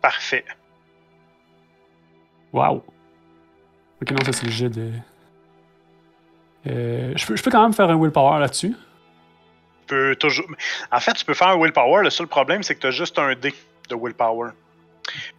Parfait. 0.00 0.44
Waouh! 2.52 2.82
Ok, 4.02 4.10
non, 4.12 4.24
ça 4.24 4.32
c'est 4.32 4.46
le 4.46 4.52
jet 4.52 4.68
de. 4.68 4.90
Euh, 6.66 7.12
je, 7.16 7.26
peux, 7.26 7.36
je 7.36 7.42
peux 7.42 7.50
quand 7.50 7.62
même 7.62 7.72
faire 7.72 7.90
un 7.90 7.96
willpower 8.00 8.38
là-dessus. 8.40 8.74
Peux 9.86 10.14
toujours. 10.16 10.46
En 10.92 11.00
fait, 11.00 11.12
tu 11.14 11.24
peux 11.24 11.34
faire 11.34 11.48
un 11.48 11.58
willpower. 11.58 12.02
Le 12.04 12.10
seul 12.10 12.26
problème, 12.26 12.62
c'est 12.62 12.74
que 12.74 12.80
tu 12.80 12.86
as 12.86 12.90
juste 12.90 13.18
un 13.18 13.34
dé 13.34 13.52
de 13.90 13.94
willpower. 13.96 14.50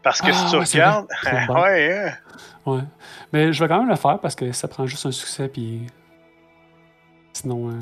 Parce 0.04 0.22
que 0.22 0.28
Ah, 0.30 0.34
si 0.34 0.46
tu 0.52 0.58
ouais, 0.58 0.64
regardes. 0.66 1.08
ouais, 1.50 2.08
hein. 2.10 2.14
Ouais. 2.66 2.82
Mais 3.34 3.52
je 3.54 3.64
vais 3.64 3.68
quand 3.68 3.80
même 3.80 3.90
le 3.90 3.96
faire 3.96 4.20
parce 4.20 4.36
que 4.36 4.52
ça 4.52 4.68
prend 4.68 4.86
juste 4.86 5.06
un 5.06 5.12
succès, 5.12 5.48
puis. 5.48 5.88
Sinon. 7.34 7.70
euh, 7.72 7.80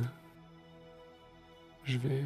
Je 1.85 1.97
vais. 1.97 2.23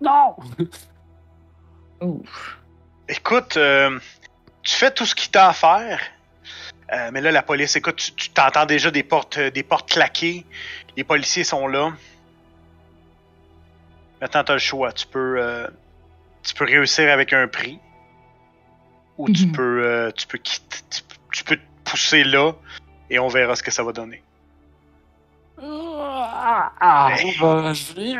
Non! 0.00 0.36
Ouf. 2.00 2.58
Écoute, 3.08 3.56
euh, 3.56 3.98
tu 4.62 4.74
fais 4.74 4.90
tout 4.90 5.04
ce 5.04 5.14
qu'il 5.14 5.30
t'a 5.30 5.48
à 5.48 5.52
faire. 5.52 6.00
Euh, 6.92 7.10
mais 7.12 7.20
là, 7.20 7.30
la 7.30 7.42
police, 7.42 7.76
écoute, 7.76 8.12
tu- 8.16 8.30
t'entends 8.30 8.66
déjà 8.66 8.90
des 8.90 9.02
portes, 9.04 9.38
euh, 9.38 9.50
des 9.50 9.62
portes 9.62 9.88
claquer. 9.90 10.44
Les 10.96 11.04
policiers 11.04 11.44
sont 11.44 11.68
là. 11.68 11.92
Maintenant, 14.20 14.42
tu 14.44 14.50
as 14.50 14.54
le 14.54 14.60
choix. 14.60 14.92
Tu 14.92 15.06
peux, 15.06 15.36
euh, 15.38 15.68
tu 16.42 16.52
peux 16.54 16.64
réussir 16.64 17.10
avec 17.12 17.32
un 17.32 17.46
prix. 17.46 17.78
Ou 19.18 19.30
tu 19.30 19.46
Mhm. 19.46 19.52
peux, 19.52 19.84
euh, 19.84 20.10
tu 20.12 20.26
peux 20.26 20.38
quitter, 20.38 20.78
tu, 20.90 21.02
tu 21.32 21.44
peux 21.44 21.56
te 21.56 21.62
pousser 21.90 22.24
là 22.24 22.52
et 23.10 23.18
on 23.18 23.28
verra 23.28 23.54
ce 23.54 23.62
que 23.62 23.70
ça 23.70 23.82
va 23.84 23.92
donner. 23.92 24.22
Ah, 25.62 26.72
ah, 26.80 27.10
Hey. 27.14 27.36
bah, 27.38 27.72
je 27.74 27.92
vais- 27.92 28.16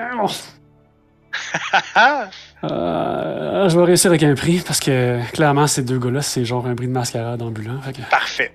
Ah! 1.95 2.29
Euh, 2.65 3.69
je 3.69 3.78
vais 3.78 3.85
réussir 3.85 4.11
avec 4.11 4.23
un 4.23 4.35
prix 4.35 4.61
parce 4.61 4.81
que 4.81 5.20
clairement, 5.32 5.66
ces 5.66 5.82
deux 5.82 5.99
gars-là, 5.99 6.20
c'est 6.23 6.45
genre 6.45 6.66
un 6.66 6.74
bris 6.74 6.87
de 6.89 6.93
mascarade 6.93 7.41
ambulant. 7.41 7.81
Parfait. 8.11 8.55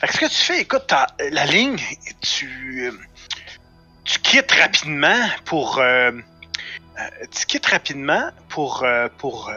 Fait 0.00 0.06
que 0.06 0.12
ce 0.14 0.18
que 0.20 0.26
tu 0.26 0.34
fais, 0.36 0.60
écoute, 0.62 0.84
t'as- 0.88 1.06
la 1.30 1.44
ligne, 1.44 1.76
tu, 2.22 2.86
euh, 2.88 2.92
tu 4.04 4.18
quittes 4.20 4.52
rapidement 4.52 5.28
pour, 5.44 5.78
euh, 5.78 6.12
euh, 6.12 7.02
tu 7.30 7.46
quittes 7.46 7.66
rapidement 7.66 8.30
pour, 8.48 8.84
euh, 8.84 9.08
pour, 9.18 9.50
euh, 9.50 9.54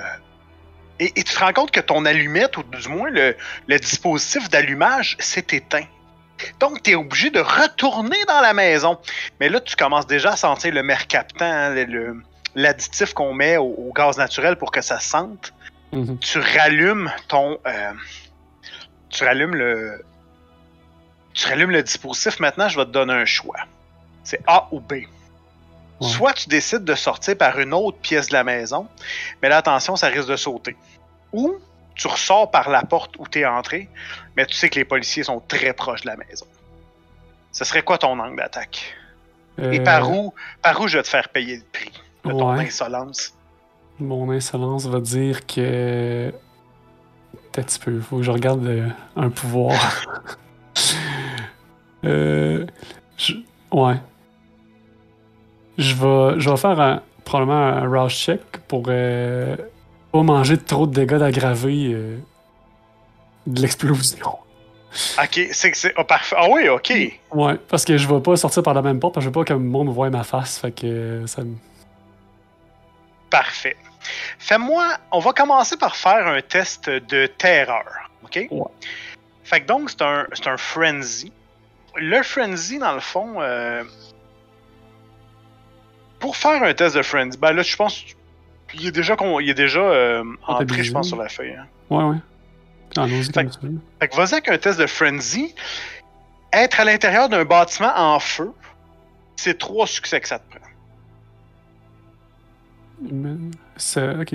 et, 1.00 1.06
et 1.16 1.24
tu 1.24 1.34
te 1.34 1.40
rends 1.40 1.54
compte 1.54 1.72
que 1.72 1.80
ton 1.80 2.04
allumette 2.06 2.58
ou 2.58 2.64
du 2.64 2.88
moins 2.90 3.10
le, 3.10 3.36
le 3.68 3.80
dispositif 3.80 4.50
d'allumage 4.50 5.16
s'est 5.20 5.46
éteint. 5.52 5.86
Donc, 6.60 6.84
tu 6.84 6.92
es 6.92 6.96
obligé 6.96 7.30
de 7.30 7.40
retourner 7.40 8.18
dans 8.28 8.42
la 8.42 8.54
maison. 8.54 8.98
Mais 9.40 9.48
là, 9.48 9.62
tu 9.62 9.78
commences 9.78 10.06
déjà 10.06 10.34
à 10.34 10.36
sentir 10.36 10.74
le 10.74 10.84
mercaptan, 10.84 11.46
hein, 11.46 11.70
le- 11.70 11.86
le- 11.86 12.22
l'additif 12.56 13.14
qu'on 13.14 13.34
met 13.34 13.58
au, 13.58 13.66
au 13.66 13.94
gaz 13.94 14.18
naturel 14.18 14.56
pour 14.56 14.72
que 14.72 14.82
ça 14.82 15.00
sente 15.00 15.54
Mhm. 15.92 16.18
tu 16.20 16.40
rallumes 16.40 17.12
ton. 17.28 17.58
euh, 17.68 17.92
tu 19.10 19.24
rallumes 19.24 19.56
le. 19.56 20.04
Tu 21.34 21.48
rallumes 21.48 21.72
le 21.72 21.84
dispositif. 21.84 22.40
Maintenant, 22.40 22.68
je 22.68 22.78
vais 22.78 22.86
te 22.86 22.90
donner 22.92 23.14
un 23.14 23.26
choix. 23.26 23.60
C'est 24.24 24.42
A 24.48 24.68
ou 24.72 24.80
B. 24.80 24.92
Ouais. 24.94 25.08
Soit 26.02 26.34
tu 26.34 26.50
décides 26.50 26.84
de 26.84 26.96
sortir 26.96 27.38
par 27.38 27.58
une 27.60 27.74
autre 27.74 27.98
pièce 28.00 28.28
de 28.28 28.34
la 28.34 28.44
maison, 28.44 28.88
mais 29.42 29.48
là, 29.48 29.58
attention, 29.58 29.96
ça 29.96 30.08
risque 30.08 30.28
de 30.28 30.36
sauter. 30.36 30.76
Ou 31.32 31.56
tu 31.94 32.08
ressors 32.08 32.52
par 32.52 32.70
la 32.70 32.82
porte 32.84 33.16
où 33.18 33.28
tu 33.28 33.40
es 33.40 33.46
entré, 33.46 33.88
mais 34.36 34.46
tu 34.46 34.54
sais 34.56 34.70
que 34.70 34.76
les 34.80 34.84
policiers 34.86 35.24
sont 35.24 35.40
très 35.40 35.72
proches 35.72 36.02
de 36.02 36.08
la 36.08 36.18
maison. 36.18 36.46
Ce 37.54 37.64
serait 37.64 37.84
quoi 37.84 37.98
ton 37.98 38.20
angle 38.20 38.36
d'attaque? 38.36 38.94
Et 39.58 39.80
Euh, 39.80 39.84
par 39.84 40.10
où, 40.12 40.34
par 40.62 40.82
où 40.82 40.88
je 40.90 40.98
vais 40.98 41.04
te 41.04 41.08
faire 41.08 41.30
payer 41.30 41.56
le 41.58 41.64
prix? 41.72 41.92
De 42.26 42.32
ton 42.40 42.54
Ouais. 42.54 42.66
insolence? 42.66 43.34
Mon 44.00 44.30
insolence 44.32 44.86
va 44.88 45.00
dire 45.00 45.46
que. 45.46 46.32
Peut-être 47.52 47.60
un 47.60 47.64
petit 47.64 47.80
peu. 47.80 48.00
Faut 48.02 48.18
que 48.18 48.24
je 48.24 48.32
regarde 48.32 48.66
euh, 48.66 48.88
un 49.16 49.30
pouvoir. 49.30 49.74
euh, 52.06 52.66
je- 53.18 53.34
Ouais. 53.72 53.96
Je 55.78 55.94
vais, 55.96 56.40
je 56.40 56.50
vais 56.50 56.58
faire 56.58 56.80
un- 56.80 57.02
probablement 57.26 57.58
un 57.60 57.90
rush 57.90 58.16
check 58.26 58.42
pour 58.68 58.84
euh, 58.88 59.56
pas 60.12 60.22
manger 60.24 60.58
trop 60.58 60.88
de 60.88 60.94
dégâts 60.94 61.18
d'aggravés 61.18 61.92
euh, 61.94 62.18
de 63.48 63.62
l'explosion. 63.62 64.38
Ok, 65.22 65.48
c'est 65.52 65.72
que 65.72 65.78
c'est. 65.78 65.94
Ah, 65.98 66.06
parfait. 66.06 66.36
Ah 66.40 66.46
oui, 66.50 66.70
ok. 66.70 66.94
Ouais, 67.34 67.56
parce 67.68 67.84
que 67.84 67.98
je 67.98 68.08
vais 68.08 68.22
pas 68.22 68.38
sortir 68.38 68.64
par 68.64 68.74
la 68.74 68.82
même 68.82 69.00
porte, 69.00 69.14
parce 69.16 69.26
que 69.26 69.30
je 69.32 69.38
veux 69.38 69.44
pas 69.44 69.44
que 69.44 69.52
le 69.54 69.60
monde 69.60 69.90
voie 69.90 70.10
ma 70.10 70.24
face. 70.24 70.58
Fait 70.60 70.72
que 70.72 71.24
ça 71.26 71.44
me. 71.44 71.56
Parfait. 73.36 73.76
Fais-moi. 74.40 74.96
On 75.12 75.20
va 75.20 75.34
commencer 75.34 75.76
par 75.76 75.96
faire 75.96 76.26
un 76.28 76.42
test 76.42 76.90
de 76.90 77.26
terreur. 77.28 78.10
Ok? 78.24 78.48
Ouais. 78.50 78.64
Fait 79.44 79.60
que 79.62 79.66
donc, 79.66 79.90
c'est 79.90 80.02
un, 80.02 80.26
un 80.46 80.58
frenzy. 80.58 81.34
Le 81.98 82.24
frenzy, 82.24 82.80
dans 82.80 82.94
le 82.94 83.02
fond. 83.02 83.42
euh, 83.42 83.84
pour 86.20 86.38
faire 86.38 86.64
un 86.64 86.74
test 86.74 86.96
de 86.96 87.02
frenzy, 87.02 87.38
ben 87.38 87.52
là, 87.52 87.62
je 87.62 87.76
pense. 87.76 88.04
Il 88.74 88.88
est 88.88 88.92
déjà, 88.92 89.16
il 89.42 89.50
est 89.50 89.54
déjà 89.54 89.80
euh, 89.82 90.24
entré, 90.48 90.84
je 90.84 90.92
pense, 90.94 91.08
sur 91.10 91.18
la 91.18 91.28
feuille. 91.30 91.56
hein. 91.60 91.68
Ouais, 91.90 92.04
ouais. 92.04 92.18
Fait 93.34 93.44
comme 93.44 93.52
ça. 93.52 93.60
Fait 94.00 94.08
que 94.08 94.16
vas-y 94.16 94.34
avec 94.34 94.48
un 94.50 94.58
test 94.58 94.80
de 94.80 94.88
frenzy. 94.88 95.54
Être 96.54 96.80
à 96.80 96.86
l'intérieur 96.86 97.28
d'un 97.28 97.44
bâtiment 97.44 97.92
en 97.96 98.20
feu, 98.20 98.54
c'est 99.36 99.58
trois 99.58 99.88
succès 99.88 100.22
que 100.22 100.28
ça 100.30 100.40
te 100.40 100.50
prend. 100.50 100.65
Ça. 103.78 104.14
Ok. 104.20 104.34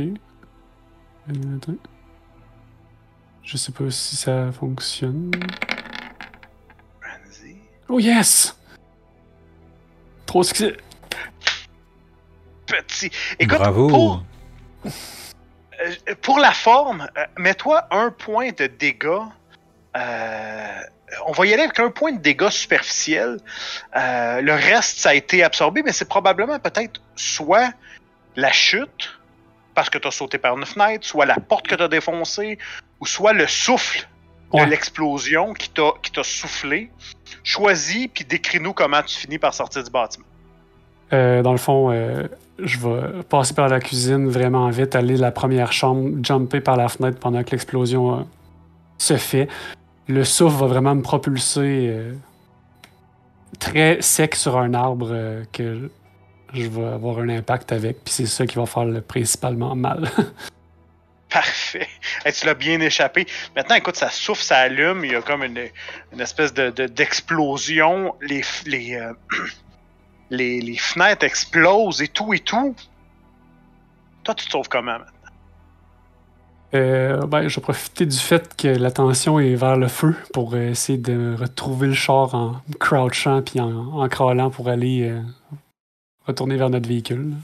Je 3.43 3.57
sais 3.57 3.73
pas 3.73 3.91
si 3.91 4.17
ça 4.17 4.53
fonctionne. 4.53 5.31
Oh 7.89 7.99
yes! 7.99 8.57
Trop 10.27 10.43
succès. 10.43 10.77
Petit. 12.67 13.11
Écoute, 13.41 13.59
Bravo. 13.59 13.89
pour, 13.89 14.25
euh, 14.85 16.15
pour 16.23 16.39
la 16.39 16.53
forme, 16.53 17.09
euh, 17.19 17.25
mets-toi 17.37 17.89
un 17.91 18.11
point 18.11 18.51
de 18.53 18.67
dégâts. 18.69 19.09
euh, 19.97 20.83
on 21.27 21.33
va 21.33 21.47
y 21.47 21.53
aller 21.53 21.65
avec 21.65 21.81
un 21.81 21.91
point 21.91 22.13
de 22.13 22.21
dégâts 22.21 22.51
superficiel. 22.51 23.39
Euh, 23.97 24.41
le 24.41 24.53
reste, 24.53 24.99
ça 25.01 25.09
a 25.09 25.15
été 25.15 25.43
absorbé, 25.43 25.83
mais 25.83 25.91
c'est 25.91 26.09
probablement 26.09 26.61
peut-être 26.61 27.03
soit 27.17 27.73
la 28.37 28.53
chute, 28.53 29.19
parce 29.75 29.91
que 29.91 29.99
tu 29.99 30.09
as 30.09 30.11
sauté 30.11 30.39
par 30.39 30.57
une 30.57 30.67
fenêtre, 30.67 31.07
soit 31.07 31.27
la 31.27 31.37
porte 31.37 31.67
que 31.67 31.75
tu 31.75 31.83
as 31.83 31.89
défoncée, 31.89 32.59
ou 33.01 33.07
soit 33.07 33.33
le 33.33 33.47
souffle 33.47 34.07
de 34.53 34.59
Ouais. 34.59 34.67
l'explosion 34.67 35.55
qui 35.55 35.71
t'a 35.71 36.23
soufflé. 36.25 36.91
Choisis, 37.45 38.09
puis 38.13 38.25
décris-nous 38.25 38.73
comment 38.73 39.03
tu 39.03 39.17
finis 39.17 39.39
par 39.39 39.55
sortir 39.55 39.85
du 39.85 39.91
bâtiment. 39.91 40.27
Euh, 41.13 41.43
dans 41.43 41.53
le 41.53 41.59
fond, 41.59 41.91
euh, 41.91 42.27
je 42.59 42.79
vais 42.79 43.23
passer 43.23 43.55
par 43.55 43.69
la 43.69 43.81
cuisine 43.81 44.29
vraiment 44.29 44.69
vite, 44.71 44.95
aller 44.97 45.15
à 45.15 45.21
la 45.21 45.33
première 45.33 45.73
chambre, 45.73 46.19
jumper 46.25 46.61
par 46.61 46.77
la 46.77 46.89
fenêtre 46.89 47.19
pendant 47.21 47.43
que 47.45 47.51
l'explosion 47.53 48.19
euh, 48.19 48.23
se 48.99 49.17
fait. 49.17 49.49
Le 50.09 50.25
souffle 50.25 50.57
va 50.57 50.67
vraiment 50.67 50.95
me 50.97 51.03
propulser 51.03 51.97
très 53.61 54.03
sec 54.03 54.35
sur 54.35 54.59
un 54.59 54.75
arbre 54.75 55.45
que 55.53 55.91
je 56.55 56.69
vais 56.69 56.85
avoir 56.85 57.19
un 57.19 57.29
impact 57.29 57.73
avec, 57.73 58.05
puis 58.05 58.13
c'est 58.13 58.27
ça 58.27 58.47
qui 58.47 58.57
va 58.57 58.67
faire 58.67 58.85
le 58.85 59.01
principalement 59.01 59.75
mal. 59.75 60.09
Parfait. 61.31 61.87
Hey, 62.25 62.33
tu 62.33 62.45
l'as 62.45 62.55
bien 62.55 62.81
échappé. 62.81 63.25
Maintenant, 63.55 63.77
écoute, 63.77 63.95
ça 63.95 64.11
souffle, 64.11 64.43
ça 64.43 64.59
allume. 64.59 65.05
Il 65.05 65.13
y 65.13 65.15
a 65.15 65.23
comme 65.23 65.45
une, 65.45 65.61
une 66.13 66.21
espèce 66.21 66.53
de, 66.53 66.71
de- 66.71 66.87
d'explosion. 66.87 68.15
Les, 68.21 68.43
euh, 68.97 69.13
les, 70.31 70.61
les 70.61 70.77
fenêtres 70.77 71.25
explosent 71.25 72.03
et 72.03 72.09
tout 72.09 72.35
et 72.35 72.41
tout. 72.41 72.75
Toi, 74.25 74.35
tu 74.35 74.47
te 74.47 74.51
sauves 74.51 74.69
comment? 74.69 74.99
man? 74.99 75.07
Euh, 76.75 77.27
ben, 77.27 77.49
je 77.49 77.57
vais 77.57 77.63
profiter 77.63 78.07
du 78.07 78.17
fait 78.19 78.57
que 78.57 78.69
la 78.69 78.91
tension 78.93 79.41
est 79.41 79.55
vers 79.57 79.77
le 79.77 79.89
feu 79.89 80.15
pour 80.33 80.55
euh, 80.55 80.71
essayer 80.71 80.99
de 80.99 81.35
retrouver 81.39 81.89
le 81.89 81.95
char 81.95 82.35
en 82.35 82.61
crouchant 82.79 83.43
puis 83.43 83.61
en, 83.61 83.71
en 83.71 84.09
crawlant 84.09 84.51
pour 84.51 84.69
aller 84.69 85.09
euh, 85.11 85.21
retourner 86.31 86.57
vers 86.57 86.71
notre 86.71 86.89
véhicule. 86.89 87.35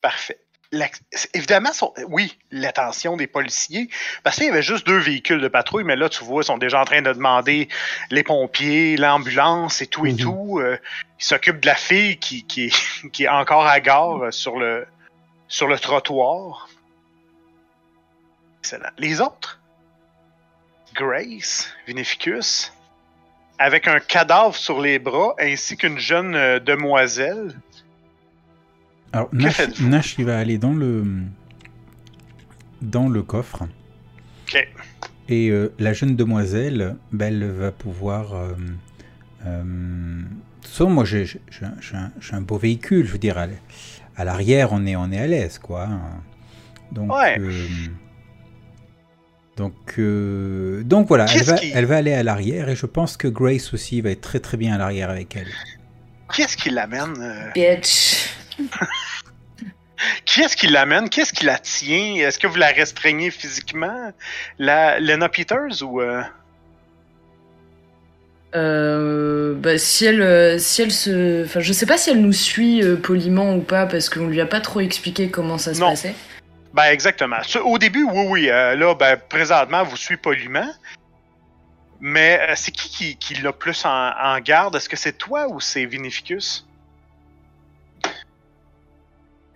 Parfait. 0.00 0.38
La- 0.72 0.88
évidemment, 1.34 1.72
son- 1.72 1.92
oui, 2.08 2.38
l'attention 2.52 3.16
des 3.16 3.26
policiers, 3.26 3.88
parce 4.22 4.36
qu'il 4.36 4.44
y 4.46 4.48
avait 4.50 4.62
juste 4.62 4.86
deux 4.86 4.98
véhicules 4.98 5.40
de 5.40 5.48
patrouille, 5.48 5.82
mais 5.82 5.96
là, 5.96 6.08
tu 6.08 6.22
vois, 6.22 6.42
ils 6.42 6.46
sont 6.46 6.58
déjà 6.58 6.80
en 6.80 6.84
train 6.84 7.02
de 7.02 7.12
demander 7.12 7.68
les 8.10 8.22
pompiers, 8.22 8.96
l'ambulance 8.96 9.82
et 9.82 9.88
tout 9.88 10.06
et 10.06 10.12
Mhm. 10.12 10.18
tout. 10.18 10.60
Euh, 10.60 10.78
ils 11.18 11.24
s'occupent 11.24 11.58
de 11.60 11.66
la 11.66 11.74
fille 11.74 12.18
qui, 12.18 12.44
qui, 12.46 12.66
est, 12.66 12.70
qui 13.12 13.24
est 13.24 13.28
encore 13.28 13.66
à 13.66 13.80
gare 13.80 14.22
euh, 14.26 14.30
sur 14.30 14.58
le, 14.60 14.86
sur 15.48 15.66
le 15.66 15.76
trottoir. 15.76 16.68
Excellent. 18.60 18.90
Les 18.98 19.20
autres? 19.20 19.58
Grace, 20.94 21.68
Vinificus, 21.86 22.72
avec 23.58 23.86
un 23.88 24.00
cadavre 24.00 24.54
sur 24.56 24.80
les 24.80 24.98
bras, 24.98 25.34
ainsi 25.40 25.76
qu'une 25.76 25.98
jeune 25.98 26.34
euh, 26.36 26.60
demoiselle. 26.60 27.54
Alors, 29.12 29.30
Que 29.30 29.82
Nash, 29.82 30.16
il 30.18 30.24
va 30.24 30.38
aller 30.38 30.58
dans 30.58 30.72
le, 30.72 31.04
dans 32.82 33.08
le 33.08 33.22
coffre. 33.22 33.62
Ok. 34.48 34.68
Et 35.28 35.48
euh, 35.50 35.72
la 35.78 35.92
jeune 35.92 36.16
demoiselle, 36.16 36.96
ben, 37.12 37.26
elle 37.26 37.50
va 37.50 37.70
pouvoir. 37.72 38.34
Euh, 38.34 38.52
euh, 39.46 39.62
de 39.62 40.24
toute 40.62 40.70
façon, 40.70 40.90
moi, 40.90 41.04
j'ai 41.04 41.24
un- 41.62 42.10
un, 42.32 42.40
beau 42.40 42.58
véhicule, 42.58 43.06
je 43.06 43.12
veux 43.12 43.18
dire. 43.18 43.38
À, 44.16 44.24
l'arrière, 44.24 44.72
on 44.72 44.84
est, 44.86 44.96
on 44.96 45.10
est 45.12 45.18
à 45.18 45.26
l'aise, 45.26 45.58
quoi. 45.58 45.84
hein. 45.84 46.00
Donc, 46.92 47.12
Ouais. 47.14 47.38
euh, 47.38 47.52
donc, 49.56 49.74
euh, 49.98 50.82
donc 50.82 51.06
voilà, 51.08 51.26
elle 51.26 51.38
Qu'est-ce 51.38 51.50
va, 51.50 51.58
qui- 51.58 51.70
elle 51.72 51.84
va 51.86 51.96
aller 51.98 52.12
à 52.12 52.22
l'arrière 52.22 52.68
et 52.68 52.76
je 52.76 52.86
pense 52.86 53.16
que 53.16 53.28
Grace 53.28 53.72
aussi 53.74 54.00
va 54.00 54.10
être 54.10 54.20
très 54.22 54.40
très 54.40 54.56
bien 54.56 54.74
à 54.74 54.78
l'arrière 54.78 55.10
avec 55.10 55.36
elle. 55.36 55.46
Qui 56.34 56.42
est-ce 56.42 56.56
qui 56.56 56.70
l'amène? 56.70 57.14
euh, 57.20 57.50
Bitch. 57.54 58.30
Qui 60.24 60.40
est-ce 60.40 60.56
qui 60.56 60.66
l'amène? 60.68 61.10
Qui 61.10 61.20
est-ce 61.20 61.32
qui 61.34 61.44
la 61.44 61.58
tient? 61.58 62.14
Est-ce 62.16 62.38
que 62.38 62.46
vous 62.46 62.56
la 62.56 62.68
restreignez 62.68 63.30
physiquement? 63.30 64.12
La 64.58 64.98
Lena 64.98 65.28
Peters 65.28 65.82
ou... 65.82 66.00
euh, 66.00 66.22
Euh, 68.54 69.54
bah, 69.54 69.78
si 69.78 70.06
elle, 70.06 70.22
euh, 70.22 70.58
si 70.58 70.82
elle 70.82 70.90
se, 70.90 71.44
enfin, 71.44 71.60
je 71.60 71.72
sais 71.72 71.86
pas 71.86 71.98
si 71.98 72.10
elle 72.10 72.20
nous 72.20 72.32
suit 72.32 72.82
euh, 72.82 72.96
poliment 72.96 73.54
ou 73.54 73.60
pas 73.60 73.86
parce 73.86 74.08
qu'on 74.08 74.26
lui 74.26 74.40
a 74.40 74.46
pas 74.46 74.60
trop 74.60 74.80
expliqué 74.80 75.30
comment 75.30 75.56
ça 75.58 75.72
se 75.74 75.80
Non. 75.80 75.90
passait. 75.90 76.14
Ben 76.74 76.84
exactement. 76.86 77.36
Au 77.64 77.78
début, 77.78 78.04
oui, 78.04 78.24
oui. 78.28 78.50
euh, 78.50 78.74
là, 78.76 78.94
ben, 78.94 79.16
présentement, 79.28 79.84
vous 79.84 79.96
suit 79.96 80.16
poliment. 80.16 80.68
Mais 82.00 82.40
c'est 82.56 82.70
qui 82.70 82.88
qui, 82.88 83.16
qui 83.16 83.34
l'a 83.42 83.52
plus 83.52 83.84
en, 83.84 84.12
en 84.18 84.40
garde? 84.40 84.74
Est-ce 84.74 84.88
que 84.88 84.96
c'est 84.96 85.12
toi 85.18 85.46
ou 85.48 85.60
c'est 85.60 85.84
Vinificus? 85.84 86.66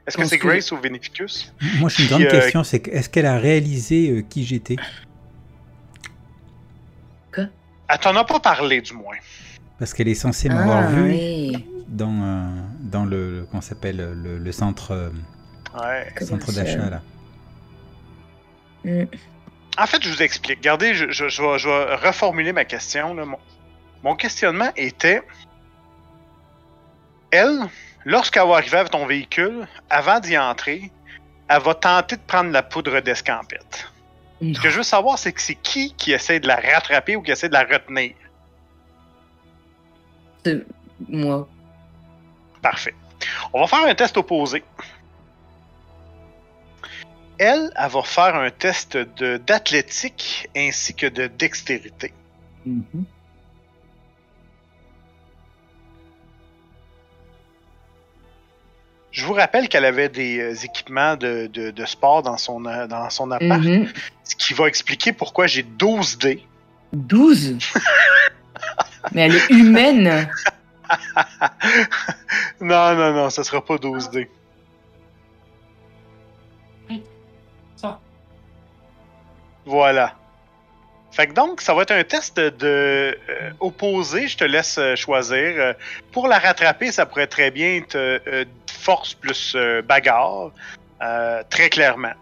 Est-ce 0.06 0.16
que 0.18 0.24
c'est 0.26 0.38
que- 0.38 0.46
Grace 0.46 0.70
ou 0.72 0.76
Vinificus? 0.78 1.54
Moi, 1.78 1.88
j'ai 1.88 2.02
une 2.04 2.08
grande 2.10 2.22
euh, 2.22 2.30
question, 2.30 2.62
c'est 2.64 2.80
que 2.80 2.90
est-ce 2.90 3.08
qu'elle 3.08 3.26
a 3.26 3.38
réalisé 3.38 4.10
euh, 4.10 4.22
qui 4.22 4.44
j'étais? 4.44 4.76
Elle 7.86 7.98
t'en 8.00 8.16
a 8.16 8.24
pas 8.24 8.40
parlé, 8.40 8.80
du 8.80 8.94
moins. 8.94 9.16
Parce 9.78 9.92
qu'elle 9.92 10.08
est 10.08 10.14
censée 10.14 10.48
m'avoir 10.48 10.84
Ah, 10.84 10.86
vu 10.86 11.02
oui. 11.02 11.66
dans, 11.88 12.22
euh, 12.22 12.48
dans 12.80 13.04
le, 13.04 13.40
le- 13.40 13.44
comment 13.44 13.60
ça 13.60 13.70
s'appelle, 13.70 13.96
le, 13.96 14.38
le 14.38 14.52
centre, 14.52 14.92
euh, 14.92 15.10
Ouais. 15.78 16.24
centre 16.24 16.50
d'achat 16.52 16.88
là. 16.88 17.02
Mm. 18.84 19.04
En 19.76 19.86
fait, 19.86 20.02
je 20.02 20.08
vous 20.08 20.22
explique. 20.22 20.58
Regardez, 20.58 20.94
je, 20.94 21.10
je- 21.10 21.28
je 21.28 21.42
vais, 21.42 21.58
je 21.58 21.68
vais 21.68 21.94
reformuler 21.96 22.52
ma 22.54 22.64
question. 22.64 23.12
là. 23.14 23.26
Mon, 23.26 23.38
mon 24.02 24.16
questionnement 24.16 24.70
était 24.76 25.20
elle, 27.30 27.58
lorsqu'elle 28.04 28.46
va 28.48 28.54
arriver 28.56 28.78
avec 28.78 28.90
ton 28.92 29.06
véhicule, 29.06 29.66
avant 29.90 30.20
d'y 30.20 30.36
entrer, 30.38 30.90
elle 31.48 31.62
va 31.62 31.74
tenter 31.74 32.16
de 32.16 32.22
prendre 32.22 32.50
la 32.50 32.62
poudre 32.62 33.00
d'escampette. 33.00 33.90
Ce 34.40 34.60
que 34.60 34.68
je 34.68 34.76
veux 34.78 34.82
savoir, 34.82 35.18
c'est 35.18 35.32
que 35.32 35.40
c'est 35.40 35.54
qui 35.54 35.94
qui 35.94 36.12
essaie 36.12 36.38
de 36.40 36.46
la 36.46 36.56
rattraper 36.56 37.16
ou 37.16 37.22
qui 37.22 37.30
essaie 37.30 37.48
de 37.48 37.54
la 37.54 37.62
retenir? 37.64 38.12
C'est 40.44 40.66
moi. 41.08 41.48
Parfait. 42.60 42.94
On 43.52 43.60
va 43.60 43.66
faire 43.66 43.86
un 43.86 43.94
test 43.94 44.16
opposé. 44.18 44.62
Elle, 47.38 47.72
elle 47.76 47.90
va 47.90 48.02
faire 48.02 48.34
un 48.36 48.50
test 48.50 48.96
de- 48.96 49.38
d'athlétique 49.38 50.48
ainsi 50.56 50.94
que 50.94 51.06
de 51.06 51.26
dextérité. 51.26 52.12
Mhm. 52.66 53.04
Je 59.14 59.24
vous 59.24 59.32
rappelle 59.34 59.68
qu'elle 59.68 59.84
avait 59.84 60.08
des 60.08 60.40
euh, 60.40 60.54
équipements 60.64 61.14
de, 61.14 61.46
de- 61.46 61.70
de 61.70 61.84
sport 61.84 62.24
dans 62.24 62.36
son, 62.36 62.64
euh, 62.66 62.88
dans 62.88 63.08
son 63.10 63.30
appart, 63.30 63.60
Mhm. 63.62 63.86
ce 64.24 64.34
qui 64.34 64.54
va 64.54 64.66
expliquer 64.66 65.12
pourquoi 65.12 65.46
j'ai 65.46 65.62
12 65.62 66.18
dés. 66.18 66.44
12 66.92 67.56
Mais 69.12 69.22
elle 69.26 69.36
est 69.36 69.50
humaine 69.50 70.28
non, 72.60 72.94
non, 72.96 73.12
non, 73.14 73.30
ça 73.30 73.44
sera 73.44 73.64
pas 73.64 73.78
12 73.78 74.10
dés. 74.10 74.28
Ça. 77.76 78.00
Voilà. 79.64 80.14
Fait 81.14 81.28
que 81.28 81.32
donc, 81.32 81.60
ça 81.60 81.74
va 81.74 81.82
être 81.82 81.92
un 81.92 82.02
test 82.02 82.38
de, 82.40 82.52
euh, 82.64 83.12
opposé. 83.60 84.26
Je 84.26 84.36
te 84.36 84.42
laisse 84.42 84.78
euh, 84.78 84.96
choisir. 84.96 85.36
Euh, 85.58 85.72
pour 86.10 86.26
la 86.26 86.40
rattraper, 86.40 86.90
ça 86.90 87.06
pourrait 87.06 87.28
très 87.28 87.52
bien 87.52 87.76
être 87.76 87.94
euh, 87.94 88.44
force 88.68 89.14
plus 89.14 89.52
euh, 89.54 89.80
bagarre. 89.80 90.50
très 91.50 91.70
clairement. 91.70 92.14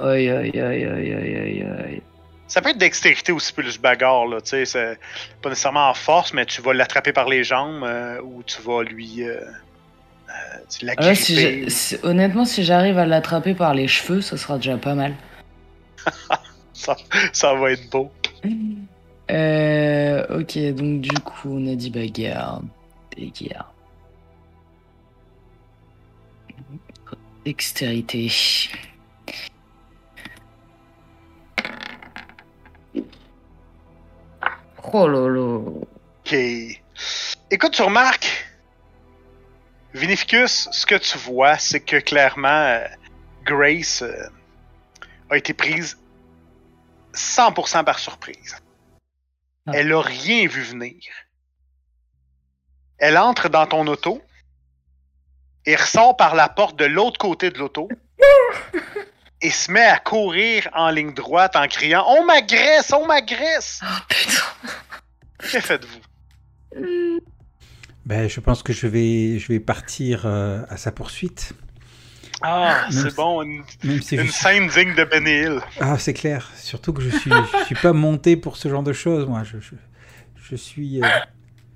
Aïe, 0.00 0.28
aïe, 0.28 0.50
aïe, 0.60 0.84
aïe, 0.84 1.14
aïe, 1.14 1.66
aïe. 1.84 2.02
Ça 2.48 2.60
peut 2.60 2.70
être 2.70 2.78
dextérité 2.78 3.30
aussi 3.30 3.52
plus 3.52 3.78
bagarre, 3.78 4.26
là. 4.26 4.40
Tu 4.40 4.48
sais, 4.48 4.64
c'est 4.64 4.98
pas 5.40 5.48
nécessairement 5.50 5.90
en 5.90 5.94
force, 5.94 6.32
mais 6.32 6.44
tu 6.44 6.60
vas 6.60 6.72
l'attraper 6.74 7.12
par 7.12 7.28
les 7.28 7.44
jambes 7.44 7.88
ou 8.24 8.42
tu 8.42 8.60
vas 8.62 8.82
lui. 8.82 9.22
Tu 10.76 10.86
Ah 10.96 11.06
ouais, 11.06 11.14
si 11.14 11.70
si- 11.70 11.98
honnêtement, 12.02 12.44
si 12.44 12.64
j'arrive 12.64 12.98
à 12.98 13.06
l'attraper 13.06 13.54
par 13.54 13.74
les 13.74 13.86
cheveux, 13.86 14.22
ça 14.22 14.36
sera 14.36 14.56
déjà 14.56 14.76
pas 14.76 14.94
mal. 14.94 15.14
ça, 16.78 16.96
ça 17.32 17.54
va 17.54 17.72
être 17.72 17.90
beau. 17.90 18.10
Euh, 19.30 20.40
ok, 20.40 20.58
donc 20.74 21.00
du 21.00 21.18
coup, 21.20 21.50
on 21.50 21.66
a 21.66 21.74
dit 21.74 21.90
bagarre. 21.90 22.62
Bagarre. 23.16 23.74
Dextérité. 27.44 28.30
Oh 34.92 35.06
lolo. 35.06 35.86
Ok. 36.24 36.34
Écoute, 37.50 37.72
tu 37.72 37.82
remarques, 37.82 38.46
Vinificus, 39.94 40.68
ce 40.70 40.86
que 40.86 40.94
tu 40.94 41.18
vois, 41.18 41.58
c'est 41.58 41.80
que 41.80 41.96
clairement, 41.96 42.48
euh, 42.48 42.84
Grace 43.44 44.02
euh, 44.02 44.28
a 45.30 45.36
été 45.36 45.54
prise 45.54 45.98
100% 47.18 47.84
par 47.84 47.98
surprise. 47.98 48.56
Ah. 49.66 49.72
Elle 49.74 49.92
a 49.92 50.00
rien 50.00 50.46
vu 50.46 50.62
venir. 50.62 51.02
Elle 52.98 53.18
entre 53.18 53.48
dans 53.48 53.66
ton 53.66 53.86
auto 53.86 54.22
et 55.66 55.76
ressort 55.76 56.16
par 56.16 56.34
la 56.34 56.48
porte 56.48 56.78
de 56.78 56.84
l'autre 56.84 57.18
côté 57.18 57.50
de 57.50 57.58
l'auto 57.58 57.88
et 59.42 59.50
se 59.50 59.70
met 59.70 59.84
à 59.84 59.98
courir 59.98 60.68
en 60.72 60.90
ligne 60.90 61.14
droite 61.14 61.54
en 61.56 61.68
criant 61.68 62.04
On 62.08 62.24
m'agresse, 62.24 62.92
on 62.92 63.06
m'agresse 63.06 63.82
Oh 63.82 64.00
putain. 64.08 64.42
Que 65.52 65.60
faites-vous? 65.60 67.20
Ben, 68.04 68.28
je 68.28 68.40
pense 68.40 68.64
que 68.64 68.72
je 68.72 68.88
vais, 68.88 69.38
je 69.38 69.48
vais 69.48 69.60
partir 69.60 70.26
euh, 70.26 70.62
à 70.68 70.76
sa 70.76 70.90
poursuite. 70.90 71.52
Ah, 72.42 72.86
c'est 72.90 73.14
bon, 73.16 73.42
une, 73.42 73.62
Même 73.84 74.00
si 74.00 74.16
une 74.16 74.28
scène 74.28 74.68
digne 74.68 74.94
de 74.94 75.04
Benny 75.04 75.30
Hill. 75.40 75.60
Ah, 75.80 75.98
c'est 75.98 76.14
clair. 76.14 76.48
Surtout 76.56 76.92
que 76.92 77.02
je 77.02 77.10
suis, 77.10 77.30
je 77.60 77.64
suis 77.64 77.74
pas 77.74 77.92
monté 77.92 78.36
pour 78.36 78.56
ce 78.56 78.68
genre 78.68 78.82
de 78.84 78.92
choses. 78.92 79.26
Moi, 79.26 79.42
je, 79.44 79.58
je, 79.60 79.74
je 80.50 80.54
suis, 80.56 81.02
euh, 81.02 81.06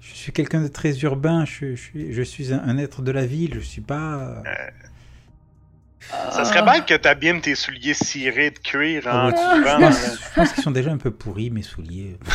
je 0.01 0.15
suis 0.15 0.31
quelqu'un 0.33 0.61
de 0.63 0.69
très 0.69 0.97
urbain. 1.01 1.45
Je, 1.45 1.75
suis, 1.75 2.13
je 2.13 2.23
suis 2.23 2.53
un, 2.53 2.61
un 2.65 2.79
être 2.79 3.03
de 3.03 3.11
la 3.11 3.27
ville. 3.27 3.55
Je 3.55 3.61
suis 3.61 3.81
pas. 3.81 4.43
euh, 4.47 6.31
Ça 6.31 6.45
serait 6.45 6.63
bien 6.63 6.81
que 6.81 6.95
t'abîmes 6.95 7.41
tes 7.41 7.57
souliers 7.57 7.95
cirés 7.95 8.51
de 8.53 8.59
cuir 8.61 9.07
en 9.07 9.11
Ah 9.11 9.27
ouais, 9.27 9.33
courant. 9.33 9.91
je 9.91 10.35
pense, 10.37 10.53
qu'ils 10.53 10.63
sont 10.63 10.71
déjà 10.71 10.93
un 10.93 10.99
peu 10.99 11.11
pourris 11.11 11.51
mes 11.51 11.63
souliers. 11.63 12.17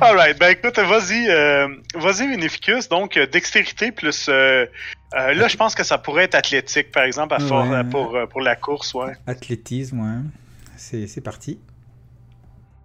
Alright, 0.00 0.38
ben 0.40 0.48
écoute, 0.50 0.76
vas-y, 0.78 1.28
euh, 1.30 1.68
vas-y. 1.94 2.26
Donc, 2.90 3.16
euh, 3.16 3.26
dextérité 3.26 3.92
plus. 3.92 4.26
euh, 4.28 4.66
euh, 5.16 5.34
là, 5.34 5.48
je 5.48 5.56
pense 5.56 5.74
que 5.74 5.82
ça 5.84 5.98
pourrait 5.98 6.24
être 6.24 6.34
athlétique, 6.34 6.92
par 6.92 7.04
exemple, 7.04 7.34
à 7.34 7.38
Ouais. 7.38 7.84
pour, 7.84 8.14
euh, 8.16 8.26
pour 8.26 8.40
la 8.40 8.56
course, 8.56 8.94
ouais. 8.94 9.12
Athlétisme, 9.26 10.00
ouais. 10.00 10.20
C'est, 10.76 11.06
c'est 11.06 11.20
parti. 11.22 11.58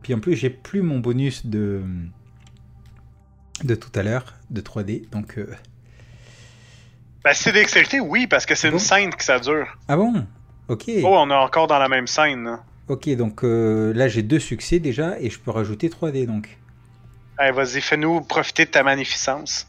Puis 0.01 0.13
en 0.13 0.19
plus, 0.19 0.35
j'ai 0.35 0.49
plus 0.49 0.81
mon 0.81 0.99
bonus 0.99 1.45
de 1.45 1.83
de 3.63 3.75
tout 3.75 3.91
à 3.93 4.01
l'heure 4.01 4.33
de 4.49 4.59
3D. 4.61 5.07
Donc 5.11 5.37
euh, 5.37 5.45
Ben, 7.23 7.33
c'est 7.35 7.51
dextérité, 7.51 7.99
oui, 7.99 8.25
parce 8.25 8.45
que 8.47 8.55
c'est 8.55 8.69
Bon? 8.69 8.77
une 8.77 8.79
scène 8.79 9.13
que 9.13 9.23
ça 9.23 9.39
dure. 9.39 9.67
ah 9.87 9.95
bon? 9.97 10.25
Ok. 10.67 10.85
Oh, 11.03 11.15
on 11.19 11.29
est 11.29 11.33
encore 11.35 11.67
dans 11.67 11.77
la 11.77 11.87
même 11.87 12.07
scène. 12.07 12.43
là. 12.45 12.63
Ok, 12.87 13.07
donc 13.15 13.43
euh, 13.43 13.93
là 13.93 14.07
j'ai 14.07 14.23
deux 14.23 14.39
succès 14.39 14.79
déjà 14.79 15.19
et 15.19 15.29
je 15.29 15.39
peux 15.39 15.51
rajouter 15.51 15.89
3D 15.89 16.25
donc. 16.25 16.57
Allez, 17.37 17.51
vas-y, 17.51 17.81
fais-nous 17.81 18.21
profiter 18.21 18.65
de 18.65 18.71
ta 18.71 18.81
magnificence. 18.83 19.67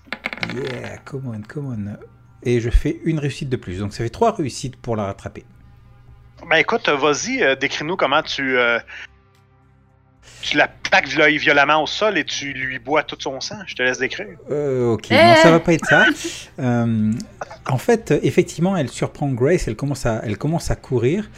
Yeah, 0.55 0.97
come 1.05 1.27
on, 1.29 1.43
come 1.43 1.67
on. 1.67 1.97
Et 2.45 2.61
je 2.61 2.71
fais 2.71 3.01
une 3.05 3.19
réussite 3.19 3.49
de 3.49 3.57
plus. 3.57 3.79
Donc 3.79 3.93
ça 3.93 4.03
fait 4.05 4.11
trois 4.11 4.33
réussites 4.33 4.77
pour 4.77 4.97
la 4.97 5.05
rattraper. 5.05 5.45
Ben 6.51 6.57
écoute, 6.57 6.89
euh, 6.89 6.97
vas-y, 6.97 7.43
euh, 7.43 7.55
décris-nous 7.55 7.97
comment 7.97 8.23
tu. 8.23 8.57
euh, 8.59 8.79
tu 10.41 10.57
la 10.57 10.67
plaques 10.69 11.09
vi- 11.09 11.39
violemment 11.39 11.83
au 11.83 11.87
sol 11.87 12.19
et 12.19 12.25
tu 12.25 12.53
lui 12.53 12.79
bois 12.81 13.03
tout 13.05 13.17
son 13.19 13.41
sang. 13.41 13.57
Je 13.67 13.75
te 13.77 13.83
laisse 13.83 13.99
décrire. 13.99 14.27
Euh, 14.51 14.93
ok, 14.93 15.07
Eh 15.11 15.15
non, 15.15 15.35
ça 15.37 15.51
va 15.53 15.61
pas 15.61 15.73
être 15.73 15.87
ça. 15.87 16.07
Euh, 16.59 17.13
en 17.67 17.79
fait, 17.79 18.13
effectivement, 18.23 18.77
elle 18.77 18.89
surprend 18.91 19.29
Grace, 19.33 19.67
elle 19.67 19.75
commence 19.77 20.05
à, 20.05 20.21
elle 20.25 20.37
commence 20.37 20.71
à 20.71 20.77
courir. 20.77 21.31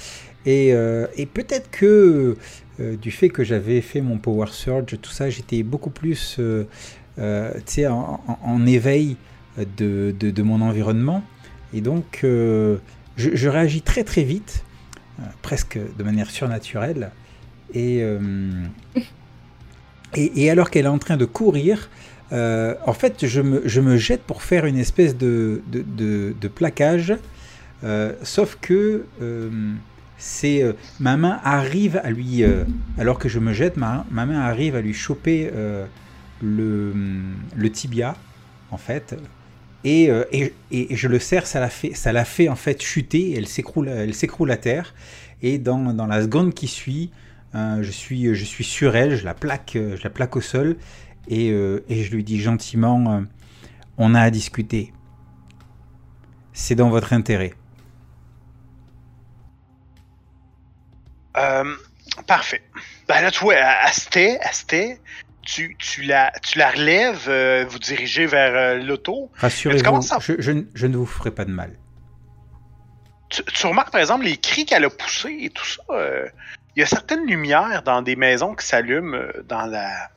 Et, 0.45 0.73
euh, 0.75 1.07
et 1.17 1.25
peut-être 1.27 1.71
que 1.71 2.37
euh, 2.81 2.97
du 2.97 3.11
fait 3.11 3.29
que 3.29 3.45
j'avais 3.45 3.81
fait 3.81 4.01
mon 4.01 4.19
Power 4.19 4.49
Surge, 4.51 4.99
tout 5.01 5.11
ça, 5.11 5.31
j'étais 5.31 5.63
beaucoup 5.63 5.91
plus 5.91 6.37
euh, 6.41 6.67
euh, 7.19 7.53
tu 7.59 7.63
sais, 7.75 7.87
en, 7.87 8.21
en- 8.27 8.39
en 8.43 8.67
éveil 8.67 9.17
de, 9.77 10.15
de- 10.19 10.43
mon 10.43 10.61
environnement. 10.61 11.23
Et 11.73 11.81
donc, 11.81 12.21
euh, 12.25 12.79
je, 13.17 13.49
réagis 13.49 13.83
très 13.83 14.05
très 14.05 14.23
vite, 14.23 14.65
euh, 15.21 15.25
presque 15.43 15.79
de 15.79 16.05
manière 16.05 16.31
surnaturelle. 16.31 17.11
Et, 17.73 18.01
euh, 18.03 18.19
et, 20.15 20.45
et 20.45 20.51
alors 20.51 20.71
qu'elle 20.71 20.87
est 20.87 20.89
en 20.89 20.99
train 20.99 21.17
de 21.17 21.25
courir, 21.25 21.91
en 22.33 22.93
fait, 22.93 23.27
je 23.27 23.41
me, 23.41 23.63
je 23.65 23.81
me 23.81 23.97
jette 23.97 24.23
pour 24.23 24.43
faire 24.43 24.67
une 24.67 24.77
espèce 24.77 25.17
de, 25.17 25.63
de, 25.71 26.49
plaquage, 26.49 27.15
sauf 28.25 28.59
que 28.61 29.05
c'est 30.19 30.75
ma 30.99 31.17
main 31.17 31.39
arrive 31.45 32.01
à 32.03 32.11
lui, 32.11 32.43
alors 32.99 33.21
que 33.21 33.29
je 33.29 33.39
me 33.39 33.53
jette, 33.53 33.77
ma, 33.77 34.05
ma 34.11 34.27
main 34.27 34.41
arrive 34.41 34.75
à 34.75 34.81
lui 34.81 34.95
choper 34.95 35.49
le, 36.43 36.93
le 37.55 37.71
tibia, 37.71 38.17
en 38.73 38.79
fait, 38.79 39.15
et, 39.85 40.11
euh, 40.11 40.25
et, 40.33 40.97
je 40.97 41.09
le 41.09 41.19
serre, 41.19 41.47
ça 41.47 41.61
la 41.61 41.69
fait, 41.69 41.95
ça 41.95 42.13
la 42.13 42.25
fait 42.25 42.49
en 42.49 42.57
fait 42.57 42.83
chuter, 42.83 43.35
elle 43.37 43.47
s'écroule, 43.47 43.89
elle 43.89 44.15
s'écroule 44.15 44.51
à 44.51 44.57
terre, 44.57 44.95
et 45.43 45.59
dans, 45.59 46.07
la 46.07 46.23
seconde 46.23 46.55
qui 46.55 46.69
suit, 46.69 47.11
euh, 47.55 47.83
je 47.83 47.91
suis, 47.91 48.65
sur 48.65 48.97
elle, 48.97 49.17
je 49.17 49.25
la 49.25 49.35
plaque, 49.35 49.73
je 49.75 50.03
la 50.03 50.11
plaque 50.11 50.37
au 50.37 50.41
sol, 50.41 50.77
et, 51.29 51.51
euh, 51.51 51.85
je 51.91 52.11
lui 52.11 52.25
dis 52.25 52.41
gentiment, 52.41 53.25
on 53.99 54.15
a 54.15 54.21
à 54.21 54.31
discuter. 54.31 54.93
C'est 56.53 56.75
dans 56.75 56.89
votre 56.89 57.13
intérêt. 57.13 57.53
Parfait. 62.27 62.63
Ben 63.09 63.21
là, 63.21 63.31
tu 63.31 63.41
vois, 63.41 63.55
Sté- 63.91 64.39
à 64.41 64.53
Sté, 64.53 64.99
tu, 65.45 65.77
tu, 65.79 66.03
la, 66.03 66.33
tu 66.43 66.59
la 66.59 66.71
relèves, 66.71 67.27
euh, 67.29 67.65
vous 67.69 67.79
dirigez 67.79 68.27
vers 68.27 68.55
euh, 68.55 68.79
l'auto. 68.83 69.31
Rassurez-vous, 69.37 70.01
je, 70.21 70.35
je 70.39 70.53
ne- 70.53 70.63
je 70.75 70.87
ne 70.87 70.97
vous 70.97 71.07
ferai 71.07 71.31
pas 71.31 71.45
de 71.45 71.51
mal. 71.51 71.73
Tu, 73.31 73.43
tu 73.45 73.67
remarques, 73.67 73.91
par 73.91 74.01
exemple, 74.01 74.25
les 74.25 74.37
cris 74.37 74.65
qu'elle 74.65 74.85
a 74.85 74.91
poussés 74.91 75.37
et 75.43 75.51
tout 75.51 75.67
ça. 75.67 75.83
euh, 75.91 76.27
Il 76.77 76.81
y 76.81 76.83
a 76.83 76.87
certaines 76.87 77.27
lumières 77.27 77.83
dans 77.83 78.03
des 78.03 78.17
maisons 78.17 78.55
qui 78.55 78.67
s'allument 78.67 79.17
dans 79.49 79.67
la, 79.67 80.11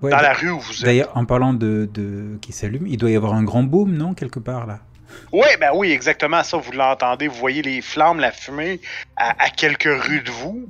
Ouais, 0.00 0.10
dans 0.10 0.18
d- 0.18 0.22
la 0.22 0.32
rue 0.34 0.50
où 0.50 0.60
vous 0.60 0.72
êtes. 0.80 0.84
D'ailleurs, 0.84 1.16
en 1.16 1.24
parlant 1.24 1.54
de, 1.54 1.88
de 1.92 2.38
qui 2.40 2.52
s'allume, 2.52 2.86
il 2.86 2.96
doit 2.98 3.10
y 3.10 3.16
avoir 3.16 3.34
un 3.34 3.42
grand 3.42 3.62
boom, 3.62 3.92
non, 3.92 4.14
quelque 4.14 4.38
part 4.38 4.66
là? 4.66 4.80
Oui, 5.32 5.46
ben 5.60 5.70
oui, 5.74 5.92
exactement 5.92 6.42
ça, 6.42 6.56
vous 6.56 6.72
l'entendez. 6.72 7.28
Vous 7.28 7.36
voyez 7.38 7.62
les 7.62 7.80
flammes, 7.80 8.18
la 8.18 8.32
fumée 8.32 8.80
à, 9.16 9.44
à 9.44 9.48
quelques 9.50 9.84
rues 10.04 10.22
de 10.22 10.30
vous. 10.30 10.68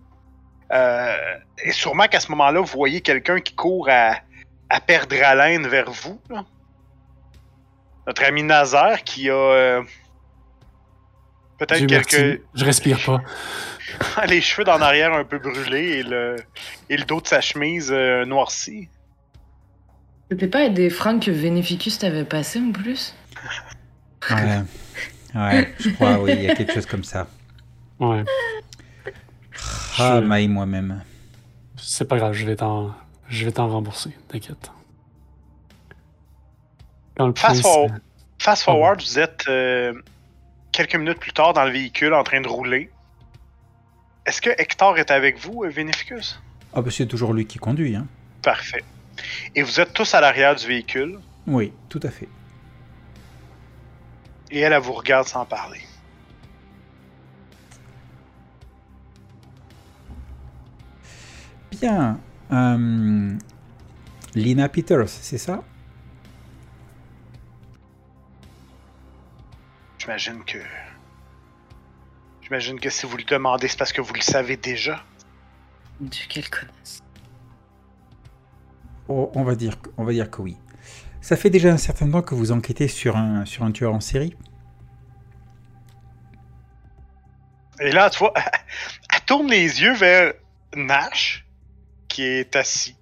Euh, 0.73 1.17
et 1.63 1.73
sûrement 1.73 2.07
qu'à 2.07 2.21
ce 2.21 2.31
moment-là, 2.31 2.61
vous 2.61 2.67
voyez 2.67 3.01
quelqu'un 3.01 3.41
qui 3.41 3.55
court 3.55 3.89
à, 3.91 4.17
à 4.71 4.81
perdre 4.81 5.17
haleine 5.23 5.67
vers 5.67 5.91
vous. 5.91 6.21
là. 6.31 6.45
Notre 8.07 8.25
ami 8.25 8.43
Nazaire 8.43 9.03
qui 9.03 9.31
a 9.31 9.35
euh, 9.35 9.83
peut-être 11.59 11.87
quelques. 11.87 12.13
merci, 12.13 12.41
Je 12.55 12.65
respire 12.65 12.99
pas. 13.05 13.23
les 14.27 14.41
cheveux 14.41 14.65
d'en 14.65 14.81
arrière 14.81 15.13
un 15.13 15.25
peu 15.25 15.39
brûlés 15.39 15.99
et 15.99 16.03
le, 16.03 16.37
et 16.91 16.97
le 16.97 17.05
dos 17.05 17.21
de 17.21 17.27
sa 17.27 17.41
chemise 17.41 17.91
euh, 17.93 18.25
noirci. 18.25 18.89
C'était 20.31 20.49
pas 20.49 20.69
des 20.69 20.91
fringues 20.91 21.23
que 21.23 21.31
Vénéficus 21.31 21.99
t'avait 21.99 22.25
passé 22.25 22.59
en 22.59 22.73
plus? 22.73 23.15
Ouais, 24.31 24.63
ouais, 25.35 25.75
je 25.79 25.91
crois, 25.91 26.19
oui, 26.19 26.33
il 26.33 26.43
y 26.45 26.51
a 26.51 26.55
quelque 26.55 26.73
chose 26.73 26.87
comme 26.87 27.05
ça. 27.05 27.27
Ouais. 28.01 28.25
Ah, 29.99 30.21
Je- 30.21 30.27
Maï 30.27 30.49
moi-même. 30.49 31.03
C'est 31.77 32.07
pas 32.07 32.17
grave, 32.19 32.33
je 32.33 32.45
vais 32.47 32.57
t'en, 32.57 32.95
je 33.29 33.45
vais 33.45 33.53
t'en 33.53 33.69
rembourser, 33.69 34.11
t'inquiète. 34.29 34.71
Fast 37.37 37.63
prince- 38.39 38.63
forward. 38.63 39.01
Vous 39.03 39.19
êtes 39.19 39.45
euh, 39.49 39.93
quelques 40.73 40.97
minutes 40.97 41.19
plus 41.21 41.33
tard 41.33 41.53
dans 41.53 41.65
le 41.65 41.71
véhicule 41.71 42.13
en 42.15 42.25
train 42.25 42.41
de 42.41 42.49
rouler. 42.49 42.91
est-ce 44.27 44.41
que 44.41 44.51
Hector 44.51 44.99
est 44.99 45.11
avec 45.11 45.39
vous, 45.39 45.65
euh, 45.65 45.69
Vénificus? 45.69 46.41
Ah 46.75 46.81
bah 46.83 46.91
c'est 46.91 47.07
toujours 47.07 47.33
lui 47.33 47.47
qui 47.47 47.59
conduit, 47.59 47.95
hein. 47.95 48.07
Parfait. 48.43 48.83
Et 49.55 49.63
vous 49.63 49.79
êtes 49.81 49.93
tous 49.93 50.13
à 50.15 50.21
l'arrière 50.21 50.57
du 50.57 50.67
véhicule, 50.67 51.19
Oui, 51.47 51.73
tout 51.89 52.01
à 52.03 52.11
fait. 52.11 52.29
et 54.51 54.59
elle, 54.61 54.73
elle 54.73 54.81
vous 54.83 54.93
regarde 54.93 55.27
sans 55.29 55.45
parler. 55.45 55.81
Bien. 61.81 62.21
euh, 62.53 63.37
Lina 64.35 64.69
Peters, 64.69 65.09
c'est 65.09 65.39
ça? 65.39 65.63
J'imagine 69.99 70.45
que. 70.45 70.59
J'imagine 72.43 72.79
que 72.79 72.91
si 72.91 73.07
vous 73.07 73.17
le 73.17 73.25
demandez, 73.25 73.69
c'est 73.69 73.79
parce 73.79 73.93
que 73.93 74.03
vous 74.03 74.13
le 74.15 74.21
savez 74.21 74.57
déjà. 74.57 75.03
Dieu 76.01 76.25
qu'elle 76.29 76.51
connaisse. 76.51 77.03
Oh, 79.09 79.31
on, 79.35 79.45
va 79.45 79.55
dire, 79.55 79.81
que- 79.81 79.91
on 79.97 80.05
va 80.05 80.13
dire 80.13 80.31
que 80.31 80.43
oui. 80.43 80.57
Ça 81.21 81.37
fait 81.37 81.49
déjà 81.51 81.71
un 81.73 81.79
certain 81.79 82.11
temps 82.11 82.21
que 82.23 82.35
vous 82.35 82.53
enquêtez 82.53 82.89
sur 82.89 83.17
un, 83.17 83.45
sur 83.47 83.65
un 83.65 83.73
tueur 83.73 83.95
en 83.95 84.01
série? 84.01 84.37
Et 87.81 87.91
là, 87.93 88.11
tu 88.11 88.19
vois, 88.19 88.35
elle 89.15 89.21
tourne 89.25 89.49
les 89.49 89.81
yeux 89.81 89.95
vers 89.95 90.35
Nash, 90.77 91.44
qui 92.15 92.23
est 92.23 92.55
assis. 92.55 92.97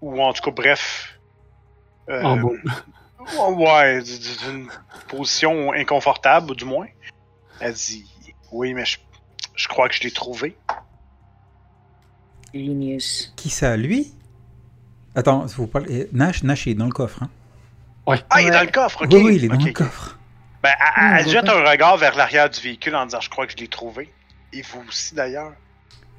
Ou 0.00 0.22
en 0.22 0.32
tout 0.32 0.42
cas, 0.42 0.50
bref. 0.50 1.18
euh, 2.08 2.22
En 2.22 2.36
bas. 2.36 2.48
Ouais, 3.50 4.02
d'une 4.02 4.68
position 5.08 5.72
inconfortable, 5.72 6.56
du 6.56 6.64
moins. 6.64 6.86
Elle 7.60 7.74
dit 7.74 8.04
Oui, 8.52 8.72
mais 8.74 8.84
je, 8.86 8.98
je 9.54 9.68
crois 9.68 9.88
que 9.88 9.94
je 9.94 10.02
l'ai 10.02 10.10
trouvé. 10.10 10.56
Linus. 12.52 13.32
Qui 13.36 13.50
ça, 13.50 13.76
lui? 13.76 14.14
Attends, 15.14 15.46
vous 15.46 15.66
parlez... 15.66 16.08
Nash, 16.12 16.42
Nash 16.42 16.66
il 16.66 16.70
est 16.70 16.74
dans 16.74 16.86
le 16.86 16.92
coffre. 16.92 17.22
Hein 17.22 17.30
Ah, 18.30 18.40
il 18.40 18.46
est 18.46 18.50
Ouais. 18.50 18.56
dans 18.56 18.62
le 18.62 18.70
coffre, 18.70 19.04
ok. 19.04 19.10
oui, 19.12 19.22
oui, 19.24 19.36
il 19.36 19.44
est 19.44 19.48
dans 19.48 19.56
le 19.64 19.72
coffre. 19.72 20.18
Ben, 20.62 20.72
elle, 20.80 20.86
elle- 21.04 21.18
elle 21.20 21.24
je 21.26 21.30
jette 21.30 21.44
vois 21.46 21.60
un 21.66 21.70
regard 21.70 21.96
vers 21.98 22.16
l'arrière 22.16 22.48
du 22.48 22.60
véhicule 22.60 22.94
en 22.96 23.04
disant 23.06 23.20
Je 23.20 23.28
crois 23.30 23.46
que 23.46 23.52
je 23.52 23.58
l'ai 23.58 23.68
trouvé. 23.68 24.12
Et 24.52 24.62
vous 24.62 24.82
aussi, 24.88 25.14
d'ailleurs. 25.14 25.52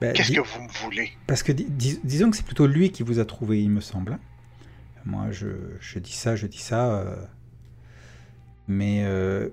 Ben, 0.01 0.13
Qu'est-ce 0.13 0.31
que 0.33 0.41
vous 0.41 0.61
me 0.61 0.67
voulez? 0.83 1.11
Parce 1.27 1.41
que 1.43 1.51
dis- 1.53 1.67
dis- 1.69 1.99
disons 2.03 2.29
que 2.29 2.35
c'est 2.37 2.45
plutôt 2.45 2.67
lui 2.67 2.91
qui 2.91 3.01
vous 3.03 3.19
a 3.19 3.25
trouvé, 3.25 3.61
il 3.61 3.69
me 3.69 3.81
semble. 3.81 4.13
hein. 4.13 4.19
Moi, 5.05 5.31
je, 5.31 5.47
je 5.79 5.99
dis 5.99 6.11
ça, 6.13 6.35
je 6.35 6.47
dis 6.47 6.57
ça. 6.59 6.91
euh, 6.95 7.15
Mais 8.67 9.03
euh, 9.05 9.49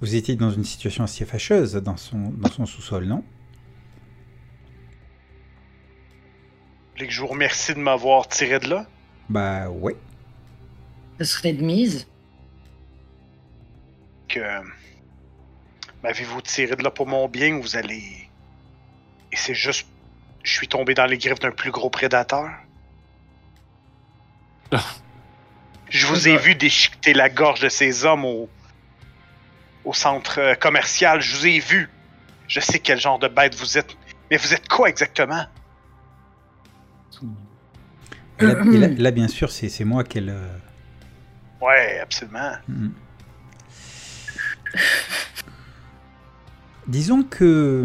vous 0.00 0.14
étiez 0.14 0.36
dans 0.36 0.50
une 0.50 0.64
situation 0.64 1.04
assez 1.04 1.24
fâcheuse 1.26 1.74
dans 1.74 1.96
son, 1.96 2.30
dans 2.30 2.48
son 2.50 2.64
sous-sol, 2.64 3.04
non? 3.04 3.24
Vous 6.90 6.92
voulez 6.96 7.06
que 7.08 7.12
je 7.12 7.20
vous 7.20 7.26
remercie 7.26 7.74
de 7.74 7.78
m'avoir 7.80 8.26
tiré 8.28 8.58
de 8.58 8.68
là? 8.70 8.86
Bah 9.28 9.68
ouais. 9.68 9.96
Ce 11.18 11.24
serait 11.24 11.52
de 11.52 11.62
mise. 11.62 12.06
Que. 14.28 14.40
M'avez-vous 16.02 16.40
tiré 16.42 16.76
de 16.76 16.82
là 16.82 16.90
pour 16.90 17.06
mon 17.06 17.28
bien 17.28 17.56
ou 17.56 17.62
vous 17.62 17.76
allez. 17.76 18.27
Et 19.32 19.36
c'est 19.36 19.54
juste. 19.54 19.86
Je 20.44 20.52
suis 20.52 20.68
tombé 20.68 20.94
dans 20.94 21.06
les 21.06 21.18
griffes 21.18 21.40
d'un 21.40 21.50
plus 21.50 21.70
gros 21.70 21.90
prédateur 21.90 22.48
Ah. 24.72 24.82
Je 25.90 26.06
vous 26.06 26.28
ai 26.28 26.36
vu 26.36 26.54
déchiqueter 26.54 27.12
la 27.14 27.28
gorge 27.28 27.60
de 27.60 27.68
ces 27.68 28.04
hommes 28.04 28.24
au, 28.24 28.48
au 29.84 29.92
centre 29.94 30.38
euh, 30.40 30.54
commercial. 30.54 31.20
Je 31.20 31.36
vous 31.36 31.46
ai 31.46 31.58
vu. 31.60 31.88
Je 32.46 32.60
sais 32.60 32.78
quel 32.78 32.98
genre 33.00 33.18
de 33.18 33.28
bête 33.28 33.54
vous 33.54 33.76
êtes. 33.78 33.96
Mais 34.30 34.36
vous 34.36 34.52
êtes 34.54 34.68
quoi 34.68 34.88
exactement? 34.88 35.44
Et 38.40 38.44
là, 38.44 38.52
et 38.72 38.76
là- 38.78 38.86
là, 38.88 39.10
bien 39.10 39.26
sûr, 39.28 39.50
c'est 39.50 39.68
c'est 39.68 39.84
moi 39.84 40.04
qu'elle. 40.04 40.28
euh, 40.30 40.58
Ouais, 41.60 41.98
absolument. 42.00 42.52
Mm. 42.68 42.88
Disons 46.86 47.22
que 47.22 47.82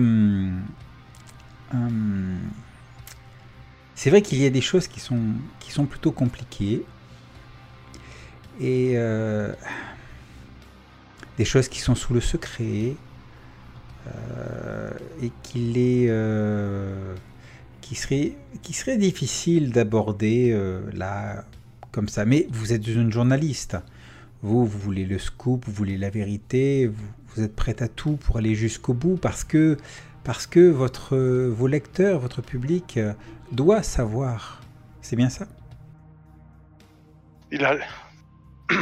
hum, 1.74 2.40
c'est 3.96 4.10
vrai 4.10 4.22
qu'il 4.22 4.40
y 4.40 4.46
a 4.46 4.50
des 4.50 4.62
choses 4.62 4.88
qui 4.88 5.00
sont, 5.00 5.20
qui 5.60 5.72
sont 5.72 5.86
plutôt 5.86 6.12
compliquées 6.12 6.84
et 8.60 8.94
euh, 8.96 9.54
des 11.38 11.46
choses 11.46 11.68
qui 11.68 11.80
sont 11.80 11.96
sous 11.96 12.14
le 12.14 12.22
secret 12.22 12.96
euh, 14.08 14.92
et 15.22 15.28
est 15.28 16.08
euh, 16.10 17.16
qui 17.82 17.96
serait 17.96 18.34
qui 18.62 18.74
serait 18.74 18.98
difficile 18.98 19.72
d'aborder 19.72 20.52
euh, 20.52 20.82
là 20.94 21.46
comme 21.92 22.10
ça. 22.10 22.26
Mais 22.26 22.48
vous 22.52 22.74
êtes 22.74 22.86
une 22.88 23.12
journaliste. 23.12 23.78
Vous, 24.42 24.66
vous 24.66 24.78
voulez 24.78 25.06
le 25.06 25.20
scoop, 25.20 25.66
vous 25.66 25.72
voulez 25.72 25.98
la 25.98 26.10
vérité, 26.10 26.88
vous, 26.88 27.06
vous 27.30 27.44
êtes 27.44 27.56
prête 27.56 27.82
à 27.82 27.88
tout 27.88 28.18
pour 28.18 28.38
aller 28.38 28.56
jusqu'au 28.56 28.94
bout 28.94 29.16
parce 29.16 29.46
que, 29.46 29.78
parce 30.24 30.48
que 30.48 30.70
votre, 30.70 31.18
vos 31.18 31.68
lecteurs, 31.68 32.20
votre 32.20 32.42
public 32.42 32.98
euh, 32.98 33.14
doit 33.52 33.84
savoir. 33.84 34.62
C'est 35.02 35.16
bien 35.16 35.30
ça? 35.30 35.46
Il 37.52 37.64
a- 37.66 37.78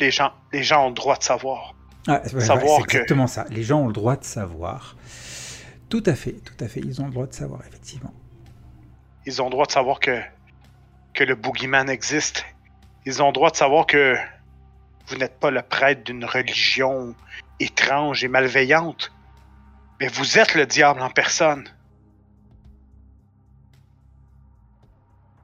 Les 0.00 0.10
gens, 0.12 0.32
les 0.52 0.62
gens 0.62 0.84
ont 0.84 0.88
le 0.90 0.94
droit 0.94 1.16
de 1.16 1.24
savoir. 1.24 1.74
ah, 2.06 2.20
ouais, 2.32 2.40
Savoir 2.40 2.78
que- 2.86 2.92
exactement 2.96 3.26
ça. 3.26 3.44
Les 3.50 3.64
gens 3.64 3.80
ont 3.80 3.86
le 3.88 3.92
droit 3.92 4.16
de 4.16 4.24
savoir. 4.24 4.96
Tout 5.88 6.02
à 6.06 6.14
fait, 6.14 6.32
tout 6.44 6.62
à 6.64 6.68
fait. 6.68 6.80
Ils 6.80 7.00
ont 7.00 7.06
le 7.06 7.12
droit 7.12 7.26
de 7.26 7.32
savoir, 7.34 7.62
effectivement. 7.66 8.12
Ils 9.26 9.42
ont 9.42 9.46
le 9.46 9.50
droit 9.50 9.66
de 9.66 9.72
savoir 9.72 9.98
que, 9.98 10.20
que 11.14 11.24
le 11.24 11.34
boogeyman 11.34 11.88
existe. 11.88 12.44
Ils 13.06 13.20
ont 13.22 13.26
le 13.28 13.32
droit 13.32 13.50
de 13.50 13.56
savoir 13.56 13.86
que 13.86 14.14
vous 15.08 15.16
n'êtes 15.16 15.40
pas 15.40 15.50
le 15.50 15.62
prêtre 15.62 16.04
d'une 16.04 16.24
religion 16.24 17.14
étrange 17.58 18.22
et 18.22 18.28
malveillante. 18.28 19.10
Mais 20.00 20.08
vous 20.08 20.38
êtes 20.38 20.54
le 20.54 20.66
diable 20.66 21.00
en 21.00 21.10
personne. 21.10 21.68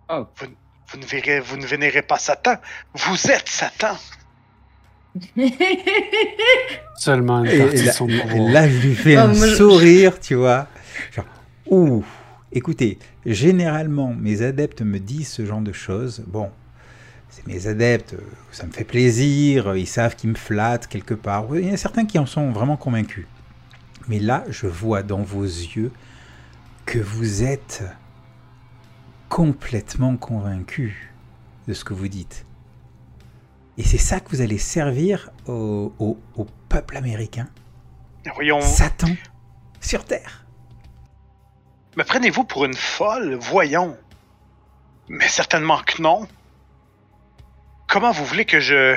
Oh. 0.09 0.27
Vous, 0.37 0.47
vous 0.89 0.99
ne 0.99 1.07
verrez, 1.07 1.41
vous 1.41 1.57
ne 1.57 1.67
vénérez 1.67 2.03
pas 2.03 2.19
Satan. 2.19 2.57
Vous 2.95 3.31
êtes 3.31 3.49
Satan. 3.49 3.97
Seulement 6.97 7.45
une 7.45 7.59
partie 7.59 7.77
et 7.79 7.85
là, 7.85 7.93
et 8.35 8.53
là, 8.53 8.69
je 8.69 8.79
lui 8.79 8.95
fais 8.95 9.17
Oh, 9.17 9.21
un 9.21 9.35
sourire, 9.35 10.21
tu 10.21 10.35
vois. 10.35 10.67
Genre, 11.13 11.27
ouh, 11.67 12.05
écoutez, 12.53 12.99
généralement, 13.25 14.13
mes 14.13 14.43
adeptes 14.43 14.83
me 14.83 14.99
disent 14.99 15.29
ce 15.29 15.47
genre 15.47 15.61
de 15.61 15.73
choses. 15.73 16.25
Bon, 16.27 16.51
c'est 17.29 17.47
mes 17.47 17.67
adeptes, 17.67 18.15
euh, 18.15 18.23
ça 18.51 18.67
me 18.67 18.73
fait 18.73 18.85
plaisir, 18.85 19.77
ils 19.77 19.87
savent 19.87 20.17
qu'ils 20.17 20.31
me 20.31 20.35
flattent 20.35 20.87
quelque 20.89 21.15
part. 21.15 21.47
Il 21.55 21.67
y 21.67 21.71
en 21.71 21.75
a 21.75 21.77
certains 21.77 22.07
qui 22.07 22.19
en 22.19 22.27
sont 22.27 22.51
vraiment 22.51 22.77
convaincus. 22.77 23.27
Mais 24.09 24.19
là, 24.19 24.45
je 24.49 24.67
vois 24.67 25.03
dans 25.03 25.23
vos 25.23 25.45
yeux 25.45 25.93
que 26.85 26.99
vous 26.99 27.43
êtes 27.43 27.83
complètement 29.29 30.17
convaincu 30.17 31.13
de 31.67 31.73
ce 31.75 31.85
que 31.85 31.95
vous 31.95 32.09
dites. 32.09 32.45
Et 33.79 33.83
c'est 33.83 33.99
ça 33.99 34.21
que 34.21 34.29
vous 34.31 34.41
allez 34.43 34.59
servir 34.59 35.31
au, 35.47 35.93
au- 35.99 36.19
au 36.37 36.45
peuple 36.69 36.97
américain. 36.97 37.49
Voyons, 38.35 38.61
Satan 38.61 39.09
sur 39.81 40.05
Terre. 40.05 40.45
me 41.97 42.05
prenez-vous 42.05 42.45
pour 42.45 42.65
une 42.65 42.75
folle? 42.75 43.35
Voyons. 43.35 43.97
Mais 45.09 45.29
certainement 45.29 45.79
que 45.83 46.01
non. 46.01 46.27
Comment 47.89 48.13
vous 48.13 48.25
voulez 48.25 48.45
que 48.45 48.61
je... 48.61 48.75
Euh, 48.75 48.97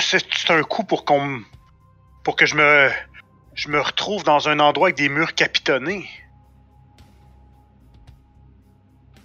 C'est 0.00 0.50
un 0.50 0.62
coup 0.62 0.84
pour 0.84 1.04
qu'on... 1.04 1.40
Pour 2.24 2.36
que 2.36 2.46
je 2.46 2.56
me... 2.56 2.90
Je 3.54 3.68
me 3.68 3.80
retrouve 3.80 4.24
dans 4.24 4.48
un 4.48 4.58
endroit 4.60 4.88
avec 4.88 4.96
des 4.96 5.08
murs 5.08 5.34
capitonnés. 5.34 6.08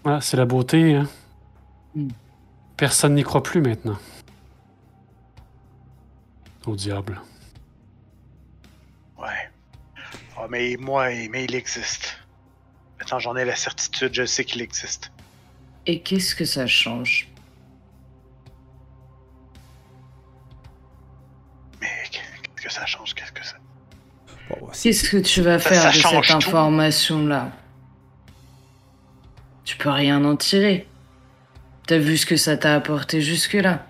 Ah, 0.03 0.19
c'est 0.21 0.37
la 0.37 0.45
beauté, 0.45 0.95
hein. 0.95 1.09
Hmm. 1.95 2.09
Personne 2.75 3.15
n'y 3.15 3.23
croit 3.23 3.43
plus 3.43 3.61
maintenant. 3.61 3.97
Au 6.65 6.75
diable. 6.75 7.21
Ouais. 9.17 9.49
Ah, 10.37 10.47
mais 10.49 10.75
moi, 10.79 11.07
mais 11.29 11.45
il 11.45 11.55
existe. 11.55 12.19
Maintenant, 12.99 13.19
j'en 13.19 13.35
ai 13.35 13.45
la 13.45 13.55
certitude, 13.55 14.13
je 14.13 14.25
sais 14.25 14.45
qu'il 14.45 14.61
existe. 14.61 15.11
Et 15.85 16.01
qu'est-ce 16.01 16.35
que 16.35 16.45
ça 16.45 16.67
change? 16.67 17.29
Mais 21.79 21.87
qu'est-ce 22.11 22.61
que 22.61 22.71
ça 22.71 22.85
change? 22.85 23.13
Qu'est-ce 23.15 23.31
que 23.31 23.45
ça... 23.45 23.55
Bon, 24.49 24.69
si- 24.73 24.89
Qu'est-ce 24.89 25.09
que 25.09 25.17
tu 25.17 25.41
vas 25.41 25.59
faire 25.59 25.81
ça 25.81 25.89
de 25.91 25.93
cette 26.23 26.31
information-là? 26.31 27.51
Tu 29.65 29.75
peux 29.77 29.89
rien 29.89 30.23
en 30.23 30.35
tirer. 30.37 30.87
T'as 31.87 31.97
vu 31.97 32.17
ce 32.17 32.25
que 32.25 32.37
ça 32.37 32.57
t'a 32.57 32.75
apporté 32.75 33.21
jusque-là? 33.21 33.85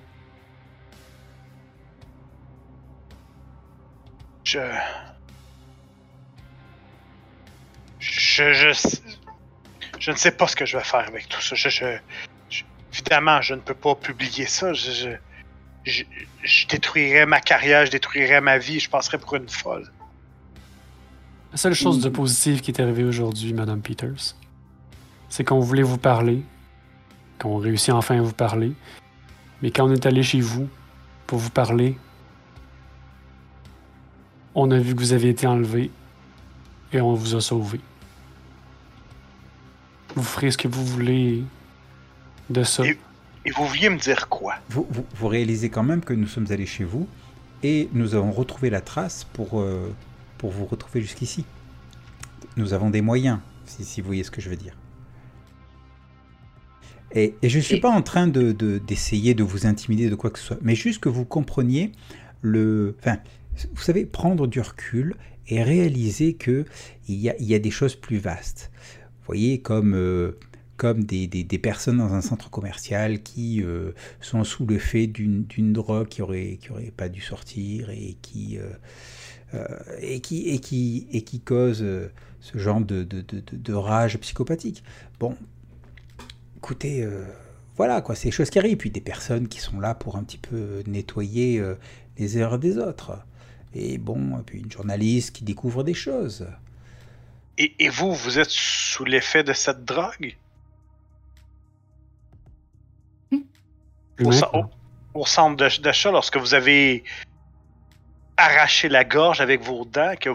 Je... 4.43 4.59
Je, 7.99 8.53
je, 8.53 8.97
je 9.99 10.11
ne 10.11 10.15
sais 10.15 10.31
pas 10.31 10.47
ce 10.47 10.55
que 10.55 10.65
je 10.65 10.77
vais 10.77 10.83
faire 10.83 11.07
avec 11.07 11.27
tout 11.27 11.41
ça. 11.41 11.55
Je, 11.55 11.69
je- 11.69 11.97
je- 12.49 12.63
évidemment, 12.93 13.41
je 13.41 13.55
ne 13.55 13.59
peux 13.59 13.73
pas 13.73 13.95
publier 13.95 14.45
ça. 14.45 14.73
Je, 14.73 14.91
je, 14.91 15.09
je, 15.85 16.03
je 16.43 16.67
détruirais 16.67 17.25
ma 17.25 17.41
carrière, 17.41 17.85
je 17.85 17.91
détruirais 17.91 18.39
ma 18.41 18.57
vie, 18.57 18.79
je 18.79 18.89
passerais 18.89 19.17
pour 19.17 19.35
une 19.35 19.49
folle. 19.49 19.91
La 21.51 21.57
seule 21.57 21.73
chose 21.73 22.01
de 22.01 22.09
positive 22.09 22.61
qui 22.61 22.71
est 22.71 22.81
arrivée 22.81 23.03
aujourd'hui, 23.03 23.53
Madame 23.53 23.81
Peters, 23.81 24.35
c'est 25.29 25.43
qu'on 25.43 25.59
voulait 25.59 25.83
vous 25.83 25.97
parler, 25.97 26.43
qu'on 27.39 27.57
réussit 27.57 27.93
enfin 27.93 28.17
à 28.17 28.21
vous 28.21 28.33
parler, 28.33 28.73
mais 29.61 29.71
quand 29.71 29.87
on 29.89 29.93
est 29.93 30.05
allé 30.05 30.23
chez 30.23 30.41
vous 30.41 30.67
pour 31.25 31.39
vous 31.39 31.49
parler, 31.49 31.97
on 34.55 34.69
a 34.71 34.79
vu 34.79 34.93
que 34.95 34.99
vous 34.99 35.13
avez 35.13 35.29
été 35.29 35.47
enlevé 35.47 35.89
et 36.93 37.01
on 37.01 37.13
vous 37.13 37.35
a 37.35 37.41
sauvé. 37.41 37.79
Vous 40.15 40.23
ferez 40.23 40.51
ce 40.51 40.57
que 40.57 40.67
vous 40.67 40.85
voulez 40.85 41.43
de 42.49 42.63
ça. 42.63 42.85
Et- 42.85 42.97
Et 43.45 43.51
vous 43.51 43.65
vouliez 43.65 43.89
me 43.89 43.97
dire 43.97 44.27
quoi? 44.27 44.55
Vous, 44.69 44.85
vous- 44.89 45.05
vous 45.15 45.27
réalisez 45.29 45.69
quand 45.69 45.83
même 45.83 46.03
que 46.03 46.13
nous 46.13 46.27
sommes 46.27 46.47
allés 46.49 46.65
chez 46.65 46.83
vous 46.83 47.07
et 47.63 47.87
nous 47.93 48.13
avons 48.13 48.31
retrouvé 48.31 48.69
la 48.69 48.81
trace 48.81 49.23
pour, 49.31 49.61
euh, 49.61 49.89
pour 50.37 50.51
vous 50.51 50.65
retrouver 50.65 51.01
jusqu'ici. 51.01 51.45
Nous 52.55 52.73
avons 52.73 52.89
des 52.89 53.01
moyens, 53.01 53.39
si, 53.65 53.83
si 53.83 54.01
vous 54.01 54.07
voyez 54.07 54.23
ce 54.23 54.31
que 54.31 54.41
je 54.41 54.49
veux 54.49 54.55
dire. 54.55 54.75
Et, 57.13 57.35
et 57.41 57.49
je 57.49 57.57
ne 57.57 57.63
suis 57.63 57.77
Et- 57.77 57.79
pas 57.81 57.89
en 57.89 58.01
train 58.01 58.27
de- 58.27 58.51
de- 58.51 58.77
d'essayer 58.79 59.33
de, 59.33 59.43
vous 59.43 59.65
intimider 59.65 60.09
de 60.09 60.15
quoi 60.15 60.29
que 60.29 60.39
ce 60.39 60.45
soit, 60.45 60.57
mais 60.61 60.75
juste 60.75 60.99
que 60.99 61.09
vous 61.09 61.25
compreniez 61.25 61.91
le... 62.41 62.95
Enfin, 62.99 63.17
vous 63.73 63.81
savez, 63.81 64.05
prendre 64.05 64.45
du 64.47 64.59
recul 64.59 65.15
et 65.47 65.63
réaliser 65.63 66.33
que 66.33 66.65
il 67.07 67.15
y 67.15 67.29
a, 67.29 67.35
il 67.39 67.45
y 67.45 67.55
a 67.55 67.59
des 67.59 67.71
choses 67.71 67.95
plus 67.95 68.17
vastes. 68.17 68.71
Vous 69.19 69.25
voyez, 69.27 69.59
comme... 69.61 69.93
euh, 69.95 70.37
comme 70.75 71.05
des, 71.05 71.25
des- 71.25 71.43
des 71.43 71.57
personnes 71.57 71.97
dans 71.97 72.13
un 72.13 72.21
centre 72.21 72.51
commercial 72.51 73.23
qui 73.23 73.63
euh, 73.63 73.93
sont 74.21 74.43
sous 74.43 74.63
le 74.67 74.77
fait 74.77 75.07
d'une 75.07 75.73
drogue 75.73 76.07
qui 76.07 76.21
aurait, 76.21 76.59
qui 76.61 76.69
aurait 76.69 76.93
pas 76.95 77.09
dû 77.09 77.19
sortir 77.19 77.89
et 77.89 78.15
qui, 78.21 78.59
euh, 78.59 78.69
et 79.99 80.19
qui, 80.19 80.49
et 80.49 80.59
qui, 80.59 81.07
et 81.11 81.21
qui 81.23 81.39
cause 81.39 81.81
euh, 81.81 82.11
ce 82.41 82.57
genre 82.57 82.81
de, 82.81 83.03
de, 83.03 83.21
de- 83.21 83.73
rage 83.73 84.17
psychopathique. 84.17 84.83
Bon, 85.19 85.37
écoutez, 86.57 87.03
euh, 87.03 87.25
voilà, 87.75 88.01
quoi, 88.01 88.15
c'est 88.15 88.27
des 88.27 88.31
choses 88.31 88.49
qui 88.49 88.59
arrivent. 88.59 88.77
Puis 88.77 88.91
des 88.91 89.01
personnes 89.01 89.47
qui 89.47 89.59
sont 89.59 89.79
là 89.79 89.95
pour 89.95 90.17
un 90.17 90.23
petit 90.23 90.37
peu 90.37 90.83
nettoyer 90.85 91.59
euh, 91.59 91.75
les 92.17 92.37
erreurs 92.37 92.59
des 92.59 92.77
autres. 92.77 93.19
Et 93.73 93.97
bon, 93.97 94.39
et 94.39 94.43
puis 94.43 94.59
une 94.59 94.71
journaliste 94.71 95.35
qui 95.35 95.43
découvre 95.43 95.83
des 95.83 95.93
choses. 95.93 96.47
Et, 97.57 97.73
et 97.79 97.89
vous, 97.89 98.13
vous 98.13 98.39
êtes 98.39 98.49
sous 98.49 99.05
l'effet 99.05 99.43
de 99.43 99.53
cette 99.53 99.85
drogue? 99.85 100.35
Au, 104.19 104.31
cen- 104.31 104.49
au- 105.13 105.21
au 105.21 105.25
centre 105.25 105.79
d'achat, 105.81 106.11
lorsque 106.11 106.37
vous 106.37 106.53
avez 106.53 107.03
arraché 108.37 108.89
la 108.89 109.03
gorge 109.03 109.41
avec 109.41 109.61
vos 109.61 109.85
dents, 109.85 110.15
que 110.19 110.29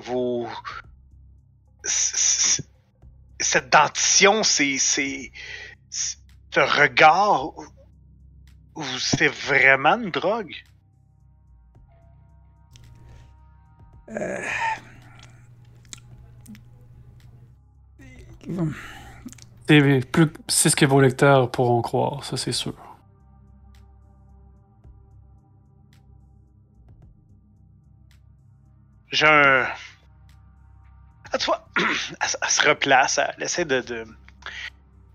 c- 1.84 2.62
Cette 3.40 3.70
dentition, 3.70 4.42
c'est. 4.42 4.78
Ce 4.78 6.60
regard. 6.60 7.52
C'est 8.98 9.28
vraiment 9.28 9.96
une 9.96 10.10
drogue? 10.10 10.54
C'est 19.68 20.00
plus- 20.10 20.32
c'est 20.48 20.70
ce 20.70 20.76
que 20.76 20.84
vos 20.86 21.00
lecteurs 21.00 21.50
pourront 21.50 21.82
croire, 21.82 22.24
ça 22.24 22.36
c'est 22.36 22.52
sûr. 22.52 22.74
J'ai 29.12 29.26
un. 29.26 29.66
Ah, 31.32 31.39
tu 31.39 31.47
vois, 31.47 31.66
elle, 31.78 32.51
se 32.51 32.68
replace, 32.68 33.18
elle 33.18 33.43
essaie 33.44 33.64
de. 33.64 33.80
de- 33.80 34.06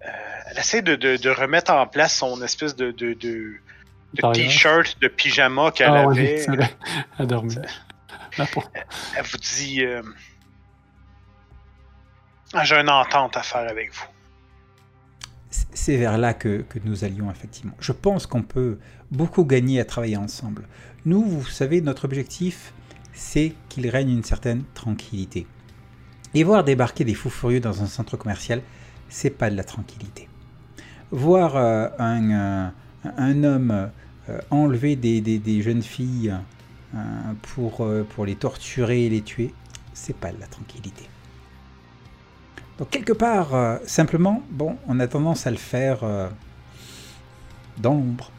euh, 0.05 0.09
elle 0.49 0.57
essaie 0.57 0.81
de, 0.81 0.95
de- 0.95 1.17
de 1.17 1.29
remettre 1.29 1.71
en 1.71 1.85
place 1.87 2.15
son 2.17 2.41
espèce 2.41 2.75
de, 2.75 2.91
de, 2.91 3.13
de, 3.13 3.15
de 3.15 3.59
Derrière. 4.21 4.47
t-shirt, 4.47 4.97
de 5.01 5.07
pyjama 5.07 5.71
qu'elle 5.71 5.89
Ah 5.89 6.07
oui, 6.07 6.19
avait. 6.19 6.37
c'est 6.37 6.55
vrai. 6.55 6.75
Elle 7.19 7.23
a 7.23 7.25
dormi. 7.25 7.55
La 8.37 8.45
peau. 8.45 8.63
Elle 9.15 9.23
vous 9.25 9.37
dit 9.37 9.83
euh, 9.83 10.01
J'ai 12.63 12.75
une 12.75 12.89
entente 12.89 13.35
à 13.37 13.41
faire 13.43 13.67
avec 13.69 13.93
vous. 13.93 14.05
C'est- 15.49 15.67
C'est 15.73 15.97
vers 15.97 16.17
là 16.17 16.33
que, 16.33 16.61
que 16.61 16.79
nous 16.83 17.03
allions, 17.03 17.29
effectivement. 17.31 17.73
Je 17.79 17.91
pense 17.91 18.25
qu'on 18.27 18.43
peut 18.43 18.79
beaucoup 19.11 19.43
gagner 19.43 19.79
à 19.79 19.85
travailler 19.85 20.17
ensemble. 20.17 20.67
Nous, 21.05 21.23
vous 21.23 21.45
savez, 21.47 21.81
notre 21.81 22.05
objectif, 22.05 22.73
c'est 23.17 23.53
qu'il 23.67 23.89
règne 23.89 24.11
une 24.11 24.23
certaine 24.23 24.63
tranquillité. 24.73 25.47
Et 26.33 26.43
voir 26.43 26.63
débarquer 26.63 27.03
des 27.03 27.15
fous 27.15 27.29
furieux 27.31 27.59
dans 27.59 27.81
un 27.81 27.87
centre 27.87 28.15
commercial, 28.15 28.61
c'est 29.09 29.31
pas 29.31 29.49
de 29.49 29.55
la 29.55 29.63
tranquillité. 29.63 30.29
Voir 31.11 31.55
euh, 31.55 31.89
un, 31.99 32.31
euh, 32.31 32.69
un 33.17 33.43
homme 33.43 33.89
euh, 34.29 34.39
enlever 34.51 34.95
des, 34.95 35.19
des- 35.21 35.61
jeunes 35.61 35.81
filles 35.81 36.33
pour, 37.41 37.85
les 38.25 38.35
torturer 38.35 39.05
et 39.05 39.09
les 39.09 39.21
tuer, 39.21 39.53
c'est 39.93 40.15
pas 40.15 40.31
de 40.31 40.39
la 40.39 40.47
tranquillité. 40.47 41.09
Donc 42.77 42.89
quelque 42.91 43.13
part, 43.13 43.79
simplement, 43.85 44.43
bon, 44.51 44.77
on 44.87 44.99
a 44.99 45.07
tendance 45.07 45.47
à 45.47 45.51
le 45.51 45.57
faire 45.57 45.99
dans 47.77 47.93
l'ombre. 47.93 48.31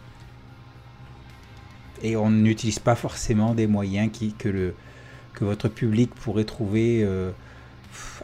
Et 2.03 2.17
on 2.17 2.31
n'utilise 2.31 2.79
pas 2.79 2.95
forcément 2.95 3.55
des 3.55 3.67
moyens 3.67 4.11
qui, 4.13 4.33
que, 4.35 4.49
le, 4.49 4.75
que 5.35 5.45
votre 5.45 5.69
public 5.69 6.15
pourrait 6.15 6.45
trouver 6.45 7.03
euh, 7.03 7.31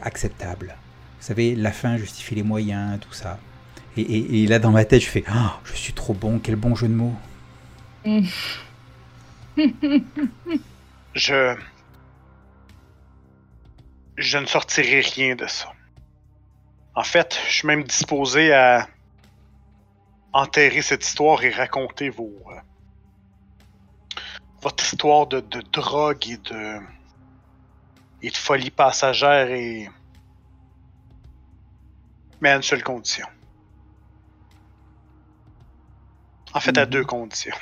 acceptables. 0.03 0.77
Vous 1.21 1.27
savez, 1.27 1.55
la 1.55 1.73
fin 1.73 1.97
justifie 1.97 2.35
les 2.35 2.43
moyens, 2.43 3.01
tout 3.01 3.13
ça. 3.13 3.39
Et, 3.97 4.47
là, 4.49 4.59
dans 4.59 4.73
ma 4.73 4.85
tête, 4.85 5.03
je 5.03 5.09
fais 5.09 5.25
Ah, 5.29 5.61
Je 5.65 5.73
suis 5.75 5.93
trop 5.93 6.15
bon, 6.15 6.41
quel 6.41 6.57
bon 6.57 6.75
jeu 6.75 6.89
de 6.89 6.95
mots. 6.95 7.15
Je. 11.15 11.57
Je 14.17 14.39
ne 14.39 14.47
sortirai 14.47 15.01
rien 15.01 15.37
de 15.37 15.47
ça. 15.47 15.73
En 16.95 17.05
fait, 17.05 17.39
je 17.49 17.53
suis 17.55 17.67
même 17.67 17.85
disposé 17.85 18.53
à 18.53 18.89
enterrer 20.33 20.83
cette 20.83 21.05
histoire 21.07 21.43
et 21.45 21.51
raconter 21.51 22.11
vos. 22.11 22.33
euh, 22.51 22.61
votre 24.65 24.83
histoire 24.83 25.27
de, 25.29 25.41
de 25.41 25.61
drogue 25.73 26.27
et 26.27 26.39
de. 26.39 26.79
et 28.23 28.31
de 28.31 28.37
folie 28.37 28.71
passagère 28.71 29.51
et. 29.51 29.89
Mais 32.41 32.51
à 32.51 32.57
une 32.57 32.63
seule 32.63 32.83
condition. 32.83 33.27
En 36.55 36.61
fait, 36.61 36.77
à 36.79 36.85
Mhm. 36.87 36.91
deux 36.91 37.05
conditions. 37.05 37.55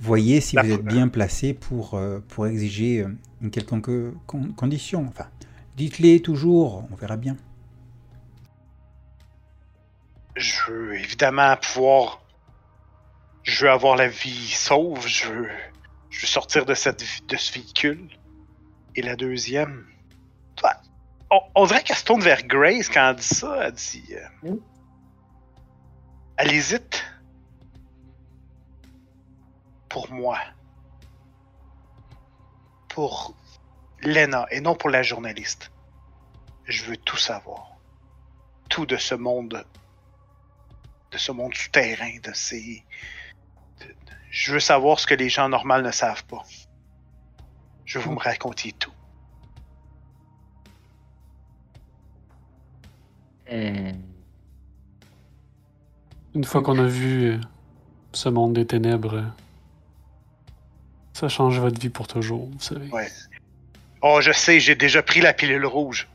Voyez 0.00 0.40
si 0.40 0.56
La 0.56 0.62
vous 0.62 0.70
êtes 0.72 0.84
bien 0.84 1.08
placé 1.08 1.54
pour, 1.54 1.94
euh, 1.94 2.20
pour 2.28 2.46
exiger 2.46 3.00
euh, 3.00 3.16
une 3.40 3.50
quelconque 3.50 3.90
con- 4.26 4.52
condition. 4.56 5.06
Enfin, 5.08 5.28
dites-les 5.76 6.20
toujours, 6.20 6.86
on 6.90 6.96
verra 6.96 7.16
bien. 7.16 7.36
je 10.36 10.70
veux 10.70 10.94
évidemment 10.98 11.56
pouvoir. 11.56 12.20
Je 13.44 13.64
veux 13.64 13.70
avoir 13.70 13.94
la 13.96 14.08
vie 14.08 14.48
sauve. 14.50 15.06
Je 15.06 15.28
veux, 15.28 15.48
je 16.14 16.20
veux 16.20 16.26
sortir 16.28 16.64
de, 16.64 16.74
cette, 16.74 17.26
de 17.26 17.36
ce 17.36 17.52
véhicule. 17.52 18.08
Et 18.94 19.02
la 19.02 19.16
deuxième. 19.16 19.84
Toi, 20.54 20.74
on, 21.30 21.40
on 21.56 21.66
dirait 21.66 21.82
qu'elle 21.82 21.96
se 21.96 22.04
tourne 22.04 22.20
vers 22.22 22.44
Grace 22.44 22.88
quand 22.88 23.10
elle 23.10 23.16
dit 23.16 23.22
ça. 23.24 23.66
Elle 23.66 23.72
dit. 23.72 24.14
euh. 24.44 24.56
Elle 26.36 26.52
hésite. 26.52 27.04
Pour 29.88 30.10
moi. 30.12 30.38
Pour 32.88 33.34
Lena 34.00 34.46
et 34.52 34.60
non 34.60 34.76
pour 34.76 34.90
la 34.90 35.02
journaliste. 35.02 35.72
Je 36.66 36.84
veux 36.84 36.96
tout 36.96 37.16
savoir. 37.16 37.72
Tout 38.68 38.86
de 38.86 38.96
ce 38.96 39.16
monde 39.16 39.66
de 41.10 41.18
ce 41.18 41.32
monde 41.32 41.54
souterrain, 41.54 42.18
de 42.22 42.32
ces. 42.32 42.84
Je 44.34 44.52
veux 44.52 44.58
savoir 44.58 44.98
ce 44.98 45.06
que 45.06 45.14
les 45.14 45.28
gens 45.28 45.48
normaux 45.48 45.80
ne 45.80 45.92
savent 45.92 46.24
pas. 46.24 46.42
Je 47.84 48.00
veux 48.00 48.04
vous 48.04 48.14
me 48.14 48.18
raconter 48.18 48.72
tout. 48.72 48.90
Euh, 53.52 53.92
Une 56.34 56.42
fois 56.42 56.62
qu'on 56.62 56.80
a 56.80 56.86
vu 56.86 57.26
euh, 57.30 57.38
ce 58.12 58.28
monde 58.28 58.54
des 58.54 58.66
ténèbres, 58.66 59.22
ça 61.12 61.28
change 61.28 61.60
votre 61.60 61.80
vie 61.80 61.88
pour 61.90 62.08
toujours, 62.08 62.50
vous 62.50 62.60
savez. 62.60 62.88
Ouais. 62.90 63.06
Oh, 64.02 64.18
je 64.20 64.32
sais, 64.32 64.58
j'ai 64.58 64.74
déjà 64.74 65.00
pris 65.00 65.20
la 65.20 65.32
pilule 65.32 65.64
rouge. 65.64 66.08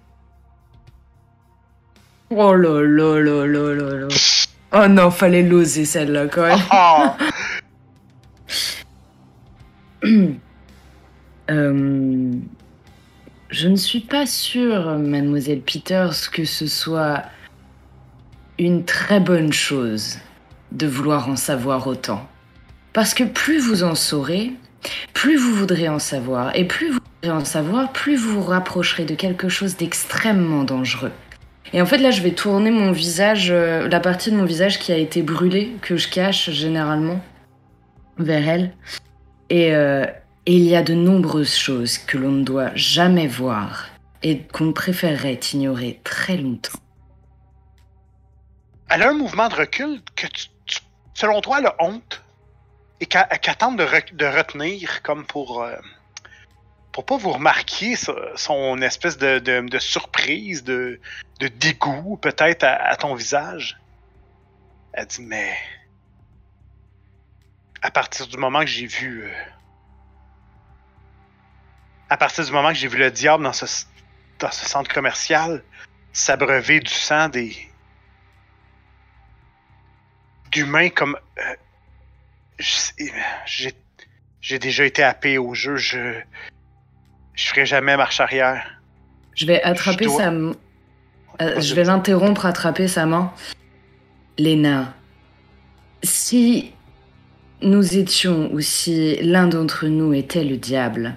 Oh 2.31 2.53
là 2.53 2.81
là 2.81 3.17
là 3.21 3.45
là 3.45 3.73
là 3.75 3.95
là. 3.95 4.07
Oh 4.73 4.87
non, 4.89 5.09
fallait 5.09 5.41
l'oser 5.41 5.85
celle-là 5.85 6.27
quand 6.27 6.47
même. 6.47 6.59
Ah! 6.69 7.15
Euh, 11.51 12.31
je 13.49 13.67
ne 13.67 13.75
suis 13.75 14.01
pas 14.01 14.27
sûre, 14.27 14.99
mademoiselle 14.99 15.61
Peters, 15.61 16.29
que 16.31 16.45
ce 16.45 16.67
soit 16.67 17.23
une 18.59 18.85
très 18.85 19.19
bonne 19.19 19.51
chose 19.51 20.19
de 20.71 20.85
vouloir 20.85 21.27
en 21.27 21.35
savoir 21.35 21.87
autant. 21.87 22.27
Parce 22.93 23.15
que 23.15 23.23
plus 23.23 23.59
vous 23.59 23.83
en 23.83 23.95
saurez, 23.95 24.51
plus 25.13 25.37
vous 25.37 25.55
voudrez 25.55 25.89
en 25.89 25.99
savoir. 25.99 26.55
Et 26.55 26.65
plus 26.65 26.91
vous 26.91 26.99
voudrez 27.21 27.35
en 27.35 27.45
savoir, 27.45 27.91
plus 27.91 28.15
vous 28.15 28.41
vous 28.41 28.47
rapprocherez 28.47 29.05
de 29.05 29.15
quelque 29.15 29.49
chose 29.49 29.77
d'extrêmement 29.77 30.63
dangereux. 30.63 31.11
Et 31.73 31.81
en 31.81 31.85
fait, 31.85 31.99
là, 31.99 32.11
je 32.11 32.21
vais 32.21 32.31
tourner 32.31 32.71
mon 32.71 32.91
visage, 32.91 33.49
euh, 33.51 33.87
la 33.87 33.99
partie 33.99 34.31
de 34.31 34.35
mon 34.35 34.45
visage 34.45 34.79
qui 34.79 34.91
a 34.91 34.97
été 34.97 35.21
brûlée, 35.21 35.71
que 35.81 35.97
je 35.97 36.09
cache 36.09 36.49
généralement, 36.49 37.23
vers 38.17 38.47
elle. 38.47 38.73
Et, 39.49 39.73
euh, 39.73 40.05
il 40.45 40.63
y 40.63 40.75
a 40.75 40.81
de 40.81 40.93
nombreuses 40.95 41.55
choses 41.55 41.97
que 41.99 42.17
l'on 42.17 42.31
ne 42.31 42.43
doit 42.43 42.71
jamais 42.75 43.27
voir 43.27 43.87
et 44.23 44.41
qu'on 44.47 44.73
préférerait 44.73 45.39
ignorer 45.53 45.99
très 46.03 46.37
longtemps. 46.37 46.79
Elle 48.89 49.03
a 49.03 49.09
un 49.09 49.13
mouvement 49.13 49.47
de 49.49 49.55
recul 49.55 50.01
que, 50.15 50.25
selon 51.13 51.41
toi, 51.41 51.59
elle 51.59 51.67
a 51.67 51.75
honte 51.79 52.23
et 52.99 53.05
qu'elle 53.05 53.27
qu'elle 53.41 53.55
tente 53.57 53.77
de, 53.77 53.83
re- 53.85 54.15
de 54.15 54.25
retenir 54.25 55.03
comme 55.03 55.25
pour. 55.25 55.61
euh, 55.61 55.75
pour 56.91 57.05
pas 57.05 57.17
vous 57.17 57.31
remarquer 57.33 57.95
ça- 57.95 58.15
son 58.35 58.81
espèce 58.81 59.17
de, 59.19 59.77
surprise, 59.79 60.63
de, 60.63 60.99
dégoût 61.39 62.17
peut-être 62.17 62.63
à 62.63 62.95
ton 62.95 63.13
visage. 63.13 63.77
Elle 64.93 65.05
dit 65.05 65.21
Mais. 65.21 65.53
À 67.81 67.91
partir 67.91 68.27
du 68.27 68.37
moment 68.37 68.61
que 68.61 68.67
j'ai 68.67 68.85
vu. 68.87 69.23
euh, 69.23 69.31
à 72.09 72.17
partir 72.17 72.43
du 72.45 72.51
moment 72.51 72.69
que 72.69 72.75
j'ai 72.75 72.87
vu 72.87 72.97
le 72.97 73.11
diable 73.11 73.43
dans 73.43 73.53
ce, 73.53 73.65
dans 74.39 74.51
ce 74.51 74.65
centre 74.65 74.91
commercial 74.93 75.63
s'abreuver 76.11 76.79
du 76.79 76.91
sang 76.93 77.29
des. 77.29 77.55
d'humains 80.51 80.89
comme. 80.89 81.17
euh, 81.37 81.55
j'ai. 83.45 83.73
J'ai 84.41 84.57
déjà 84.57 84.85
été 84.85 85.03
happé 85.03 85.37
au 85.37 85.53
jeu, 85.53 85.75
je. 85.77 86.19
Je 87.33 87.45
ferai 87.47 87.65
jamais 87.65 87.95
marche 87.97 88.19
arrière. 88.19 88.65
Je 89.35 89.45
vais 89.45 89.61
attraper 89.63 90.05
Je 90.05 90.09
dois- 90.09 90.17
sa 90.17 90.31
euh, 91.41 91.61
je 91.61 91.73
vais 91.75 91.83
l'interrompre, 91.85 92.45
attraper 92.45 92.87
sa 92.89 93.05
main. 93.05 93.33
Léna, 94.37 94.93
si 96.03 96.73
nous 97.61 97.97
étions 97.97 98.51
ou 98.53 98.61
si 98.61 99.17
l'un 99.21 99.47
d'entre 99.47 99.87
nous 99.87 100.13
était 100.13 100.43
le 100.43 100.57
diable, 100.57 101.15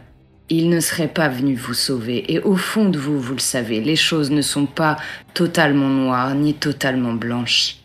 il 0.48 0.68
ne 0.68 0.80
serait 0.80 1.08
pas 1.08 1.28
venu 1.28 1.54
vous 1.54 1.74
sauver. 1.74 2.32
Et 2.32 2.40
au 2.40 2.56
fond 2.56 2.88
de 2.88 2.98
vous, 2.98 3.20
vous 3.20 3.34
le 3.34 3.38
savez, 3.38 3.80
les 3.80 3.96
choses 3.96 4.30
ne 4.30 4.42
sont 4.42 4.66
pas 4.66 4.98
totalement 5.34 5.88
noires 5.88 6.34
ni 6.34 6.54
totalement 6.54 7.14
blanches. 7.14 7.76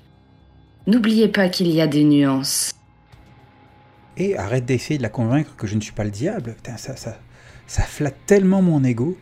N'oubliez 0.86 1.28
pas 1.28 1.50
qu'il 1.50 1.68
y 1.68 1.82
a 1.82 1.88
des 1.88 2.04
nuances. 2.04 2.74
Et 4.18 4.38
arrête 4.38 4.66
d'essayer 4.66 4.98
de 4.98 5.04
la 5.04 5.10
convaincre 5.10 5.56
que 5.56 5.68
je 5.68 5.76
ne 5.76 5.82
suis 5.82 5.92
pas 5.92 6.04
le 6.04 6.10
diable. 6.10 6.56
Putain, 6.56 6.78
ça, 6.78 6.96
ça, 6.96 7.20
ça 7.68 7.84
flatte 7.84 8.18
tellement 8.26 8.62
mon 8.62 8.84
ego. 8.84 9.18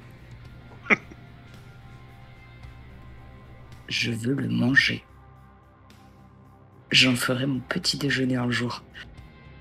Je 3.87 4.11
veux 4.11 4.33
le 4.33 4.47
manger. 4.47 5.03
J'en 6.91 7.15
ferai 7.15 7.45
mon 7.45 7.59
petit 7.59 7.97
déjeuner 7.97 8.37
un 8.37 8.49
jour, 8.49 8.83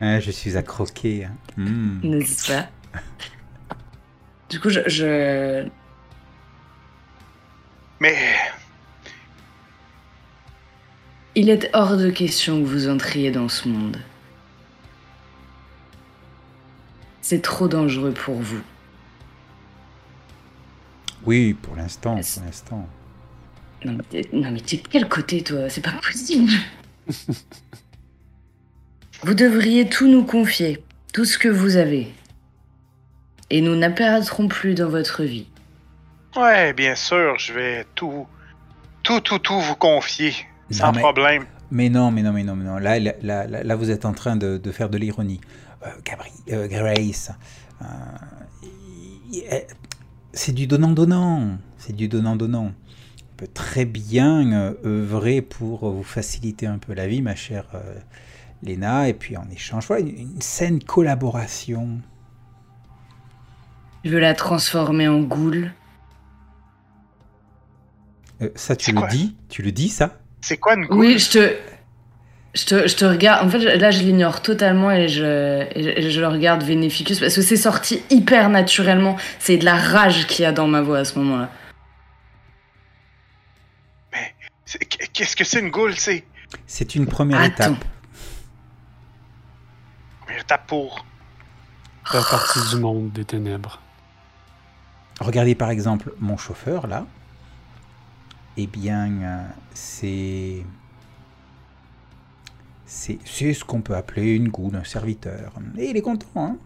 Hein, 0.05 0.21
je 0.21 0.31
suis 0.31 0.55
à 0.59 0.63
croquer. 0.63 1.25
hein. 1.25 1.35
Mm. 1.57 2.01
n'est-ce 2.03 2.53
pas 2.53 2.69
Du 4.51 4.61
coup, 4.61 4.69
je, 4.69 4.81
je, 4.87 5.67
Mais. 8.01 8.15
Il 11.35 11.49
est 11.49 11.71
hors 11.73 11.97
de 11.97 12.11
question 12.11 12.61
que 12.61 12.67
vous 12.67 12.87
entriez 12.91 13.31
dans 13.31 13.49
ce 13.49 13.67
monde. 13.67 13.97
C'est 17.23 17.41
trop 17.41 17.67
dangereux 17.67 18.13
pour 18.13 18.35
vous. 18.35 18.61
Oui, 21.25 21.55
pour 21.55 21.77
l'instant, 21.77 22.21
pour 22.21 22.43
l'instant. 22.45 22.89
Non 23.87 23.97
mais 24.13 24.29
non, 24.35 24.51
mais 24.51 24.61
t'es 24.61 24.77
de 24.77 24.87
quel 24.87 25.09
côté 25.09 25.43
toi? 25.43 25.71
C'est 25.71 25.81
pas 25.81 25.93
possible. 25.93 26.53
vous 29.23 29.35
devriez 29.35 29.89
tout 29.89 30.09
nous 30.09 30.25
confier, 30.25 30.83
tout 31.13 31.25
ce 31.25 31.39
que 31.39 31.49
vous 31.49 31.77
avez. 31.77 32.13
Et 33.51 33.61
nous 33.61 33.77
n'apparaîtrons 33.77 34.49
plus 34.49 34.75
dans 34.75 34.89
votre 34.89 35.23
vie. 35.23 35.47
Ouais, 36.37 36.73
bien 36.73 36.95
sûr, 36.95 37.39
je 37.39 37.53
vais 37.53 37.87
tout. 37.95 38.27
Tout, 39.03 39.21
tout, 39.21 39.39
tout 39.39 39.61
vous 39.61 39.77
confier. 39.77 40.33
Sans 40.71 40.87
Non, 40.87 40.93
mais- 40.93 41.01
problème. 41.01 41.45
Mais 41.71 41.89
non, 41.89 42.11
mais 42.11 42.23
non, 42.23 42.33
mais 42.33 42.43
non, 42.45 42.57
mais 42.57 42.65
non. 42.65 42.77
Là, 42.79 42.99
là, 42.99 43.13
là, 43.23 43.47
là, 43.47 43.77
vous 43.77 43.91
êtes 43.91 44.05
en 44.05 44.13
train 44.13 44.37
de, 44.37 44.59
de 44.59 44.73
faire 44.73 44.89
de 44.91 44.99
l'ironie. 44.99 45.41
Euh, 45.85 45.89
Gabri, 46.05 46.31
euh, 46.53 46.67
Grace, 46.69 47.31
euh, 47.83 49.59
c'est 50.33 50.53
du 50.53 50.67
donnant-donnant. 50.67 51.59
C'est 51.79 51.95
du 51.95 52.09
donnant-donnant. 52.09 52.73
On 52.73 53.37
peut 53.37 53.49
très 53.53 53.85
bien 53.85 54.53
euh, 54.53 54.75
œuvrer 54.85 55.43
pour 55.43 55.91
vous 55.91 56.03
faciliter 56.03 56.67
un 56.67 56.79
peu 56.79 56.95
la 56.95 57.07
vie, 57.07 57.23
ma 57.23 57.35
chère 57.35 57.67
euh, 57.75 57.95
Léna, 58.65 59.09
et 59.09 59.15
puis 59.15 59.37
en 59.37 59.47
échange, 59.51 59.87
voilà, 59.87 60.03
une, 60.03 60.19
une 60.19 60.41
saine 60.41 60.83
collaboration. 60.83 62.01
Je 64.05 64.11
veux 64.11 64.19
la 64.21 64.35
transformer 64.35 65.07
en 65.07 65.21
goule. 65.21 65.73
Euh, 68.43 68.49
ça, 68.55 68.75
tu 68.75 68.93
le 68.93 69.07
dis? 69.09 69.37
Tu 69.49 69.63
le 69.63 69.71
dis, 69.71 69.89
ça? 69.89 70.19
C'est 70.41 70.57
quoi 70.57 70.75
une 70.75 70.87
Oui, 70.91 71.13
goule? 71.13 71.19
je 71.19 71.31
te, 71.31 71.57
je 72.55 72.65
te, 72.67 72.87
je 72.89 72.97
te 72.97 73.05
regarde. 73.05 73.47
En 73.47 73.51
fait, 73.51 73.77
là, 73.77 73.91
je 73.91 74.01
l'ignore 74.01 74.43
totalement 74.43 74.91
et 74.91 75.09
je, 75.09 75.67
et 75.75 76.03
je, 76.03 76.09
je 76.11 76.21
le 76.21 76.27
regarde 76.29 76.63
Vénéficus 76.63 77.21
parce 77.21 77.35
que 77.35 77.43
c'est 77.43 77.57
sorti 77.57 78.03
hyper 78.11 78.49
naturellement. 78.51 79.17
C'est 79.39 79.57
de 79.59 79.65
la 79.65 79.77
rage 79.77 80.27
qu'il 80.27 80.43
y 80.43 80.47
a 80.47 80.53
dans 80.53 80.67
ma 80.69 80.81
voix 80.83 80.99
à 80.99 81.05
ce 81.05 81.19
moment-là. 81.19 81.51
C'est- 84.65 84.79
Qu'est-ce 85.13 85.37
que 85.37 85.45
c'est 85.45 85.61
une 85.61 85.71
goule, 85.71 85.95
c'est? 85.97 86.25
C'est 86.67 86.95
une 86.95 87.07
première 87.07 87.41
Attends. 87.41 87.75
étape. 87.75 87.85
Pour. 90.67 91.05
Faire 92.07 92.29
partie 92.29 92.61
du 92.71 92.77
monde 92.77 93.11
des 93.13 93.25
ténèbres. 93.25 93.81
Regardez 95.21 95.55
par 95.55 95.71
exemple 95.71 96.13
mon 96.19 96.37
chauffeur 96.37 96.87
là. 96.87 97.07
Eh 98.57 98.67
bien, 98.67 99.11
euh, 99.23 99.49
c'est. 99.73 100.65
C'est 102.87 103.19
c'est 103.25 103.55
ce 103.55 103.65
qu'on 103.65 103.81
peut 103.81 103.97
appeler 103.97 104.35
une 104.35 104.49
goule, 104.49 104.77
un 104.77 104.85
serviteur. 104.85 105.53
Et 105.77 105.91
il 105.91 105.97
est 105.97 106.03
content, 106.03 106.29
hein 106.37 106.57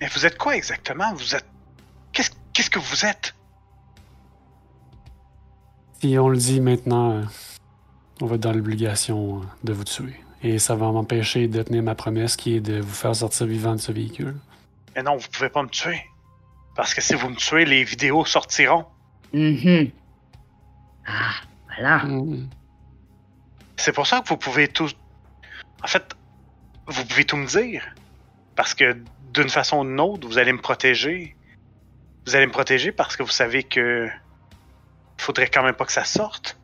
Mais 0.00 0.08
vous 0.08 0.26
êtes 0.26 0.38
quoi 0.38 0.56
exactement? 0.56 1.14
Vous 1.14 1.34
êtes. 1.34 1.46
Qu'est-ce 2.12 2.30
qu'est-ce 2.52 2.70
que 2.70 2.80
vous 2.80 3.04
êtes? 3.04 3.34
Si 6.00 6.18
on 6.18 6.28
le 6.28 6.38
dit 6.38 6.60
maintenant, 6.60 7.12
euh, 7.12 7.24
on 8.20 8.26
va 8.26 8.36
être 8.36 8.40
dans 8.40 8.52
l'obligation 8.52 9.40
euh, 9.40 9.44
de 9.64 9.72
vous 9.72 9.84
tuer. 9.84 10.20
Et 10.42 10.58
ça 10.58 10.76
va 10.76 10.90
m'empêcher 10.92 11.48
de 11.48 11.62
tenir 11.62 11.82
ma 11.82 11.94
promesse 11.94 12.36
qui 12.36 12.56
est 12.56 12.60
de 12.60 12.80
vous 12.80 12.94
faire 12.94 13.14
sortir 13.14 13.46
vivant 13.46 13.74
de 13.74 13.80
ce 13.80 13.90
véhicule. 13.90 14.36
Mais 14.94 15.02
non, 15.02 15.16
vous 15.16 15.28
pouvez 15.28 15.48
pas 15.48 15.62
me 15.62 15.68
tuer. 15.68 16.04
Parce 16.76 16.94
que 16.94 17.00
si 17.00 17.14
vous 17.14 17.28
me 17.28 17.34
tuez, 17.34 17.64
les 17.64 17.82
vidéos 17.82 18.24
sortiront. 18.24 18.86
Mhm. 19.32 19.90
Ah, 21.06 21.34
voilà. 21.66 22.04
Mm. 22.04 22.48
C'est 23.76 23.92
pour 23.92 24.06
ça 24.06 24.20
que 24.20 24.28
vous 24.28 24.36
pouvez 24.36 24.68
tout. 24.68 24.88
En 25.82 25.86
fait, 25.86 26.14
vous 26.86 27.04
pouvez 27.04 27.24
tout 27.24 27.36
me 27.36 27.46
dire. 27.46 27.84
Parce 28.54 28.74
que 28.74 28.96
d'une 29.32 29.48
façon 29.48 29.78
ou 29.78 29.84
d'une 29.84 30.00
autre, 30.00 30.28
vous 30.28 30.38
allez 30.38 30.52
me 30.52 30.60
protéger. 30.60 31.36
Vous 32.26 32.36
allez 32.36 32.46
me 32.46 32.52
protéger 32.52 32.92
parce 32.92 33.16
que 33.16 33.22
vous 33.22 33.30
savez 33.30 33.62
que. 33.64 34.08
Faudrait 35.16 35.48
quand 35.48 35.64
même 35.64 35.74
pas 35.74 35.84
que 35.84 35.92
ça 35.92 36.04
sorte. 36.04 36.57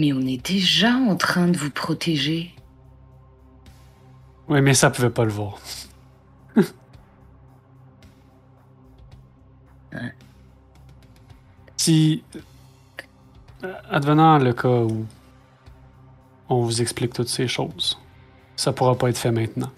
Mais 0.00 0.14
on 0.14 0.22
est 0.22 0.42
déjà 0.42 0.94
en 0.94 1.14
train 1.14 1.46
de 1.48 1.58
vous 1.58 1.70
protéger. 1.70 2.54
Oui, 4.48 4.62
mais 4.62 4.72
ça 4.72 4.88
pouvait 4.88 5.10
pas 5.10 5.26
le 5.26 5.30
voir. 5.30 5.58
si, 11.76 12.24
euh, 13.62 13.74
advenant 13.90 14.38
le 14.38 14.54
cas 14.54 14.68
où 14.68 15.04
on 16.48 16.62
vous 16.62 16.80
explique 16.80 17.12
toutes 17.12 17.28
ces 17.28 17.46
choses, 17.46 18.00
ça 18.56 18.72
pourra 18.72 18.94
pas 18.94 19.10
être 19.10 19.18
fait 19.18 19.32
maintenant. 19.32 19.70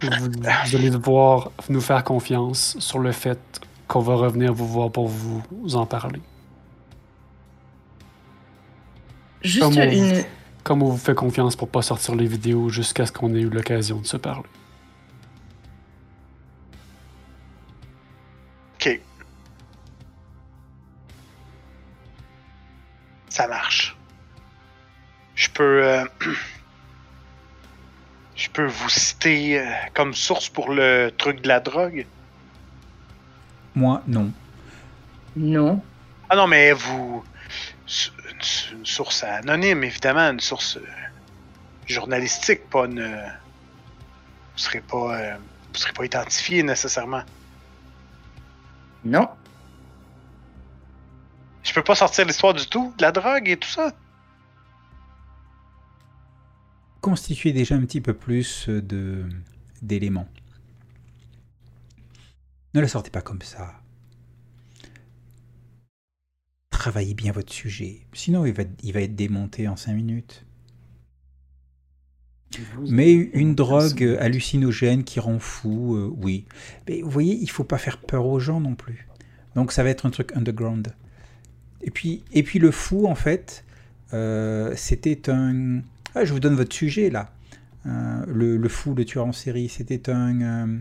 Vous, 0.00 0.08
vous 0.08 0.74
allez 0.74 0.88
devoir 0.88 1.50
nous 1.68 1.82
faire 1.82 2.02
confiance 2.02 2.78
sur 2.78 2.98
le 2.98 3.12
fait 3.12 3.60
qu'on 3.88 4.00
va 4.00 4.14
revenir 4.14 4.54
vous 4.54 4.66
voir 4.66 4.90
pour 4.90 5.06
vous 5.06 5.76
en 5.76 5.84
parler. 5.84 6.22
Juste 9.42 9.60
Comme 9.62 9.78
on- 9.78 9.90
une. 9.90 10.24
Comme 10.64 10.82
on 10.82 10.88
vous 10.90 10.96
fait 10.96 11.14
confiance 11.14 11.54
pour 11.54 11.68
pas 11.68 11.82
sortir 11.82 12.14
les 12.16 12.26
vidéos 12.26 12.68
jusqu'à 12.70 13.06
ce 13.06 13.12
qu'on 13.12 13.32
ait 13.34 13.40
eu 13.40 13.48
l'occasion 13.50 14.00
de 14.00 14.06
se 14.06 14.16
parler. 14.16 14.42
Ok. 18.74 19.00
Ça 23.28 23.46
marche. 23.48 23.96
Je 25.34 25.48
peux. 25.50 25.84
euh, 25.84 26.04
Je 28.36 28.50
peux 28.50 28.66
vous 28.66 28.90
citer 28.90 29.58
euh, 29.60 29.64
comme 29.94 30.12
source 30.12 30.50
pour 30.50 30.70
le 30.70 31.10
truc 31.16 31.40
de 31.40 31.48
la 31.48 31.58
drogue? 31.58 32.04
Moi, 33.74 34.02
non. 34.06 34.30
Non. 35.36 35.82
Ah 36.28 36.36
non, 36.36 36.46
mais 36.46 36.72
vous. 36.72 37.24
Une, 38.72 38.78
une 38.78 38.86
source 38.86 39.22
anonyme, 39.24 39.84
évidemment, 39.84 40.30
une 40.30 40.40
source 40.40 40.76
euh, 40.76 40.86
journalistique, 41.86 42.68
pas 42.70 42.86
une. 42.86 42.98
euh, 43.00 43.26
Vous 44.52 44.58
serez 44.58 44.80
pas. 44.80 45.18
euh, 45.20 45.36
Vous 45.72 45.78
serez 45.78 45.92
pas 45.92 46.04
identifié 46.04 46.62
nécessairement. 46.62 47.22
Non. 49.04 49.28
Je 51.62 51.72
peux 51.72 51.82
pas 51.82 51.94
sortir 51.94 52.24
l'histoire 52.26 52.54
du 52.54 52.66
tout, 52.66 52.94
de 52.96 53.02
la 53.02 53.12
drogue 53.12 53.48
et 53.48 53.56
tout 53.56 53.68
ça? 53.68 53.92
Constituez 57.00 57.52
déjà 57.52 57.74
un 57.76 57.80
petit 57.80 58.00
peu 58.00 58.14
plus 58.14 58.68
de 58.68 59.28
d'éléments. 59.82 60.28
Ne 62.74 62.80
la 62.80 62.88
sortez 62.88 63.10
pas 63.10 63.22
comme 63.22 63.42
ça. 63.42 63.74
Travaillez 66.86 67.14
bien 67.14 67.32
votre 67.32 67.52
sujet, 67.52 68.02
sinon 68.12 68.46
il 68.46 68.52
va, 68.52 68.62
il 68.84 68.92
va 68.92 69.00
être 69.00 69.16
démonté 69.16 69.66
en 69.66 69.74
5 69.74 69.92
minutes. 69.92 70.44
Mais 72.88 73.12
une 73.12 73.56
drogue 73.56 74.16
hallucinogène 74.20 75.02
qui 75.02 75.18
rend 75.18 75.40
fou, 75.40 75.96
euh, 75.96 76.14
oui. 76.16 76.44
Mais 76.88 77.02
vous 77.02 77.10
voyez, 77.10 77.34
il 77.34 77.50
faut 77.50 77.64
pas 77.64 77.78
faire 77.78 77.98
peur 77.98 78.24
aux 78.24 78.38
gens 78.38 78.60
non 78.60 78.76
plus. 78.76 79.08
Donc 79.56 79.72
ça 79.72 79.82
va 79.82 79.90
être 79.90 80.06
un 80.06 80.10
truc 80.10 80.30
underground. 80.36 80.94
Et 81.82 81.90
puis, 81.90 82.22
et 82.32 82.44
puis 82.44 82.60
le 82.60 82.70
fou, 82.70 83.08
en 83.08 83.16
fait, 83.16 83.64
euh, 84.12 84.72
c'était 84.76 85.28
un... 85.28 85.80
Ah, 86.14 86.24
je 86.24 86.32
vous 86.32 86.38
donne 86.38 86.54
votre 86.54 86.76
sujet 86.76 87.10
là. 87.10 87.32
Euh, 87.86 88.24
le, 88.28 88.56
le 88.58 88.68
fou, 88.68 88.94
le 88.94 89.04
tueur 89.04 89.26
en 89.26 89.32
série, 89.32 89.68
c'était 89.68 90.08
un... 90.08 90.78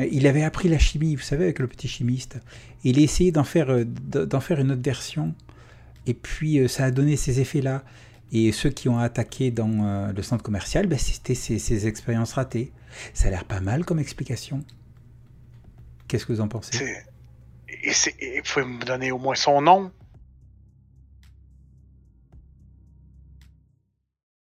euh, 0.00 0.08
il 0.10 0.26
avait 0.26 0.42
appris 0.42 0.68
la 0.68 0.78
chimie, 0.78 1.16
vous 1.16 1.22
savez, 1.22 1.44
avec 1.44 1.58
le 1.58 1.66
petit 1.66 1.88
chimiste. 1.88 2.38
Il 2.84 2.98
a 2.98 3.02
essayé 3.02 3.32
d'en 3.32 3.44
faire, 3.44 3.70
euh, 3.70 3.84
d'en 3.84 4.40
faire 4.40 4.60
une 4.60 4.72
autre 4.72 4.82
version. 4.82 5.34
Et 6.06 6.14
puis 6.14 6.58
euh, 6.58 6.68
ça 6.68 6.84
a 6.84 6.90
donné 6.90 7.16
ces 7.16 7.40
effets-là. 7.40 7.84
Et 8.30 8.52
ceux 8.52 8.68
qui 8.68 8.90
ont 8.90 8.98
attaqué 8.98 9.50
dans 9.50 10.12
le 10.14 10.22
centre 10.22 10.42
commercial, 10.42 10.86
ben, 10.86 10.98
c'était 10.98 11.34
ces, 11.34 11.58
ces 11.58 11.86
expériences 11.86 12.34
ratées. 12.34 12.72
Ça 13.14 13.28
a 13.28 13.30
l'air 13.30 13.46
pas 13.46 13.60
mal 13.60 13.86
comme 13.86 13.98
explication. 13.98 14.62
Qu'est-ce 16.08 16.26
que 16.26 16.34
vous 16.34 16.42
en 16.42 16.48
pensez? 16.48 16.76
Et 17.68 17.90
et 18.20 18.42
me 18.64 18.84
donner 18.84 19.12
au 19.12 19.18
moins 19.18 19.34
son 19.34 19.62
nom? 19.62 19.90